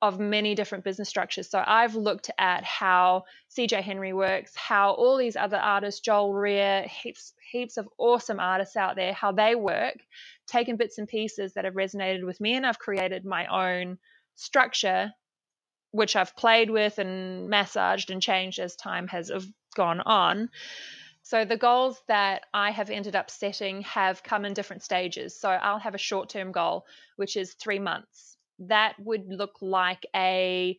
of 0.00 0.20
many 0.20 0.54
different 0.54 0.84
business 0.84 1.08
structures. 1.08 1.50
So 1.50 1.62
I've 1.64 1.96
looked 1.96 2.30
at 2.38 2.62
how 2.62 3.24
CJ 3.50 3.82
Hendry 3.82 4.12
works, 4.12 4.52
how 4.54 4.92
all 4.92 5.16
these 5.16 5.34
other 5.34 5.56
artists, 5.56 6.00
Joel 6.00 6.32
Rea, 6.32 6.88
heaps, 6.88 7.34
heaps 7.50 7.76
of 7.76 7.88
awesome 7.98 8.38
artists 8.38 8.76
out 8.76 8.94
there, 8.94 9.12
how 9.12 9.32
they 9.32 9.56
work, 9.56 9.96
taken 10.46 10.76
bits 10.76 10.98
and 10.98 11.08
pieces 11.08 11.54
that 11.54 11.64
have 11.64 11.74
resonated 11.74 12.24
with 12.24 12.40
me, 12.40 12.54
and 12.54 12.64
I've 12.64 12.78
created 12.78 13.24
my 13.24 13.46
own 13.46 13.98
structure, 14.36 15.12
which 15.90 16.14
I've 16.14 16.36
played 16.36 16.70
with 16.70 16.98
and 16.98 17.48
massaged 17.48 18.10
and 18.10 18.22
changed 18.22 18.60
as 18.60 18.76
time 18.76 19.08
has 19.08 19.32
gone 19.74 20.00
on. 20.00 20.48
So 21.22 21.44
the 21.44 21.58
goals 21.58 22.00
that 22.08 22.46
I 22.54 22.70
have 22.70 22.88
ended 22.88 23.14
up 23.14 23.30
setting 23.30 23.82
have 23.82 24.22
come 24.22 24.46
in 24.46 24.54
different 24.54 24.82
stages. 24.82 25.38
So 25.38 25.50
I'll 25.50 25.78
have 25.78 25.94
a 25.94 25.98
short 25.98 26.30
term 26.30 26.52
goal, 26.52 26.86
which 27.16 27.36
is 27.36 27.52
three 27.54 27.78
months. 27.78 28.37
That 28.60 28.94
would 28.98 29.28
look 29.28 29.56
like 29.60 30.06
a 30.14 30.78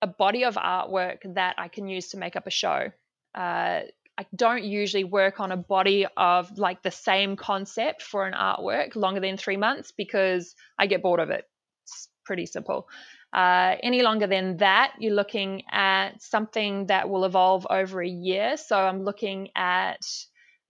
a 0.00 0.06
body 0.06 0.44
of 0.44 0.54
artwork 0.54 1.34
that 1.34 1.56
I 1.58 1.68
can 1.68 1.88
use 1.88 2.10
to 2.10 2.18
make 2.18 2.36
up 2.36 2.46
a 2.46 2.50
show. 2.50 2.92
Uh, 3.34 3.80
I 4.18 4.26
don't 4.34 4.64
usually 4.64 5.04
work 5.04 5.40
on 5.40 5.52
a 5.52 5.56
body 5.56 6.06
of 6.16 6.58
like 6.58 6.82
the 6.82 6.90
same 6.90 7.36
concept 7.36 8.02
for 8.02 8.26
an 8.26 8.34
artwork 8.34 8.96
longer 8.96 9.20
than 9.20 9.36
three 9.36 9.56
months 9.56 9.92
because 9.96 10.54
I 10.78 10.86
get 10.86 11.02
bored 11.02 11.20
of 11.20 11.30
it. 11.30 11.44
It's 11.84 12.08
pretty 12.24 12.46
simple. 12.46 12.88
Uh, 13.32 13.76
any 13.82 14.02
longer 14.02 14.26
than 14.26 14.56
that, 14.56 14.94
you're 14.98 15.14
looking 15.14 15.62
at 15.70 16.22
something 16.22 16.86
that 16.86 17.08
will 17.08 17.24
evolve 17.24 17.66
over 17.68 18.02
a 18.02 18.08
year. 18.08 18.56
So 18.56 18.76
I'm 18.76 19.04
looking 19.04 19.50
at 19.54 20.00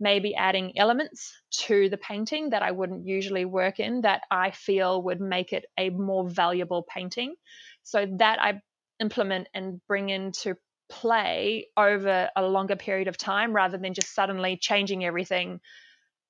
maybe 0.01 0.35
adding 0.35 0.79
elements 0.79 1.33
to 1.51 1.89
the 1.89 1.97
painting 1.97 2.51
that 2.51 2.63
I 2.63 2.71
wouldn't 2.71 3.07
usually 3.07 3.45
work 3.45 3.81
in 3.81 4.03
that 4.03 4.23
I 4.31 4.51
feel 4.51 5.03
would 5.03 5.21
make 5.21 5.53
it 5.53 5.65
a 5.79 5.91
more 5.91 6.29
valuable 6.29 6.87
painting. 6.89 7.35
So 7.83 8.07
that 8.19 8.41
I 8.41 8.61
implement 9.01 9.49
and 9.55 9.81
bring 9.87 10.11
into 10.11 10.57
play 10.89 11.69
over 11.77 12.31
a 12.35 12.43
longer 12.43 12.77
period 12.77 13.09
of 13.09 13.17
time 13.17 13.53
rather 13.53 13.79
than 13.79 13.95
just 13.95 14.15
suddenly 14.15 14.57
changing 14.57 15.05
everything 15.05 15.61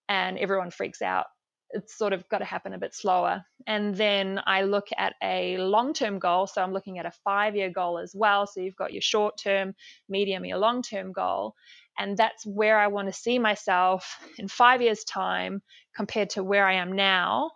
and 0.08 0.38
everyone 0.38 0.70
freaks 0.70 1.02
out 1.02 1.26
it's 1.70 1.96
sort 1.96 2.12
of 2.12 2.28
got 2.28 2.38
to 2.38 2.44
happen 2.44 2.72
a 2.72 2.78
bit 2.78 2.94
slower. 2.94 3.44
And 3.66 3.94
then 3.94 4.40
I 4.46 4.62
look 4.62 4.86
at 4.96 5.14
a 5.22 5.58
long 5.58 5.92
term 5.92 6.18
goal. 6.18 6.46
So 6.46 6.62
I'm 6.62 6.72
looking 6.72 6.98
at 6.98 7.06
a 7.06 7.12
five 7.24 7.56
year 7.56 7.70
goal 7.70 7.98
as 7.98 8.14
well. 8.14 8.46
So 8.46 8.60
you've 8.60 8.76
got 8.76 8.92
your 8.92 9.02
short 9.02 9.38
term, 9.38 9.74
medium, 10.08 10.44
your 10.44 10.58
long 10.58 10.82
term 10.82 11.12
goal. 11.12 11.54
And 11.98 12.16
that's 12.16 12.46
where 12.46 12.78
I 12.78 12.86
want 12.86 13.08
to 13.08 13.12
see 13.12 13.38
myself 13.38 14.16
in 14.38 14.48
five 14.48 14.80
years' 14.80 15.04
time 15.04 15.62
compared 15.96 16.30
to 16.30 16.44
where 16.44 16.66
I 16.66 16.74
am 16.74 16.92
now 16.92 17.50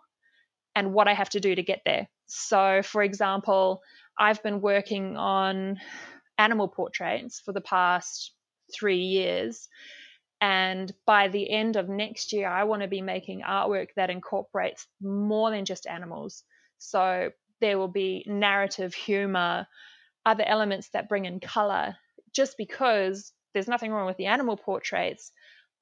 and 0.75 0.93
what 0.93 1.07
I 1.07 1.13
have 1.13 1.29
to 1.29 1.39
do 1.39 1.55
to 1.55 1.63
get 1.63 1.81
there. 1.85 2.07
So, 2.25 2.81
for 2.83 3.03
example, 3.03 3.81
I've 4.19 4.43
been 4.43 4.59
working 4.61 5.17
on 5.17 5.79
animal 6.37 6.67
portraits 6.67 7.39
for 7.39 7.53
the 7.53 7.61
past 7.61 8.31
three 8.73 9.03
years. 9.03 9.69
And 10.41 10.91
by 11.05 11.29
the 11.29 11.49
end 11.49 11.77
of 11.77 11.87
next 11.87 12.33
year, 12.33 12.49
I 12.49 12.65
want 12.65 12.81
to 12.81 12.87
be 12.87 13.01
making 13.01 13.43
artwork 13.47 13.89
that 13.95 14.09
incorporates 14.09 14.85
more 15.01 15.51
than 15.51 15.63
just 15.63 15.87
animals. 15.87 16.43
So 16.79 17.29
there 17.61 17.77
will 17.77 17.87
be 17.87 18.25
narrative, 18.27 18.93
humor, 18.93 19.67
other 20.25 20.43
elements 20.45 20.89
that 20.89 21.07
bring 21.07 21.25
in 21.25 21.39
color. 21.39 21.95
Just 22.33 22.57
because 22.57 23.31
there's 23.53 23.67
nothing 23.67 23.91
wrong 23.91 24.05
with 24.05 24.17
the 24.17 24.27
animal 24.27 24.57
portraits, 24.57 25.31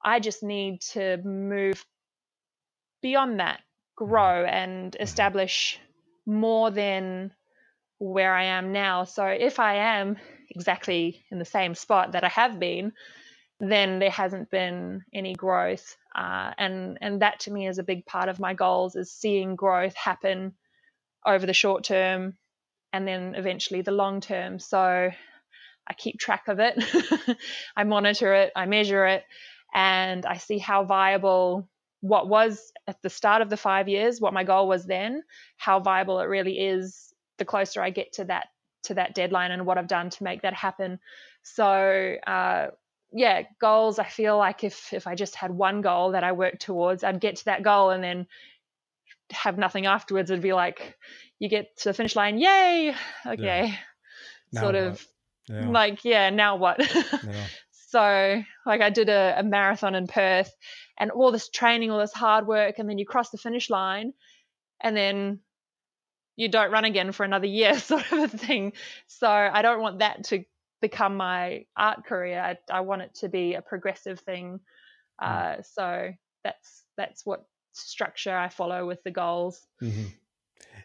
I 0.04 0.20
just 0.20 0.42
need 0.42 0.80
to 0.92 1.18
move 1.18 1.84
beyond 3.02 3.40
that, 3.40 3.60
grow 3.96 4.44
and 4.44 4.96
establish 5.00 5.78
more 6.26 6.70
than 6.70 7.32
where 7.98 8.34
I 8.34 8.44
am 8.44 8.72
now. 8.72 9.04
So 9.04 9.26
if 9.26 9.60
I 9.60 9.74
am 9.98 10.16
exactly 10.50 11.24
in 11.30 11.38
the 11.38 11.44
same 11.44 11.74
spot 11.74 12.12
that 12.12 12.24
I 12.24 12.28
have 12.28 12.58
been, 12.58 12.92
then 13.60 14.00
there 14.00 14.10
hasn't 14.10 14.50
been 14.50 15.02
any 15.14 15.34
growth. 15.34 15.96
Uh, 16.14 16.52
and 16.58 16.98
and 17.00 17.22
that 17.22 17.40
to 17.40 17.52
me 17.52 17.68
is 17.68 17.78
a 17.78 17.84
big 17.84 18.04
part 18.04 18.28
of 18.28 18.40
my 18.40 18.54
goals 18.54 18.96
is 18.96 19.12
seeing 19.12 19.56
growth 19.56 19.94
happen 19.94 20.54
over 21.24 21.46
the 21.46 21.54
short 21.54 21.84
term 21.84 22.36
and 22.92 23.06
then 23.06 23.34
eventually 23.36 23.82
the 23.82 23.92
long 23.92 24.20
term. 24.20 24.58
So 24.58 25.10
I 25.86 25.94
keep 25.94 26.18
track 26.18 26.48
of 26.48 26.58
it. 26.60 26.82
I 27.76 27.84
monitor 27.84 28.34
it, 28.34 28.52
I 28.54 28.66
measure 28.66 29.06
it, 29.06 29.24
and 29.74 30.24
I 30.26 30.36
see 30.36 30.58
how 30.58 30.84
viable 30.84 31.68
what 32.00 32.28
was 32.28 32.72
at 32.86 33.00
the 33.02 33.10
start 33.10 33.42
of 33.42 33.50
the 33.50 33.56
five 33.56 33.88
years, 33.88 34.20
what 34.20 34.34
my 34.34 34.44
goal 34.44 34.68
was 34.68 34.84
then, 34.84 35.22
how 35.56 35.80
viable 35.80 36.20
it 36.20 36.24
really 36.24 36.58
is 36.58 37.14
the 37.38 37.44
closer 37.44 37.80
I 37.80 37.90
get 37.90 38.12
to 38.14 38.24
that 38.24 38.48
to 38.84 38.94
that 38.94 39.14
deadline 39.14 39.52
and 39.52 39.64
what 39.64 39.78
I've 39.78 39.86
done 39.86 40.10
to 40.10 40.24
make 40.24 40.42
that 40.42 40.54
happen. 40.54 40.98
So 41.42 42.16
uh, 42.26 42.68
yeah, 43.12 43.42
goals. 43.60 43.98
I 43.98 44.06
feel 44.06 44.36
like 44.36 44.64
if 44.64 44.92
if 44.92 45.06
I 45.06 45.14
just 45.14 45.36
had 45.36 45.50
one 45.50 45.80
goal 45.80 46.12
that 46.12 46.24
I 46.24 46.32
worked 46.32 46.62
towards, 46.62 47.04
I'd 47.04 47.20
get 47.20 47.36
to 47.36 47.44
that 47.46 47.62
goal 47.62 47.90
and 47.90 48.02
then 48.02 48.26
have 49.30 49.58
nothing 49.58 49.86
afterwards. 49.86 50.30
It'd 50.30 50.42
be 50.42 50.52
like 50.52 50.96
you 51.38 51.48
get 51.48 51.76
to 51.78 51.90
the 51.90 51.94
finish 51.94 52.16
line, 52.16 52.38
yay, 52.38 52.94
okay, 53.26 53.74
yeah. 54.52 54.60
sort 54.60 54.74
of 54.74 55.06
yeah. 55.48 55.68
like 55.68 56.04
yeah, 56.04 56.30
now 56.30 56.56
what? 56.56 56.78
yeah. 56.94 57.46
So 57.88 58.42
like 58.66 58.80
I 58.80 58.90
did 58.90 59.08
a, 59.08 59.34
a 59.38 59.42
marathon 59.42 59.94
in 59.94 60.06
Perth, 60.06 60.52
and 60.98 61.10
all 61.10 61.32
this 61.32 61.48
training, 61.48 61.90
all 61.90 61.98
this 61.98 62.12
hard 62.12 62.46
work, 62.46 62.78
and 62.78 62.88
then 62.88 62.98
you 62.98 63.06
cross 63.06 63.30
the 63.30 63.38
finish 63.38 63.70
line, 63.70 64.12
and 64.80 64.96
then 64.96 65.40
you 66.36 66.48
don't 66.48 66.72
run 66.72 66.84
again 66.84 67.12
for 67.12 67.24
another 67.24 67.46
year, 67.46 67.78
sort 67.78 68.10
of 68.12 68.18
a 68.18 68.28
thing. 68.28 68.72
So 69.06 69.28
I 69.28 69.62
don't 69.62 69.80
want 69.80 69.98
that 69.98 70.24
to 70.24 70.44
become 70.80 71.16
my 71.16 71.66
art 71.76 72.04
career. 72.04 72.40
I, 72.40 72.58
I 72.70 72.80
want 72.80 73.02
it 73.02 73.14
to 73.16 73.28
be 73.28 73.54
a 73.54 73.62
progressive 73.62 74.20
thing. 74.20 74.60
Mm. 75.22 75.58
Uh, 75.58 75.62
so 75.62 76.12
that's 76.44 76.84
that's 76.96 77.24
what 77.24 77.44
structure 77.72 78.36
I 78.36 78.48
follow 78.48 78.86
with 78.86 79.02
the 79.02 79.10
goals. 79.10 79.60
Mm-hmm. 79.80 80.08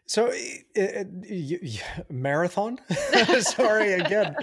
So, 0.08 0.32
uh, 0.78 1.04
marathon? 2.10 2.80
Sorry 3.42 3.94
again, 3.94 4.36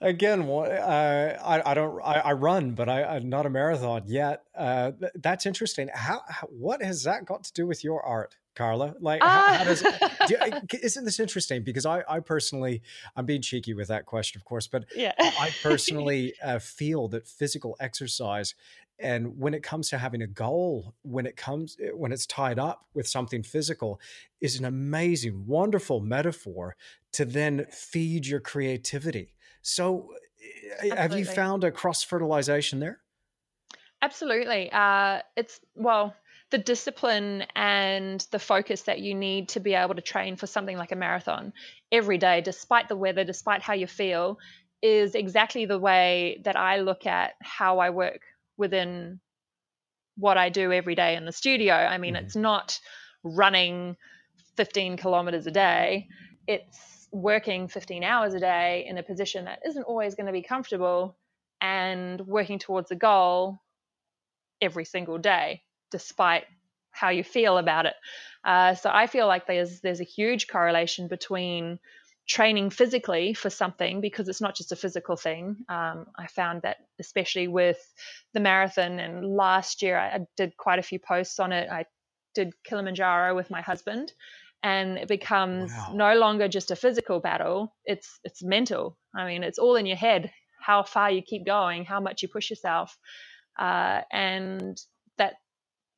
again. 0.00 0.42
Uh, 0.42 1.36
I, 1.44 1.70
I 1.70 1.74
don't. 1.74 2.00
I, 2.02 2.20
I 2.20 2.32
run, 2.32 2.72
but 2.72 2.88
I, 2.88 3.16
am 3.16 3.28
not 3.28 3.44
a 3.44 3.50
marathon 3.50 4.04
yet. 4.06 4.44
Uh, 4.56 4.92
that's 5.16 5.46
interesting. 5.46 5.90
How, 5.92 6.22
how? 6.28 6.46
What 6.46 6.80
has 6.82 7.02
that 7.04 7.26
got 7.26 7.42
to 7.44 7.52
do 7.52 7.66
with 7.66 7.82
your 7.82 8.02
art? 8.04 8.36
Carla? 8.54 8.94
Like, 9.00 9.22
uh, 9.22 9.28
how, 9.28 9.54
how, 9.54 9.64
does 9.64 9.82
do, 10.26 10.36
isn't 10.82 11.04
this 11.04 11.18
interesting? 11.18 11.62
Because 11.64 11.86
I, 11.86 12.02
I 12.08 12.20
personally, 12.20 12.82
I'm 13.16 13.24
being 13.24 13.42
cheeky 13.42 13.74
with 13.74 13.88
that 13.88 14.06
question, 14.06 14.38
of 14.38 14.44
course, 14.44 14.66
but 14.66 14.84
yeah. 14.94 15.12
I 15.18 15.50
personally 15.62 16.34
uh, 16.42 16.58
feel 16.58 17.08
that 17.08 17.26
physical 17.26 17.76
exercise, 17.80 18.54
and 19.00 19.38
when 19.38 19.54
it 19.54 19.62
comes 19.62 19.88
to 19.90 19.98
having 19.98 20.22
a 20.22 20.26
goal, 20.26 20.94
when 21.02 21.26
it 21.26 21.36
comes 21.36 21.76
eh, 21.82 21.90
when 21.90 22.12
it's 22.12 22.26
tied 22.26 22.58
up 22.58 22.86
with 22.94 23.08
something 23.08 23.42
physical, 23.42 24.00
is 24.40 24.58
an 24.58 24.64
amazing, 24.64 25.46
wonderful 25.46 26.00
metaphor 26.00 26.76
to 27.12 27.24
then 27.24 27.66
feed 27.70 28.26
your 28.26 28.40
creativity. 28.40 29.34
So, 29.62 30.10
Absolutely. 30.72 30.90
Eh, 30.90 31.02
have 31.02 31.18
you 31.18 31.24
found 31.24 31.64
a 31.64 31.70
cross 31.70 32.02
fertilization 32.02 32.80
there? 32.80 33.00
Absolutely. 34.02 34.70
Uh, 34.72 35.20
it's 35.36 35.60
well 35.74 36.14
the 36.50 36.58
discipline 36.58 37.44
and 37.54 38.26
the 38.32 38.38
focus 38.38 38.82
that 38.82 38.98
you 38.98 39.14
need 39.14 39.48
to 39.50 39.60
be 39.60 39.74
able 39.74 39.94
to 39.94 40.02
train 40.02 40.34
for 40.34 40.46
something 40.46 40.76
like 40.76 40.90
a 40.90 40.96
marathon 40.96 41.52
every 41.92 42.18
day, 42.18 42.40
despite 42.40 42.88
the 42.88 42.96
weather, 42.96 43.22
despite 43.24 43.62
how 43.62 43.72
you 43.72 43.86
feel, 43.86 44.36
is 44.82 45.14
exactly 45.14 45.64
the 45.64 45.78
way 45.78 46.40
that 46.44 46.56
I 46.56 46.80
look 46.80 47.06
at 47.06 47.34
how 47.40 47.78
I 47.78 47.90
work 47.90 48.22
within 48.60 49.18
what 50.16 50.38
I 50.38 50.50
do 50.50 50.72
every 50.72 50.94
day 50.94 51.16
in 51.16 51.24
the 51.24 51.32
studio. 51.32 51.74
I 51.74 51.98
mean, 51.98 52.14
mm-hmm. 52.14 52.26
it's 52.26 52.36
not 52.36 52.78
running 53.24 53.96
15 54.56 54.96
kilometers 54.98 55.46
a 55.46 55.50
day, 55.50 56.06
it's 56.46 57.08
working 57.12 57.66
15 57.66 58.04
hours 58.04 58.34
a 58.34 58.38
day 58.38 58.86
in 58.88 58.98
a 58.98 59.02
position 59.02 59.46
that 59.46 59.60
isn't 59.66 59.82
always 59.82 60.14
going 60.14 60.26
to 60.26 60.32
be 60.32 60.42
comfortable 60.42 61.16
and 61.60 62.20
working 62.20 62.58
towards 62.58 62.90
a 62.92 62.94
goal 62.94 63.60
every 64.60 64.84
single 64.84 65.18
day 65.18 65.62
despite 65.90 66.44
how 66.92 67.08
you 67.08 67.24
feel 67.24 67.58
about 67.58 67.86
it. 67.86 67.94
Uh, 68.44 68.74
so 68.74 68.90
I 68.92 69.06
feel 69.06 69.26
like 69.26 69.46
there's 69.46 69.80
there's 69.80 70.00
a 70.00 70.04
huge 70.04 70.46
correlation 70.48 71.08
between 71.08 71.78
training 72.28 72.70
physically 72.70 73.34
for 73.34 73.50
something 73.50 74.00
because 74.00 74.28
it's 74.28 74.40
not 74.40 74.54
just 74.54 74.72
a 74.72 74.76
physical 74.76 75.16
thing. 75.16 75.56
Um, 75.68 76.06
I 76.16 76.26
found 76.28 76.62
that 76.62 76.76
especially 76.98 77.48
with 77.48 77.78
the 78.34 78.40
marathon 78.40 79.00
and 79.00 79.24
last 79.26 79.82
year 79.82 79.98
I, 79.98 80.06
I 80.08 80.18
did 80.36 80.56
quite 80.56 80.78
a 80.78 80.82
few 80.82 80.98
posts 80.98 81.40
on 81.40 81.52
it. 81.52 81.68
I 81.70 81.86
did 82.34 82.52
Kilimanjaro 82.64 83.34
with 83.34 83.50
my 83.50 83.60
husband 83.60 84.12
and 84.62 84.98
it 84.98 85.08
becomes 85.08 85.70
wow. 85.72 85.92
no 85.94 86.14
longer 86.14 86.48
just 86.48 86.70
a 86.70 86.76
physical 86.76 87.20
battle 87.20 87.74
it's 87.84 88.20
it's 88.24 88.42
mental 88.42 88.96
i 89.14 89.24
mean 89.26 89.42
it's 89.42 89.58
all 89.58 89.76
in 89.76 89.86
your 89.86 89.96
head 89.96 90.30
how 90.60 90.82
far 90.82 91.10
you 91.10 91.22
keep 91.22 91.46
going 91.46 91.84
how 91.84 92.00
much 92.00 92.22
you 92.22 92.28
push 92.28 92.50
yourself 92.50 92.96
uh, 93.58 94.00
and 94.12 94.78
that 95.18 95.34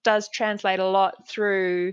does 0.04 0.28
translate 0.32 0.80
a 0.80 0.86
lot 0.86 1.28
through 1.28 1.92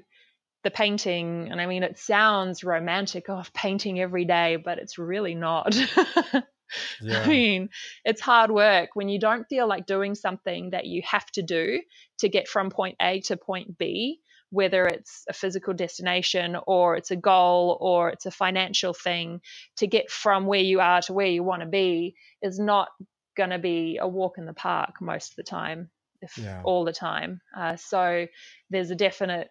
the 0.64 0.72
painting. 0.72 1.50
And 1.52 1.62
I 1.62 1.66
mean, 1.66 1.84
it 1.84 1.98
sounds 1.98 2.64
romantic 2.64 3.30
of 3.30 3.54
painting 3.54 4.00
every 4.00 4.26
day, 4.26 4.58
but 4.58 4.78
it's 4.78 4.98
really 4.98 5.36
not. 5.36 5.76
yeah. 7.02 7.22
I 7.22 7.28
mean, 7.28 7.70
it's 8.04 8.22
hard 8.22 8.52
work 8.52 8.90
when 8.94 9.10
you 9.10 9.20
don't 9.20 9.48
feel 9.48 9.68
like 9.68 9.86
doing 9.86 10.16
something 10.16 10.72
that 10.72 10.86
you 10.86 11.02
have 11.10 11.30
to 11.32 11.42
do 11.42 11.82
to 12.20 12.30
get 12.30 12.48
from 12.48 12.70
point 12.70 12.98
A 13.02 13.22
to 13.22 13.38
point 13.38 13.78
B, 13.78 14.20
whether 14.50 14.86
it's 14.86 15.26
a 15.30 15.34
physical 15.34 15.74
destination 15.74 16.58
or 16.68 16.96
it's 16.96 17.12
a 17.12 17.16
goal 17.16 17.78
or 17.80 18.10
it's 18.10 18.26
a 18.26 18.32
financial 18.32 18.94
thing, 18.94 19.42
to 19.78 19.88
get 19.88 20.10
from 20.12 20.46
where 20.46 20.62
you 20.62 20.80
are 20.80 21.02
to 21.04 21.14
where 21.14 21.28
you 21.28 21.44
want 21.44 21.62
to 21.62 21.68
be 21.68 22.16
is 22.42 22.60
not 22.60 22.90
going 23.38 23.52
to 23.52 23.60
be 23.60 23.98
a 24.02 24.08
walk 24.08 24.38
in 24.38 24.46
the 24.46 24.54
park 24.54 24.96
most 25.02 25.32
of 25.32 25.36
the 25.38 25.44
time 25.44 25.90
yeah. 26.38 26.62
all 26.64 26.84
the 26.84 26.94
time. 26.94 27.42
Uh, 27.56 27.76
so 27.76 28.28
there's 28.70 28.92
a 28.92 28.96
definite 28.96 29.50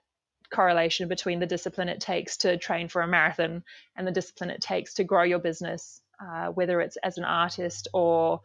correlation 0.52 1.08
between 1.08 1.40
the 1.40 1.46
discipline 1.46 1.88
it 1.88 2.00
takes 2.00 2.36
to 2.38 2.56
train 2.56 2.88
for 2.88 3.02
a 3.02 3.08
marathon 3.08 3.62
and 3.96 4.06
the 4.06 4.12
discipline 4.12 4.50
it 4.50 4.60
takes 4.60 4.94
to 4.94 5.04
grow 5.04 5.22
your 5.22 5.38
business, 5.38 6.00
uh, 6.20 6.46
whether 6.48 6.80
it's 6.80 6.96
as 6.98 7.18
an 7.18 7.24
artist 7.24 7.88
or 7.92 8.40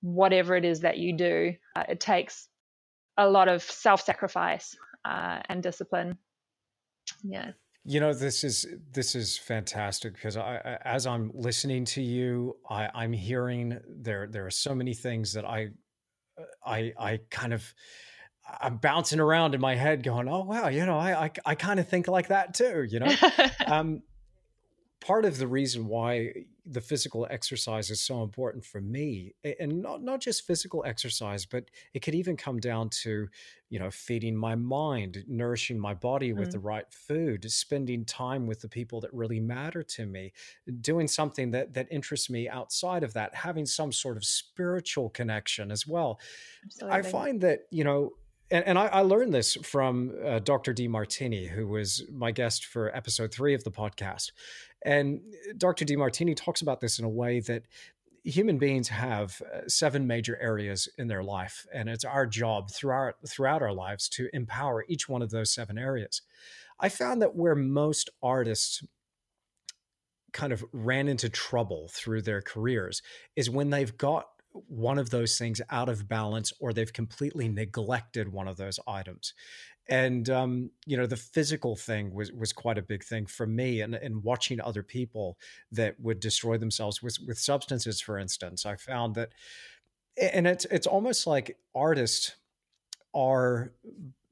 whatever 0.00 0.56
it 0.56 0.64
is 0.64 0.80
that 0.80 0.98
you 0.98 1.16
do. 1.16 1.54
Uh, 1.74 1.84
it 1.88 2.00
takes 2.00 2.48
a 3.16 3.28
lot 3.28 3.48
of 3.48 3.62
self 3.62 4.02
sacrifice 4.02 4.76
uh, 5.04 5.40
and 5.48 5.62
discipline. 5.62 6.18
Yeah. 7.22 7.52
You 7.84 8.00
know, 8.00 8.12
this 8.12 8.42
is 8.42 8.66
this 8.90 9.14
is 9.14 9.38
fantastic 9.38 10.14
because 10.14 10.36
I, 10.36 10.78
as 10.84 11.06
I'm 11.06 11.30
listening 11.34 11.84
to 11.86 12.02
you, 12.02 12.56
I, 12.68 12.88
I'm 12.92 13.12
hearing 13.12 13.78
there 13.88 14.26
there 14.26 14.44
are 14.44 14.50
so 14.50 14.74
many 14.74 14.92
things 14.92 15.32
that 15.34 15.44
I 15.44 15.68
I 16.64 16.92
I 16.98 17.20
kind 17.30 17.52
of 17.52 17.72
I'm 18.60 18.76
bouncing 18.76 19.20
around 19.20 19.54
in 19.54 19.60
my 19.60 19.74
head, 19.74 20.02
going, 20.02 20.28
"Oh 20.28 20.44
wow, 20.44 20.68
you 20.68 20.86
know, 20.86 20.98
I 20.98 21.24
I, 21.24 21.30
I 21.44 21.54
kind 21.54 21.80
of 21.80 21.88
think 21.88 22.08
like 22.08 22.28
that 22.28 22.54
too." 22.54 22.84
You 22.88 23.00
know, 23.00 23.14
um, 23.66 24.02
part 25.00 25.24
of 25.24 25.38
the 25.38 25.46
reason 25.46 25.86
why 25.86 26.32
the 26.68 26.80
physical 26.80 27.28
exercise 27.30 27.90
is 27.90 28.00
so 28.00 28.22
important 28.24 28.64
for 28.64 28.80
me 28.80 29.32
and 29.60 29.80
not 29.80 30.02
not 30.02 30.20
just 30.20 30.44
physical 30.44 30.82
exercise 30.84 31.46
but 31.46 31.64
it 31.94 32.00
could 32.00 32.14
even 32.14 32.36
come 32.36 32.58
down 32.58 32.88
to 32.88 33.28
you 33.68 33.78
know 33.78 33.88
feeding 33.90 34.34
my 34.34 34.56
mind 34.56 35.22
nourishing 35.28 35.78
my 35.78 35.94
body 35.94 36.32
with 36.32 36.48
mm. 36.48 36.52
the 36.52 36.58
right 36.58 36.86
food 36.90 37.48
spending 37.50 38.04
time 38.04 38.48
with 38.48 38.60
the 38.60 38.68
people 38.68 39.00
that 39.00 39.12
really 39.12 39.38
matter 39.38 39.82
to 39.82 40.06
me 40.06 40.32
doing 40.80 41.06
something 41.06 41.52
that 41.52 41.72
that 41.72 41.86
interests 41.90 42.28
me 42.28 42.48
outside 42.48 43.04
of 43.04 43.12
that 43.12 43.32
having 43.32 43.64
some 43.64 43.92
sort 43.92 44.16
of 44.16 44.24
spiritual 44.24 45.08
connection 45.10 45.70
as 45.70 45.86
well 45.86 46.18
Absolutely. 46.64 46.98
i 46.98 47.02
find 47.02 47.40
that 47.42 47.60
you 47.70 47.84
know 47.84 48.10
and, 48.50 48.64
and 48.66 48.78
I, 48.78 48.86
I, 48.86 49.00
learned 49.00 49.34
this 49.34 49.54
from 49.62 50.14
uh, 50.24 50.38
Dr. 50.38 50.72
Demartini, 50.72 51.48
who 51.48 51.66
was 51.66 52.04
my 52.12 52.30
guest 52.30 52.64
for 52.64 52.94
episode 52.96 53.32
three 53.32 53.54
of 53.54 53.64
the 53.64 53.70
podcast. 53.70 54.32
And 54.84 55.20
Dr. 55.56 55.84
Demartini 55.84 56.36
talks 56.36 56.60
about 56.60 56.80
this 56.80 56.98
in 56.98 57.04
a 57.04 57.08
way 57.08 57.40
that 57.40 57.64
human 58.22 58.58
beings 58.58 58.88
have 58.88 59.40
uh, 59.42 59.60
seven 59.68 60.06
major 60.06 60.36
areas 60.40 60.88
in 60.98 61.08
their 61.08 61.22
life, 61.22 61.66
and 61.72 61.88
it's 61.88 62.04
our 62.04 62.26
job 62.26 62.70
throughout 62.70 63.14
throughout 63.26 63.62
our 63.62 63.72
lives 63.72 64.08
to 64.10 64.28
empower 64.32 64.84
each 64.88 65.08
one 65.08 65.22
of 65.22 65.30
those 65.30 65.52
seven 65.52 65.78
areas. 65.78 66.22
I 66.78 66.88
found 66.88 67.22
that 67.22 67.34
where 67.34 67.54
most 67.54 68.10
artists 68.22 68.84
kind 70.32 70.52
of 70.52 70.64
ran 70.72 71.08
into 71.08 71.28
trouble 71.30 71.88
through 71.92 72.20
their 72.20 72.42
careers 72.42 73.00
is 73.36 73.48
when 73.48 73.70
they've 73.70 73.96
got 73.96 74.26
one 74.68 74.98
of 74.98 75.10
those 75.10 75.38
things 75.38 75.60
out 75.70 75.88
of 75.88 76.08
balance 76.08 76.52
or 76.60 76.72
they've 76.72 76.92
completely 76.92 77.48
neglected 77.48 78.32
one 78.32 78.48
of 78.48 78.56
those 78.56 78.78
items. 78.86 79.34
And 79.88 80.28
um, 80.30 80.70
you 80.84 80.96
know 80.96 81.06
the 81.06 81.16
physical 81.16 81.76
thing 81.76 82.12
was 82.12 82.32
was 82.32 82.52
quite 82.52 82.78
a 82.78 82.82
big 82.82 83.04
thing 83.04 83.26
for 83.26 83.46
me 83.46 83.82
and, 83.82 83.94
and 83.94 84.24
watching 84.24 84.60
other 84.60 84.82
people 84.82 85.38
that 85.70 85.98
would 86.00 86.18
destroy 86.18 86.56
themselves 86.58 87.02
with 87.02 87.18
with 87.24 87.38
substances 87.38 88.00
for 88.00 88.18
instance 88.18 88.66
i 88.66 88.74
found 88.74 89.14
that 89.14 89.30
and 90.20 90.46
it's 90.46 90.64
it's 90.66 90.86
almost 90.88 91.26
like 91.26 91.56
artists 91.74 92.34
are 93.14 93.72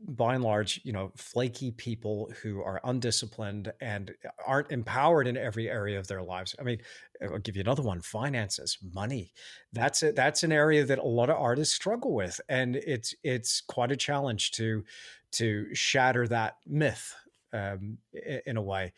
by 0.07 0.35
and 0.35 0.45
large, 0.45 0.81
you 0.85 0.93
know, 0.93 1.13
flaky 1.17 1.71
people 1.71 2.31
who 2.43 2.63
are 2.63 2.81
undisciplined 2.85 3.73
and 3.81 4.15
aren't 4.47 4.71
empowered 4.71 5.27
in 5.27 5.37
every 5.37 5.69
area 5.69 5.99
of 5.99 6.07
their 6.07 6.23
lives. 6.23 6.55
I 6.59 6.63
mean, 6.63 6.81
I'll 7.23 7.39
give 7.39 7.57
you 7.57 7.63
another 7.63 7.83
one: 7.83 8.01
finances, 8.01 8.79
money. 8.93 9.33
That's 9.73 10.03
it. 10.03 10.17
That's 10.17 10.43
an 10.43 10.53
area 10.53 10.85
that 10.85 10.99
a 10.99 11.03
lot 11.05 11.31
of 11.31 11.37
artists 11.37 11.75
struggle 11.75 12.15
with, 12.15 12.41
and 12.49 12.77
it's 12.77 13.15
it's 13.23 13.61
quite 13.61 13.93
a 13.93 13.97
challenge 13.97 14.53
to 14.53 14.85
to 15.33 15.75
shatter 15.75 16.29
that 16.29 16.59
myth 16.67 17.15
um, 17.53 17.99
in 18.47 18.57
a 18.57 18.63
way. 18.63 18.93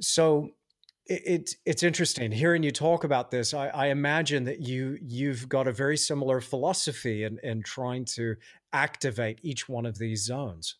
So 0.00 0.50
it, 1.08 1.54
it's 1.64 1.82
interesting 1.82 2.32
hearing 2.32 2.62
you 2.62 2.70
talk 2.70 3.04
about 3.04 3.30
this. 3.30 3.54
I, 3.54 3.68
I, 3.68 3.86
imagine 3.86 4.44
that 4.44 4.60
you 4.60 4.98
you've 5.00 5.48
got 5.48 5.68
a 5.68 5.72
very 5.72 5.96
similar 5.96 6.40
philosophy 6.40 7.24
in, 7.24 7.38
in 7.42 7.62
trying 7.62 8.04
to 8.16 8.36
activate 8.72 9.38
each 9.42 9.68
one 9.68 9.86
of 9.86 9.98
these 9.98 10.24
zones. 10.24 10.76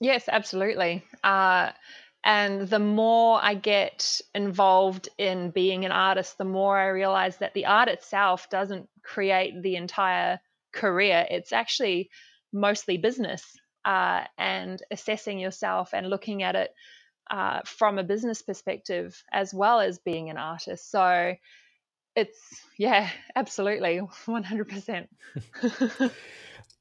Yes, 0.00 0.28
absolutely. 0.28 1.04
Uh, 1.22 1.70
and 2.24 2.68
the 2.68 2.78
more 2.78 3.38
I 3.42 3.54
get 3.54 4.20
involved 4.34 5.08
in 5.18 5.50
being 5.50 5.84
an 5.84 5.92
artist, 5.92 6.38
the 6.38 6.44
more 6.44 6.76
I 6.76 6.88
realize 6.88 7.36
that 7.38 7.54
the 7.54 7.66
art 7.66 7.88
itself 7.88 8.50
doesn't 8.50 8.88
create 9.02 9.62
the 9.62 9.76
entire 9.76 10.40
career. 10.72 11.26
It's 11.30 11.52
actually 11.52 12.10
mostly 12.52 12.96
business 12.98 13.44
uh, 13.84 14.24
and 14.36 14.82
assessing 14.90 15.38
yourself 15.38 15.94
and 15.94 16.08
looking 16.08 16.42
at 16.42 16.56
it 16.56 16.70
uh, 17.30 17.60
from 17.64 17.98
a 17.98 18.04
business 18.04 18.42
perspective 18.42 19.22
as 19.32 19.52
well 19.52 19.80
as 19.80 19.98
being 19.98 20.30
an 20.30 20.36
artist. 20.36 20.90
So 20.90 21.34
it's, 22.16 22.38
yeah, 22.78 23.10
absolutely 23.36 24.00
100%. 24.26 25.06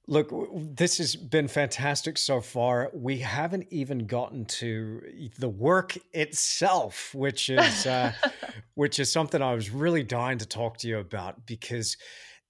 Look, 0.09 0.31
this 0.55 0.99
has 0.99 1.17
been 1.17 1.49
fantastic 1.49 2.17
so 2.17 2.39
far. 2.39 2.89
We 2.93 3.17
haven't 3.17 3.67
even 3.71 4.07
gotten 4.07 4.45
to 4.45 5.01
the 5.37 5.49
work 5.49 5.97
itself, 6.13 7.13
which 7.13 7.49
is 7.49 7.85
uh, 7.85 8.13
which 8.75 8.99
is 8.99 9.11
something 9.11 9.41
I 9.41 9.53
was 9.53 9.69
really 9.69 10.03
dying 10.03 10.37
to 10.37 10.45
talk 10.45 10.77
to 10.77 10.87
you 10.87 10.99
about 10.99 11.45
because 11.45 11.97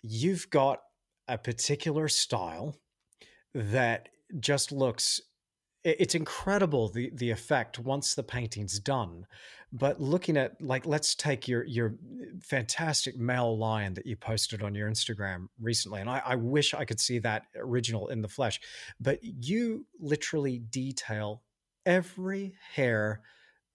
you've 0.03 0.47
got 0.51 0.81
a 1.27 1.39
particular 1.39 2.07
style 2.07 2.75
that 3.55 4.09
just 4.39 4.71
looks 4.71 5.19
it's 5.87 6.15
incredible 6.15 6.89
the 6.89 7.09
the 7.13 7.31
effect 7.31 7.79
once 7.79 8.13
the 8.13 8.23
painting's 8.23 8.79
done 8.79 9.25
but 9.71 10.01
looking 10.01 10.35
at 10.37 10.61
like 10.61 10.85
let's 10.85 11.15
take 11.15 11.47
your 11.47 11.63
your 11.63 11.95
fantastic 12.41 13.17
male 13.17 13.57
lion 13.57 13.93
that 13.93 14.05
you 14.05 14.15
posted 14.15 14.61
on 14.61 14.75
your 14.75 14.89
instagram 14.89 15.47
recently 15.59 16.01
and 16.01 16.09
I, 16.09 16.21
I 16.25 16.35
wish 16.35 16.73
i 16.73 16.83
could 16.83 16.99
see 16.99 17.19
that 17.19 17.43
original 17.55 18.09
in 18.09 18.21
the 18.21 18.27
flesh 18.27 18.59
but 18.99 19.19
you 19.21 19.85
literally 19.99 20.59
detail 20.59 21.41
every 21.85 22.55
hair 22.73 23.21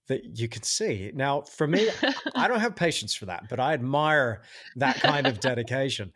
that 0.09 0.37
you 0.37 0.49
can 0.49 0.63
see. 0.63 1.11
Now 1.15 1.41
for 1.41 1.65
me 1.65 1.89
i 2.35 2.47
don't 2.47 2.59
have 2.59 2.75
patience 2.75 3.15
for 3.15 3.25
that 3.25 3.45
but 3.49 3.59
i 3.59 3.73
admire 3.73 4.41
that 4.75 4.97
kind 4.97 5.25
of 5.25 5.39
dedication 5.39 6.11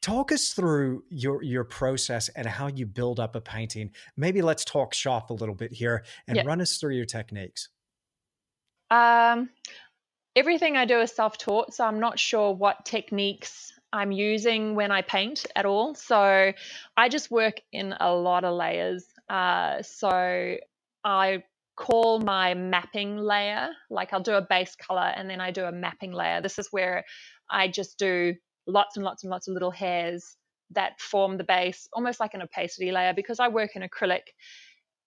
talk 0.00 0.32
us 0.32 0.52
through 0.52 1.04
your 1.08 1.42
your 1.42 1.64
process 1.64 2.28
and 2.30 2.46
how 2.46 2.66
you 2.66 2.86
build 2.86 3.20
up 3.20 3.36
a 3.36 3.40
painting. 3.40 3.90
Maybe 4.16 4.42
let's 4.42 4.64
talk 4.64 4.94
shop 4.94 5.30
a 5.30 5.34
little 5.34 5.54
bit 5.54 5.72
here 5.72 6.04
and 6.26 6.44
run 6.44 6.60
us 6.60 6.78
through 6.78 6.94
your 6.94 7.06
techniques. 7.06 7.68
Um, 8.90 9.50
everything 10.36 10.76
I 10.76 10.84
do 10.84 11.00
is 11.00 11.12
self-taught, 11.12 11.72
so 11.72 11.84
I'm 11.84 12.00
not 12.00 12.18
sure 12.18 12.52
what 12.52 12.84
techniques 12.84 13.72
I'm 13.92 14.12
using 14.12 14.74
when 14.74 14.90
I 14.90 15.02
paint 15.02 15.46
at 15.56 15.66
all. 15.66 15.94
So 15.94 16.52
I 16.96 17.08
just 17.08 17.30
work 17.30 17.60
in 17.72 17.94
a 17.98 18.12
lot 18.14 18.44
of 18.44 18.54
layers. 18.54 19.06
Uh, 19.28 19.82
so 19.82 20.56
I 21.04 21.42
call 21.76 22.20
my 22.20 22.54
mapping 22.54 23.16
layer, 23.16 23.70
like 23.90 24.12
I'll 24.12 24.20
do 24.20 24.34
a 24.34 24.42
base 24.42 24.76
color 24.76 25.12
and 25.16 25.28
then 25.28 25.40
I 25.40 25.50
do 25.50 25.64
a 25.64 25.72
mapping 25.72 26.12
layer. 26.12 26.40
This 26.40 26.58
is 26.58 26.68
where 26.70 27.04
I 27.50 27.68
just 27.68 27.98
do 27.98 28.34
lots 28.66 28.96
and 28.96 29.04
lots 29.04 29.24
and 29.24 29.30
lots 29.30 29.48
of 29.48 29.54
little 29.54 29.70
hairs 29.70 30.36
that 30.70 31.00
form 31.00 31.36
the 31.36 31.44
base, 31.44 31.88
almost 31.92 32.20
like 32.20 32.34
an 32.34 32.42
opacity 32.42 32.92
layer. 32.92 33.12
Because 33.14 33.40
I 33.40 33.48
work 33.48 33.76
in 33.76 33.82
acrylic, 33.82 34.22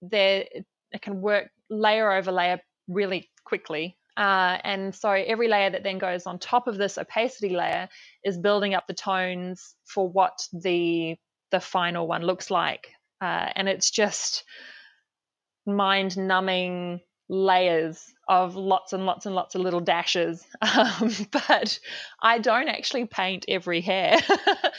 there 0.02 0.46
it 0.92 1.02
can 1.02 1.22
work 1.22 1.50
layer 1.70 2.12
over 2.12 2.32
layer 2.32 2.60
really 2.88 3.30
quickly. 3.44 3.98
Uh, 4.18 4.58
and 4.64 4.96
so 4.96 5.10
every 5.10 5.50
layer 5.50 5.70
that 5.70 5.84
then 5.84 5.98
goes 5.98 6.26
on 6.26 6.40
top 6.40 6.68
of 6.68 6.78
this 6.78 6.98
opacity 6.98 7.56
layer 7.56 7.90
is 8.24 8.38
building 8.38 8.74
up 8.74 8.88
the 8.88 8.94
tones 8.94 9.76
for 9.84 10.08
what 10.08 10.48
the 10.54 11.18
the 11.52 11.60
final 11.60 12.08
one 12.08 12.22
looks 12.22 12.50
like. 12.50 12.88
Uh, 13.22 13.50
and 13.56 13.68
it's 13.68 13.92
just 13.92 14.44
mind 15.66 16.18
numbing 16.18 17.02
layers 17.28 18.14
of 18.28 18.56
lots 18.56 18.94
and 18.94 19.06
lots 19.06 19.26
and 19.26 19.36
lots 19.36 19.56
of 19.56 19.62
little 19.62 19.80
dashes. 19.80 20.46
Um, 20.76 21.12
but 21.32 21.80
I 22.22 22.40
don't 22.40 22.68
actually 22.68 23.06
paint 23.06 23.46
every 23.48 23.80
hair. 23.82 24.18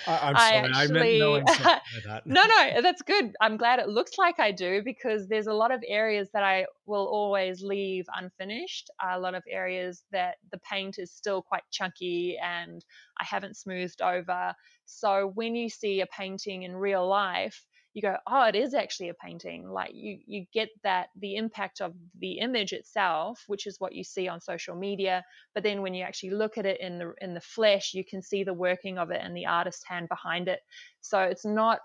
I, 0.06 0.28
am 0.28 0.36
sorry, 0.36 0.36
I, 0.36 0.56
actually, 0.56 1.22
I 1.22 1.34
meant 1.38 1.46
no 1.46 1.80
that. 2.04 2.26
no, 2.26 2.42
no, 2.42 2.82
that's 2.82 3.02
good. 3.02 3.32
I'm 3.40 3.56
glad 3.56 3.78
it 3.78 3.88
looks 3.88 4.18
like 4.18 4.38
I 4.38 4.52
do 4.52 4.82
because 4.84 5.26
there's 5.28 5.46
a 5.46 5.54
lot 5.54 5.70
of 5.70 5.82
areas 5.86 6.28
that 6.32 6.44
I 6.44 6.66
will 6.84 7.06
always 7.06 7.62
leave 7.62 8.04
unfinished. 8.14 8.90
A 9.02 9.18
lot 9.18 9.34
of 9.34 9.42
areas 9.48 10.04
that 10.12 10.36
the 10.52 10.58
paint 10.58 10.98
is 10.98 11.10
still 11.10 11.40
quite 11.40 11.62
chunky 11.70 12.36
and 12.42 12.84
I 13.18 13.24
haven't 13.24 13.56
smoothed 13.56 14.02
over. 14.02 14.54
So 14.84 15.32
when 15.34 15.54
you 15.54 15.70
see 15.70 16.02
a 16.02 16.06
painting 16.06 16.62
in 16.64 16.76
real 16.76 17.06
life, 17.08 17.64
you 17.96 18.02
go, 18.02 18.14
oh, 18.26 18.44
it 18.44 18.54
is 18.54 18.74
actually 18.74 19.08
a 19.08 19.14
painting. 19.14 19.70
Like 19.70 19.92
you 19.94 20.18
you 20.26 20.44
get 20.52 20.68
that 20.82 21.08
the 21.18 21.36
impact 21.36 21.80
of 21.80 21.94
the 22.20 22.32
image 22.40 22.74
itself, 22.74 23.42
which 23.46 23.66
is 23.66 23.80
what 23.80 23.94
you 23.94 24.04
see 24.04 24.28
on 24.28 24.38
social 24.42 24.76
media. 24.76 25.24
But 25.54 25.62
then 25.62 25.80
when 25.80 25.94
you 25.94 26.04
actually 26.04 26.32
look 26.32 26.58
at 26.58 26.66
it 26.66 26.78
in 26.78 26.98
the 26.98 27.14
in 27.22 27.32
the 27.32 27.40
flesh, 27.40 27.94
you 27.94 28.04
can 28.04 28.20
see 28.20 28.44
the 28.44 28.52
working 28.52 28.98
of 28.98 29.12
it 29.12 29.22
and 29.24 29.34
the 29.34 29.46
artist 29.46 29.82
hand 29.88 30.10
behind 30.10 30.46
it. 30.46 30.60
So 31.00 31.20
it's 31.20 31.46
not 31.46 31.78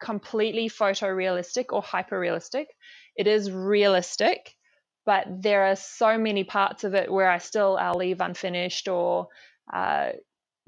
completely 0.00 0.68
photorealistic 0.68 1.66
or 1.68 1.80
hyperrealistic. 1.80 2.66
It 3.14 3.28
is 3.28 3.52
realistic, 3.52 4.56
but 5.06 5.26
there 5.28 5.66
are 5.66 5.76
so 5.76 6.18
many 6.18 6.42
parts 6.42 6.82
of 6.82 6.94
it 6.94 7.08
where 7.08 7.30
I 7.30 7.38
still 7.38 7.76
I'll 7.76 7.94
leave 7.94 8.20
unfinished 8.20 8.88
or 8.88 9.28
uh, 9.72 10.10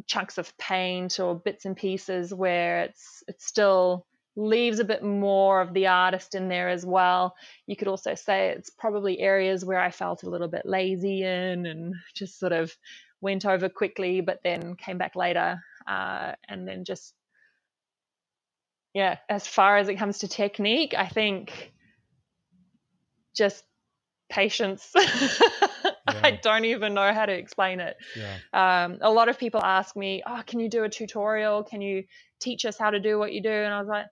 chunks 0.07 0.39
of 0.39 0.57
paint 0.57 1.19
or 1.19 1.35
bits 1.35 1.65
and 1.65 1.77
pieces 1.77 2.33
where 2.33 2.83
it's 2.83 3.25
it's 3.27 3.45
still 3.45 4.07
leaves 4.36 4.81
a 4.81 4.85
bit 4.85 5.02
more 5.02 5.61
of 5.61 5.73
the 5.74 5.86
artist 5.86 6.35
in 6.35 6.48
there 6.48 6.69
as 6.69 6.85
well. 6.85 7.36
You 7.66 7.77
could 7.77 7.89
also 7.89 8.15
say 8.15 8.48
it's 8.51 8.70
probably 8.70 9.20
areas 9.20 9.65
where 9.65 9.78
I 9.78 9.90
felt 9.90 10.24
a 10.24 10.31
little 10.31 10.48
bit 10.48 10.66
lazy 10.66 11.23
in 11.23 11.66
and 11.66 11.94
just 12.15 12.39
sort 12.39 12.52
of 12.52 12.74
went 13.20 13.47
over 13.47 13.69
quickly, 13.69 14.20
but 14.20 14.40
then 14.43 14.74
came 14.77 14.98
back 14.98 15.15
later. 15.15 15.62
Uh, 15.86 16.32
and 16.48 16.66
then 16.66 16.85
just, 16.85 17.15
yeah, 18.93 19.19
as 19.28 19.47
far 19.47 19.78
as 19.78 19.89
it 19.89 19.97
comes 19.97 20.19
to 20.19 20.28
technique, 20.28 20.94
I 20.97 21.06
think 21.06 21.73
just 23.35 23.65
patience. 24.28 24.93
Yeah. 26.06 26.20
I 26.23 26.31
don't 26.32 26.66
even 26.66 26.93
know 26.93 27.15
how 27.15 27.24
to 27.24 27.32
explain 27.32 27.81
it. 27.81 27.97
Yeah. 28.15 28.36
Um, 28.52 28.98
a 29.01 29.11
lot 29.11 29.31
of 29.31 29.39
people 29.39 29.62
ask 29.62 29.97
me, 29.97 30.23
"Oh, 30.27 30.43
can 30.47 30.61
you 30.61 30.69
do 30.69 30.85
a 30.85 30.89
tutorial? 30.89 31.62
Can 31.65 31.81
you 31.81 32.05
teach 32.40 32.66
us 32.66 32.77
how 32.77 32.90
to 32.90 33.01
do 33.01 33.19
what 33.19 33.32
you 33.32 33.43
do?" 33.43 33.51
And 33.51 33.73
I 33.73 33.78
was 33.78 33.89
like, 33.89 34.06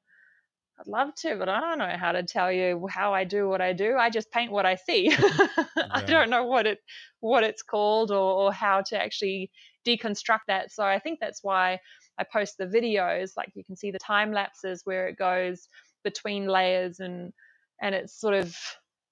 I'd 0.83 0.91
love 0.91 1.15
to, 1.17 1.37
but 1.37 1.49
I 1.49 1.61
don't 1.61 1.79
know 1.79 1.97
how 1.97 2.13
to 2.13 2.25
tell 2.25 2.51
you 2.51 2.89
how 2.91 3.15
I 3.15 3.25
do 3.25 3.49
what 3.49 3.61
I 3.61 3.73
do. 3.73 3.97
I 3.97 4.11
just 4.11 4.31
paint 4.33 4.51
what 4.51 4.67
I 4.67 4.75
see. 4.75 5.11
yeah. 5.77 5.87
I 5.93 6.03
don't 6.05 6.31
know 6.31 6.45
what 6.45 6.67
it 6.67 6.79
what 7.21 7.45
it's 7.45 7.63
called 7.63 8.11
or, 8.11 8.17
or 8.17 8.53
how 8.53 8.83
to 8.83 9.01
actually 9.01 9.51
deconstruct 9.87 10.41
that. 10.49 10.73
So 10.73 10.83
I 10.83 10.99
think 10.99 11.21
that's 11.21 11.45
why 11.45 11.79
I 12.19 12.25
post 12.25 12.59
the 12.59 12.67
videos. 12.67 13.33
Like 13.37 13.53
you 13.55 13.65
can 13.65 13.77
see 13.77 13.93
the 13.93 13.99
time 14.01 14.33
lapses 14.33 14.83
where 14.85 15.07
it 15.07 15.17
goes 15.17 15.69
between 16.03 16.47
layers 16.49 16.99
and 16.99 17.33
and 17.81 17.95
it's 17.95 18.21
sort 18.21 18.35
of 18.35 18.57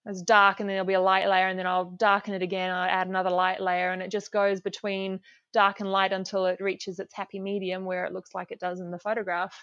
it's 0.06 0.22
dark 0.22 0.60
and 0.60 0.68
then 0.68 0.74
there'll 0.74 0.86
be 0.86 0.94
a 0.94 1.00
light 1.00 1.28
layer 1.28 1.46
and 1.48 1.58
then 1.58 1.66
I'll 1.66 1.92
darken 1.92 2.34
it 2.34 2.42
again. 2.42 2.70
I'll 2.70 2.88
add 2.88 3.06
another 3.06 3.30
light 3.30 3.60
layer 3.60 3.92
and 3.92 4.02
it 4.02 4.10
just 4.10 4.32
goes 4.32 4.60
between 4.60 5.20
dark 5.52 5.80
and 5.80 5.92
light 5.92 6.12
until 6.12 6.46
it 6.46 6.60
reaches 6.60 6.98
its 6.98 7.14
happy 7.14 7.38
medium 7.38 7.84
where 7.84 8.06
it 8.06 8.12
looks 8.12 8.34
like 8.34 8.50
it 8.50 8.58
does 8.58 8.80
in 8.80 8.90
the 8.90 8.98
photograph. 8.98 9.54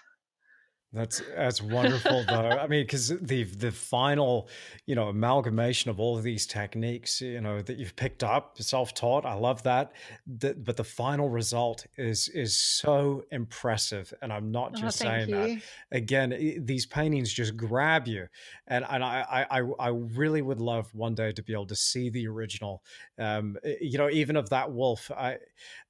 That's 0.90 1.20
that's 1.36 1.60
wonderful 1.60 2.24
though. 2.26 2.48
I 2.48 2.66
mean, 2.66 2.82
because 2.82 3.08
the 3.20 3.44
the 3.44 3.70
final, 3.70 4.48
you 4.86 4.94
know, 4.94 5.08
amalgamation 5.08 5.90
of 5.90 6.00
all 6.00 6.16
of 6.16 6.22
these 6.22 6.46
techniques, 6.46 7.20
you 7.20 7.42
know, 7.42 7.60
that 7.60 7.76
you've 7.76 7.94
picked 7.94 8.24
up, 8.24 8.56
self 8.58 8.94
taught. 8.94 9.26
I 9.26 9.34
love 9.34 9.62
that. 9.64 9.92
The, 10.26 10.54
but 10.54 10.78
the 10.78 10.84
final 10.84 11.28
result 11.28 11.86
is 11.98 12.30
is 12.30 12.56
so 12.56 13.22
impressive, 13.30 14.14
and 14.22 14.32
I'm 14.32 14.50
not 14.50 14.72
oh, 14.76 14.80
just 14.80 15.02
oh, 15.02 15.04
saying 15.04 15.28
you. 15.28 15.34
that. 15.34 15.62
Again, 15.92 16.62
these 16.64 16.86
paintings 16.86 17.34
just 17.34 17.54
grab 17.54 18.08
you, 18.08 18.26
and 18.66 18.86
and 18.88 19.04
I 19.04 19.46
I 19.50 19.60
I 19.78 19.88
really 19.88 20.40
would 20.40 20.60
love 20.60 20.94
one 20.94 21.14
day 21.14 21.32
to 21.32 21.42
be 21.42 21.52
able 21.52 21.66
to 21.66 21.76
see 21.76 22.08
the 22.08 22.26
original. 22.28 22.82
Um, 23.18 23.58
you 23.78 23.98
know, 23.98 24.08
even 24.08 24.36
of 24.36 24.48
that 24.50 24.72
wolf. 24.72 25.10
I, 25.10 25.36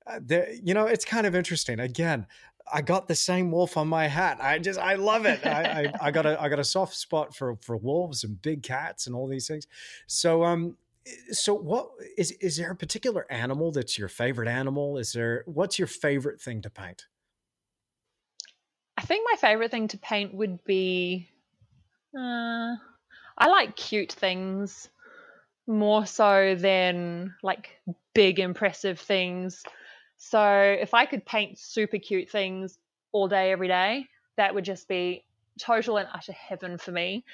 uh, 0.08 0.20
there, 0.22 0.50
you 0.62 0.72
know, 0.72 0.86
it's 0.86 1.04
kind 1.04 1.26
of 1.26 1.34
interesting. 1.34 1.80
Again, 1.80 2.26
I 2.72 2.82
got 2.82 3.08
the 3.08 3.14
same 3.14 3.50
wolf 3.50 3.76
on 3.76 3.88
my 3.88 4.06
hat. 4.06 4.38
I 4.40 4.58
just 4.58 4.78
I 4.78 4.94
love 4.94 5.26
it. 5.26 5.44
I, 5.46 5.62
I, 5.62 5.92
I, 6.08 6.10
got 6.10 6.26
a 6.26 6.40
I 6.40 6.48
got 6.48 6.58
a 6.58 6.64
soft 6.64 6.94
spot 6.94 7.34
for 7.34 7.56
for 7.56 7.76
wolves 7.76 8.24
and 8.24 8.40
big 8.40 8.62
cats 8.62 9.06
and 9.06 9.16
all 9.16 9.26
these 9.26 9.46
things. 9.48 9.66
So 10.06 10.44
um 10.44 10.76
so 11.30 11.54
what 11.54 11.90
is 12.16 12.32
is 12.32 12.56
there 12.56 12.70
a 12.70 12.76
particular 12.76 13.26
animal 13.30 13.72
that's 13.72 13.98
your 13.98 14.08
favorite 14.08 14.48
animal? 14.48 14.98
Is 14.98 15.12
there 15.12 15.44
what's 15.46 15.78
your 15.78 15.88
favorite 15.88 16.40
thing 16.40 16.62
to 16.62 16.70
paint? 16.70 17.06
I 18.96 19.02
think 19.02 19.26
my 19.30 19.36
favorite 19.36 19.70
thing 19.70 19.88
to 19.88 19.98
paint 19.98 20.34
would 20.34 20.64
be 20.64 21.28
uh 22.16 22.76
I 23.40 23.48
like 23.48 23.76
cute 23.76 24.12
things. 24.12 24.88
more 25.66 26.06
so 26.06 26.54
than 26.54 27.34
like 27.42 27.78
big 28.14 28.38
impressive 28.40 28.98
things. 28.98 29.62
So 30.18 30.42
if 30.80 30.94
I 30.94 31.06
could 31.06 31.24
paint 31.24 31.58
super 31.58 31.98
cute 31.98 32.28
things 32.30 32.78
all 33.12 33.28
day 33.28 33.52
every 33.52 33.68
day, 33.68 34.06
that 34.36 34.54
would 34.54 34.64
just 34.64 34.88
be 34.88 35.24
total 35.58 35.96
and 35.96 36.08
utter 36.12 36.32
heaven 36.32 36.76
for 36.76 36.92
me. 36.92 37.24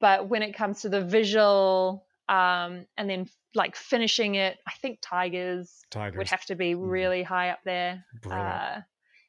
But 0.00 0.28
when 0.28 0.42
it 0.42 0.54
comes 0.54 0.82
to 0.82 0.88
the 0.88 1.02
visual 1.02 2.06
um, 2.28 2.86
and 2.96 3.10
then 3.10 3.28
like 3.54 3.74
finishing 3.74 4.36
it, 4.36 4.56
I 4.66 4.72
think 4.72 4.98
tigers, 5.02 5.84
tigers. 5.90 6.16
would 6.16 6.28
have 6.28 6.44
to 6.46 6.54
be 6.54 6.74
mm-hmm. 6.74 6.88
really 6.88 7.22
high 7.22 7.50
up 7.50 7.60
there. 7.64 8.04
Uh, 8.30 8.80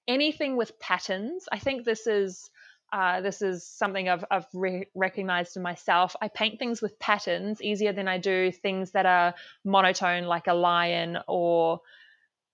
anything 0.08 0.56
with 0.56 0.80
patterns, 0.80 1.48
I 1.52 1.60
think 1.60 1.86
this 1.86 2.06
is 2.08 2.50
uh, 2.92 3.22
this 3.22 3.44
is 3.44 3.64
something 3.64 4.10
I've, 4.10 4.26
I've 4.32 4.48
re- 4.52 4.88
recognized 4.96 5.56
in 5.56 5.62
myself. 5.62 6.16
I 6.22 6.28
paint 6.28 6.58
things 6.58 6.82
with 6.82 6.98
patterns 6.98 7.62
easier 7.62 7.94
than 7.94 8.08
I 8.08 8.18
do 8.18 8.52
things 8.52 8.92
that 8.92 9.06
are 9.06 9.36
monotone, 9.64 10.24
like 10.24 10.48
a 10.48 10.56
lion 10.56 11.20
or 11.28 11.82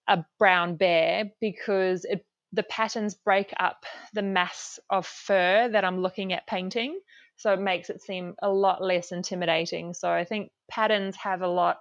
a 0.08 0.26
brown 0.40 0.76
bear, 0.76 1.32
because 1.42 2.06
it, 2.06 2.26
the 2.54 2.64
patterns 2.64 3.16
break 3.16 3.54
up 3.60 3.86
the 4.14 4.22
mass 4.22 4.80
of 4.90 5.06
fur 5.06 5.70
that 5.70 5.84
I'm 5.84 6.02
looking 6.02 6.34
at 6.34 6.48
painting. 6.48 7.00
So 7.38 7.52
it 7.52 7.60
makes 7.60 7.90
it 7.90 8.02
seem 8.02 8.36
a 8.42 8.50
lot 8.50 8.82
less 8.82 9.12
intimidating. 9.12 9.94
So 9.94 10.10
I 10.10 10.24
think 10.24 10.52
patterns 10.70 11.16
have 11.18 11.42
a 11.42 11.48
lot 11.48 11.78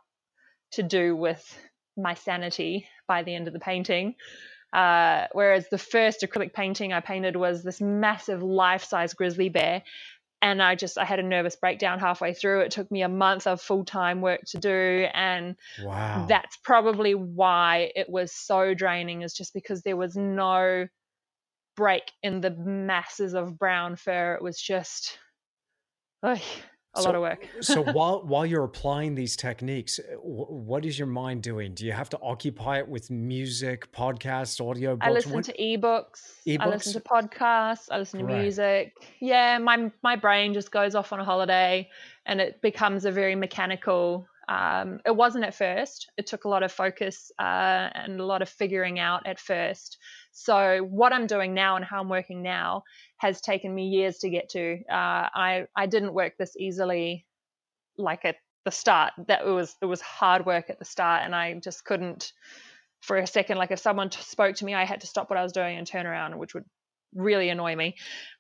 to 0.73 0.83
do 0.83 1.15
with 1.15 1.43
my 1.97 2.15
sanity 2.15 2.89
by 3.07 3.23
the 3.23 3.35
end 3.35 3.47
of 3.47 3.53
the 3.53 3.61
painting. 3.61 4.17
Uh, 4.73 5.29
whereas 5.31 5.69
the 5.71 5.79
first 5.79 6.23
acrylic 6.23 6.53
painting 6.53 6.93
I 6.93 6.99
painted 6.99 7.37
was 7.37 7.63
this 7.63 7.81
massive 7.81 8.43
life-size 8.43 9.15
grizzly 9.15 9.49
bear, 9.49 9.85
and 10.45 10.63
I 10.63 10.75
just 10.75 10.99
I 10.99 11.07
had 11.07 11.19
a 11.19 11.23
nervous 11.23 11.57
breakdown 11.57 11.99
halfway 11.99 12.35
through. 12.35 12.61
It 12.61 12.71
took 12.71 12.91
me 12.91 13.01
a 13.01 13.09
month 13.09 13.47
of 13.47 13.63
full-time 13.63 14.21
work 14.21 14.43
to 14.49 14.59
do, 14.59 15.07
and 15.15 15.57
wow. 15.83 16.27
that's 16.29 16.59
probably 16.59 17.15
why 17.15 17.91
it 17.97 18.11
was 18.11 18.31
so 18.31 18.75
draining. 18.75 19.23
Is 19.23 19.33
just 19.33 19.55
because 19.55 19.81
there 19.81 19.97
was 19.97 20.17
no 20.17 20.87
break 21.77 22.03
in 22.23 22.43
the 22.43 22.51
masses 22.51 23.33
of 23.33 23.59
brown 23.59 23.97
fur. 23.97 24.35
It 24.35 24.43
was 24.43 24.61
just, 24.61 25.19
oh, 26.23 26.39
a 26.97 27.03
so, 27.03 27.09
lot 27.09 27.15
of 27.15 27.21
work. 27.23 27.49
so 27.61 27.83
while 27.83 28.23
while 28.23 28.47
you're 28.47 28.65
applying 28.65 29.15
these 29.15 29.37
techniques, 29.37 29.99
uh, 29.99 30.17
what 30.23 30.85
is 30.85 30.99
your 30.99 31.09
mind 31.09 31.43
doing? 31.43 31.75
Do 31.75 31.85
you 31.85 31.93
have 31.93 32.09
to 32.11 32.19
occupy 32.23 32.79
it 32.79 32.89
with 32.89 33.11
music, 33.11 33.91
podcasts, 33.93 34.61
audio 34.65 34.97
books? 34.97 35.07
I 35.07 35.11
listen 35.11 35.33
what? 35.33 35.45
to 35.45 35.53
ebooks, 35.55 36.33
ebooks. 36.47 36.61
I 36.61 36.69
listen 36.69 36.93
to 36.95 37.01
podcasts. 37.01 37.89
I 37.91 37.99
listen 37.99 38.21
to 38.21 38.27
music. 38.27 38.95
Yeah, 39.21 39.59
my 39.59 39.91
my 40.03 40.17
brain 40.17 40.55
just 40.55 40.71
goes 40.71 40.95
off 40.95 41.13
on 41.13 41.21
a 41.21 41.25
holiday, 41.25 41.89
and 42.27 42.41
it 42.41 42.61
becomes 42.63 43.05
a 43.05 43.13
very 43.13 43.35
mechanical. 43.35 44.29
Um, 44.47 45.01
it 45.07 45.17
wasn't 45.17 45.45
at 45.45 45.55
first. 45.55 46.11
It 46.19 46.27
took 46.27 46.45
a 46.45 46.49
lot 46.49 46.63
of 46.63 46.71
focus 46.71 47.33
uh, 47.39 47.89
and 47.95 48.21
a 48.21 48.27
lot 48.27 48.43
of 48.43 48.49
figuring 48.49 48.99
out 48.99 49.27
at 49.27 49.41
first. 49.41 49.97
So 50.33 50.81
what 50.81 51.13
I'm 51.13 51.27
doing 51.27 51.55
now 51.55 51.77
and 51.77 51.85
how 51.85 52.01
I'm 52.01 52.09
working 52.09 52.43
now 52.43 52.85
has 53.25 53.41
taken 53.41 53.75
me 53.75 53.87
years 53.89 54.19
to 54.19 54.29
get 54.29 54.51
to. 54.51 54.81
Uh, 54.91 55.29
I 55.35 55.67
I 55.75 55.87
didn't 55.87 56.13
work 56.13 56.35
this 56.39 56.57
easily, 56.59 57.27
like 57.97 58.25
at 58.25 58.37
the 58.67 58.71
start. 58.71 59.13
That 59.29 59.47
was 59.47 59.75
it 59.81 59.87
was 59.87 60.03
hard 60.03 60.45
work 60.45 60.69
at 60.69 60.79
the 60.79 60.85
start, 60.85 61.23
and 61.25 61.35
I 61.35 61.55
just 61.55 61.85
couldn't 61.85 62.33
for 63.01 63.17
a 63.17 63.27
second. 63.27 63.57
Like 63.57 63.71
if 63.71 63.79
someone 63.79 64.11
t- 64.11 64.21
spoke 64.23 64.57
to 64.57 64.65
me, 64.65 64.75
I 64.75 64.85
had 64.85 65.01
to 65.01 65.07
stop 65.07 65.31
what 65.31 65.39
I 65.39 65.43
was 65.43 65.53
doing 65.53 65.79
and 65.79 65.87
turn 65.87 66.07
around, 66.07 66.39
which 66.39 66.53
would 66.53 66.67
really 67.15 67.49
annoy 67.49 67.77
me. 67.77 67.97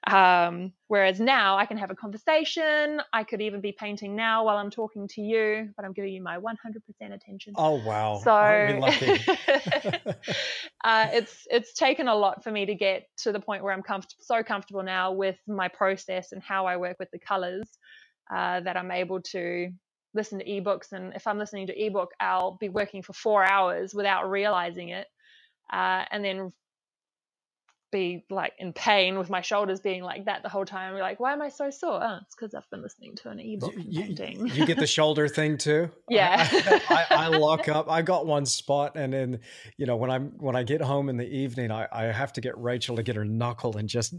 Um, 0.06 0.72
whereas 0.88 1.20
now 1.20 1.56
I 1.56 1.66
can 1.66 1.76
have 1.76 1.90
a 1.90 1.94
conversation. 1.94 3.00
I 3.12 3.24
could 3.24 3.40
even 3.40 3.60
be 3.60 3.72
painting 3.72 4.16
now 4.16 4.44
while 4.44 4.56
I'm 4.56 4.70
talking 4.70 5.08
to 5.08 5.20
you, 5.20 5.70
but 5.76 5.84
I'm 5.84 5.92
giving 5.92 6.12
you 6.12 6.22
my 6.22 6.38
100% 6.38 6.54
attention. 7.12 7.54
Oh 7.56 7.82
wow! 7.84 8.16
So 8.16 8.30
uh, 10.84 11.08
it's 11.12 11.46
it's 11.50 11.72
taken 11.74 12.08
a 12.08 12.14
lot 12.14 12.44
for 12.44 12.50
me 12.50 12.66
to 12.66 12.74
get 12.74 13.08
to 13.18 13.32
the 13.32 13.40
point 13.40 13.62
where 13.62 13.72
I'm 13.72 13.82
comf- 13.82 14.14
so 14.20 14.42
comfortable 14.42 14.82
now 14.82 15.12
with 15.12 15.36
my 15.46 15.68
process 15.68 16.32
and 16.32 16.42
how 16.42 16.66
I 16.66 16.76
work 16.76 16.96
with 16.98 17.10
the 17.12 17.18
colors 17.18 17.68
uh, 18.34 18.60
that 18.60 18.76
I'm 18.76 18.90
able 18.90 19.20
to 19.22 19.70
listen 20.14 20.38
to 20.38 20.44
ebooks. 20.44 20.92
And 20.92 21.12
if 21.14 21.26
I'm 21.26 21.38
listening 21.38 21.66
to 21.66 21.78
ebook, 21.78 22.12
I'll 22.20 22.56
be 22.60 22.68
working 22.68 23.02
for 23.02 23.12
four 23.12 23.44
hours 23.44 23.94
without 23.94 24.30
realizing 24.30 24.90
it. 24.90 25.06
Uh, 25.72 26.04
and 26.10 26.24
then 26.24 26.50
be 27.94 28.24
like 28.28 28.54
in 28.58 28.72
pain 28.72 29.16
with 29.18 29.30
my 29.30 29.40
shoulders 29.40 29.78
being 29.78 30.02
like 30.02 30.24
that 30.24 30.42
the 30.42 30.48
whole 30.48 30.64
time. 30.64 30.98
like, 30.98 31.20
why 31.20 31.32
am 31.32 31.40
I 31.40 31.48
so 31.48 31.70
sore? 31.70 32.00
Oh, 32.02 32.18
it's 32.22 32.34
because 32.34 32.52
I've 32.52 32.68
been 32.68 32.82
listening 32.82 33.14
to 33.16 33.28
an 33.30 33.38
ebook 33.38 33.72
you, 33.76 34.02
painting. 34.02 34.48
You, 34.48 34.66
get 34.66 34.78
the 34.78 34.86
shoulder 34.98 35.28
thing 35.28 35.56
too. 35.56 35.88
Yeah, 36.08 36.46
I, 36.50 36.82
I, 36.90 37.06
I, 37.10 37.26
lock 37.38 37.68
up. 37.68 37.88
I 37.88 38.02
got 38.02 38.26
one 38.26 38.46
spot, 38.46 38.96
and 38.96 39.12
then 39.12 39.38
you 39.76 39.86
know 39.86 39.94
when 39.94 40.10
I'm 40.10 40.32
when 40.38 40.56
I 40.56 40.64
get 40.64 40.80
home 40.80 41.08
in 41.08 41.16
the 41.16 41.28
evening, 41.28 41.70
I, 41.70 41.86
I 41.92 42.02
have 42.06 42.32
to 42.32 42.40
get 42.40 42.58
Rachel 42.58 42.96
to 42.96 43.04
get 43.04 43.14
her 43.14 43.24
knuckle 43.24 43.76
and 43.76 43.88
just 43.88 44.14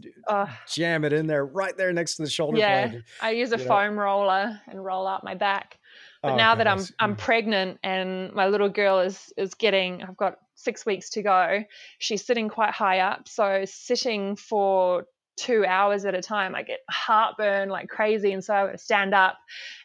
jam 0.69 1.03
it 1.03 1.11
in 1.11 1.27
there 1.27 1.45
right 1.45 1.75
there 1.75 1.91
next 1.91 2.15
to 2.15 2.23
the 2.23 2.29
shoulder 2.29 2.57
yeah, 2.57 2.87
blade. 2.87 3.03
I 3.21 3.31
use 3.31 3.51
a 3.51 3.57
foam 3.57 3.95
know. 3.95 4.03
roller 4.03 4.61
and 4.67 4.83
roll 4.83 5.05
out 5.05 5.25
my 5.25 5.35
back. 5.35 5.79
But 6.23 6.31
oh, 6.31 6.37
now 6.37 6.55
that 6.55 6.67
I'm 6.67 6.83
I'm 6.97 7.15
mm. 7.15 7.19
pregnant 7.19 7.79
and 7.83 8.31
my 8.33 8.47
little 8.47 8.69
girl 8.69 8.99
is 8.99 9.33
is 9.37 9.53
getting 9.53 10.01
I've 10.01 10.17
got 10.17 10.39
six 10.55 10.85
weeks 10.85 11.11
to 11.11 11.21
go, 11.21 11.63
she's 11.99 12.25
sitting 12.25 12.49
quite 12.49 12.71
high 12.71 12.99
up. 12.99 13.27
So 13.27 13.63
sitting 13.65 14.35
for 14.35 15.05
two 15.37 15.65
hours 15.65 16.05
at 16.05 16.15
a 16.15 16.21
time, 16.21 16.55
I 16.55 16.63
get 16.63 16.79
heartburn 16.89 17.69
like 17.69 17.89
crazy. 17.89 18.31
And 18.31 18.43
so 18.43 18.53
I 18.53 18.65
got 18.65 18.71
to 18.71 18.77
stand 18.77 19.13
up 19.13 19.37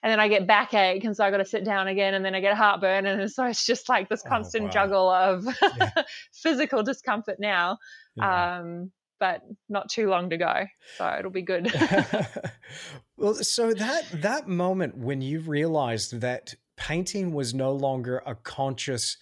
and 0.02 0.10
then 0.10 0.20
I 0.20 0.28
get 0.28 0.46
backache. 0.46 1.04
And 1.04 1.16
so 1.16 1.24
I 1.24 1.30
got 1.30 1.38
to 1.38 1.44
sit 1.44 1.64
down 1.64 1.88
again 1.88 2.14
and 2.14 2.24
then 2.24 2.34
I 2.34 2.40
get 2.40 2.56
heartburn. 2.56 3.06
And 3.06 3.30
so 3.30 3.44
it's 3.46 3.66
just 3.66 3.88
like 3.88 4.08
this 4.08 4.22
oh, 4.24 4.28
constant 4.28 4.62
oh, 4.62 4.66
wow. 4.66 4.72
juggle 4.72 5.10
of 5.10 5.44
yeah. 5.78 5.90
physical 6.32 6.82
discomfort 6.82 7.38
now. 7.38 7.78
Yeah. 8.16 8.58
Um, 8.58 8.92
but 9.18 9.42
not 9.68 9.90
too 9.90 10.08
long 10.08 10.30
to 10.30 10.38
go. 10.38 10.64
So 10.96 11.16
it'll 11.18 11.30
be 11.30 11.42
good. 11.42 11.70
well, 13.18 13.34
so 13.34 13.74
that 13.74 14.06
that 14.14 14.48
moment 14.48 14.96
when 14.96 15.20
you 15.20 15.40
realized 15.40 16.22
that 16.22 16.54
painting 16.76 17.34
was 17.34 17.52
no 17.52 17.72
longer 17.72 18.22
a 18.24 18.34
conscious 18.34 19.18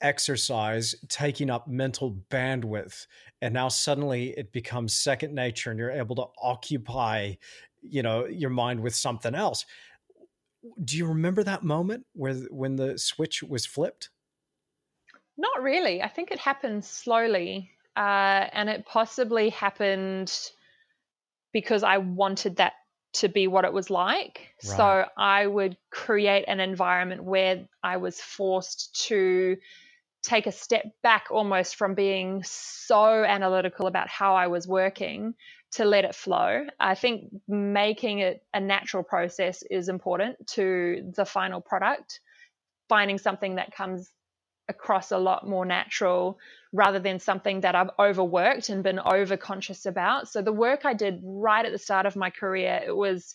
exercise 0.00 0.94
taking 1.08 1.50
up 1.50 1.66
mental 1.66 2.16
bandwidth 2.30 3.06
and 3.42 3.54
now 3.54 3.68
suddenly 3.68 4.30
it 4.36 4.52
becomes 4.52 4.94
second 4.94 5.34
nature 5.34 5.70
and 5.70 5.78
you're 5.78 5.90
able 5.90 6.16
to 6.16 6.26
occupy 6.40 7.34
you 7.82 8.02
know 8.02 8.26
your 8.26 8.50
mind 8.50 8.80
with 8.80 8.94
something 8.94 9.34
else. 9.34 9.64
Do 10.84 10.96
you 10.96 11.06
remember 11.06 11.44
that 11.44 11.62
moment 11.62 12.04
where 12.14 12.34
when 12.50 12.76
the 12.76 12.98
switch 12.98 13.42
was 13.42 13.64
flipped? 13.64 14.10
Not 15.36 15.62
really. 15.62 16.02
I 16.02 16.08
think 16.08 16.30
it 16.30 16.38
happened 16.40 16.84
slowly 16.84 17.70
uh, 17.96 18.46
and 18.52 18.68
it 18.68 18.86
possibly 18.86 19.50
happened 19.50 20.32
because 21.52 21.82
i 21.82 21.98
wanted 21.98 22.56
that 22.56 22.74
to 23.14 23.28
be 23.28 23.46
what 23.46 23.64
it 23.64 23.72
was 23.72 23.90
like. 23.90 24.54
Right. 24.64 24.76
so 24.76 25.04
i 25.16 25.46
would 25.46 25.76
create 25.90 26.44
an 26.46 26.60
environment 26.60 27.24
where 27.24 27.66
i 27.82 27.96
was 27.96 28.20
forced 28.20 29.06
to 29.08 29.56
take 30.28 30.46
a 30.46 30.52
step 30.52 30.84
back 31.02 31.28
almost 31.30 31.76
from 31.76 31.94
being 31.94 32.42
so 32.44 33.24
analytical 33.24 33.86
about 33.86 34.08
how 34.08 34.34
I 34.34 34.48
was 34.48 34.68
working 34.68 35.34
to 35.72 35.86
let 35.86 36.04
it 36.04 36.14
flow. 36.14 36.66
I 36.78 36.94
think 36.94 37.30
making 37.48 38.18
it 38.18 38.42
a 38.52 38.60
natural 38.60 39.02
process 39.02 39.62
is 39.70 39.88
important 39.88 40.46
to 40.48 41.12
the 41.16 41.24
final 41.24 41.62
product, 41.62 42.20
finding 42.90 43.16
something 43.16 43.54
that 43.54 43.74
comes 43.74 44.10
across 44.68 45.12
a 45.12 45.18
lot 45.18 45.48
more 45.48 45.64
natural 45.64 46.38
rather 46.74 46.98
than 46.98 47.18
something 47.18 47.62
that 47.62 47.74
I've 47.74 47.90
overworked 47.98 48.68
and 48.68 48.82
been 48.82 48.98
over 48.98 49.38
conscious 49.38 49.86
about. 49.86 50.28
So 50.28 50.42
the 50.42 50.52
work 50.52 50.84
I 50.84 50.92
did 50.92 51.20
right 51.24 51.64
at 51.64 51.72
the 51.72 51.78
start 51.78 52.04
of 52.04 52.16
my 52.16 52.28
career, 52.28 52.82
it 52.86 52.94
was 52.94 53.34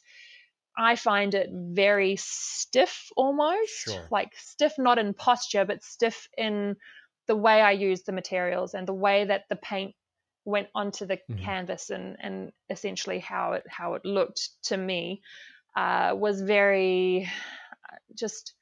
I 0.78 0.96
find 0.96 1.34
it 1.34 1.50
very 1.52 2.16
stiff 2.18 3.10
almost, 3.16 3.72
sure. 3.72 4.08
like 4.10 4.32
stiff 4.36 4.74
not 4.78 4.98
in 4.98 5.14
posture, 5.14 5.66
but 5.66 5.84
stiff 5.84 6.28
in 6.38 6.76
the 7.28 7.36
way 7.36 7.62
I 7.62 7.72
use 7.72 8.04
the 8.04 8.12
materials 8.12 8.74
and 8.74 8.88
the 8.88 8.94
way 8.94 9.26
that 9.26 9.44
the 9.50 9.56
paint 9.56 9.96
went 10.46 10.68
onto 10.76 11.06
the 11.06 11.18
mm-hmm. 11.18 11.44
canvas 11.44 11.90
and 11.90 12.18
and 12.20 12.52
essentially 12.70 13.20
how 13.20 13.54
it 13.54 13.64
how 13.70 13.94
it 13.94 14.04
looked 14.04 14.50
to 14.64 14.76
me 14.76 15.22
uh, 15.76 16.14
was 16.16 16.42
very 16.42 17.30
uh, 17.90 17.96
just 18.18 18.54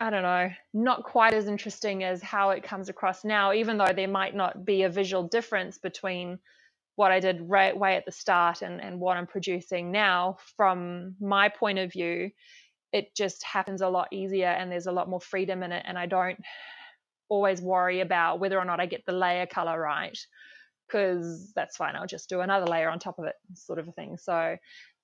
I 0.00 0.10
don't 0.10 0.22
know, 0.22 0.50
not 0.72 1.02
quite 1.02 1.34
as 1.34 1.48
interesting 1.48 2.04
as 2.04 2.22
how 2.22 2.50
it 2.50 2.62
comes 2.62 2.88
across 2.88 3.24
now, 3.24 3.52
even 3.52 3.78
though 3.78 3.92
there 3.92 4.06
might 4.06 4.34
not 4.34 4.64
be 4.64 4.84
a 4.84 4.88
visual 4.88 5.24
difference 5.26 5.78
between 5.78 6.38
what 6.98 7.12
I 7.12 7.20
did 7.20 7.48
right 7.48 7.78
way 7.78 7.94
at 7.94 8.04
the 8.04 8.10
start 8.10 8.60
and, 8.60 8.80
and 8.80 8.98
what 8.98 9.16
I'm 9.16 9.28
producing 9.28 9.92
now, 9.92 10.38
from 10.56 11.14
my 11.20 11.48
point 11.48 11.78
of 11.78 11.92
view, 11.92 12.32
it 12.92 13.14
just 13.14 13.44
happens 13.44 13.82
a 13.82 13.88
lot 13.88 14.08
easier 14.10 14.48
and 14.48 14.72
there's 14.72 14.88
a 14.88 14.92
lot 14.92 15.08
more 15.08 15.20
freedom 15.20 15.62
in 15.62 15.70
it. 15.70 15.84
And 15.86 15.96
I 15.96 16.06
don't 16.06 16.40
always 17.28 17.62
worry 17.62 18.00
about 18.00 18.40
whether 18.40 18.58
or 18.58 18.64
not 18.64 18.80
I 18.80 18.86
get 18.86 19.06
the 19.06 19.12
layer 19.12 19.46
color 19.46 19.80
right 19.80 20.18
because 20.88 21.52
that's 21.54 21.76
fine. 21.76 21.94
I'll 21.94 22.08
just 22.08 22.28
do 22.28 22.40
another 22.40 22.66
layer 22.66 22.90
on 22.90 22.98
top 22.98 23.20
of 23.20 23.26
it, 23.26 23.36
sort 23.54 23.78
of 23.78 23.86
a 23.86 23.92
thing. 23.92 24.16
So 24.16 24.56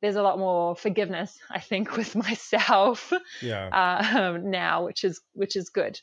there's 0.03 0.16
a 0.16 0.23
lot 0.23 0.37
more 0.37 0.75
forgiveness, 0.75 1.39
I 1.49 1.61
think, 1.61 1.93
with 1.97 2.16
myself 2.16 3.12
yeah. 3.41 3.69
um, 3.69 4.51
now, 4.51 4.85
which 4.85 5.05
is 5.05 5.21
which 5.35 5.55
is 5.55 5.71
good. 5.71 6.01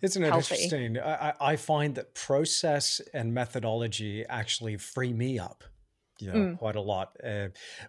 Isn't 0.00 0.22
it 0.22 0.34
interesting? 0.34 0.98
I, 0.98 1.32
I 1.40 1.56
find 1.56 1.94
that 1.96 2.14
process 2.14 3.00
and 3.12 3.32
methodology 3.34 4.24
actually 4.28 4.76
free 4.76 5.12
me 5.12 5.38
up 5.38 5.64
you 6.22 6.28
know, 6.28 6.38
mm. 6.38 6.58
quite 6.58 6.76
a 6.76 6.80
lot. 6.80 7.16
Uh, 7.22 7.48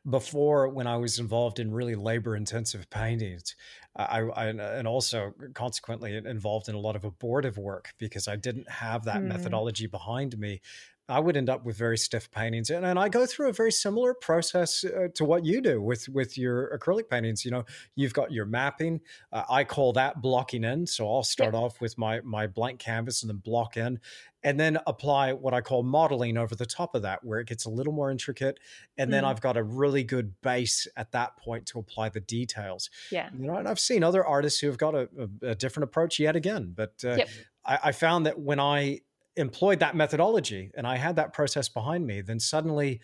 before, 0.09 0.67
when 0.69 0.87
I 0.87 0.97
was 0.97 1.19
involved 1.19 1.59
in 1.59 1.71
really 1.71 1.93
labor-intensive 1.93 2.89
paintings, 2.89 3.55
I, 3.95 4.21
I, 4.21 4.45
and 4.47 4.87
also 4.87 5.33
consequently 5.53 6.17
involved 6.17 6.67
in 6.67 6.73
a 6.73 6.79
lot 6.79 6.95
of 6.95 7.05
abortive 7.05 7.59
work 7.59 7.93
because 7.99 8.27
I 8.27 8.35
didn't 8.35 8.67
have 8.69 9.05
that 9.05 9.17
mm. 9.17 9.25
methodology 9.25 9.85
behind 9.85 10.37
me. 10.39 10.61
I 11.09 11.19
would 11.19 11.35
end 11.35 11.49
up 11.49 11.65
with 11.65 11.77
very 11.77 11.97
stiff 11.97 12.31
paintings, 12.31 12.69
and, 12.69 12.85
and 12.85 12.97
I 12.97 13.09
go 13.09 13.25
through 13.25 13.49
a 13.49 13.53
very 13.53 13.71
similar 13.71 14.13
process 14.13 14.85
uh, 14.85 15.09
to 15.15 15.25
what 15.25 15.45
you 15.45 15.59
do 15.59 15.81
with 15.81 16.07
with 16.07 16.37
your 16.37 16.77
acrylic 16.77 17.09
paintings. 17.09 17.43
You 17.43 17.51
know, 17.51 17.65
you've 17.95 18.13
got 18.13 18.31
your 18.31 18.45
mapping. 18.45 19.01
Uh, 19.31 19.43
I 19.49 19.65
call 19.65 19.91
that 19.93 20.21
blocking 20.21 20.63
in. 20.63 20.87
So 20.87 21.13
I'll 21.13 21.23
start 21.23 21.55
off 21.55 21.81
with 21.81 21.97
my 21.97 22.21
my 22.21 22.47
blank 22.47 22.79
canvas 22.79 23.21
and 23.21 23.29
then 23.29 23.37
block 23.37 23.75
in, 23.75 23.99
and 24.43 24.57
then 24.57 24.79
apply 24.87 25.33
what 25.33 25.53
I 25.53 25.59
call 25.59 25.83
modeling 25.83 26.37
over 26.37 26.55
the 26.55 26.65
top 26.65 26.95
of 26.95 27.01
that, 27.01 27.23
where 27.23 27.41
it 27.41 27.47
gets 27.47 27.65
a 27.65 27.69
little 27.69 27.93
more 27.93 28.09
intricate, 28.09 28.59
and 28.97 29.11
then 29.11 29.25
mm. 29.25 29.27
I've 29.27 29.41
got 29.41 29.57
a 29.57 29.63
really 29.63 30.05
good 30.05 30.39
base 30.41 30.87
at 30.95 31.11
that 31.11 31.35
point 31.35 31.65
to 31.67 31.79
apply 31.79 32.09
the 32.09 32.21
details. 32.21 32.89
Yeah, 33.11 33.29
you 33.37 33.45
know, 33.45 33.57
and 33.57 33.67
I've 33.67 33.79
seen 33.79 34.05
other 34.05 34.25
artists 34.25 34.61
who 34.61 34.67
have 34.67 34.77
got 34.77 34.95
a, 34.95 35.09
a, 35.41 35.47
a 35.49 35.55
different 35.55 35.83
approach 35.83 36.17
yet 36.17 36.37
again, 36.37 36.71
but 36.73 36.93
uh, 37.03 37.15
yep. 37.15 37.29
I, 37.65 37.79
I 37.85 37.91
found 37.91 38.25
that 38.25 38.39
when 38.39 38.61
I 38.61 39.01
employed 39.35 39.79
that 39.79 39.95
methodology 39.95 40.71
and 40.75 40.85
I 40.85 40.97
had 40.97 41.15
that 41.15 41.33
process 41.33 41.69
behind 41.69 42.05
me, 42.05 42.21
then 42.21 42.39
suddenly 42.39 43.01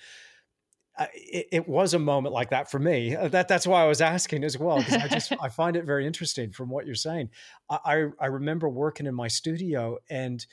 uh, 0.97 1.05
it, 1.13 1.47
it, 1.51 1.69
was 1.69 1.93
a 1.93 1.99
moment 1.99 2.33
like 2.33 2.49
that 2.49 2.69
for 2.69 2.77
me. 2.77 3.15
Uh, 3.15 3.29
that 3.29 3.47
that's 3.47 3.65
why 3.65 3.81
I 3.81 3.87
was 3.87 4.01
asking 4.01 4.43
as 4.43 4.57
well 4.57 4.79
because 4.79 4.95
I 4.95 5.07
just 5.07 5.31
I 5.41 5.47
find 5.47 5.77
it 5.77 5.85
very 5.85 6.05
interesting 6.05 6.51
from 6.51 6.69
what 6.69 6.85
you're 6.85 6.95
saying. 6.95 7.29
I, 7.69 7.79
I 7.85 8.05
I 8.19 8.25
remember 8.27 8.69
working 8.69 9.05
in 9.05 9.15
my 9.15 9.27
studio 9.27 9.97
and. 10.09 10.45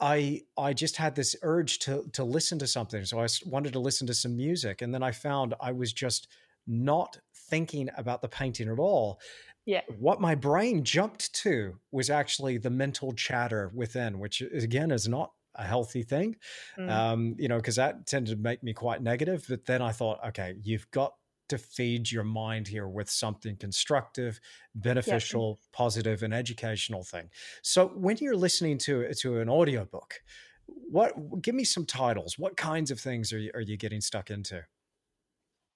I 0.00 0.42
I 0.58 0.72
just 0.72 0.96
had 0.96 1.14
this 1.14 1.36
urge 1.42 1.78
to 1.78 2.04
to 2.14 2.24
listen 2.24 2.58
to 2.58 2.66
something, 2.66 3.04
so 3.04 3.20
I 3.20 3.28
wanted 3.46 3.74
to 3.74 3.78
listen 3.78 4.08
to 4.08 4.12
some 4.12 4.36
music, 4.36 4.82
and 4.82 4.92
then 4.92 5.04
I 5.04 5.12
found 5.12 5.54
I 5.60 5.70
was 5.70 5.92
just 5.92 6.26
not 6.66 7.16
thinking 7.48 7.88
about 7.96 8.20
the 8.20 8.28
painting 8.28 8.68
at 8.68 8.80
all, 8.80 9.20
yeah. 9.66 9.82
What 9.98 10.20
my 10.20 10.34
brain 10.34 10.84
jumped 10.84 11.32
to 11.42 11.78
was 11.90 12.10
actually 12.10 12.58
the 12.58 12.70
mental 12.70 13.12
chatter 13.12 13.70
within, 13.74 14.18
which 14.18 14.40
again 14.40 14.90
is 14.90 15.08
not 15.08 15.32
a 15.54 15.64
healthy 15.64 16.02
thing, 16.02 16.36
mm. 16.78 16.90
um, 16.90 17.36
you 17.38 17.48
know, 17.48 17.56
because 17.56 17.76
that 17.76 18.06
tended 18.06 18.36
to 18.36 18.42
make 18.42 18.62
me 18.62 18.72
quite 18.72 19.02
negative. 19.02 19.46
But 19.48 19.66
then 19.66 19.80
I 19.80 19.92
thought, 19.92 20.18
okay, 20.28 20.54
you've 20.62 20.90
got 20.90 21.14
to 21.48 21.58
feed 21.58 22.10
your 22.10 22.24
mind 22.24 22.68
here 22.68 22.88
with 22.88 23.08
something 23.08 23.56
constructive, 23.56 24.40
beneficial, 24.74 25.60
yeah. 25.60 25.68
positive, 25.72 26.22
and 26.22 26.34
educational 26.34 27.04
thing. 27.04 27.30
So 27.62 27.88
when 27.88 28.16
you're 28.18 28.36
listening 28.36 28.78
to 28.78 29.12
to 29.14 29.40
an 29.40 29.48
audiobook, 29.48 30.22
what 30.66 31.14
give 31.40 31.54
me 31.54 31.64
some 31.64 31.86
titles? 31.86 32.38
What 32.38 32.56
kinds 32.56 32.90
of 32.90 33.00
things 33.00 33.32
are 33.32 33.38
you, 33.38 33.50
are 33.54 33.60
you 33.60 33.76
getting 33.76 34.00
stuck 34.00 34.30
into? 34.30 34.64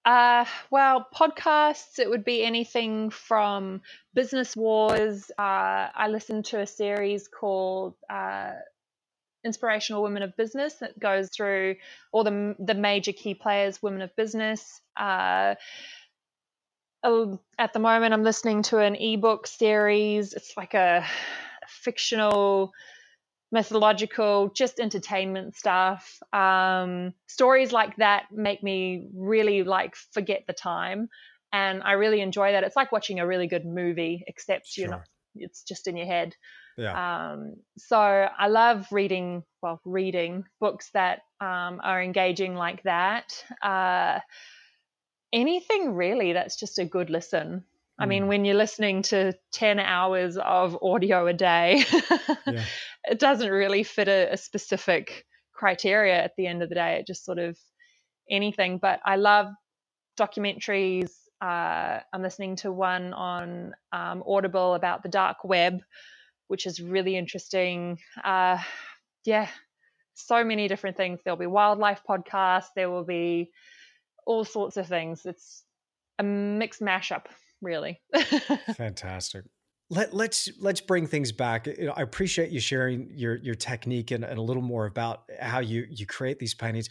Uh, 0.08 0.46
well, 0.70 1.06
podcasts, 1.14 1.98
it 1.98 2.08
would 2.08 2.24
be 2.24 2.42
anything 2.42 3.10
from 3.10 3.82
Business 4.14 4.56
Wars. 4.56 5.30
Uh, 5.38 5.88
I 5.94 6.08
listened 6.08 6.46
to 6.46 6.60
a 6.60 6.66
series 6.66 7.28
called 7.28 7.92
uh, 8.08 8.52
Inspirational 9.44 10.02
Women 10.02 10.22
of 10.22 10.34
Business 10.34 10.76
that 10.76 10.98
goes 10.98 11.28
through 11.28 11.76
all 12.10 12.24
the, 12.24 12.56
the 12.58 12.72
major 12.72 13.12
key 13.12 13.34
players, 13.34 13.82
women 13.82 14.00
of 14.00 14.16
business. 14.16 14.80
Uh, 14.96 15.56
at 17.04 17.74
the 17.74 17.78
moment, 17.78 18.14
I'm 18.14 18.24
listening 18.24 18.62
to 18.62 18.78
an 18.78 18.96
ebook 18.96 19.46
series. 19.46 20.32
It's 20.32 20.56
like 20.56 20.72
a 20.72 21.04
fictional 21.68 22.72
methodological, 23.50 24.50
just 24.54 24.80
entertainment 24.80 25.56
stuff. 25.56 26.18
Um, 26.32 27.14
stories 27.26 27.72
like 27.72 27.96
that 27.96 28.24
make 28.32 28.62
me 28.62 29.08
really 29.14 29.62
like 29.62 29.94
forget 30.12 30.44
the 30.46 30.52
time, 30.52 31.08
and 31.52 31.82
I 31.82 31.92
really 31.92 32.20
enjoy 32.20 32.52
that. 32.52 32.64
It's 32.64 32.76
like 32.76 32.92
watching 32.92 33.20
a 33.20 33.26
really 33.26 33.46
good 33.46 33.64
movie, 33.64 34.24
except 34.26 34.66
sure. 34.66 34.82
you're 34.82 34.90
not. 34.90 35.02
It's 35.34 35.62
just 35.62 35.86
in 35.86 35.96
your 35.96 36.06
head. 36.06 36.34
Yeah. 36.76 37.32
Um, 37.32 37.56
so 37.76 37.98
I 37.98 38.48
love 38.48 38.86
reading, 38.92 39.42
well, 39.62 39.80
reading 39.84 40.44
books 40.60 40.90
that 40.94 41.20
um, 41.40 41.80
are 41.82 42.00
engaging 42.00 42.54
like 42.54 42.82
that. 42.84 43.44
Uh, 43.62 44.20
anything 45.32 45.94
really 45.94 46.32
that's 46.32 46.56
just 46.56 46.78
a 46.78 46.84
good 46.84 47.10
listen. 47.10 47.64
I 48.00 48.06
mean, 48.06 48.24
mm. 48.24 48.28
when 48.28 48.44
you're 48.44 48.54
listening 48.54 49.02
to 49.02 49.32
10 49.52 49.80
hours 49.80 50.36
of 50.36 50.78
audio 50.80 51.26
a 51.26 51.32
day, 51.32 51.82
yeah. 52.46 52.64
It 53.04 53.18
doesn't 53.18 53.50
really 53.50 53.82
fit 53.82 54.08
a, 54.08 54.32
a, 54.32 54.36
specific 54.36 55.24
criteria 55.54 56.22
at 56.22 56.32
the 56.36 56.46
end 56.46 56.62
of 56.62 56.68
the 56.68 56.74
day. 56.74 56.98
It 56.98 57.06
just 57.06 57.24
sort 57.24 57.38
of 57.38 57.58
anything. 58.30 58.78
But 58.78 59.00
I 59.04 59.16
love 59.16 59.48
documentaries. 60.18 61.10
Uh, 61.40 62.00
I'm 62.12 62.22
listening 62.22 62.56
to 62.56 62.72
one 62.72 63.12
on 63.12 63.74
um, 63.92 64.22
Audible 64.26 64.74
about 64.74 65.02
the 65.02 65.08
dark 65.08 65.44
web, 65.44 65.80
which 66.48 66.66
is 66.66 66.80
really 66.80 67.16
interesting. 67.16 67.98
Uh, 68.24 68.58
yeah, 69.24 69.48
so 70.14 70.42
many 70.44 70.68
different 70.68 70.96
things. 70.96 71.20
There'll 71.24 71.38
be 71.38 71.46
wildlife 71.46 72.02
podcasts, 72.08 72.68
there 72.74 72.90
will 72.90 73.04
be 73.04 73.50
all 74.26 74.44
sorts 74.44 74.76
of 74.76 74.88
things. 74.88 75.24
It's 75.24 75.64
a 76.18 76.24
mixed 76.24 76.80
mashup 76.80 77.26
really. 77.60 78.00
Fantastic. 78.76 79.44
Let, 79.90 80.12
let's 80.12 80.50
let's 80.60 80.82
bring 80.82 81.06
things 81.06 81.32
back. 81.32 81.66
I 81.66 82.02
appreciate 82.02 82.50
you 82.50 82.60
sharing 82.60 83.10
your 83.14 83.36
your 83.36 83.54
technique 83.54 84.10
and, 84.10 84.22
and 84.22 84.38
a 84.38 84.42
little 84.42 84.62
more 84.62 84.86
about 84.86 85.22
how 85.40 85.60
you 85.60 85.86
you 85.88 86.04
create 86.04 86.38
these 86.38 86.54
paintings. 86.54 86.90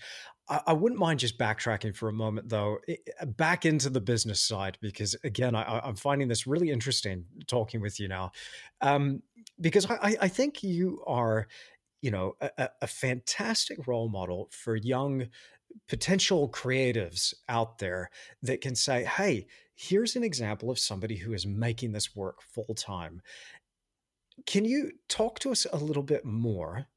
I, 0.49 0.61
I 0.67 0.73
wouldn't 0.73 0.99
mind 0.99 1.19
just 1.19 1.37
backtracking 1.37 1.95
for 1.95 2.09
a 2.09 2.13
moment, 2.13 2.49
though, 2.49 2.79
back 3.25 3.65
into 3.65 3.89
the 3.89 4.01
business 4.01 4.41
side 4.41 4.77
because 4.81 5.15
again, 5.23 5.55
I, 5.55 5.87
am 5.87 5.95
finding 5.95 6.27
this 6.27 6.47
really 6.47 6.71
interesting 6.71 7.25
talking 7.47 7.81
with 7.81 7.99
you 7.99 8.07
now, 8.07 8.31
um, 8.81 9.21
because 9.59 9.89
I, 9.89 10.15
I 10.21 10.27
think 10.27 10.63
you 10.63 11.03
are, 11.05 11.47
you 12.01 12.11
know, 12.11 12.35
a, 12.41 12.69
a 12.81 12.87
fantastic 12.87 13.87
role 13.87 14.09
model 14.09 14.49
for 14.51 14.75
young 14.75 15.27
potential 15.87 16.49
creatives 16.49 17.33
out 17.49 17.79
there 17.79 18.09
that 18.41 18.61
can 18.61 18.75
say, 18.75 19.03
"Hey." 19.03 19.47
here's 19.77 20.15
an 20.15 20.23
example 20.23 20.71
of 20.71 20.79
somebody 20.79 21.15
who 21.15 21.33
is 21.33 21.45
making 21.45 21.91
this 21.91 22.15
work 22.15 22.41
full 22.41 22.73
time. 22.75 23.21
Can 24.45 24.65
you 24.65 24.91
talk 25.07 25.39
to 25.39 25.51
us 25.51 25.65
a 25.71 25.77
little 25.77 26.03
bit 26.03 26.25
more 26.25 26.87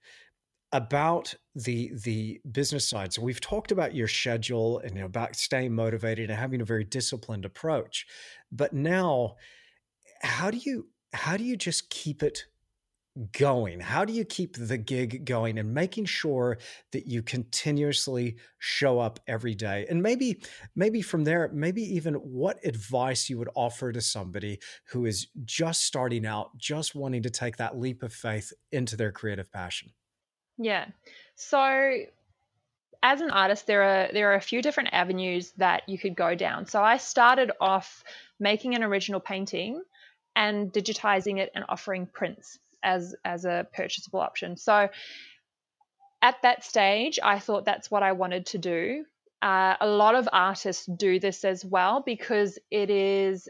about 0.73 1.35
the 1.55 1.93
the 2.05 2.41
business 2.51 2.89
side? 2.89 3.13
So 3.13 3.23
we've 3.23 3.41
talked 3.41 3.71
about 3.71 3.95
your 3.95 4.09
schedule 4.09 4.79
and 4.79 4.95
you 4.95 5.01
know, 5.01 5.07
about 5.07 5.37
staying 5.37 5.75
motivated 5.75 6.31
and 6.31 6.39
having 6.39 6.63
a 6.63 6.67
very 6.67 6.85
disciplined 6.85 7.45
approach. 7.45 8.07
But 8.51 8.73
now 8.73 9.37
how 10.23 10.51
do 10.51 10.59
you 10.59 10.89
how 11.13 11.37
do 11.37 11.45
you 11.45 11.57
just 11.57 11.91
keep 11.91 12.23
it 12.23 12.45
going? 13.33 13.81
How 13.81 14.05
do 14.05 14.13
you 14.13 14.25
keep 14.25 14.57
the 14.57 14.79
gig 14.79 15.25
going 15.25 15.59
and 15.59 15.75
making 15.75 16.05
sure 16.05 16.59
that 16.93 17.07
you 17.07 17.23
continuously 17.23 18.37
show 18.59 19.01
up 19.01 19.19
every 19.27 19.55
day? 19.55 19.87
And 19.91 20.03
maybe, 20.03 20.43
maybe 20.77 21.03
from 21.03 21.25
there, 21.25 21.51
maybe 21.53 21.83
even 21.95 22.15
what 22.15 22.65
advice 22.65 23.29
you 23.29 23.39
would 23.39 23.51
offer 23.55 23.93
to 23.93 24.01
somebody 24.01 24.61
who 24.89 25.07
is 25.07 25.27
just 25.45 25.83
starting 25.83 26.25
out, 26.25 26.57
just 26.57 26.95
wanting 26.95 27.23
to 27.23 27.31
take 27.31 27.57
that 27.57 27.79
leap 27.79 28.03
of 28.03 28.13
faith 28.13 28.53
into 28.71 28.97
their 28.97 29.13
creative 29.13 29.51
passion? 29.51 29.93
Yeah. 30.57 30.87
So 31.35 32.05
as 33.03 33.21
an 33.21 33.31
artist, 33.31 33.67
there 33.67 33.83
are 33.83 34.13
there 34.13 34.31
are 34.33 34.37
a 34.37 34.41
few 34.41 34.63
different 34.63 34.91
avenues 34.93 35.53
that 35.57 35.89
you 35.89 35.99
could 35.99 36.15
go 36.15 36.35
down. 36.35 36.67
So 36.67 36.83
I 36.83 36.99
started 36.99 37.51
off 37.61 38.05
making 38.39 38.75
an 38.75 38.85
original 38.85 39.21
painting 39.21 39.83
and 40.37 40.73
digitizing 40.73 41.39
it 41.39 41.51
and 41.55 41.65
offering 41.69 42.07
prints 42.07 42.59
as 42.83 43.15
as 43.25 43.45
a 43.45 43.67
purchasable 43.73 44.21
option. 44.21 44.57
So 44.57 44.89
at 46.23 46.37
that 46.43 46.65
stage, 46.65 47.19
I 47.23 47.39
thought 47.39 47.65
that's 47.65 47.91
what 47.91 48.03
I 48.03 48.13
wanted 48.13 48.47
to 48.47 48.59
do. 48.59 49.05
Uh, 49.43 49.75
a 49.81 49.87
lot 49.87 50.15
of 50.15 50.29
artists 50.33 50.85
do 50.85 51.19
this 51.19 51.45
as 51.45 51.65
well 51.65 52.03
because 52.05 52.59
it 52.71 52.91
is 52.91 53.49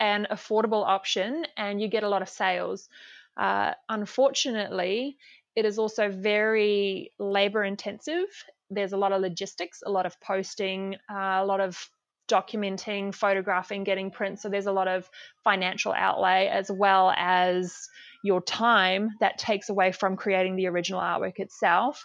an 0.00 0.26
affordable 0.30 0.84
option 0.86 1.44
and 1.56 1.80
you 1.80 1.88
get 1.88 2.04
a 2.04 2.08
lot 2.08 2.22
of 2.22 2.28
sales. 2.28 2.88
Uh, 3.36 3.72
unfortunately, 3.88 5.18
it 5.54 5.66
is 5.66 5.78
also 5.78 6.10
very 6.10 7.12
labor 7.18 7.64
intensive. 7.64 8.26
There's 8.70 8.92
a 8.92 8.96
lot 8.96 9.12
of 9.12 9.20
logistics, 9.20 9.82
a 9.84 9.90
lot 9.90 10.06
of 10.06 10.18
posting, 10.20 10.96
uh, 11.10 11.40
a 11.42 11.44
lot 11.44 11.60
of 11.60 11.90
documenting, 12.28 13.14
photographing, 13.14 13.84
getting 13.84 14.10
prints. 14.10 14.42
So 14.42 14.48
there's 14.48 14.66
a 14.66 14.72
lot 14.72 14.88
of 14.88 15.08
financial 15.44 15.92
outlay 15.92 16.48
as 16.48 16.70
well 16.70 17.12
as 17.16 17.88
your 18.26 18.42
time 18.42 19.10
that 19.20 19.38
takes 19.38 19.68
away 19.68 19.92
from 19.92 20.16
creating 20.16 20.56
the 20.56 20.66
original 20.66 21.00
artwork 21.00 21.38
itself. 21.38 22.04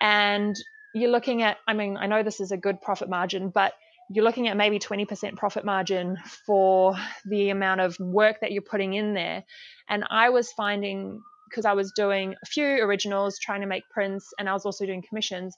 And 0.00 0.54
you're 0.94 1.10
looking 1.10 1.42
at, 1.42 1.56
I 1.66 1.74
mean, 1.74 1.96
I 1.96 2.06
know 2.06 2.22
this 2.22 2.40
is 2.40 2.52
a 2.52 2.56
good 2.56 2.80
profit 2.80 3.08
margin, 3.08 3.50
but 3.50 3.72
you're 4.12 4.24
looking 4.24 4.48
at 4.48 4.56
maybe 4.56 4.78
20% 4.78 5.36
profit 5.36 5.64
margin 5.64 6.18
for 6.46 6.96
the 7.24 7.50
amount 7.50 7.80
of 7.80 7.96
work 8.00 8.40
that 8.40 8.52
you're 8.52 8.62
putting 8.62 8.94
in 8.94 9.14
there. 9.14 9.44
And 9.88 10.04
I 10.10 10.30
was 10.30 10.52
finding, 10.52 11.20
because 11.48 11.64
I 11.64 11.74
was 11.74 11.92
doing 11.92 12.34
a 12.42 12.46
few 12.46 12.66
originals, 12.66 13.38
trying 13.38 13.60
to 13.60 13.66
make 13.66 13.84
prints, 13.90 14.32
and 14.38 14.48
I 14.48 14.52
was 14.52 14.66
also 14.66 14.84
doing 14.84 15.02
commissions, 15.08 15.56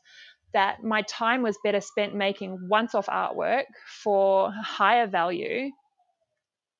that 0.53 0.83
my 0.85 1.03
time 1.03 1.43
was 1.43 1.57
better 1.65 1.81
spent 1.81 2.15
making 2.15 2.69
once 2.69 2.95
off 2.95 3.07
artwork 3.07 3.65
for 4.03 4.53
higher 4.53 5.07
value 5.07 5.71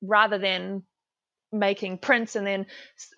rather 0.03 0.37
than 0.37 0.83
making 1.53 1.99
prints 1.99 2.35
and 2.37 2.47
then 2.47 2.67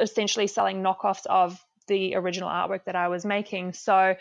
essentially 0.00 0.46
selling 0.46 0.82
knockoffs 0.82 1.26
of 1.26 1.64
the 1.86 2.16
original 2.16 2.48
artwork 2.48 2.84
that 2.84 2.96
I 2.96 3.08
was 3.08 3.24
making. 3.24 3.72
So 3.72 4.16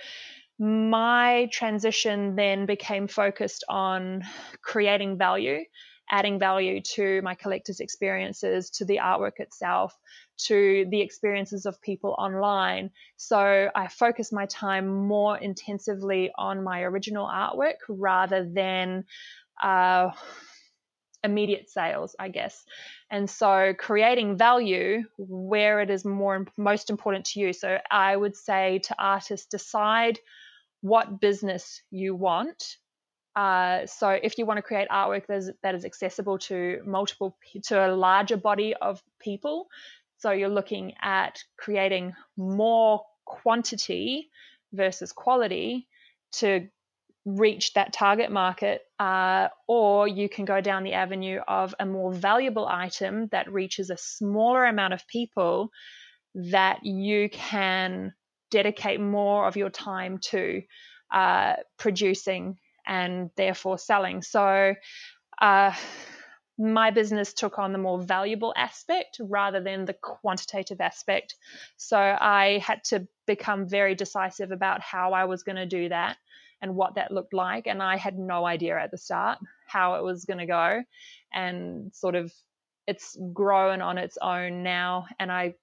my 0.60 1.50
transition 1.52 2.36
then 2.36 2.66
became 2.66 3.08
focused 3.08 3.64
on 3.68 4.24
creating 4.62 5.18
value, 5.18 5.64
adding 6.12 6.38
value 6.38 6.82
to 6.82 7.22
my 7.24 7.34
collector's 7.34 7.80
experiences, 7.80 8.70
to 8.70 8.86
the 8.86 8.98
artwork 8.98 9.40
itself, 9.40 9.98
to 10.38 10.86
the 10.90 11.02
experiences 11.02 11.66
of 11.66 11.82
people 11.82 12.16
online. 12.20 12.92
So 13.18 13.70
I 13.74 13.88
focused 13.88 14.32
my 14.32 14.46
time 14.46 15.08
more 15.08 15.38
intensively 15.38 16.32
on 16.38 16.64
my 16.64 16.82
original 16.82 17.28
artwork 17.28 17.78
rather 17.90 18.48
than. 18.48 19.06
Uh, 19.62 20.12
immediate 21.24 21.70
sales, 21.70 22.16
I 22.20 22.30
guess. 22.30 22.64
And 23.10 23.30
so 23.30 23.74
creating 23.78 24.38
value 24.38 25.04
where 25.18 25.82
it 25.82 25.90
is 25.90 26.04
more 26.06 26.46
most 26.58 26.90
important 26.90 27.26
to 27.26 27.40
you. 27.40 27.54
So 27.54 27.78
I 27.90 28.16
would 28.16 28.36
say 28.36 28.80
to 28.86 28.96
artists 29.00 29.48
decide 29.48 30.20
what 30.82 31.22
business 31.22 31.82
you 31.92 32.16
want. 32.16 32.78
Uh, 33.36 33.86
so 33.88 34.10
if 34.10 34.38
you 34.38 34.46
want 34.46 34.58
to 34.58 34.62
create 34.62 34.90
artwork 34.90 35.26
that 35.28 35.38
is, 35.38 35.52
that 35.64 35.76
is 35.76 35.86
accessible 35.86 36.38
to 36.38 36.82
multiple 36.86 37.36
to 37.64 37.88
a 37.88 37.96
larger 37.96 38.38
body 38.38 38.76
of 38.80 39.02
people, 39.20 39.68
so 40.18 40.32
you're 40.32 40.50
looking 40.50 40.94
at 41.02 41.44
creating 41.58 42.14
more 42.38 43.02
quantity 43.26 44.30
versus 44.72 45.12
quality 45.12 45.88
to 46.34 46.68
reach 47.26 47.74
that 47.74 47.94
target 47.94 48.32
market, 48.32 48.82
uh, 49.00 49.48
or 49.68 50.08
you 50.08 50.28
can 50.28 50.46
go 50.46 50.60
down 50.60 50.84
the 50.84 50.94
avenue 50.94 51.40
of 51.48 51.74
a 51.80 51.86
more 51.86 52.12
valuable 52.12 52.68
item 52.68 53.28
that 53.28 53.52
reaches 53.52 53.90
a 53.90 53.98
smaller 53.98 54.66
amount 54.66 54.94
of 54.94 55.08
people 55.08 55.72
that 56.36 56.86
you 56.86 57.30
can 57.30 58.14
dedicate 58.52 59.00
more 59.00 59.48
of 59.48 59.56
your 59.56 59.70
time 59.70 60.18
to 60.18 60.62
uh, 61.12 61.54
producing 61.78 62.58
and 62.86 63.30
therefore 63.38 63.78
selling. 63.78 64.22
So, 64.22 64.76
uh, 65.42 65.74
my 66.58 66.92
business 66.92 67.34
took 67.34 67.58
on 67.58 67.72
the 67.72 67.80
more 67.80 68.00
valuable 68.00 68.54
aspect 68.56 69.20
rather 69.20 69.60
than 69.60 69.86
the 69.86 69.94
quantitative 69.94 70.82
aspect. 70.82 71.36
So, 71.78 71.98
I 71.98 72.62
had 72.66 72.84
to 72.86 73.08
become 73.26 73.68
very 73.68 73.96
decisive 73.96 74.52
about 74.52 74.82
how 74.82 75.14
I 75.14 75.26
was 75.26 75.44
going 75.44 75.56
to 75.56 75.66
do 75.66 75.90
that 75.90 76.18
and 76.64 76.76
what 76.76 76.96
that 76.96 77.12
looked 77.12 77.34
like. 77.34 77.68
And 77.68 77.84
I 77.84 77.98
had 77.98 78.18
no 78.18 78.46
idea 78.46 78.80
at 78.80 78.90
the 78.90 78.98
start 78.98 79.38
how 79.68 79.96
it 79.96 80.04
was 80.04 80.24
going 80.24 80.40
to 80.40 80.46
go. 80.46 80.82
And 81.34 81.94
sort 81.94 82.16
of 82.16 82.32
it's 82.88 83.18
grown 83.34 83.82
on 83.82 83.98
its 83.98 84.18
own 84.20 84.64
now. 84.64 85.06
And 85.20 85.30
I 85.30 85.56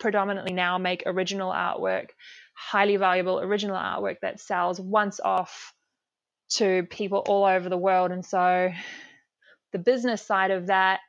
predominantly 0.00 0.54
now 0.54 0.78
make 0.78 1.02
original 1.04 1.52
artwork, 1.52 2.08
highly 2.54 2.96
valuable 2.96 3.38
original 3.38 3.76
artwork 3.76 4.16
that 4.22 4.40
sells 4.40 4.80
once 4.80 5.20
off 5.20 5.74
to 6.54 6.84
people 6.88 7.22
all 7.28 7.44
over 7.44 7.68
the 7.68 7.76
world. 7.76 8.10
And 8.10 8.24
so 8.24 8.72
the 9.72 9.78
business 9.78 10.22
side 10.22 10.52
of 10.52 10.68
that 10.68 11.00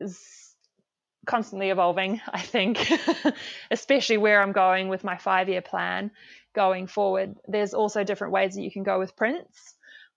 is 0.00 0.20
constantly 1.26 1.70
evolving, 1.70 2.20
I 2.28 2.42
think, 2.42 2.92
especially 3.70 4.18
where 4.18 4.42
I'm 4.42 4.52
going 4.52 4.88
with 4.88 5.02
my 5.02 5.16
five 5.16 5.48
year 5.48 5.62
plan 5.62 6.10
going 6.54 6.86
forward. 6.86 7.36
There's 7.46 7.74
also 7.74 8.04
different 8.04 8.32
ways 8.32 8.54
that 8.54 8.62
you 8.62 8.70
can 8.70 8.82
go 8.82 8.98
with 8.98 9.16
prints. 9.16 9.74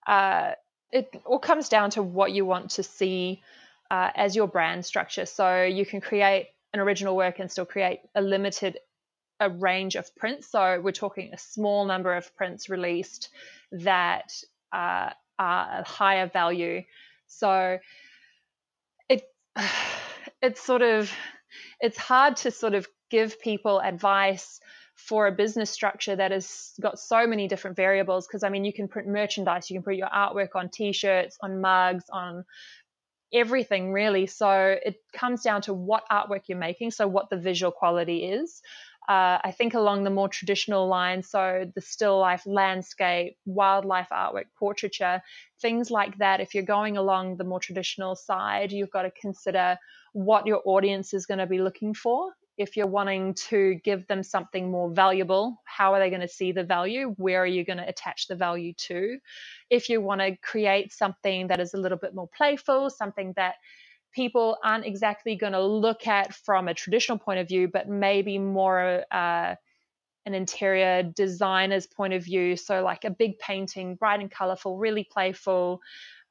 Uh, 0.08 0.52
it 0.92 1.10
all 1.26 1.40
comes 1.40 1.70
down 1.70 1.92
to 1.92 2.04
what 2.04 2.32
you 2.32 2.46
want 2.46 2.72
to 2.72 2.84
see 2.84 3.42
uh, 3.92 4.10
as 4.16 4.36
your 4.36 4.48
brand 4.48 4.86
structure. 4.86 5.26
So 5.26 5.64
you 5.64 5.86
can 5.86 6.02
create 6.02 6.48
an 6.74 6.80
original 6.80 7.16
work 7.16 7.40
and 7.40 7.52
still 7.52 7.66
create 7.66 8.00
a 8.14 8.22
limited 8.22 8.78
a 9.40 9.50
range 9.50 9.96
of 9.96 10.16
prints. 10.16 10.50
So 10.50 10.80
we're 10.82 10.92
talking 10.92 11.32
a 11.34 11.38
small 11.38 11.86
number 11.86 12.14
of 12.14 12.34
prints 12.36 12.70
released 12.70 13.30
that 13.72 14.34
uh, 14.72 15.10
are 15.38 15.80
a 15.80 15.84
higher 15.84 16.28
value. 16.28 16.84
So 17.28 17.80
it 19.10 19.24
it's 20.42 20.62
sort 20.62 20.82
of 20.82 21.12
it's 21.80 21.98
hard 21.98 22.38
to 22.38 22.52
sort 22.52 22.74
of 22.74 22.88
give 23.10 23.40
people 23.40 23.80
advice 23.80 24.60
for 25.08 25.28
a 25.28 25.32
business 25.32 25.70
structure 25.70 26.16
that 26.16 26.32
has 26.32 26.72
got 26.82 27.00
so 27.00 27.28
many 27.28 27.48
different 27.48 27.76
variables 27.76 28.28
because 28.28 28.44
i 28.44 28.50
mean 28.50 28.66
you 28.66 28.74
can 28.74 28.88
print 28.88 29.08
merchandise 29.08 29.70
you 29.70 29.76
can 29.76 29.84
put 29.84 29.96
your 29.96 30.08
artwork 30.08 30.50
on 30.56 30.70
t-shirts 30.70 31.38
on 31.42 31.62
mugs 31.62 32.06
on 32.12 32.44
everything 33.34 33.92
really 33.92 34.26
so 34.26 34.76
it 34.84 34.96
comes 35.14 35.42
down 35.42 35.62
to 35.62 35.74
what 35.74 36.04
artwork 36.12 36.42
you're 36.48 36.58
making 36.58 36.92
so 36.92 37.08
what 37.08 37.30
the 37.30 37.38
visual 37.38 37.72
quality 37.72 38.24
is 38.24 38.62
uh, 39.08 39.38
I 39.44 39.54
think 39.56 39.76
along 39.76 40.04
the 40.04 40.10
more 40.10 40.28
traditional 40.30 40.88
lines, 40.88 41.30
so 41.30 41.70
the 41.76 41.82
still 41.82 42.18
life, 42.18 42.42
landscape, 42.48 43.38
wildlife 43.46 44.08
artwork, 44.12 44.46
portraiture, 44.58 45.22
things 45.62 45.92
like 45.92 46.18
that. 46.18 46.40
If 46.40 46.56
you're 46.56 46.64
going 46.64 46.98
along 46.98 47.38
the 47.38 47.44
more 47.44 47.60
traditional 47.60 48.16
side, 48.16 48.72
you've 48.72 48.90
got 48.90 49.04
to 49.04 49.12
consider 49.12 49.78
what 50.14 50.48
your 50.48 50.64
audience 50.66 51.14
is 51.14 51.28
going 51.28 51.38
to 51.38 51.46
be 51.46 51.60
looking 51.60 51.94
for 51.94 52.32
if 52.58 52.78
you're 52.78 52.88
wanting 52.88 53.34
to 53.34 53.76
give 53.84 54.08
them 54.08 54.24
something 54.24 54.72
more 54.72 54.90
valuable, 54.90 55.62
how 55.66 55.94
are 55.94 56.00
they 56.00 56.10
going 56.10 56.22
to 56.22 56.28
see 56.28 56.52
the 56.52 56.64
value? 56.64 57.14
Where 57.18 57.44
are 57.44 57.48
you 57.48 57.66
going 57.66 57.78
to 57.78 57.88
attach 57.88 58.28
the 58.28 58.36
value 58.36 58.74
to? 58.74 59.18
If 59.70 59.90
you 59.90 60.02
want 60.02 60.22
to 60.22 60.38
create 60.38 60.94
something 60.94 61.48
that 61.48 61.60
is 61.60 61.74
a 61.74 61.78
little 61.78 61.98
bit 61.98 62.16
more 62.16 62.30
playful, 62.36 62.90
something 62.90 63.34
that 63.36 63.56
people 64.14 64.58
aren't 64.64 64.86
exactly 64.86 65.36
going 65.36 65.54
to 65.54 65.62
look 65.62 66.08
at 66.08 66.34
from 66.34 66.70
a 66.70 66.74
traditional 66.74 67.18
point 67.18 67.40
of 67.40 67.48
view, 67.48 67.68
but 67.68 67.90
maybe 67.90 68.38
more 68.38 69.04
uh, 69.12 69.56
an 70.26 70.34
interior 70.34 71.04
designer's 71.04 71.86
point 71.86 72.14
of 72.14 72.24
view. 72.24 72.56
So, 72.56 72.84
like 72.84 73.04
a 73.04 73.10
big 73.10 73.38
painting, 73.38 73.96
bright 73.96 74.22
and 74.22 74.32
colorful, 74.32 74.78
really 74.78 75.04
playful, 75.04 75.82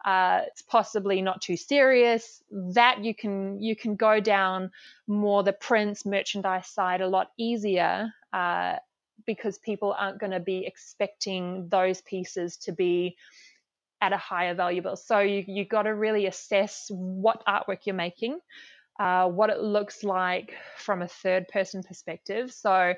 uh, 0.05 0.43
it's 0.47 0.62
possibly 0.62 1.22
not 1.22 1.40
too 1.40 1.56
serious 1.56 2.43
that 2.51 3.02
you 3.02 3.14
can 3.14 3.60
you 3.60 3.74
can 3.74 3.97
go 3.97 4.20
down 4.20 4.70
more 5.06 5.43
the 5.43 5.52
prints 5.52 6.05
merchandise 6.05 6.66
side 6.66 7.01
a 7.01 7.09
lot 7.09 7.31
easier 7.39 8.12
uh, 8.32 8.76
because 9.26 9.59
people 9.59 9.94
aren't 9.98 10.20
going 10.20 10.32
to 10.32 10.40
be 10.40 10.66
expecting 10.66 11.68
those 11.70 12.02
pieces 12.02 12.56
to 12.59 12.72
be 12.72 13.16
at 14.02 14.12
a 14.12 14.18
higher 14.18 14.55
value 14.55 14.82
bill 14.82 14.97
so 14.97 15.20
you 15.20 15.43
you 15.47 15.64
got 15.64 15.82
to 15.82 15.94
really 15.94 16.26
assess 16.26 16.86
what 16.90 17.43
artwork 17.47 17.86
you're 17.86 17.94
making 17.94 18.39
uh, 19.01 19.26
what 19.26 19.51
it 19.51 19.60
looks 19.60 20.05
like 20.05 20.55
from 20.78 21.02
a 21.02 21.09
third 21.09 21.48
person 21.48 21.82
perspective. 21.82 22.52
So 22.52 22.94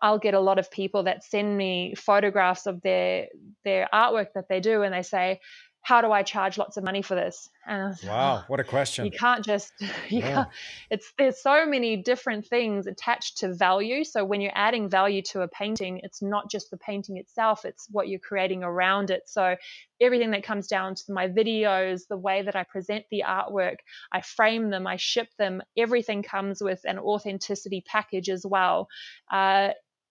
I'll 0.00 0.18
get 0.18 0.34
a 0.34 0.40
lot 0.40 0.60
of 0.60 0.70
people 0.70 1.02
that 1.04 1.24
send 1.24 1.56
me 1.56 1.94
photographs 1.96 2.66
of 2.66 2.80
their 2.82 3.26
their 3.64 3.88
artwork 3.92 4.28
that 4.34 4.48
they 4.48 4.60
do 4.60 4.82
and 4.82 4.94
they 4.94 5.02
say, 5.02 5.40
how 5.82 6.00
do 6.02 6.12
I 6.12 6.22
charge 6.22 6.58
lots 6.58 6.76
of 6.76 6.84
money 6.84 7.02
for 7.02 7.14
this? 7.14 7.48
And 7.66 7.96
wow, 8.04 8.44
what 8.48 8.60
a 8.60 8.64
question! 8.64 9.06
You 9.06 9.10
can't 9.10 9.44
just 9.44 9.72
you 9.80 10.20
yeah. 10.20 10.34
can't. 10.34 10.48
It's 10.90 11.12
there's 11.18 11.42
so 11.42 11.66
many 11.66 11.96
different 11.96 12.46
things 12.46 12.86
attached 12.86 13.38
to 13.38 13.54
value. 13.54 14.04
So 14.04 14.24
when 14.24 14.40
you're 14.40 14.52
adding 14.54 14.88
value 14.88 15.22
to 15.32 15.42
a 15.42 15.48
painting, 15.48 16.00
it's 16.02 16.20
not 16.22 16.50
just 16.50 16.70
the 16.70 16.76
painting 16.76 17.16
itself; 17.16 17.64
it's 17.64 17.86
what 17.90 18.08
you're 18.08 18.20
creating 18.20 18.62
around 18.62 19.10
it. 19.10 19.22
So 19.26 19.56
everything 20.00 20.30
that 20.32 20.44
comes 20.44 20.66
down 20.66 20.94
to 20.94 21.12
my 21.12 21.28
videos, 21.28 22.06
the 22.08 22.16
way 22.16 22.42
that 22.42 22.56
I 22.56 22.64
present 22.64 23.04
the 23.10 23.24
artwork, 23.26 23.76
I 24.12 24.20
frame 24.20 24.70
them, 24.70 24.86
I 24.86 24.96
ship 24.96 25.28
them. 25.38 25.62
Everything 25.76 26.22
comes 26.22 26.62
with 26.62 26.80
an 26.84 26.98
authenticity 26.98 27.82
package 27.86 28.28
as 28.28 28.44
well. 28.46 28.88
Uh, 29.30 29.70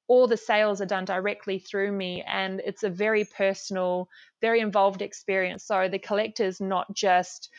all 0.10 0.28
the 0.28 0.36
sales 0.36 0.82
are 0.82 0.88
done 0.88 1.06
directly 1.06 1.60
through 1.60 1.92
me 1.92 2.24
and 2.28 2.62
it's 2.66 2.84
a 2.84 2.90
very 2.90 3.24
personal 3.24 4.10
very 4.42 4.60
involved 4.60 5.02
experience. 5.02 5.64
So 5.64 5.88
the 5.88 6.00
collector 6.00 6.44
is 6.44 6.60
not 6.60 6.94
just 6.94 7.50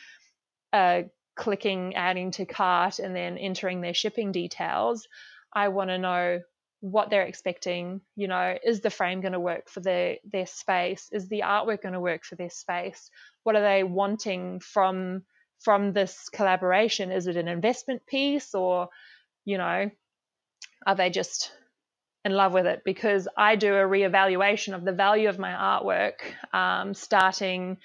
uh, 0.73 1.03
clicking 1.35 1.95
adding 1.95 2.31
to 2.31 2.45
cart 2.45 2.99
and 2.99 3.15
then 3.15 3.37
entering 3.37 3.79
their 3.79 3.93
shipping 3.93 4.33
details. 4.33 5.07
I 5.53 5.69
want 5.69 5.89
to 5.91 5.97
know 5.97 6.41
what 6.81 7.11
they're 7.11 7.27
expecting 7.27 8.01
you 8.15 8.27
know 8.27 8.57
is 8.65 8.81
the 8.81 8.89
frame 8.89 9.21
going 9.21 9.33
to 9.33 9.39
work 9.39 9.69
for 9.69 9.79
their 9.79 10.17
their 10.29 10.45
space? 10.45 11.07
Is 11.13 11.29
the 11.29 11.43
artwork 11.45 11.83
going 11.83 11.93
to 11.93 11.99
work 12.01 12.25
for 12.25 12.35
their 12.35 12.49
space? 12.49 13.09
What 13.43 13.55
are 13.55 13.61
they 13.61 13.83
wanting 13.83 14.59
from 14.59 15.23
from 15.61 15.93
this 15.93 16.27
collaboration? 16.27 17.11
Is 17.11 17.27
it 17.27 17.37
an 17.37 17.47
investment 17.47 18.05
piece 18.05 18.53
or 18.53 18.89
you 19.45 19.57
know 19.57 19.89
are 20.85 20.95
they 20.95 21.09
just 21.11 21.51
in 22.23 22.33
love 22.33 22.53
with 22.53 22.65
it 22.65 22.83
because 22.85 23.27
I 23.35 23.55
do 23.55 23.73
a 23.73 23.79
reevaluation 23.79 24.75
of 24.75 24.85
the 24.85 24.91
value 24.91 25.29
of 25.29 25.39
my 25.39 25.51
artwork 25.51 26.21
um, 26.53 26.93
starting 26.93 27.77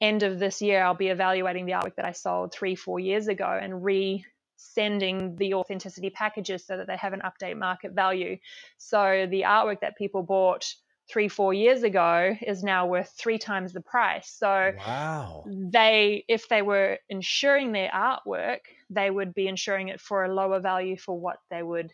end 0.00 0.22
of 0.22 0.38
this 0.38 0.60
year, 0.62 0.82
I'll 0.84 0.94
be 0.94 1.08
evaluating 1.08 1.66
the 1.66 1.72
artwork 1.72 1.96
that 1.96 2.04
I 2.04 2.12
sold 2.12 2.52
three, 2.52 2.74
four 2.74 3.00
years 3.00 3.28
ago 3.28 3.58
and 3.60 3.84
re 3.84 4.24
sending 4.56 5.36
the 5.36 5.54
authenticity 5.54 6.10
packages 6.10 6.66
so 6.66 6.76
that 6.76 6.86
they 6.86 6.96
have 6.96 7.12
an 7.12 7.22
update 7.22 7.58
market 7.58 7.92
value. 7.92 8.38
So 8.78 9.26
the 9.30 9.42
artwork 9.42 9.80
that 9.80 9.96
people 9.96 10.22
bought 10.22 10.64
three, 11.10 11.28
four 11.28 11.52
years 11.52 11.82
ago 11.82 12.34
is 12.40 12.62
now 12.62 12.86
worth 12.86 13.12
three 13.18 13.38
times 13.38 13.72
the 13.72 13.82
price. 13.82 14.34
So 14.38 14.72
wow. 14.78 15.44
they 15.46 16.24
if 16.28 16.48
they 16.48 16.62
were 16.62 16.98
insuring 17.08 17.72
their 17.72 17.90
artwork, 17.90 18.60
they 18.90 19.10
would 19.10 19.34
be 19.34 19.48
insuring 19.48 19.88
it 19.88 20.00
for 20.00 20.24
a 20.24 20.34
lower 20.34 20.60
value 20.60 20.96
for 20.96 21.18
what 21.18 21.36
they 21.50 21.62
would 21.62 21.90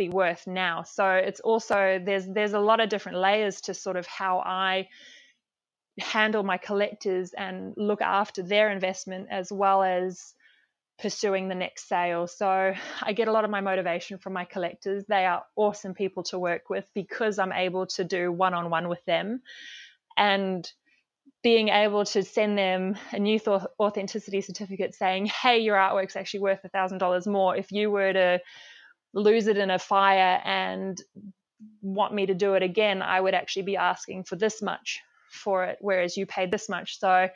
be 0.00 0.08
worth 0.08 0.46
now. 0.46 0.82
So 0.82 1.06
it's 1.28 1.40
also 1.40 2.00
there's 2.02 2.26
there's 2.26 2.54
a 2.54 2.66
lot 2.70 2.80
of 2.80 2.88
different 2.88 3.18
layers 3.18 3.60
to 3.62 3.74
sort 3.74 3.96
of 3.96 4.06
how 4.06 4.40
I 4.40 4.88
handle 5.98 6.42
my 6.42 6.56
collectors 6.56 7.32
and 7.36 7.74
look 7.76 8.00
after 8.00 8.42
their 8.42 8.70
investment 8.70 9.28
as 9.30 9.52
well 9.52 9.82
as 9.82 10.34
pursuing 10.98 11.48
the 11.48 11.54
next 11.54 11.88
sale. 11.88 12.26
So 12.26 12.74
I 13.02 13.12
get 13.12 13.28
a 13.28 13.32
lot 13.32 13.44
of 13.44 13.50
my 13.50 13.60
motivation 13.60 14.18
from 14.18 14.32
my 14.32 14.46
collectors. 14.46 15.04
They 15.06 15.26
are 15.26 15.42
awesome 15.56 15.94
people 15.94 16.22
to 16.24 16.38
work 16.38 16.70
with 16.70 16.86
because 16.94 17.38
I'm 17.38 17.52
able 17.52 17.86
to 17.98 18.04
do 18.04 18.32
one 18.32 18.54
on 18.54 18.70
one 18.70 18.88
with 18.88 19.04
them. 19.04 19.42
And 20.16 20.70
being 21.42 21.68
able 21.68 22.04
to 22.04 22.22
send 22.22 22.56
them 22.56 22.96
a 23.12 23.18
new 23.18 23.38
authenticity 23.80 24.40
certificate 24.42 24.94
saying, 24.94 25.26
hey, 25.26 25.58
your 25.58 25.76
artwork's 25.76 26.16
actually 26.16 26.40
worth 26.40 26.60
a 26.64 26.68
$1,000 26.68 27.26
more. 27.26 27.56
If 27.56 27.72
you 27.72 27.90
were 27.90 28.12
to 28.12 28.40
lose 29.12 29.46
it 29.46 29.56
in 29.56 29.70
a 29.70 29.78
fire 29.78 30.40
and 30.44 31.00
want 31.82 32.14
me 32.14 32.26
to 32.26 32.34
do 32.34 32.54
it 32.54 32.62
again, 32.62 33.02
I 33.02 33.20
would 33.20 33.34
actually 33.34 33.62
be 33.62 33.76
asking 33.76 34.24
for 34.24 34.36
this 34.36 34.62
much 34.62 35.00
for 35.30 35.64
it, 35.64 35.78
whereas 35.80 36.16
you 36.16 36.26
paid 36.26 36.50
this 36.50 36.68
much. 36.68 36.98
So 36.98 37.28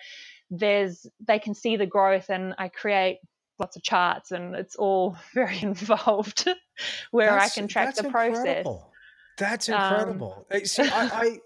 there's 0.50 1.06
they 1.26 1.38
can 1.38 1.54
see 1.54 1.76
the 1.76 1.86
growth 1.86 2.28
and 2.28 2.54
I 2.58 2.68
create 2.68 3.18
lots 3.58 3.76
of 3.76 3.82
charts 3.82 4.30
and 4.30 4.54
it's 4.54 4.76
all 4.76 5.16
very 5.34 5.60
involved 5.62 6.48
where 7.10 7.30
that's, 7.30 7.56
I 7.56 7.60
can 7.60 7.68
track 7.68 7.94
the 7.94 8.04
process. 8.04 8.66
That's 9.36 9.68
um, 9.68 9.74
incredible. 9.74 10.46
Um, 10.52 10.64
See, 10.64 10.82
I, 10.82 10.88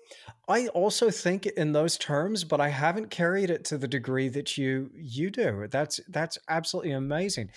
I, 0.48 0.54
I 0.62 0.68
also 0.68 1.10
think 1.10 1.46
in 1.46 1.72
those 1.72 1.96
terms, 1.96 2.44
but 2.44 2.60
I 2.60 2.68
haven't 2.68 3.10
carried 3.10 3.50
it 3.50 3.64
to 3.66 3.78
the 3.78 3.88
degree 3.88 4.28
that 4.28 4.58
you 4.58 4.90
you 4.94 5.30
do. 5.30 5.66
That's 5.70 6.00
that's 6.08 6.38
absolutely 6.48 6.92
amazing. 6.92 7.50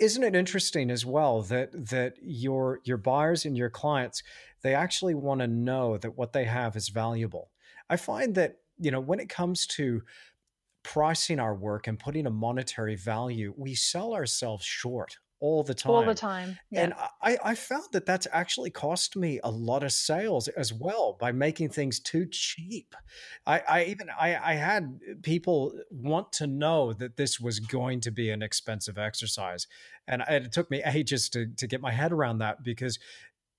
Isn't 0.00 0.24
it 0.24 0.34
interesting 0.36 0.90
as 0.90 1.06
well 1.06 1.42
that 1.42 1.70
that 1.90 2.14
your 2.20 2.80
your 2.84 2.96
buyers 2.96 3.44
and 3.44 3.56
your 3.56 3.70
clients 3.70 4.22
they 4.62 4.74
actually 4.74 5.14
want 5.14 5.40
to 5.40 5.46
know 5.46 5.98
that 5.98 6.16
what 6.16 6.32
they 6.32 6.44
have 6.44 6.74
is 6.74 6.88
valuable. 6.88 7.50
I 7.90 7.96
find 7.96 8.34
that 8.34 8.56
you 8.78 8.90
know 8.90 9.00
when 9.00 9.20
it 9.20 9.28
comes 9.28 9.66
to 9.68 10.02
pricing 10.82 11.38
our 11.38 11.54
work 11.54 11.86
and 11.86 11.98
putting 11.98 12.26
a 12.26 12.30
monetary 12.30 12.96
value, 12.96 13.54
we 13.56 13.74
sell 13.74 14.14
ourselves 14.14 14.64
short 14.64 15.18
all 15.44 15.62
the 15.62 15.74
time. 15.74 15.92
All 15.92 16.02
the 16.02 16.14
time. 16.14 16.58
Yeah. 16.70 16.84
And 16.84 16.94
I, 17.22 17.36
I 17.44 17.54
found 17.54 17.84
that 17.92 18.06
that's 18.06 18.26
actually 18.32 18.70
cost 18.70 19.14
me 19.14 19.40
a 19.44 19.50
lot 19.50 19.82
of 19.82 19.92
sales 19.92 20.48
as 20.48 20.72
well 20.72 21.18
by 21.20 21.32
making 21.32 21.68
things 21.68 22.00
too 22.00 22.26
cheap. 22.30 22.94
I, 23.46 23.62
I 23.68 23.84
even 23.84 24.08
I, 24.18 24.36
I 24.36 24.54
had 24.54 25.00
uh, 25.06 25.14
people 25.22 25.78
want 25.90 26.32
to 26.34 26.46
know 26.46 26.94
that 26.94 27.18
this 27.18 27.38
was 27.38 27.60
going 27.60 28.00
to 28.00 28.10
be 28.10 28.30
an 28.30 28.42
expensive 28.42 28.96
exercise. 28.96 29.66
And 30.08 30.22
it 30.26 30.50
took 30.50 30.70
me 30.70 30.82
ages 30.86 31.28
to, 31.30 31.46
to 31.58 31.66
get 31.66 31.82
my 31.82 31.92
head 31.92 32.10
around 32.10 32.38
that 32.38 32.64
because 32.64 32.98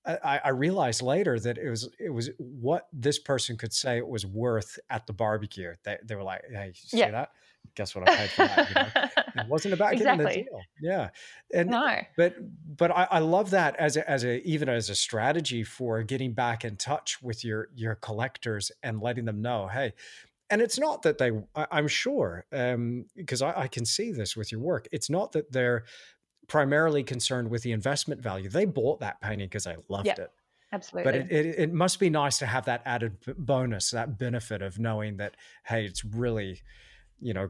I, 0.04 0.40
I, 0.44 0.48
realized 0.50 1.02
later 1.02 1.38
that 1.38 1.58
it 1.58 1.68
was 1.68 1.88
it 1.98 2.10
was 2.10 2.30
what 2.38 2.86
this 2.92 3.18
person 3.18 3.56
could 3.56 3.72
say 3.72 3.98
it 3.98 4.06
was 4.06 4.24
worth 4.24 4.78
at 4.90 5.06
the 5.06 5.12
barbecue. 5.12 5.74
They, 5.84 5.98
they 6.04 6.14
were 6.14 6.22
like, 6.22 6.42
"Hey, 6.48 6.68
you 6.68 6.72
see 6.74 6.98
yeah. 6.98 7.10
that? 7.10 7.30
Guess 7.74 7.96
what 7.96 8.08
I 8.08 8.14
paid 8.14 8.30
for 8.30 8.46
that?" 8.46 8.68
You 8.68 8.74
know? 8.74 9.22
it 9.38 9.48
wasn't 9.48 9.74
about 9.74 9.92
exactly. 9.94 10.24
getting 10.24 10.44
the 10.44 10.50
deal. 10.50 10.60
Yeah, 10.80 11.10
and 11.52 11.70
no, 11.70 12.00
but 12.16 12.36
but 12.76 12.90
I, 12.90 13.06
I 13.10 13.18
love 13.20 13.50
that 13.50 13.76
as 13.76 13.96
a, 13.96 14.08
as 14.08 14.24
a 14.24 14.42
even 14.46 14.68
as 14.68 14.90
a 14.90 14.94
strategy 14.94 15.64
for 15.64 16.02
getting 16.02 16.32
back 16.32 16.64
in 16.64 16.76
touch 16.76 17.22
with 17.22 17.44
your 17.44 17.68
your 17.74 17.94
collectors 17.94 18.70
and 18.82 19.00
letting 19.00 19.24
them 19.24 19.42
know, 19.42 19.68
hey. 19.68 19.92
And 20.48 20.62
it's 20.62 20.78
not 20.78 21.02
that 21.02 21.18
they, 21.18 21.32
I, 21.56 21.66
am 21.72 21.88
sure, 21.88 22.44
um, 22.52 23.06
because 23.16 23.42
I, 23.42 23.62
I 23.62 23.66
can 23.66 23.84
see 23.84 24.12
this 24.12 24.36
with 24.36 24.52
your 24.52 24.60
work. 24.60 24.86
It's 24.92 25.10
not 25.10 25.32
that 25.32 25.50
they're 25.50 25.82
primarily 26.46 27.02
concerned 27.02 27.50
with 27.50 27.62
the 27.62 27.72
investment 27.72 28.20
value. 28.20 28.48
They 28.48 28.64
bought 28.64 29.00
that 29.00 29.20
painting 29.20 29.48
because 29.48 29.64
they 29.64 29.76
loved 29.88 30.06
yep, 30.06 30.18
it. 30.18 30.30
Absolutely. 30.72 31.10
But 31.10 31.14
it, 31.14 31.32
it, 31.32 31.58
it, 31.58 31.72
must 31.72 32.00
be 32.00 32.10
nice 32.10 32.38
to 32.38 32.46
have 32.46 32.64
that 32.66 32.82
added 32.84 33.16
bonus, 33.38 33.90
that 33.92 34.18
benefit 34.18 34.62
of 34.62 34.78
knowing 34.78 35.16
that, 35.18 35.36
hey, 35.64 35.84
it's 35.84 36.04
really, 36.04 36.60
you 37.20 37.34
know, 37.34 37.48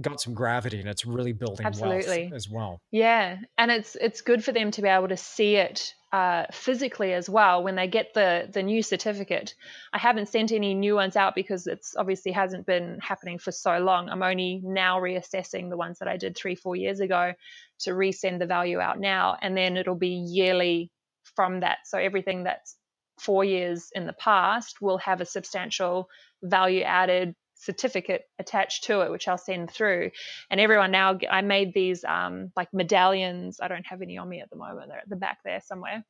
got 0.00 0.20
some 0.20 0.34
gravity 0.34 0.80
and 0.80 0.88
it's 0.88 1.04
really 1.04 1.32
building 1.32 1.66
Absolutely. 1.66 2.22
wealth 2.22 2.32
as 2.34 2.48
well. 2.48 2.80
Yeah. 2.90 3.38
And 3.58 3.70
it's 3.70 3.96
it's 4.00 4.20
good 4.20 4.44
for 4.44 4.52
them 4.52 4.70
to 4.72 4.82
be 4.82 4.88
able 4.88 5.08
to 5.08 5.16
see 5.16 5.56
it 5.56 5.92
uh, 6.12 6.44
physically 6.52 7.14
as 7.14 7.28
well 7.28 7.62
when 7.62 7.74
they 7.74 7.86
get 7.86 8.12
the 8.14 8.48
the 8.52 8.62
new 8.62 8.82
certificate. 8.82 9.54
I 9.92 9.98
haven't 9.98 10.28
sent 10.28 10.52
any 10.52 10.74
new 10.74 10.94
ones 10.94 11.16
out 11.16 11.34
because 11.34 11.66
it's 11.66 11.96
obviously 11.96 12.32
hasn't 12.32 12.66
been 12.66 12.98
happening 13.00 13.38
for 13.38 13.50
so 13.50 13.78
long. 13.78 14.08
I'm 14.08 14.22
only 14.22 14.60
now 14.62 15.00
reassessing 15.00 15.70
the 15.70 15.76
ones 15.76 15.98
that 16.00 16.08
I 16.08 16.18
did 16.18 16.36
three 16.36 16.54
four 16.54 16.76
years 16.76 17.00
ago 17.00 17.32
to 17.80 17.90
resend 17.90 18.38
the 18.38 18.46
value 18.46 18.78
out 18.78 19.00
now, 19.00 19.36
and 19.40 19.56
then 19.56 19.76
it'll 19.76 19.94
be 19.94 20.26
yearly 20.28 20.90
from 21.34 21.60
that. 21.60 21.78
So 21.86 21.98
everything 21.98 22.44
that's 22.44 22.76
four 23.18 23.44
years 23.44 23.88
in 23.94 24.06
the 24.06 24.12
past 24.12 24.82
will 24.82 24.98
have 24.98 25.20
a 25.20 25.26
substantial 25.26 26.08
value 26.42 26.82
added 26.82 27.34
certificate 27.62 28.22
attached 28.38 28.84
to 28.84 29.00
it, 29.02 29.10
which 29.10 29.28
I'll 29.28 29.38
send 29.38 29.70
through. 29.70 30.10
And 30.50 30.60
everyone 30.60 30.90
now, 30.90 31.18
I 31.30 31.42
made 31.42 31.72
these 31.72 32.04
um, 32.04 32.50
like 32.56 32.68
medallions. 32.72 33.58
I 33.62 33.68
don't 33.68 33.86
have 33.86 34.02
any 34.02 34.18
on 34.18 34.28
me 34.28 34.40
at 34.40 34.50
the 34.50 34.56
moment. 34.56 34.88
They're 34.88 34.98
at 34.98 35.08
the 35.08 35.16
back 35.16 35.38
there 35.44 35.60
somewhere. 35.60 36.04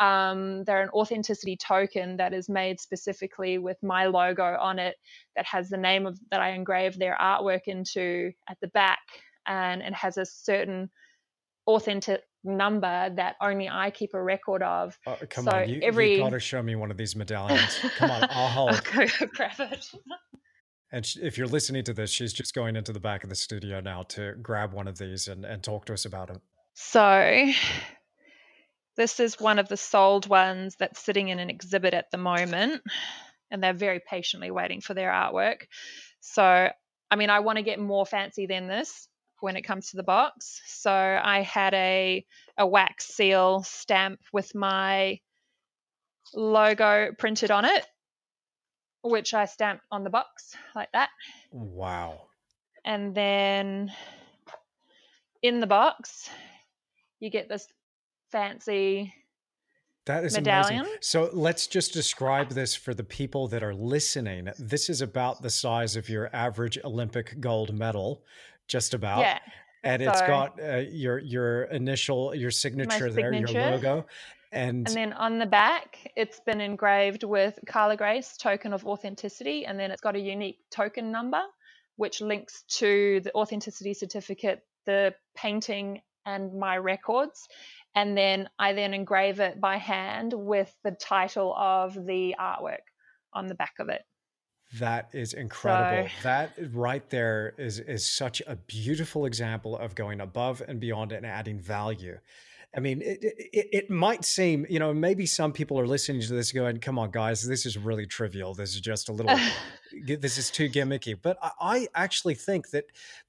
Um, 0.00 0.64
they're 0.64 0.82
an 0.82 0.88
authenticity 0.88 1.56
token 1.56 2.16
that 2.16 2.32
is 2.32 2.48
made 2.48 2.80
specifically 2.80 3.58
with 3.58 3.80
my 3.82 4.06
logo 4.06 4.56
on 4.58 4.78
it, 4.78 4.96
that 5.36 5.46
has 5.46 5.68
the 5.68 5.76
name 5.76 6.06
of 6.06 6.18
that 6.30 6.40
I 6.40 6.50
engraved 6.50 6.98
their 6.98 7.16
artwork 7.20 7.62
into 7.66 8.32
at 8.48 8.58
the 8.60 8.68
back, 8.68 8.98
and 9.46 9.82
it 9.82 9.94
has 9.94 10.16
a 10.16 10.26
certain 10.26 10.90
authentic 11.66 12.22
number 12.42 13.10
that 13.16 13.36
only 13.40 13.68
I 13.68 13.90
keep 13.90 14.14
a 14.14 14.22
record 14.22 14.62
of. 14.62 14.98
Oh, 15.06 15.16
come 15.30 15.44
so 15.44 15.52
on, 15.52 15.68
you, 15.68 15.80
every... 15.82 16.12
you 16.12 16.18
got 16.18 16.30
to 16.30 16.40
show 16.40 16.62
me 16.62 16.74
one 16.74 16.90
of 16.90 16.96
these 16.96 17.14
medallions. 17.14 17.78
come 17.96 18.10
on, 18.10 18.26
I'll 18.30 18.48
hold. 18.48 18.70
I'll 18.70 19.06
go 19.06 19.26
grab 19.32 19.52
it. 19.58 19.86
And 20.92 21.06
if 21.20 21.36
you're 21.36 21.46
listening 21.46 21.84
to 21.84 21.92
this, 21.92 22.10
she's 22.10 22.32
just 22.32 22.54
going 22.54 22.76
into 22.76 22.92
the 22.92 23.00
back 23.00 23.24
of 23.24 23.30
the 23.30 23.36
studio 23.36 23.80
now 23.80 24.02
to 24.10 24.34
grab 24.40 24.72
one 24.72 24.86
of 24.86 24.98
these 24.98 25.28
and, 25.28 25.44
and 25.44 25.62
talk 25.62 25.86
to 25.86 25.92
us 25.92 26.04
about 26.04 26.30
it. 26.30 26.40
So, 26.74 27.50
this 28.96 29.18
is 29.18 29.40
one 29.40 29.58
of 29.58 29.68
the 29.68 29.76
sold 29.76 30.28
ones 30.28 30.76
that's 30.78 31.00
sitting 31.00 31.28
in 31.28 31.38
an 31.38 31.50
exhibit 31.50 31.94
at 31.94 32.10
the 32.10 32.18
moment, 32.18 32.82
and 33.50 33.62
they're 33.62 33.72
very 33.72 34.00
patiently 34.08 34.50
waiting 34.50 34.80
for 34.80 34.94
their 34.94 35.10
artwork. 35.10 35.62
So, 36.20 36.68
I 37.10 37.16
mean, 37.16 37.30
I 37.30 37.40
want 37.40 37.58
to 37.58 37.64
get 37.64 37.80
more 37.80 38.06
fancy 38.06 38.46
than 38.46 38.68
this 38.68 39.08
when 39.40 39.56
it 39.56 39.62
comes 39.62 39.90
to 39.90 39.96
the 39.96 40.02
box. 40.02 40.60
So, 40.66 40.92
I 40.92 41.42
had 41.42 41.74
a, 41.74 42.24
a 42.56 42.66
wax 42.66 43.06
seal 43.06 43.62
stamp 43.64 44.20
with 44.32 44.54
my 44.54 45.18
logo 46.34 47.10
printed 47.18 47.50
on 47.50 47.64
it 47.64 47.86
which 49.04 49.34
I 49.34 49.44
stamped 49.44 49.84
on 49.92 50.02
the 50.02 50.10
box 50.10 50.56
like 50.74 50.90
that. 50.92 51.10
Wow. 51.52 52.22
And 52.84 53.14
then 53.14 53.92
in 55.42 55.60
the 55.60 55.66
box, 55.66 56.28
you 57.20 57.30
get 57.30 57.48
this 57.48 57.68
fancy 58.32 59.12
that 60.06 60.24
is 60.24 60.34
medallion. 60.34 60.80
amazing. 60.80 60.98
So 61.00 61.30
let's 61.32 61.66
just 61.66 61.92
describe 61.92 62.50
this 62.50 62.74
for 62.74 62.92
the 62.92 63.04
people 63.04 63.48
that 63.48 63.62
are 63.62 63.74
listening. 63.74 64.48
This 64.58 64.90
is 64.90 65.00
about 65.00 65.40
the 65.40 65.48
size 65.48 65.96
of 65.96 66.08
your 66.08 66.28
average 66.34 66.78
Olympic 66.84 67.40
gold 67.40 67.72
medal, 67.72 68.22
just 68.68 68.92
about. 68.92 69.20
Yeah. 69.20 69.38
And 69.82 70.02
so, 70.02 70.10
it's 70.10 70.20
got 70.22 70.60
uh, 70.60 70.76
your 70.90 71.18
your 71.18 71.64
initial 71.64 72.34
your 72.34 72.50
signature 72.50 73.10
there, 73.10 73.32
signature. 73.32 73.52
your 73.52 73.70
logo, 73.70 74.06
and, 74.54 74.86
and 74.86 74.96
then 74.96 75.12
on 75.12 75.38
the 75.38 75.46
back, 75.46 76.12
it's 76.16 76.40
been 76.40 76.60
engraved 76.60 77.24
with 77.24 77.58
Carla 77.66 77.96
Grace 77.96 78.36
token 78.36 78.72
of 78.72 78.86
authenticity, 78.86 79.66
and 79.66 79.78
then 79.78 79.90
it's 79.90 80.00
got 80.00 80.14
a 80.14 80.20
unique 80.20 80.58
token 80.70 81.10
number, 81.10 81.42
which 81.96 82.20
links 82.20 82.62
to 82.78 83.20
the 83.20 83.34
authenticity 83.34 83.94
certificate, 83.94 84.62
the 84.86 85.14
painting, 85.36 86.00
and 86.24 86.58
my 86.58 86.76
records. 86.76 87.48
And 87.96 88.16
then 88.16 88.48
I 88.58 88.72
then 88.72 88.94
engrave 88.94 89.40
it 89.40 89.60
by 89.60 89.76
hand 89.76 90.32
with 90.32 90.74
the 90.84 90.92
title 90.92 91.54
of 91.54 91.94
the 91.94 92.36
artwork 92.40 92.86
on 93.32 93.48
the 93.48 93.54
back 93.54 93.74
of 93.80 93.88
it. 93.88 94.02
That 94.78 95.10
is 95.12 95.32
incredible. 95.32 96.08
So, 96.08 96.22
that 96.22 96.52
right 96.72 97.08
there 97.10 97.54
is 97.58 97.78
is 97.78 98.10
such 98.10 98.42
a 98.46 98.56
beautiful 98.56 99.26
example 99.26 99.76
of 99.76 99.94
going 99.94 100.20
above 100.20 100.62
and 100.66 100.80
beyond 100.80 101.12
and 101.12 101.24
adding 101.24 101.60
value. 101.60 102.18
I 102.76 102.80
mean, 102.80 103.02
it, 103.02 103.18
it, 103.22 103.68
it, 103.72 103.90
might 103.90 104.24
seem, 104.24 104.66
you 104.68 104.80
know, 104.80 104.92
maybe 104.92 105.26
some 105.26 105.52
people 105.52 105.78
are 105.78 105.86
listening 105.86 106.20
to 106.22 106.32
this 106.32 106.50
going, 106.50 106.80
come 106.80 106.98
on, 106.98 107.12
guys, 107.12 107.46
this 107.46 107.66
is 107.66 107.78
really 107.78 108.06
trivial. 108.06 108.52
This 108.52 108.74
is 108.74 108.80
just 108.80 109.08
a 109.08 109.12
little, 109.12 109.38
this 110.04 110.38
is 110.38 110.50
too 110.50 110.68
gimmicky. 110.68 111.16
But 111.20 111.38
I, 111.40 111.50
I 111.60 111.88
actually 111.94 112.34
think 112.34 112.70
that 112.70 112.86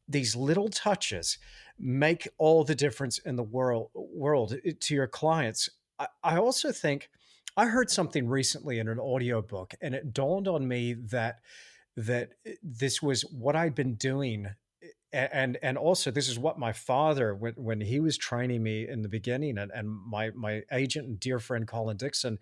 these 0.08 0.36
little 0.36 0.70
touches 0.70 1.38
make 1.78 2.28
all 2.38 2.64
the 2.64 2.76
difference 2.76 3.20
in 3.20 3.36
the 3.36 3.44
world, 3.44 3.92
world 3.94 4.56
eh, 4.66 4.72
to 4.80 4.96
your 4.96 5.08
clients. 5.08 5.70
I, 6.00 6.08
I 6.24 6.38
also 6.38 6.72
think 6.72 7.10
I 7.58 7.68
heard 7.68 7.92
something 7.92 8.28
recently 8.28 8.80
in 8.80 8.88
an 8.88 9.00
audiobook 9.00 9.76
and 9.82 9.94
it 9.94 10.14
dawned 10.14 10.48
on 10.48 10.68
me 10.68 10.94
that 10.94 11.40
that 11.98 12.32
eh, 12.46 12.54
this 12.64 13.02
was 13.02 13.22
what 13.24 13.56
I'd 13.56 13.76
been 13.76 13.96
doing 13.96 14.48
and 15.16 15.58
and 15.62 15.78
also 15.78 16.12
this 16.12 16.28
is 16.28 16.38
what 16.38 16.60
my 16.60 16.74
father 16.74 17.34
when 17.34 17.54
when 17.54 17.82
he 17.82 18.00
was 18.00 18.18
training 18.18 18.62
me 18.62 18.88
in 18.88 19.02
the 19.02 19.10
beginning 19.10 19.58
and, 19.58 19.72
and 19.74 19.90
my 19.90 20.30
my 20.32 20.62
agent 20.72 21.08
and 21.08 21.20
dear 21.20 21.40
friend 21.40 21.68
colin 21.68 21.98
dixon 21.98 22.38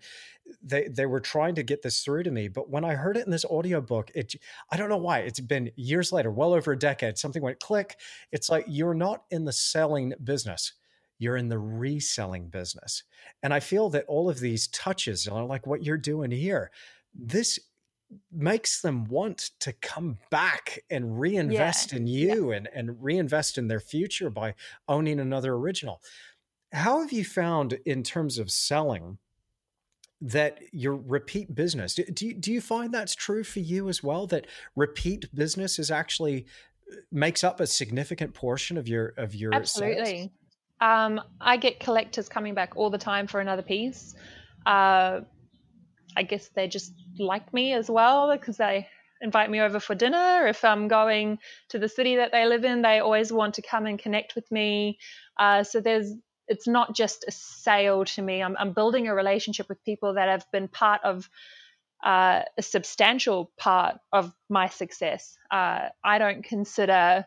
they 0.62 0.88
they 0.88 1.06
were 1.06 1.20
trying 1.20 1.54
to 1.54 1.62
get 1.62 1.82
this 1.82 2.02
through 2.02 2.22
to 2.22 2.30
me 2.30 2.48
but 2.48 2.68
when 2.68 2.84
i 2.84 2.94
heard 2.94 3.16
it 3.16 3.24
in 3.24 3.30
this 3.30 3.44
audiobook 3.44 4.10
it 4.14 4.34
i 4.70 4.76
don't 4.76 4.88
know 4.88 4.96
why 4.96 5.20
it's 5.20 5.40
been 5.40 5.70
years 5.76 6.12
later 6.12 6.30
well 6.30 6.52
over 6.52 6.72
a 6.72 6.78
decade 6.78 7.16
something 7.16 7.42
went 7.42 7.60
click. 7.60 7.98
It's 8.32 8.50
like 8.50 8.64
you're 8.68 8.94
not 8.94 9.24
in 9.30 9.44
the 9.44 9.52
selling 9.52 10.12
business 10.22 10.72
you're 11.18 11.36
in 11.36 11.48
the 11.48 11.58
reselling 11.58 12.48
business. 12.48 13.04
And 13.42 13.54
i 13.54 13.60
feel 13.60 13.88
that 13.90 14.04
all 14.08 14.28
of 14.28 14.40
these 14.40 14.66
touches 14.68 15.28
are 15.28 15.44
like 15.44 15.66
what 15.66 15.84
you're 15.84 15.96
doing 15.96 16.30
here. 16.30 16.70
This 17.14 17.58
makes 18.32 18.80
them 18.80 19.04
want 19.06 19.50
to 19.60 19.72
come 19.72 20.18
back 20.30 20.80
and 20.90 21.18
reinvest 21.18 21.92
yeah. 21.92 21.98
in 21.98 22.06
you 22.06 22.50
yeah. 22.50 22.56
and, 22.56 22.68
and 22.74 23.02
reinvest 23.02 23.58
in 23.58 23.68
their 23.68 23.80
future 23.80 24.30
by 24.30 24.54
owning 24.88 25.20
another 25.20 25.54
original. 25.54 26.00
How 26.72 27.00
have 27.00 27.12
you 27.12 27.24
found 27.24 27.78
in 27.84 28.02
terms 28.02 28.38
of 28.38 28.50
selling 28.50 29.18
that 30.20 30.58
your 30.72 30.96
repeat 30.96 31.54
business, 31.54 31.94
do 31.94 32.26
you, 32.26 32.34
do 32.34 32.50
you 32.50 32.60
find 32.60 32.94
that's 32.94 33.14
true 33.14 33.44
for 33.44 33.60
you 33.60 33.88
as 33.88 34.02
well? 34.02 34.26
That 34.26 34.46
repeat 34.74 35.32
business 35.34 35.78
is 35.78 35.90
actually 35.90 36.46
uh, 36.90 36.96
makes 37.12 37.44
up 37.44 37.60
a 37.60 37.66
significant 37.66 38.32
portion 38.32 38.78
of 38.78 38.88
your 38.88 39.08
of 39.18 39.34
your 39.34 39.54
absolutely. 39.54 40.32
Um, 40.80 41.20
I 41.40 41.56
get 41.56 41.78
collectors 41.78 42.28
coming 42.28 42.54
back 42.54 42.72
all 42.76 42.90
the 42.90 42.98
time 42.98 43.26
for 43.26 43.40
another 43.40 43.62
piece. 43.62 44.14
Uh, 44.66 45.20
I 46.16 46.22
guess 46.22 46.48
they 46.54 46.68
just 46.68 46.92
like 47.18 47.52
me 47.52 47.72
as 47.72 47.90
well 47.90 48.30
because 48.32 48.56
they 48.56 48.88
invite 49.20 49.50
me 49.50 49.60
over 49.60 49.80
for 49.80 49.94
dinner. 49.94 50.46
If 50.46 50.64
I'm 50.64 50.88
going 50.88 51.38
to 51.70 51.78
the 51.78 51.88
city 51.88 52.16
that 52.16 52.32
they 52.32 52.46
live 52.46 52.64
in, 52.64 52.82
they 52.82 53.00
always 53.00 53.32
want 53.32 53.54
to 53.54 53.62
come 53.62 53.86
and 53.86 53.98
connect 53.98 54.34
with 54.34 54.50
me. 54.50 54.98
Uh, 55.38 55.64
so 55.64 55.80
there's 55.80 56.12
it's 56.46 56.68
not 56.68 56.94
just 56.94 57.24
a 57.26 57.32
sale 57.32 58.04
to 58.04 58.20
me. 58.20 58.42
I'm, 58.42 58.54
I'm, 58.58 58.74
building 58.74 59.08
a 59.08 59.14
relationship 59.14 59.66
with 59.66 59.82
people 59.82 60.14
that 60.14 60.28
have 60.28 60.44
been 60.52 60.68
part 60.68 61.00
of 61.02 61.28
uh, 62.04 62.42
a 62.58 62.62
substantial 62.62 63.50
part 63.56 63.96
of 64.12 64.30
my 64.50 64.68
success. 64.68 65.38
Uh, 65.50 65.88
I 66.04 66.18
don't 66.18 66.44
consider 66.44 67.24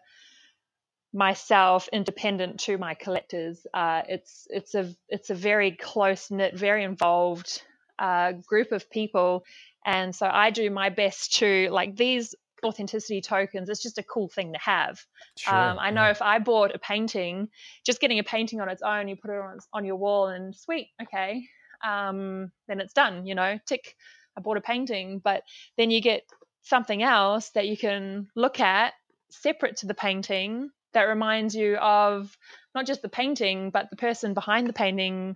myself 1.14 1.90
independent 1.92 2.60
to 2.60 2.78
my 2.78 2.94
collectors. 2.94 3.66
Uh, 3.74 4.04
it's 4.08 4.46
it's 4.52 4.76
a 4.76 4.94
it's 5.10 5.32
a 5.32 5.36
very 5.36 5.72
close 5.72 6.30
knit, 6.30 6.56
very 6.56 6.84
involved 6.84 7.64
uh, 8.00 8.34
group 8.46 8.72
of 8.72 8.90
people. 8.90 9.44
And 9.86 10.16
so 10.16 10.28
I 10.32 10.50
do 10.50 10.70
my 10.70 10.90
best 10.90 11.38
to 11.38 11.70
like 11.72 11.96
these 11.96 12.36
authenticity 12.64 13.22
tokens 13.22 13.70
it's 13.70 13.82
just 13.82 13.98
a 13.98 14.04
cool 14.04 14.28
thing 14.30 14.54
to 14.54 14.60
have 14.60 15.00
sure, 15.38 15.54
um, 15.54 15.78
i 15.80 15.92
know 15.92 16.04
yeah. 16.04 16.12
if 16.12 16.22
i 16.22 16.40
bought 16.40 16.74
a 16.74 16.80
painting 16.80 17.50
just 17.86 18.02
getting 18.02 18.20
a 18.20 18.24
painting 18.24 18.62
on 18.62 18.70
its 18.70 18.82
own 18.82 19.08
you 19.08 19.16
put 19.16 19.30
it 19.30 19.40
on, 19.40 19.60
on 19.74 19.86
your 19.86 19.96
wall 19.96 20.28
and 20.28 20.56
sweet 20.56 20.90
okay 21.02 21.44
um, 21.86 22.52
then 22.68 22.80
it's 22.80 22.94
done 22.94 23.28
you 23.28 23.36
know 23.36 23.60
tick 23.68 23.96
i 24.36 24.42
bought 24.42 24.58
a 24.58 24.62
painting 24.62 25.22
but 25.24 25.44
then 25.78 25.92
you 25.92 26.02
get 26.02 26.24
something 26.64 27.04
else 27.04 27.50
that 27.50 27.68
you 27.68 27.78
can 27.78 28.28
look 28.36 28.60
at 28.60 28.94
separate 29.30 29.78
to 29.78 29.86
the 29.86 29.94
painting 29.94 30.70
that 30.94 31.04
reminds 31.04 31.56
you 31.56 31.76
of 31.76 32.36
not 32.74 32.88
just 32.88 33.04
the 33.04 33.10
painting 33.10 33.70
but 33.70 33.90
the 33.92 33.96
person 33.96 34.34
behind 34.34 34.68
the 34.68 34.74
painting 34.74 35.36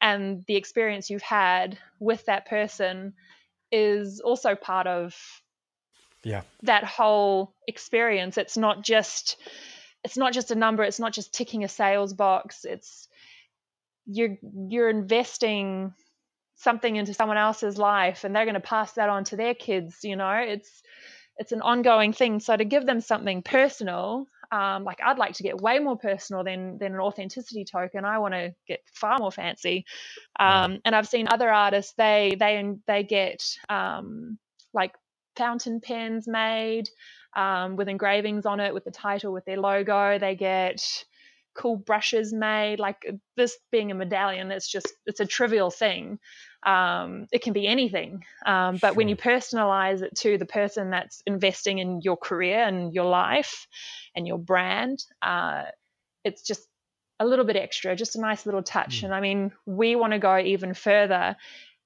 and 0.00 0.44
the 0.46 0.56
experience 0.56 1.10
you've 1.10 1.22
had 1.22 1.78
with 1.98 2.24
that 2.26 2.46
person 2.46 3.14
is 3.70 4.20
also 4.20 4.54
part 4.54 4.86
of 4.86 5.14
yeah. 6.22 6.42
that 6.62 6.84
whole 6.84 7.54
experience. 7.66 8.38
It's 8.38 8.56
not 8.56 8.82
just 8.82 9.36
it's 10.02 10.16
not 10.16 10.32
just 10.32 10.50
a 10.50 10.54
number 10.54 10.82
it's 10.82 10.98
not 11.00 11.12
just 11.12 11.34
ticking 11.34 11.64
a 11.64 11.68
sales 11.68 12.12
box. 12.12 12.64
It's 12.64 13.08
you're 14.06 14.36
you're 14.68 14.90
investing 14.90 15.94
something 16.56 16.96
into 16.96 17.14
someone 17.14 17.38
else's 17.38 17.78
life 17.78 18.24
and 18.24 18.36
they're 18.36 18.44
going 18.44 18.54
to 18.54 18.60
pass 18.60 18.92
that 18.92 19.08
on 19.08 19.24
to 19.24 19.36
their 19.36 19.54
kids 19.54 19.98
you 20.02 20.16
know? 20.16 20.32
It's 20.32 20.82
it's 21.36 21.52
an 21.52 21.62
ongoing 21.62 22.12
thing. 22.12 22.40
So 22.40 22.56
to 22.56 22.64
give 22.64 22.84
them 22.84 23.00
something 23.00 23.42
personal 23.42 24.26
um, 24.52 24.84
like 24.84 24.98
I'd 25.04 25.18
like 25.18 25.34
to 25.34 25.42
get 25.42 25.60
way 25.60 25.78
more 25.78 25.96
personal 25.96 26.44
than 26.44 26.78
than 26.78 26.94
an 26.94 27.00
authenticity 27.00 27.64
token. 27.64 28.04
I 28.04 28.18
want 28.18 28.34
to 28.34 28.54
get 28.66 28.80
far 28.94 29.18
more 29.18 29.32
fancy. 29.32 29.84
Um, 30.38 30.80
And 30.84 30.94
I've 30.94 31.08
seen 31.08 31.28
other 31.28 31.50
artists 31.50 31.94
they 31.96 32.36
they 32.38 32.74
they 32.86 33.02
get 33.04 33.42
um, 33.68 34.38
like 34.74 34.92
fountain 35.36 35.80
pens 35.80 36.26
made 36.26 36.88
um, 37.36 37.76
with 37.76 37.88
engravings 37.88 38.46
on 38.46 38.60
it 38.60 38.74
with 38.74 38.84
the 38.84 38.90
title 38.90 39.32
with 39.32 39.44
their 39.44 39.60
logo. 39.60 40.18
They 40.18 40.34
get 40.36 40.80
cool 41.54 41.76
brushes 41.76 42.32
made 42.32 42.78
like 42.78 43.04
this 43.36 43.58
being 43.72 43.90
a 43.90 43.94
medallion 43.94 44.52
it's 44.52 44.70
just 44.70 44.92
it's 45.04 45.18
a 45.18 45.26
trivial 45.26 45.68
thing 45.70 46.18
um, 46.62 47.26
it 47.32 47.42
can 47.42 47.52
be 47.52 47.66
anything 47.66 48.24
um, 48.44 48.76
but 48.76 48.88
sure. 48.88 48.94
when 48.94 49.08
you 49.08 49.16
personalize 49.16 50.02
it 50.02 50.14
to 50.16 50.38
the 50.38 50.46
person 50.46 50.90
that's 50.90 51.22
investing 51.26 51.78
in 51.78 52.00
your 52.02 52.16
career 52.16 52.62
and 52.62 52.94
your 52.94 53.06
life 53.06 53.66
and 54.14 54.26
your 54.26 54.38
brand 54.38 55.04
uh, 55.22 55.64
it's 56.24 56.42
just 56.42 56.66
a 57.18 57.26
little 57.26 57.44
bit 57.44 57.56
extra 57.56 57.96
just 57.96 58.16
a 58.16 58.20
nice 58.20 58.46
little 58.46 58.62
touch 58.62 59.00
mm. 59.00 59.04
and 59.04 59.14
i 59.14 59.20
mean 59.20 59.52
we 59.66 59.94
want 59.96 60.12
to 60.12 60.18
go 60.18 60.38
even 60.38 60.74
further 60.74 61.36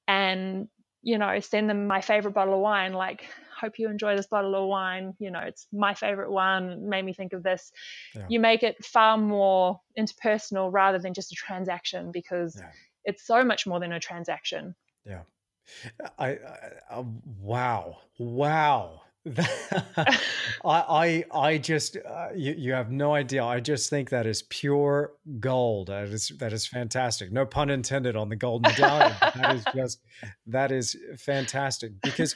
and 0.07 0.69
you 1.03 1.19
know 1.19 1.41
send 1.41 1.69
them 1.69 1.87
my 1.87 2.01
favorite 2.01 2.35
bottle 2.35 2.55
of 2.55 2.61
wine 2.61 2.93
like 2.93 3.25
hope 3.65 3.79
you 3.79 3.89
enjoy 3.89 4.17
this 4.17 4.27
bottle 4.27 4.55
of 4.55 4.69
wine. 4.69 5.15
You 5.19 5.31
know, 5.31 5.41
it's 5.41 5.67
my 5.73 5.95
favorite 5.95 6.31
one, 6.31 6.89
made 6.89 7.05
me 7.05 7.13
think 7.13 7.33
of 7.33 7.43
this. 7.43 7.73
Yeah. 8.15 8.27
You 8.29 8.41
make 8.41 8.63
it 8.63 8.85
far 8.85 9.17
more 9.17 9.81
interpersonal 9.99 10.73
rather 10.73 10.99
than 10.99 11.15
just 11.15 11.33
a 11.33 11.35
transaction 11.35 12.11
because 12.13 12.57
yeah. 12.57 12.71
It's 13.05 13.27
so 13.27 13.45
much 13.45 13.67
more 13.67 13.81
than 13.81 13.93
a 13.93 14.01
transaction. 14.01 14.75
Yeah. 15.07 15.23
I, 16.19 16.29
I, 16.29 16.39
I 16.91 17.05
wow. 17.41 17.99
Wow. 18.19 19.03
I, 19.97 20.15
I, 20.65 21.25
I 21.33 21.59
just, 21.59 21.97
uh, 21.97 22.29
you, 22.35 22.55
you 22.57 22.73
have 22.73 22.91
no 22.91 23.15
idea. 23.15 23.43
I 23.43 23.61
just 23.61 23.89
think 23.89 24.11
that 24.11 24.27
is 24.27 24.43
pure 24.43 25.13
gold. 25.41 25.89
That 25.89 26.05
is, 26.09 26.33
that 26.39 26.53
is 26.53 26.67
fantastic. 26.67 27.33
No 27.33 27.47
pun 27.47 27.71
intended 27.71 28.17
on 28.17 28.29
the 28.29 28.37
gold 28.37 28.63
medallion. 28.63 29.17
that 29.21 29.55
is 29.57 29.65
just, 29.75 30.01
that 30.47 30.73
is 30.73 30.97
fantastic. 31.19 31.93
Because 32.03 32.35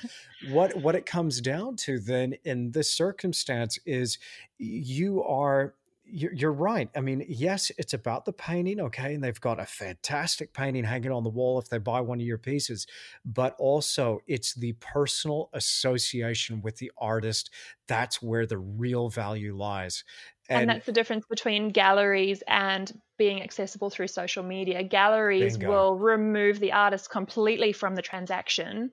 what, 0.50 0.74
what 0.76 0.94
it 0.94 1.04
comes 1.04 1.40
down 1.40 1.76
to 1.76 1.98
then 1.98 2.34
in 2.44 2.70
this 2.70 2.92
circumstance 2.92 3.78
is 3.84 4.18
you 4.56 5.22
are 5.24 5.74
you're, 6.10 6.32
you're 6.32 6.52
right. 6.52 6.88
I 6.96 7.00
mean, 7.00 7.24
yes, 7.28 7.70
it's 7.78 7.94
about 7.94 8.24
the 8.24 8.32
painting, 8.32 8.80
okay, 8.80 9.14
and 9.14 9.22
they've 9.22 9.40
got 9.40 9.60
a 9.60 9.66
fantastic 9.66 10.52
painting 10.52 10.84
hanging 10.84 11.12
on 11.12 11.24
the 11.24 11.30
wall 11.30 11.58
if 11.58 11.68
they 11.68 11.78
buy 11.78 12.00
one 12.00 12.20
of 12.20 12.26
your 12.26 12.38
pieces, 12.38 12.86
but 13.24 13.54
also 13.58 14.20
it's 14.26 14.54
the 14.54 14.72
personal 14.74 15.50
association 15.52 16.62
with 16.62 16.76
the 16.76 16.90
artist. 16.98 17.50
That's 17.86 18.22
where 18.22 18.46
the 18.46 18.58
real 18.58 19.08
value 19.08 19.56
lies. 19.56 20.04
And, 20.48 20.62
and 20.62 20.70
that's 20.70 20.86
the 20.86 20.92
difference 20.92 21.26
between 21.28 21.70
galleries 21.70 22.42
and 22.48 22.90
being 23.18 23.42
accessible 23.42 23.90
through 23.90 24.08
social 24.08 24.42
media. 24.42 24.82
Galleries 24.82 25.58
bingo. 25.58 25.72
will 25.72 25.98
remove 25.98 26.58
the 26.58 26.72
artist 26.72 27.10
completely 27.10 27.72
from 27.72 27.94
the 27.94 28.02
transaction. 28.02 28.90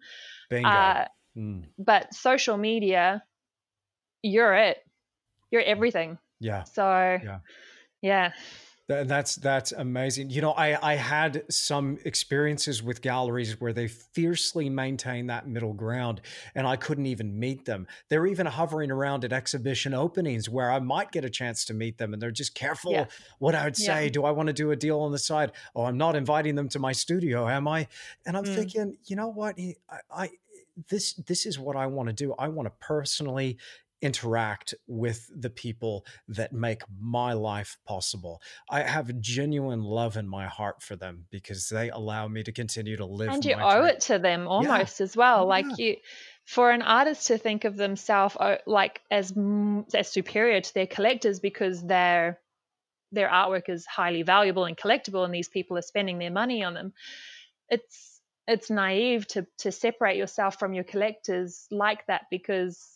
Bingo. 0.49 0.67
Uh, 0.67 1.05
mm. 1.37 1.63
But 1.77 2.13
social 2.13 2.57
media, 2.57 3.23
you're 4.21 4.53
it. 4.53 4.77
You're 5.49 5.61
everything. 5.61 6.17
Yeah. 6.39 6.63
So 6.63 6.83
yeah. 6.83 7.39
Yeah. 8.01 8.31
And 8.87 9.09
That's 9.09 9.35
that's 9.37 9.71
amazing. 9.71 10.29
You 10.29 10.41
know, 10.41 10.51
I 10.51 10.77
I 10.91 10.93
had 10.93 11.43
some 11.49 11.97
experiences 12.05 12.83
with 12.83 13.01
galleries 13.01 13.59
where 13.59 13.73
they 13.73 13.87
fiercely 13.87 14.69
maintain 14.69 15.25
that 15.25 15.47
middle 15.47 15.73
ground, 15.73 16.21
and 16.53 16.67
I 16.67 16.75
couldn't 16.75 17.07
even 17.07 17.39
meet 17.39 17.65
them. 17.65 17.87
They're 18.09 18.27
even 18.27 18.45
hovering 18.45 18.91
around 18.91 19.25
at 19.25 19.33
exhibition 19.33 19.95
openings 19.95 20.49
where 20.49 20.71
I 20.71 20.77
might 20.77 21.11
get 21.11 21.25
a 21.25 21.31
chance 21.31 21.65
to 21.65 21.73
meet 21.73 21.97
them, 21.97 22.13
and 22.13 22.21
they're 22.21 22.29
just 22.29 22.53
careful 22.53 22.91
yeah. 22.91 23.05
what 23.39 23.55
I 23.55 23.63
would 23.63 23.75
say. 23.75 24.03
Yeah. 24.03 24.11
Do 24.11 24.23
I 24.23 24.29
want 24.29 24.47
to 24.47 24.53
do 24.53 24.69
a 24.69 24.75
deal 24.75 24.99
on 24.99 25.11
the 25.11 25.17
side? 25.17 25.53
Oh, 25.75 25.85
I'm 25.85 25.97
not 25.97 26.15
inviting 26.15 26.53
them 26.53 26.69
to 26.69 26.77
my 26.77 26.91
studio, 26.91 27.49
am 27.49 27.67
I? 27.67 27.87
And 28.27 28.37
I'm 28.37 28.43
mm. 28.43 28.53
thinking, 28.53 28.97
you 29.05 29.15
know 29.15 29.29
what? 29.29 29.55
I, 29.57 29.73
I 30.11 30.29
this 30.89 31.13
this 31.13 31.45
is 31.45 31.57
what 31.57 31.75
I 31.75 31.87
want 31.87 32.09
to 32.09 32.13
do. 32.13 32.35
I 32.37 32.49
want 32.49 32.67
to 32.67 32.73
personally 32.85 33.57
interact 34.01 34.73
with 34.87 35.29
the 35.35 35.49
people 35.49 36.05
that 36.27 36.53
make 36.53 36.81
my 36.99 37.33
life 37.33 37.77
possible. 37.85 38.41
I 38.69 38.81
have 38.81 39.09
a 39.09 39.13
genuine 39.13 39.81
love 39.81 40.17
in 40.17 40.27
my 40.27 40.47
heart 40.47 40.81
for 40.81 40.95
them 40.95 41.25
because 41.31 41.69
they 41.69 41.89
allow 41.89 42.27
me 42.27 42.43
to 42.43 42.51
continue 42.51 42.97
to 42.97 43.05
live. 43.05 43.29
And 43.29 43.45
you 43.45 43.55
owe 43.55 43.81
dream. 43.81 43.95
it 43.95 44.01
to 44.01 44.19
them 44.19 44.47
almost 44.47 44.99
yeah. 44.99 45.03
as 45.03 45.15
well. 45.15 45.37
Yeah. 45.37 45.43
Like 45.43 45.77
you, 45.77 45.95
for 46.45 46.71
an 46.71 46.81
artist 46.81 47.27
to 47.27 47.37
think 47.37 47.65
of 47.65 47.75
themselves 47.75 48.35
uh, 48.39 48.57
like 48.65 49.01
as 49.09 49.33
as 49.93 50.11
superior 50.11 50.61
to 50.61 50.73
their 50.73 50.87
collectors 50.87 51.39
because 51.39 51.83
their 51.83 52.39
their 53.11 53.29
artwork 53.29 53.69
is 53.69 53.85
highly 53.85 54.23
valuable 54.23 54.65
and 54.65 54.77
collectible, 54.77 55.25
and 55.25 55.33
these 55.33 55.47
people 55.47 55.77
are 55.77 55.81
spending 55.81 56.19
their 56.19 56.31
money 56.31 56.63
on 56.63 56.73
them. 56.73 56.93
It's 57.69 58.21
it's 58.47 58.69
naive 58.69 59.27
to 59.27 59.47
to 59.59 59.71
separate 59.71 60.17
yourself 60.17 60.59
from 60.59 60.73
your 60.73 60.83
collectors 60.83 61.65
like 61.71 62.05
that 62.07 62.23
because 62.29 62.94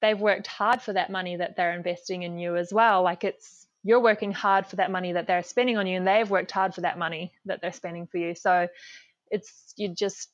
they've 0.00 0.20
worked 0.20 0.46
hard 0.46 0.82
for 0.82 0.92
that 0.92 1.10
money 1.10 1.36
that 1.36 1.56
they're 1.56 1.74
investing 1.74 2.22
in 2.22 2.38
you 2.38 2.56
as 2.56 2.72
well. 2.72 3.02
Like 3.02 3.24
it's 3.24 3.66
you're 3.82 4.00
working 4.00 4.32
hard 4.32 4.66
for 4.66 4.76
that 4.76 4.90
money 4.90 5.12
that 5.12 5.26
they're 5.26 5.42
spending 5.42 5.76
on 5.76 5.86
you, 5.86 5.96
and 5.96 6.06
they've 6.06 6.28
worked 6.28 6.50
hard 6.50 6.74
for 6.74 6.80
that 6.80 6.98
money 6.98 7.32
that 7.44 7.60
they're 7.60 7.72
spending 7.72 8.06
for 8.06 8.18
you. 8.18 8.34
So 8.34 8.68
it's 9.30 9.74
you 9.76 9.94
just 9.94 10.30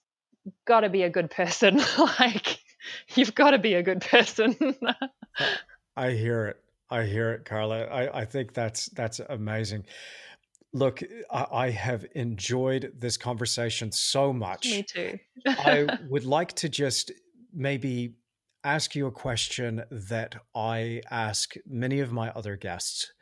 got 0.64 0.80
to 0.80 0.88
be 0.88 1.02
a 1.02 1.10
good 1.10 1.30
person. 1.30 1.80
like 2.20 2.60
you've 3.14 3.34
got 3.34 3.50
to 3.50 3.58
be 3.58 3.74
a 3.74 3.82
good 3.82 4.00
person. 4.00 4.56
I 5.96 6.10
hear 6.10 6.46
it. 6.46 6.56
I 6.90 7.04
hear 7.04 7.32
it, 7.32 7.44
Carla. 7.44 7.84
I, 7.84 8.20
I 8.20 8.24
think 8.24 8.52
that's 8.52 8.86
that's 8.86 9.20
amazing. 9.20 9.84
Look, 10.72 11.02
I, 11.30 11.46
I 11.50 11.70
have 11.70 12.06
enjoyed 12.14 12.92
this 12.98 13.16
conversation 13.16 13.92
so 13.92 14.32
much. 14.32 14.66
Me 14.66 14.82
too. 14.82 15.18
I 15.46 15.98
would 16.08 16.24
like 16.24 16.52
to 16.54 16.68
just 16.68 17.12
maybe 17.52 18.14
ask 18.64 18.94
you 18.94 19.06
a 19.06 19.12
question 19.12 19.82
that 19.90 20.36
I 20.54 21.02
ask 21.10 21.54
many 21.66 22.00
of 22.00 22.12
my 22.12 22.30
other 22.30 22.56
guests. 22.56 23.12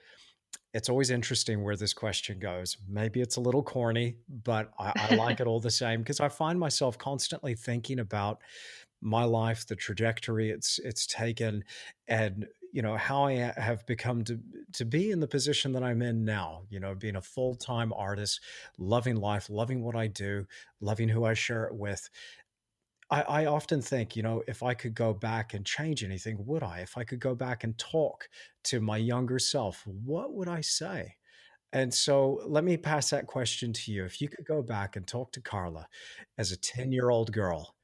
It's 0.75 0.89
always 0.89 1.11
interesting 1.11 1.63
where 1.63 1.77
this 1.77 1.95
question 1.95 2.39
goes. 2.39 2.77
Maybe 2.89 3.21
it's 3.21 3.37
a 3.37 3.41
little 3.41 3.63
corny, 3.63 4.17
but 4.29 4.71
I, 4.79 4.93
I 4.97 5.15
like 5.17 5.41
it 5.41 5.47
all 5.47 5.61
the 5.61 5.71
same 5.71 6.01
because 6.01 6.21
I 6.21 6.29
find 6.29 6.59
myself 6.59 6.99
constantly 6.99 7.55
thinking 7.55 8.01
about 8.01 8.41
my 9.01 9.25
life, 9.25 9.67
the 9.67 9.77
trajectory 9.77 10.51
it's 10.51 10.79
it's 10.81 11.07
taken, 11.07 11.65
and 12.09 12.47
you 12.73 12.83
know 12.83 12.97
how 12.97 13.25
I 13.25 13.33
have 13.57 13.87
become 13.87 14.25
to 14.25 14.41
to 14.75 14.85
be 14.85 15.11
in 15.11 15.21
the 15.21 15.29
position 15.29 15.73
that 15.73 15.83
I'm 15.83 16.03
in 16.03 16.25
now. 16.25 16.63
You 16.69 16.81
know, 16.81 16.95
being 16.95 17.17
a 17.17 17.23
full 17.23 17.55
time 17.55 17.93
artist, 17.93 18.41
loving 18.77 19.17
life, 19.17 19.49
loving 19.49 19.83
what 19.83 19.95
I 19.95 20.09
do, 20.09 20.47
loving 20.81 21.09
who 21.09 21.25
I 21.25 21.35
share 21.35 21.65
it 21.65 21.75
with, 21.75 22.09
I, 23.11 23.23
I 23.23 23.47
often 23.47 23.81
think, 23.81 24.17
you 24.17 24.23
know, 24.23 24.43
if 24.47 24.63
I 24.63 24.75
could 24.75 24.95
go 24.95 25.15
back 25.15 25.55
and 25.55 25.65
change 25.65 26.05
anything, 26.05 26.45
would 26.47 26.63
I? 26.63 26.81
If 26.81 26.99
I 26.99 27.05
could 27.05 27.21
go 27.21 27.35
back 27.35 27.65
and 27.65 27.77
talk 27.79 28.29
to 28.65 28.81
my 28.81 28.97
younger 28.99 29.39
self, 29.39 29.87
what 29.87 30.35
would 30.35 30.49
I 30.49 30.61
say? 30.61 31.15
And 31.73 31.93
so 31.93 32.41
let 32.47 32.65
me 32.65 32.77
pass 32.77 33.11
that 33.11 33.27
question 33.27 33.73
to 33.75 33.93
you. 33.93 34.05
If 34.05 34.21
you 34.21 34.29
could 34.29 34.47
go 34.47 34.63
back 34.63 34.97
and 34.97 35.07
talk 35.07 35.33
to 35.33 35.41
Carla 35.41 35.87
as 36.37 36.53
a 36.53 36.57
10 36.57 36.93
year 36.93 37.11
old 37.11 37.33
girl, 37.33 37.75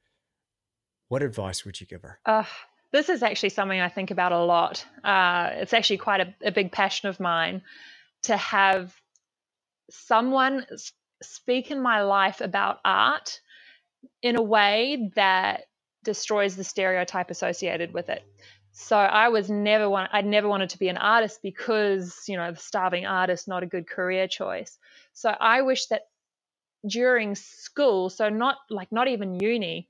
what 1.07 1.21
advice 1.21 1.65
would 1.65 1.79
you 1.79 1.87
give 1.87 2.01
her? 2.01 2.19
Uh, 2.25 2.43
this 2.91 3.09
is 3.09 3.21
actually 3.21 3.49
something 3.49 3.79
I 3.79 3.89
think 3.89 4.11
about 4.11 4.31
a 4.31 4.43
lot. 4.43 4.85
Uh, 5.03 5.49
it's 5.53 5.73
actually 5.73 5.97
quite 5.97 6.21
a, 6.21 6.33
a 6.43 6.51
big 6.51 6.71
passion 6.71 7.09
of 7.09 7.19
mine 7.19 7.61
to 8.23 8.37
have 8.37 8.95
someone 9.89 10.65
speak 11.21 11.71
in 11.71 11.79
my 11.81 12.01
life 12.01 12.41
about 12.41 12.79
art 12.83 13.39
in 14.21 14.35
a 14.35 14.41
way 14.41 15.11
that 15.15 15.65
destroys 16.03 16.55
the 16.55 16.63
stereotype 16.63 17.29
associated 17.29 17.93
with 17.93 18.09
it. 18.09 18.23
So 18.71 18.97
I 18.97 19.29
was 19.29 19.49
never 19.49 19.89
one 19.89 20.09
I'd 20.11 20.25
never 20.25 20.47
wanted 20.47 20.71
to 20.71 20.79
be 20.79 20.89
an 20.89 20.97
artist 20.97 21.39
because, 21.41 22.23
you 22.27 22.35
know, 22.35 22.51
the 22.51 22.59
starving 22.59 23.05
artist 23.05 23.47
not 23.47 23.63
a 23.63 23.67
good 23.67 23.87
career 23.87 24.27
choice. 24.27 24.77
So 25.13 25.29
I 25.29 25.61
wish 25.61 25.87
that 25.87 26.07
during 26.85 27.35
school, 27.35 28.09
so 28.09 28.29
not 28.29 28.57
like 28.69 28.91
not 28.91 29.07
even 29.07 29.39
uni, 29.39 29.87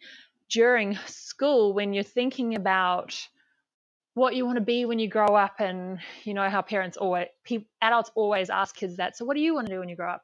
during 0.50 0.98
school 1.08 1.74
when 1.74 1.94
you're 1.94 2.04
thinking 2.04 2.56
about 2.56 3.16
what 4.14 4.36
you 4.36 4.46
want 4.46 4.58
to 4.58 4.64
be 4.64 4.86
when 4.86 5.00
you 5.00 5.10
grow 5.10 5.36
up 5.36 5.60
and 5.60 6.00
you 6.24 6.34
know 6.34 6.50
how 6.50 6.62
parents 6.62 6.98
always 6.98 7.28
people, 7.44 7.68
adults 7.82 8.12
always 8.16 8.50
ask 8.50 8.76
kids 8.76 8.96
that 8.98 9.18
so 9.18 9.26
what 9.26 9.36
do 9.36 9.42
you 9.42 9.54
want 9.54 9.68
to 9.68 9.74
do 9.74 9.80
when 9.80 9.90
you 9.90 9.96
grow 9.96 10.10
up 10.10 10.24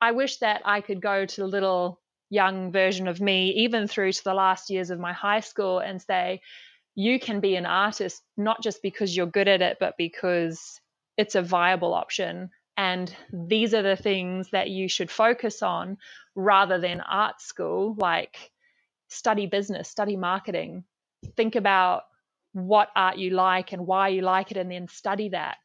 i 0.00 0.12
wish 0.12 0.38
that 0.38 0.62
i 0.64 0.80
could 0.80 1.00
go 1.00 1.26
to 1.26 1.42
the 1.42 1.46
little 1.46 2.00
young 2.30 2.72
version 2.72 3.08
of 3.08 3.20
me, 3.20 3.50
even 3.50 3.88
through 3.88 4.12
to 4.12 4.24
the 4.24 4.34
last 4.34 4.70
years 4.70 4.90
of 4.90 5.00
my 5.00 5.12
high 5.12 5.40
school, 5.40 5.78
and 5.78 6.00
say, 6.00 6.40
you 6.94 7.20
can 7.20 7.40
be 7.40 7.54
an 7.54 7.66
artist 7.66 8.22
not 8.36 8.62
just 8.62 8.82
because 8.82 9.16
you're 9.16 9.26
good 9.26 9.48
at 9.48 9.62
it, 9.62 9.76
but 9.78 9.94
because 9.96 10.80
it's 11.16 11.36
a 11.36 11.42
viable 11.42 11.94
option. 11.94 12.50
And 12.76 13.14
these 13.32 13.74
are 13.74 13.82
the 13.82 13.96
things 13.96 14.50
that 14.50 14.70
you 14.70 14.88
should 14.88 15.10
focus 15.10 15.62
on 15.62 15.96
rather 16.34 16.80
than 16.80 17.00
art 17.00 17.40
school, 17.40 17.94
like 17.98 18.50
study 19.08 19.46
business, 19.46 19.88
study 19.88 20.16
marketing. 20.16 20.84
Think 21.36 21.56
about 21.56 22.02
what 22.52 22.88
art 22.94 23.18
you 23.18 23.30
like 23.30 23.72
and 23.72 23.86
why 23.86 24.08
you 24.08 24.22
like 24.22 24.50
it, 24.50 24.56
and 24.56 24.70
then 24.70 24.88
study 24.88 25.30
that. 25.30 25.56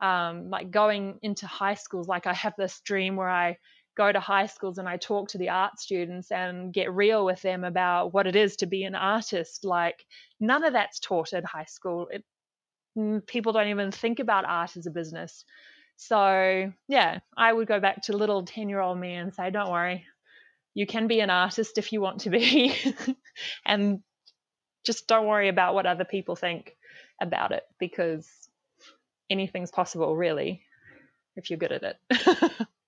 Um, 0.00 0.50
like 0.50 0.70
going 0.70 1.18
into 1.22 1.46
high 1.46 1.74
schools, 1.74 2.08
like 2.08 2.26
I 2.26 2.34
have 2.34 2.54
this 2.58 2.80
dream 2.84 3.16
where 3.16 3.30
I 3.30 3.58
go 3.96 4.10
to 4.10 4.20
high 4.20 4.46
schools 4.46 4.78
and 4.78 4.88
I 4.88 4.96
talk 4.96 5.28
to 5.28 5.38
the 5.38 5.50
art 5.50 5.78
students 5.78 6.30
and 6.30 6.72
get 6.72 6.92
real 6.92 7.24
with 7.24 7.42
them 7.42 7.64
about 7.64 8.14
what 8.14 8.26
it 8.26 8.36
is 8.36 8.56
to 8.56 8.66
be 8.66 8.84
an 8.84 8.94
artist. 8.94 9.64
Like 9.64 10.04
none 10.40 10.64
of 10.64 10.72
that's 10.72 10.98
taught 10.98 11.32
at 11.32 11.44
high 11.44 11.66
school. 11.66 12.08
It, 12.10 12.24
people 13.26 13.52
don't 13.52 13.68
even 13.68 13.90
think 13.90 14.18
about 14.18 14.44
art 14.46 14.76
as 14.76 14.86
a 14.86 14.90
business. 14.90 15.44
So 15.96 16.72
yeah, 16.88 17.18
I 17.36 17.52
would 17.52 17.68
go 17.68 17.80
back 17.80 18.02
to 18.02 18.16
little 18.16 18.44
10 18.44 18.68
year 18.68 18.80
old 18.80 18.98
me 18.98 19.14
and 19.14 19.34
say, 19.34 19.50
don't 19.50 19.70
worry, 19.70 20.06
you 20.74 20.86
can 20.86 21.06
be 21.06 21.20
an 21.20 21.30
artist 21.30 21.76
if 21.78 21.92
you 21.92 22.00
want 22.00 22.20
to 22.22 22.30
be. 22.30 22.74
and 23.66 24.00
just 24.84 25.06
don't 25.06 25.26
worry 25.26 25.48
about 25.48 25.74
what 25.74 25.86
other 25.86 26.04
people 26.04 26.34
think 26.34 26.76
about 27.20 27.52
it 27.52 27.62
because 27.78 28.28
anything's 29.30 29.70
possible 29.70 30.16
really 30.16 30.62
if 31.36 31.50
you're 31.50 31.58
good 31.58 31.72
at 31.72 31.82
it. 31.82 32.52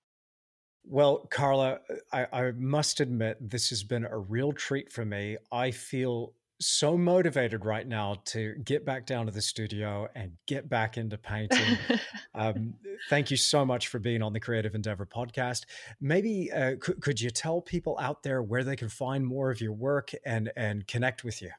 Well, 0.86 1.27
Carla, 1.31 1.81
I, 2.12 2.27
I, 2.31 2.51
must 2.52 3.01
admit, 3.01 3.39
this 3.40 3.70
has 3.70 3.82
been 3.82 4.05
a 4.05 4.19
real 4.19 4.52
treat 4.52 4.93
for 4.93 5.05
me. 5.05 5.39
I 5.51 5.70
feel 5.70 6.35
so 6.61 6.97
motivated 6.97 7.65
right 7.65 7.86
now 7.86 8.16
to 8.27 8.55
get 8.65 8.85
back 8.85 9.06
down 9.06 9.27
to 9.27 9.32
the 9.32 9.40
studio 9.40 10.09
and 10.15 10.32
get 10.47 10.69
back 10.69 10.97
into 10.97 11.16
painting. 11.16 11.78
um, 12.35 12.74
thank 13.09 13.31
you 13.31 13.36
so 13.36 13.65
much 13.65 13.89
for 13.89 13.98
being 13.98 14.23
on 14.23 14.32
the 14.32 14.40
Creative 14.40 14.74
Endeavor 14.74 15.06
podcast. 15.06 15.62
Maybe 16.01 16.52
uh, 16.52 16.77
could, 16.81 17.01
could 17.01 17.20
you 17.20 17.31
tell 17.31 17.61
people 17.61 17.98
out 17.98 18.23
there 18.23 18.43
where 18.43 18.62
they 18.62 18.77
can 18.77 18.89
find 18.89 19.27
more 19.27 19.51
of 19.51 19.61
your 19.61 19.73
work 19.73 20.12
and, 20.24 20.52
and 20.55 20.86
connect 20.86 21.24
with 21.24 21.40
you? 21.40 21.51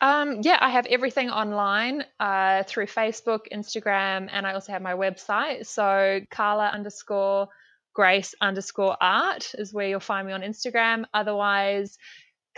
Um, 0.00 0.42
yeah, 0.42 0.58
I 0.60 0.70
have 0.70 0.86
everything 0.86 1.30
online 1.30 2.04
uh, 2.20 2.62
through 2.64 2.86
Facebook, 2.86 3.40
Instagram, 3.52 4.28
and 4.30 4.46
I 4.46 4.52
also 4.52 4.72
have 4.72 4.82
my 4.82 4.92
website. 4.92 5.66
So 5.66 6.20
Carla 6.30 6.68
underscore 6.68 7.48
grace 7.96 8.34
underscore 8.42 8.94
art 9.00 9.52
is 9.54 9.72
where 9.72 9.88
you'll 9.88 10.00
find 10.00 10.26
me 10.26 10.32
on 10.34 10.42
Instagram. 10.42 11.06
Otherwise, 11.14 11.96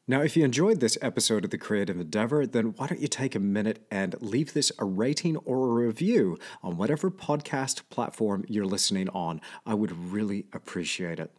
Now, 0.09 0.21
if 0.21 0.35
you 0.35 0.43
enjoyed 0.43 0.79
this 0.79 0.97
episode 1.03 1.45
of 1.45 1.51
The 1.51 1.59
Creative 1.59 1.99
Endeavor, 1.99 2.47
then 2.47 2.73
why 2.75 2.87
don't 2.87 2.99
you 2.99 3.07
take 3.07 3.35
a 3.35 3.39
minute 3.39 3.85
and 3.91 4.19
leave 4.19 4.53
this 4.53 4.71
a 4.79 4.83
rating 4.83 5.37
or 5.37 5.67
a 5.67 5.85
review 5.85 6.39
on 6.63 6.77
whatever 6.77 7.11
podcast 7.11 7.83
platform 7.91 8.43
you're 8.47 8.65
listening 8.65 9.07
on? 9.09 9.39
I 9.67 9.75
would 9.75 10.11
really 10.11 10.47
appreciate 10.51 11.19
it. 11.19 11.31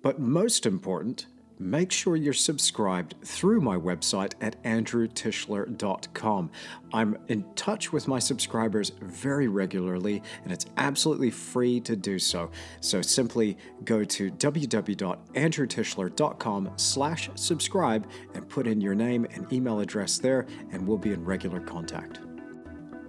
But 0.00 0.20
most 0.20 0.66
important, 0.66 1.26
make 1.58 1.92
sure 1.92 2.16
you're 2.16 2.32
subscribed 2.32 3.14
through 3.24 3.60
my 3.60 3.76
website 3.76 4.32
at 4.40 4.60
andrewtischler.com. 4.64 6.50
I'm 6.92 7.16
in 7.28 7.44
touch 7.54 7.92
with 7.92 8.08
my 8.08 8.18
subscribers 8.18 8.90
very 9.00 9.46
regularly, 9.48 10.22
and 10.42 10.52
it's 10.52 10.66
absolutely 10.76 11.30
free 11.30 11.80
to 11.80 11.96
do 11.96 12.18
so. 12.18 12.50
So 12.80 13.00
simply 13.02 13.56
go 13.84 14.04
to 14.04 14.30
www.andrewtischler.com 14.30 16.70
slash 16.76 17.30
subscribe 17.34 18.06
and 18.34 18.48
put 18.48 18.66
in 18.66 18.80
your 18.80 18.94
name 18.94 19.26
and 19.32 19.52
email 19.52 19.80
address 19.80 20.16
there, 20.18 20.46
and 20.72 20.86
we'll 20.86 20.98
be 20.98 21.12
in 21.12 21.24
regular 21.24 21.60
contact. 21.60 22.20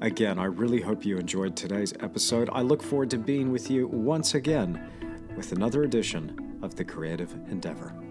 Again, 0.02 0.38
I 0.38 0.46
really 0.46 0.82
hope 0.82 1.06
you 1.06 1.18
enjoyed 1.18 1.56
today's 1.56 1.94
episode. 2.02 2.50
I 2.52 2.62
look 2.62 2.84
forward 2.84 3.10
to 3.12 3.18
being 3.18 3.52
with 3.52 3.72
you 3.72 3.88
once 3.88 4.36
again 4.36 4.92
with 5.36 5.52
another 5.52 5.84
edition 5.84 6.60
of 6.62 6.76
The 6.76 6.84
Creative 6.84 7.32
Endeavor. 7.50 8.05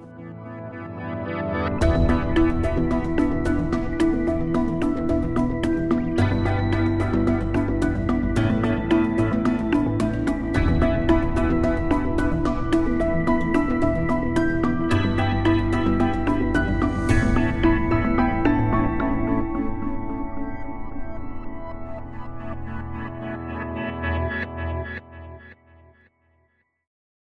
Bye. 1.81 2.14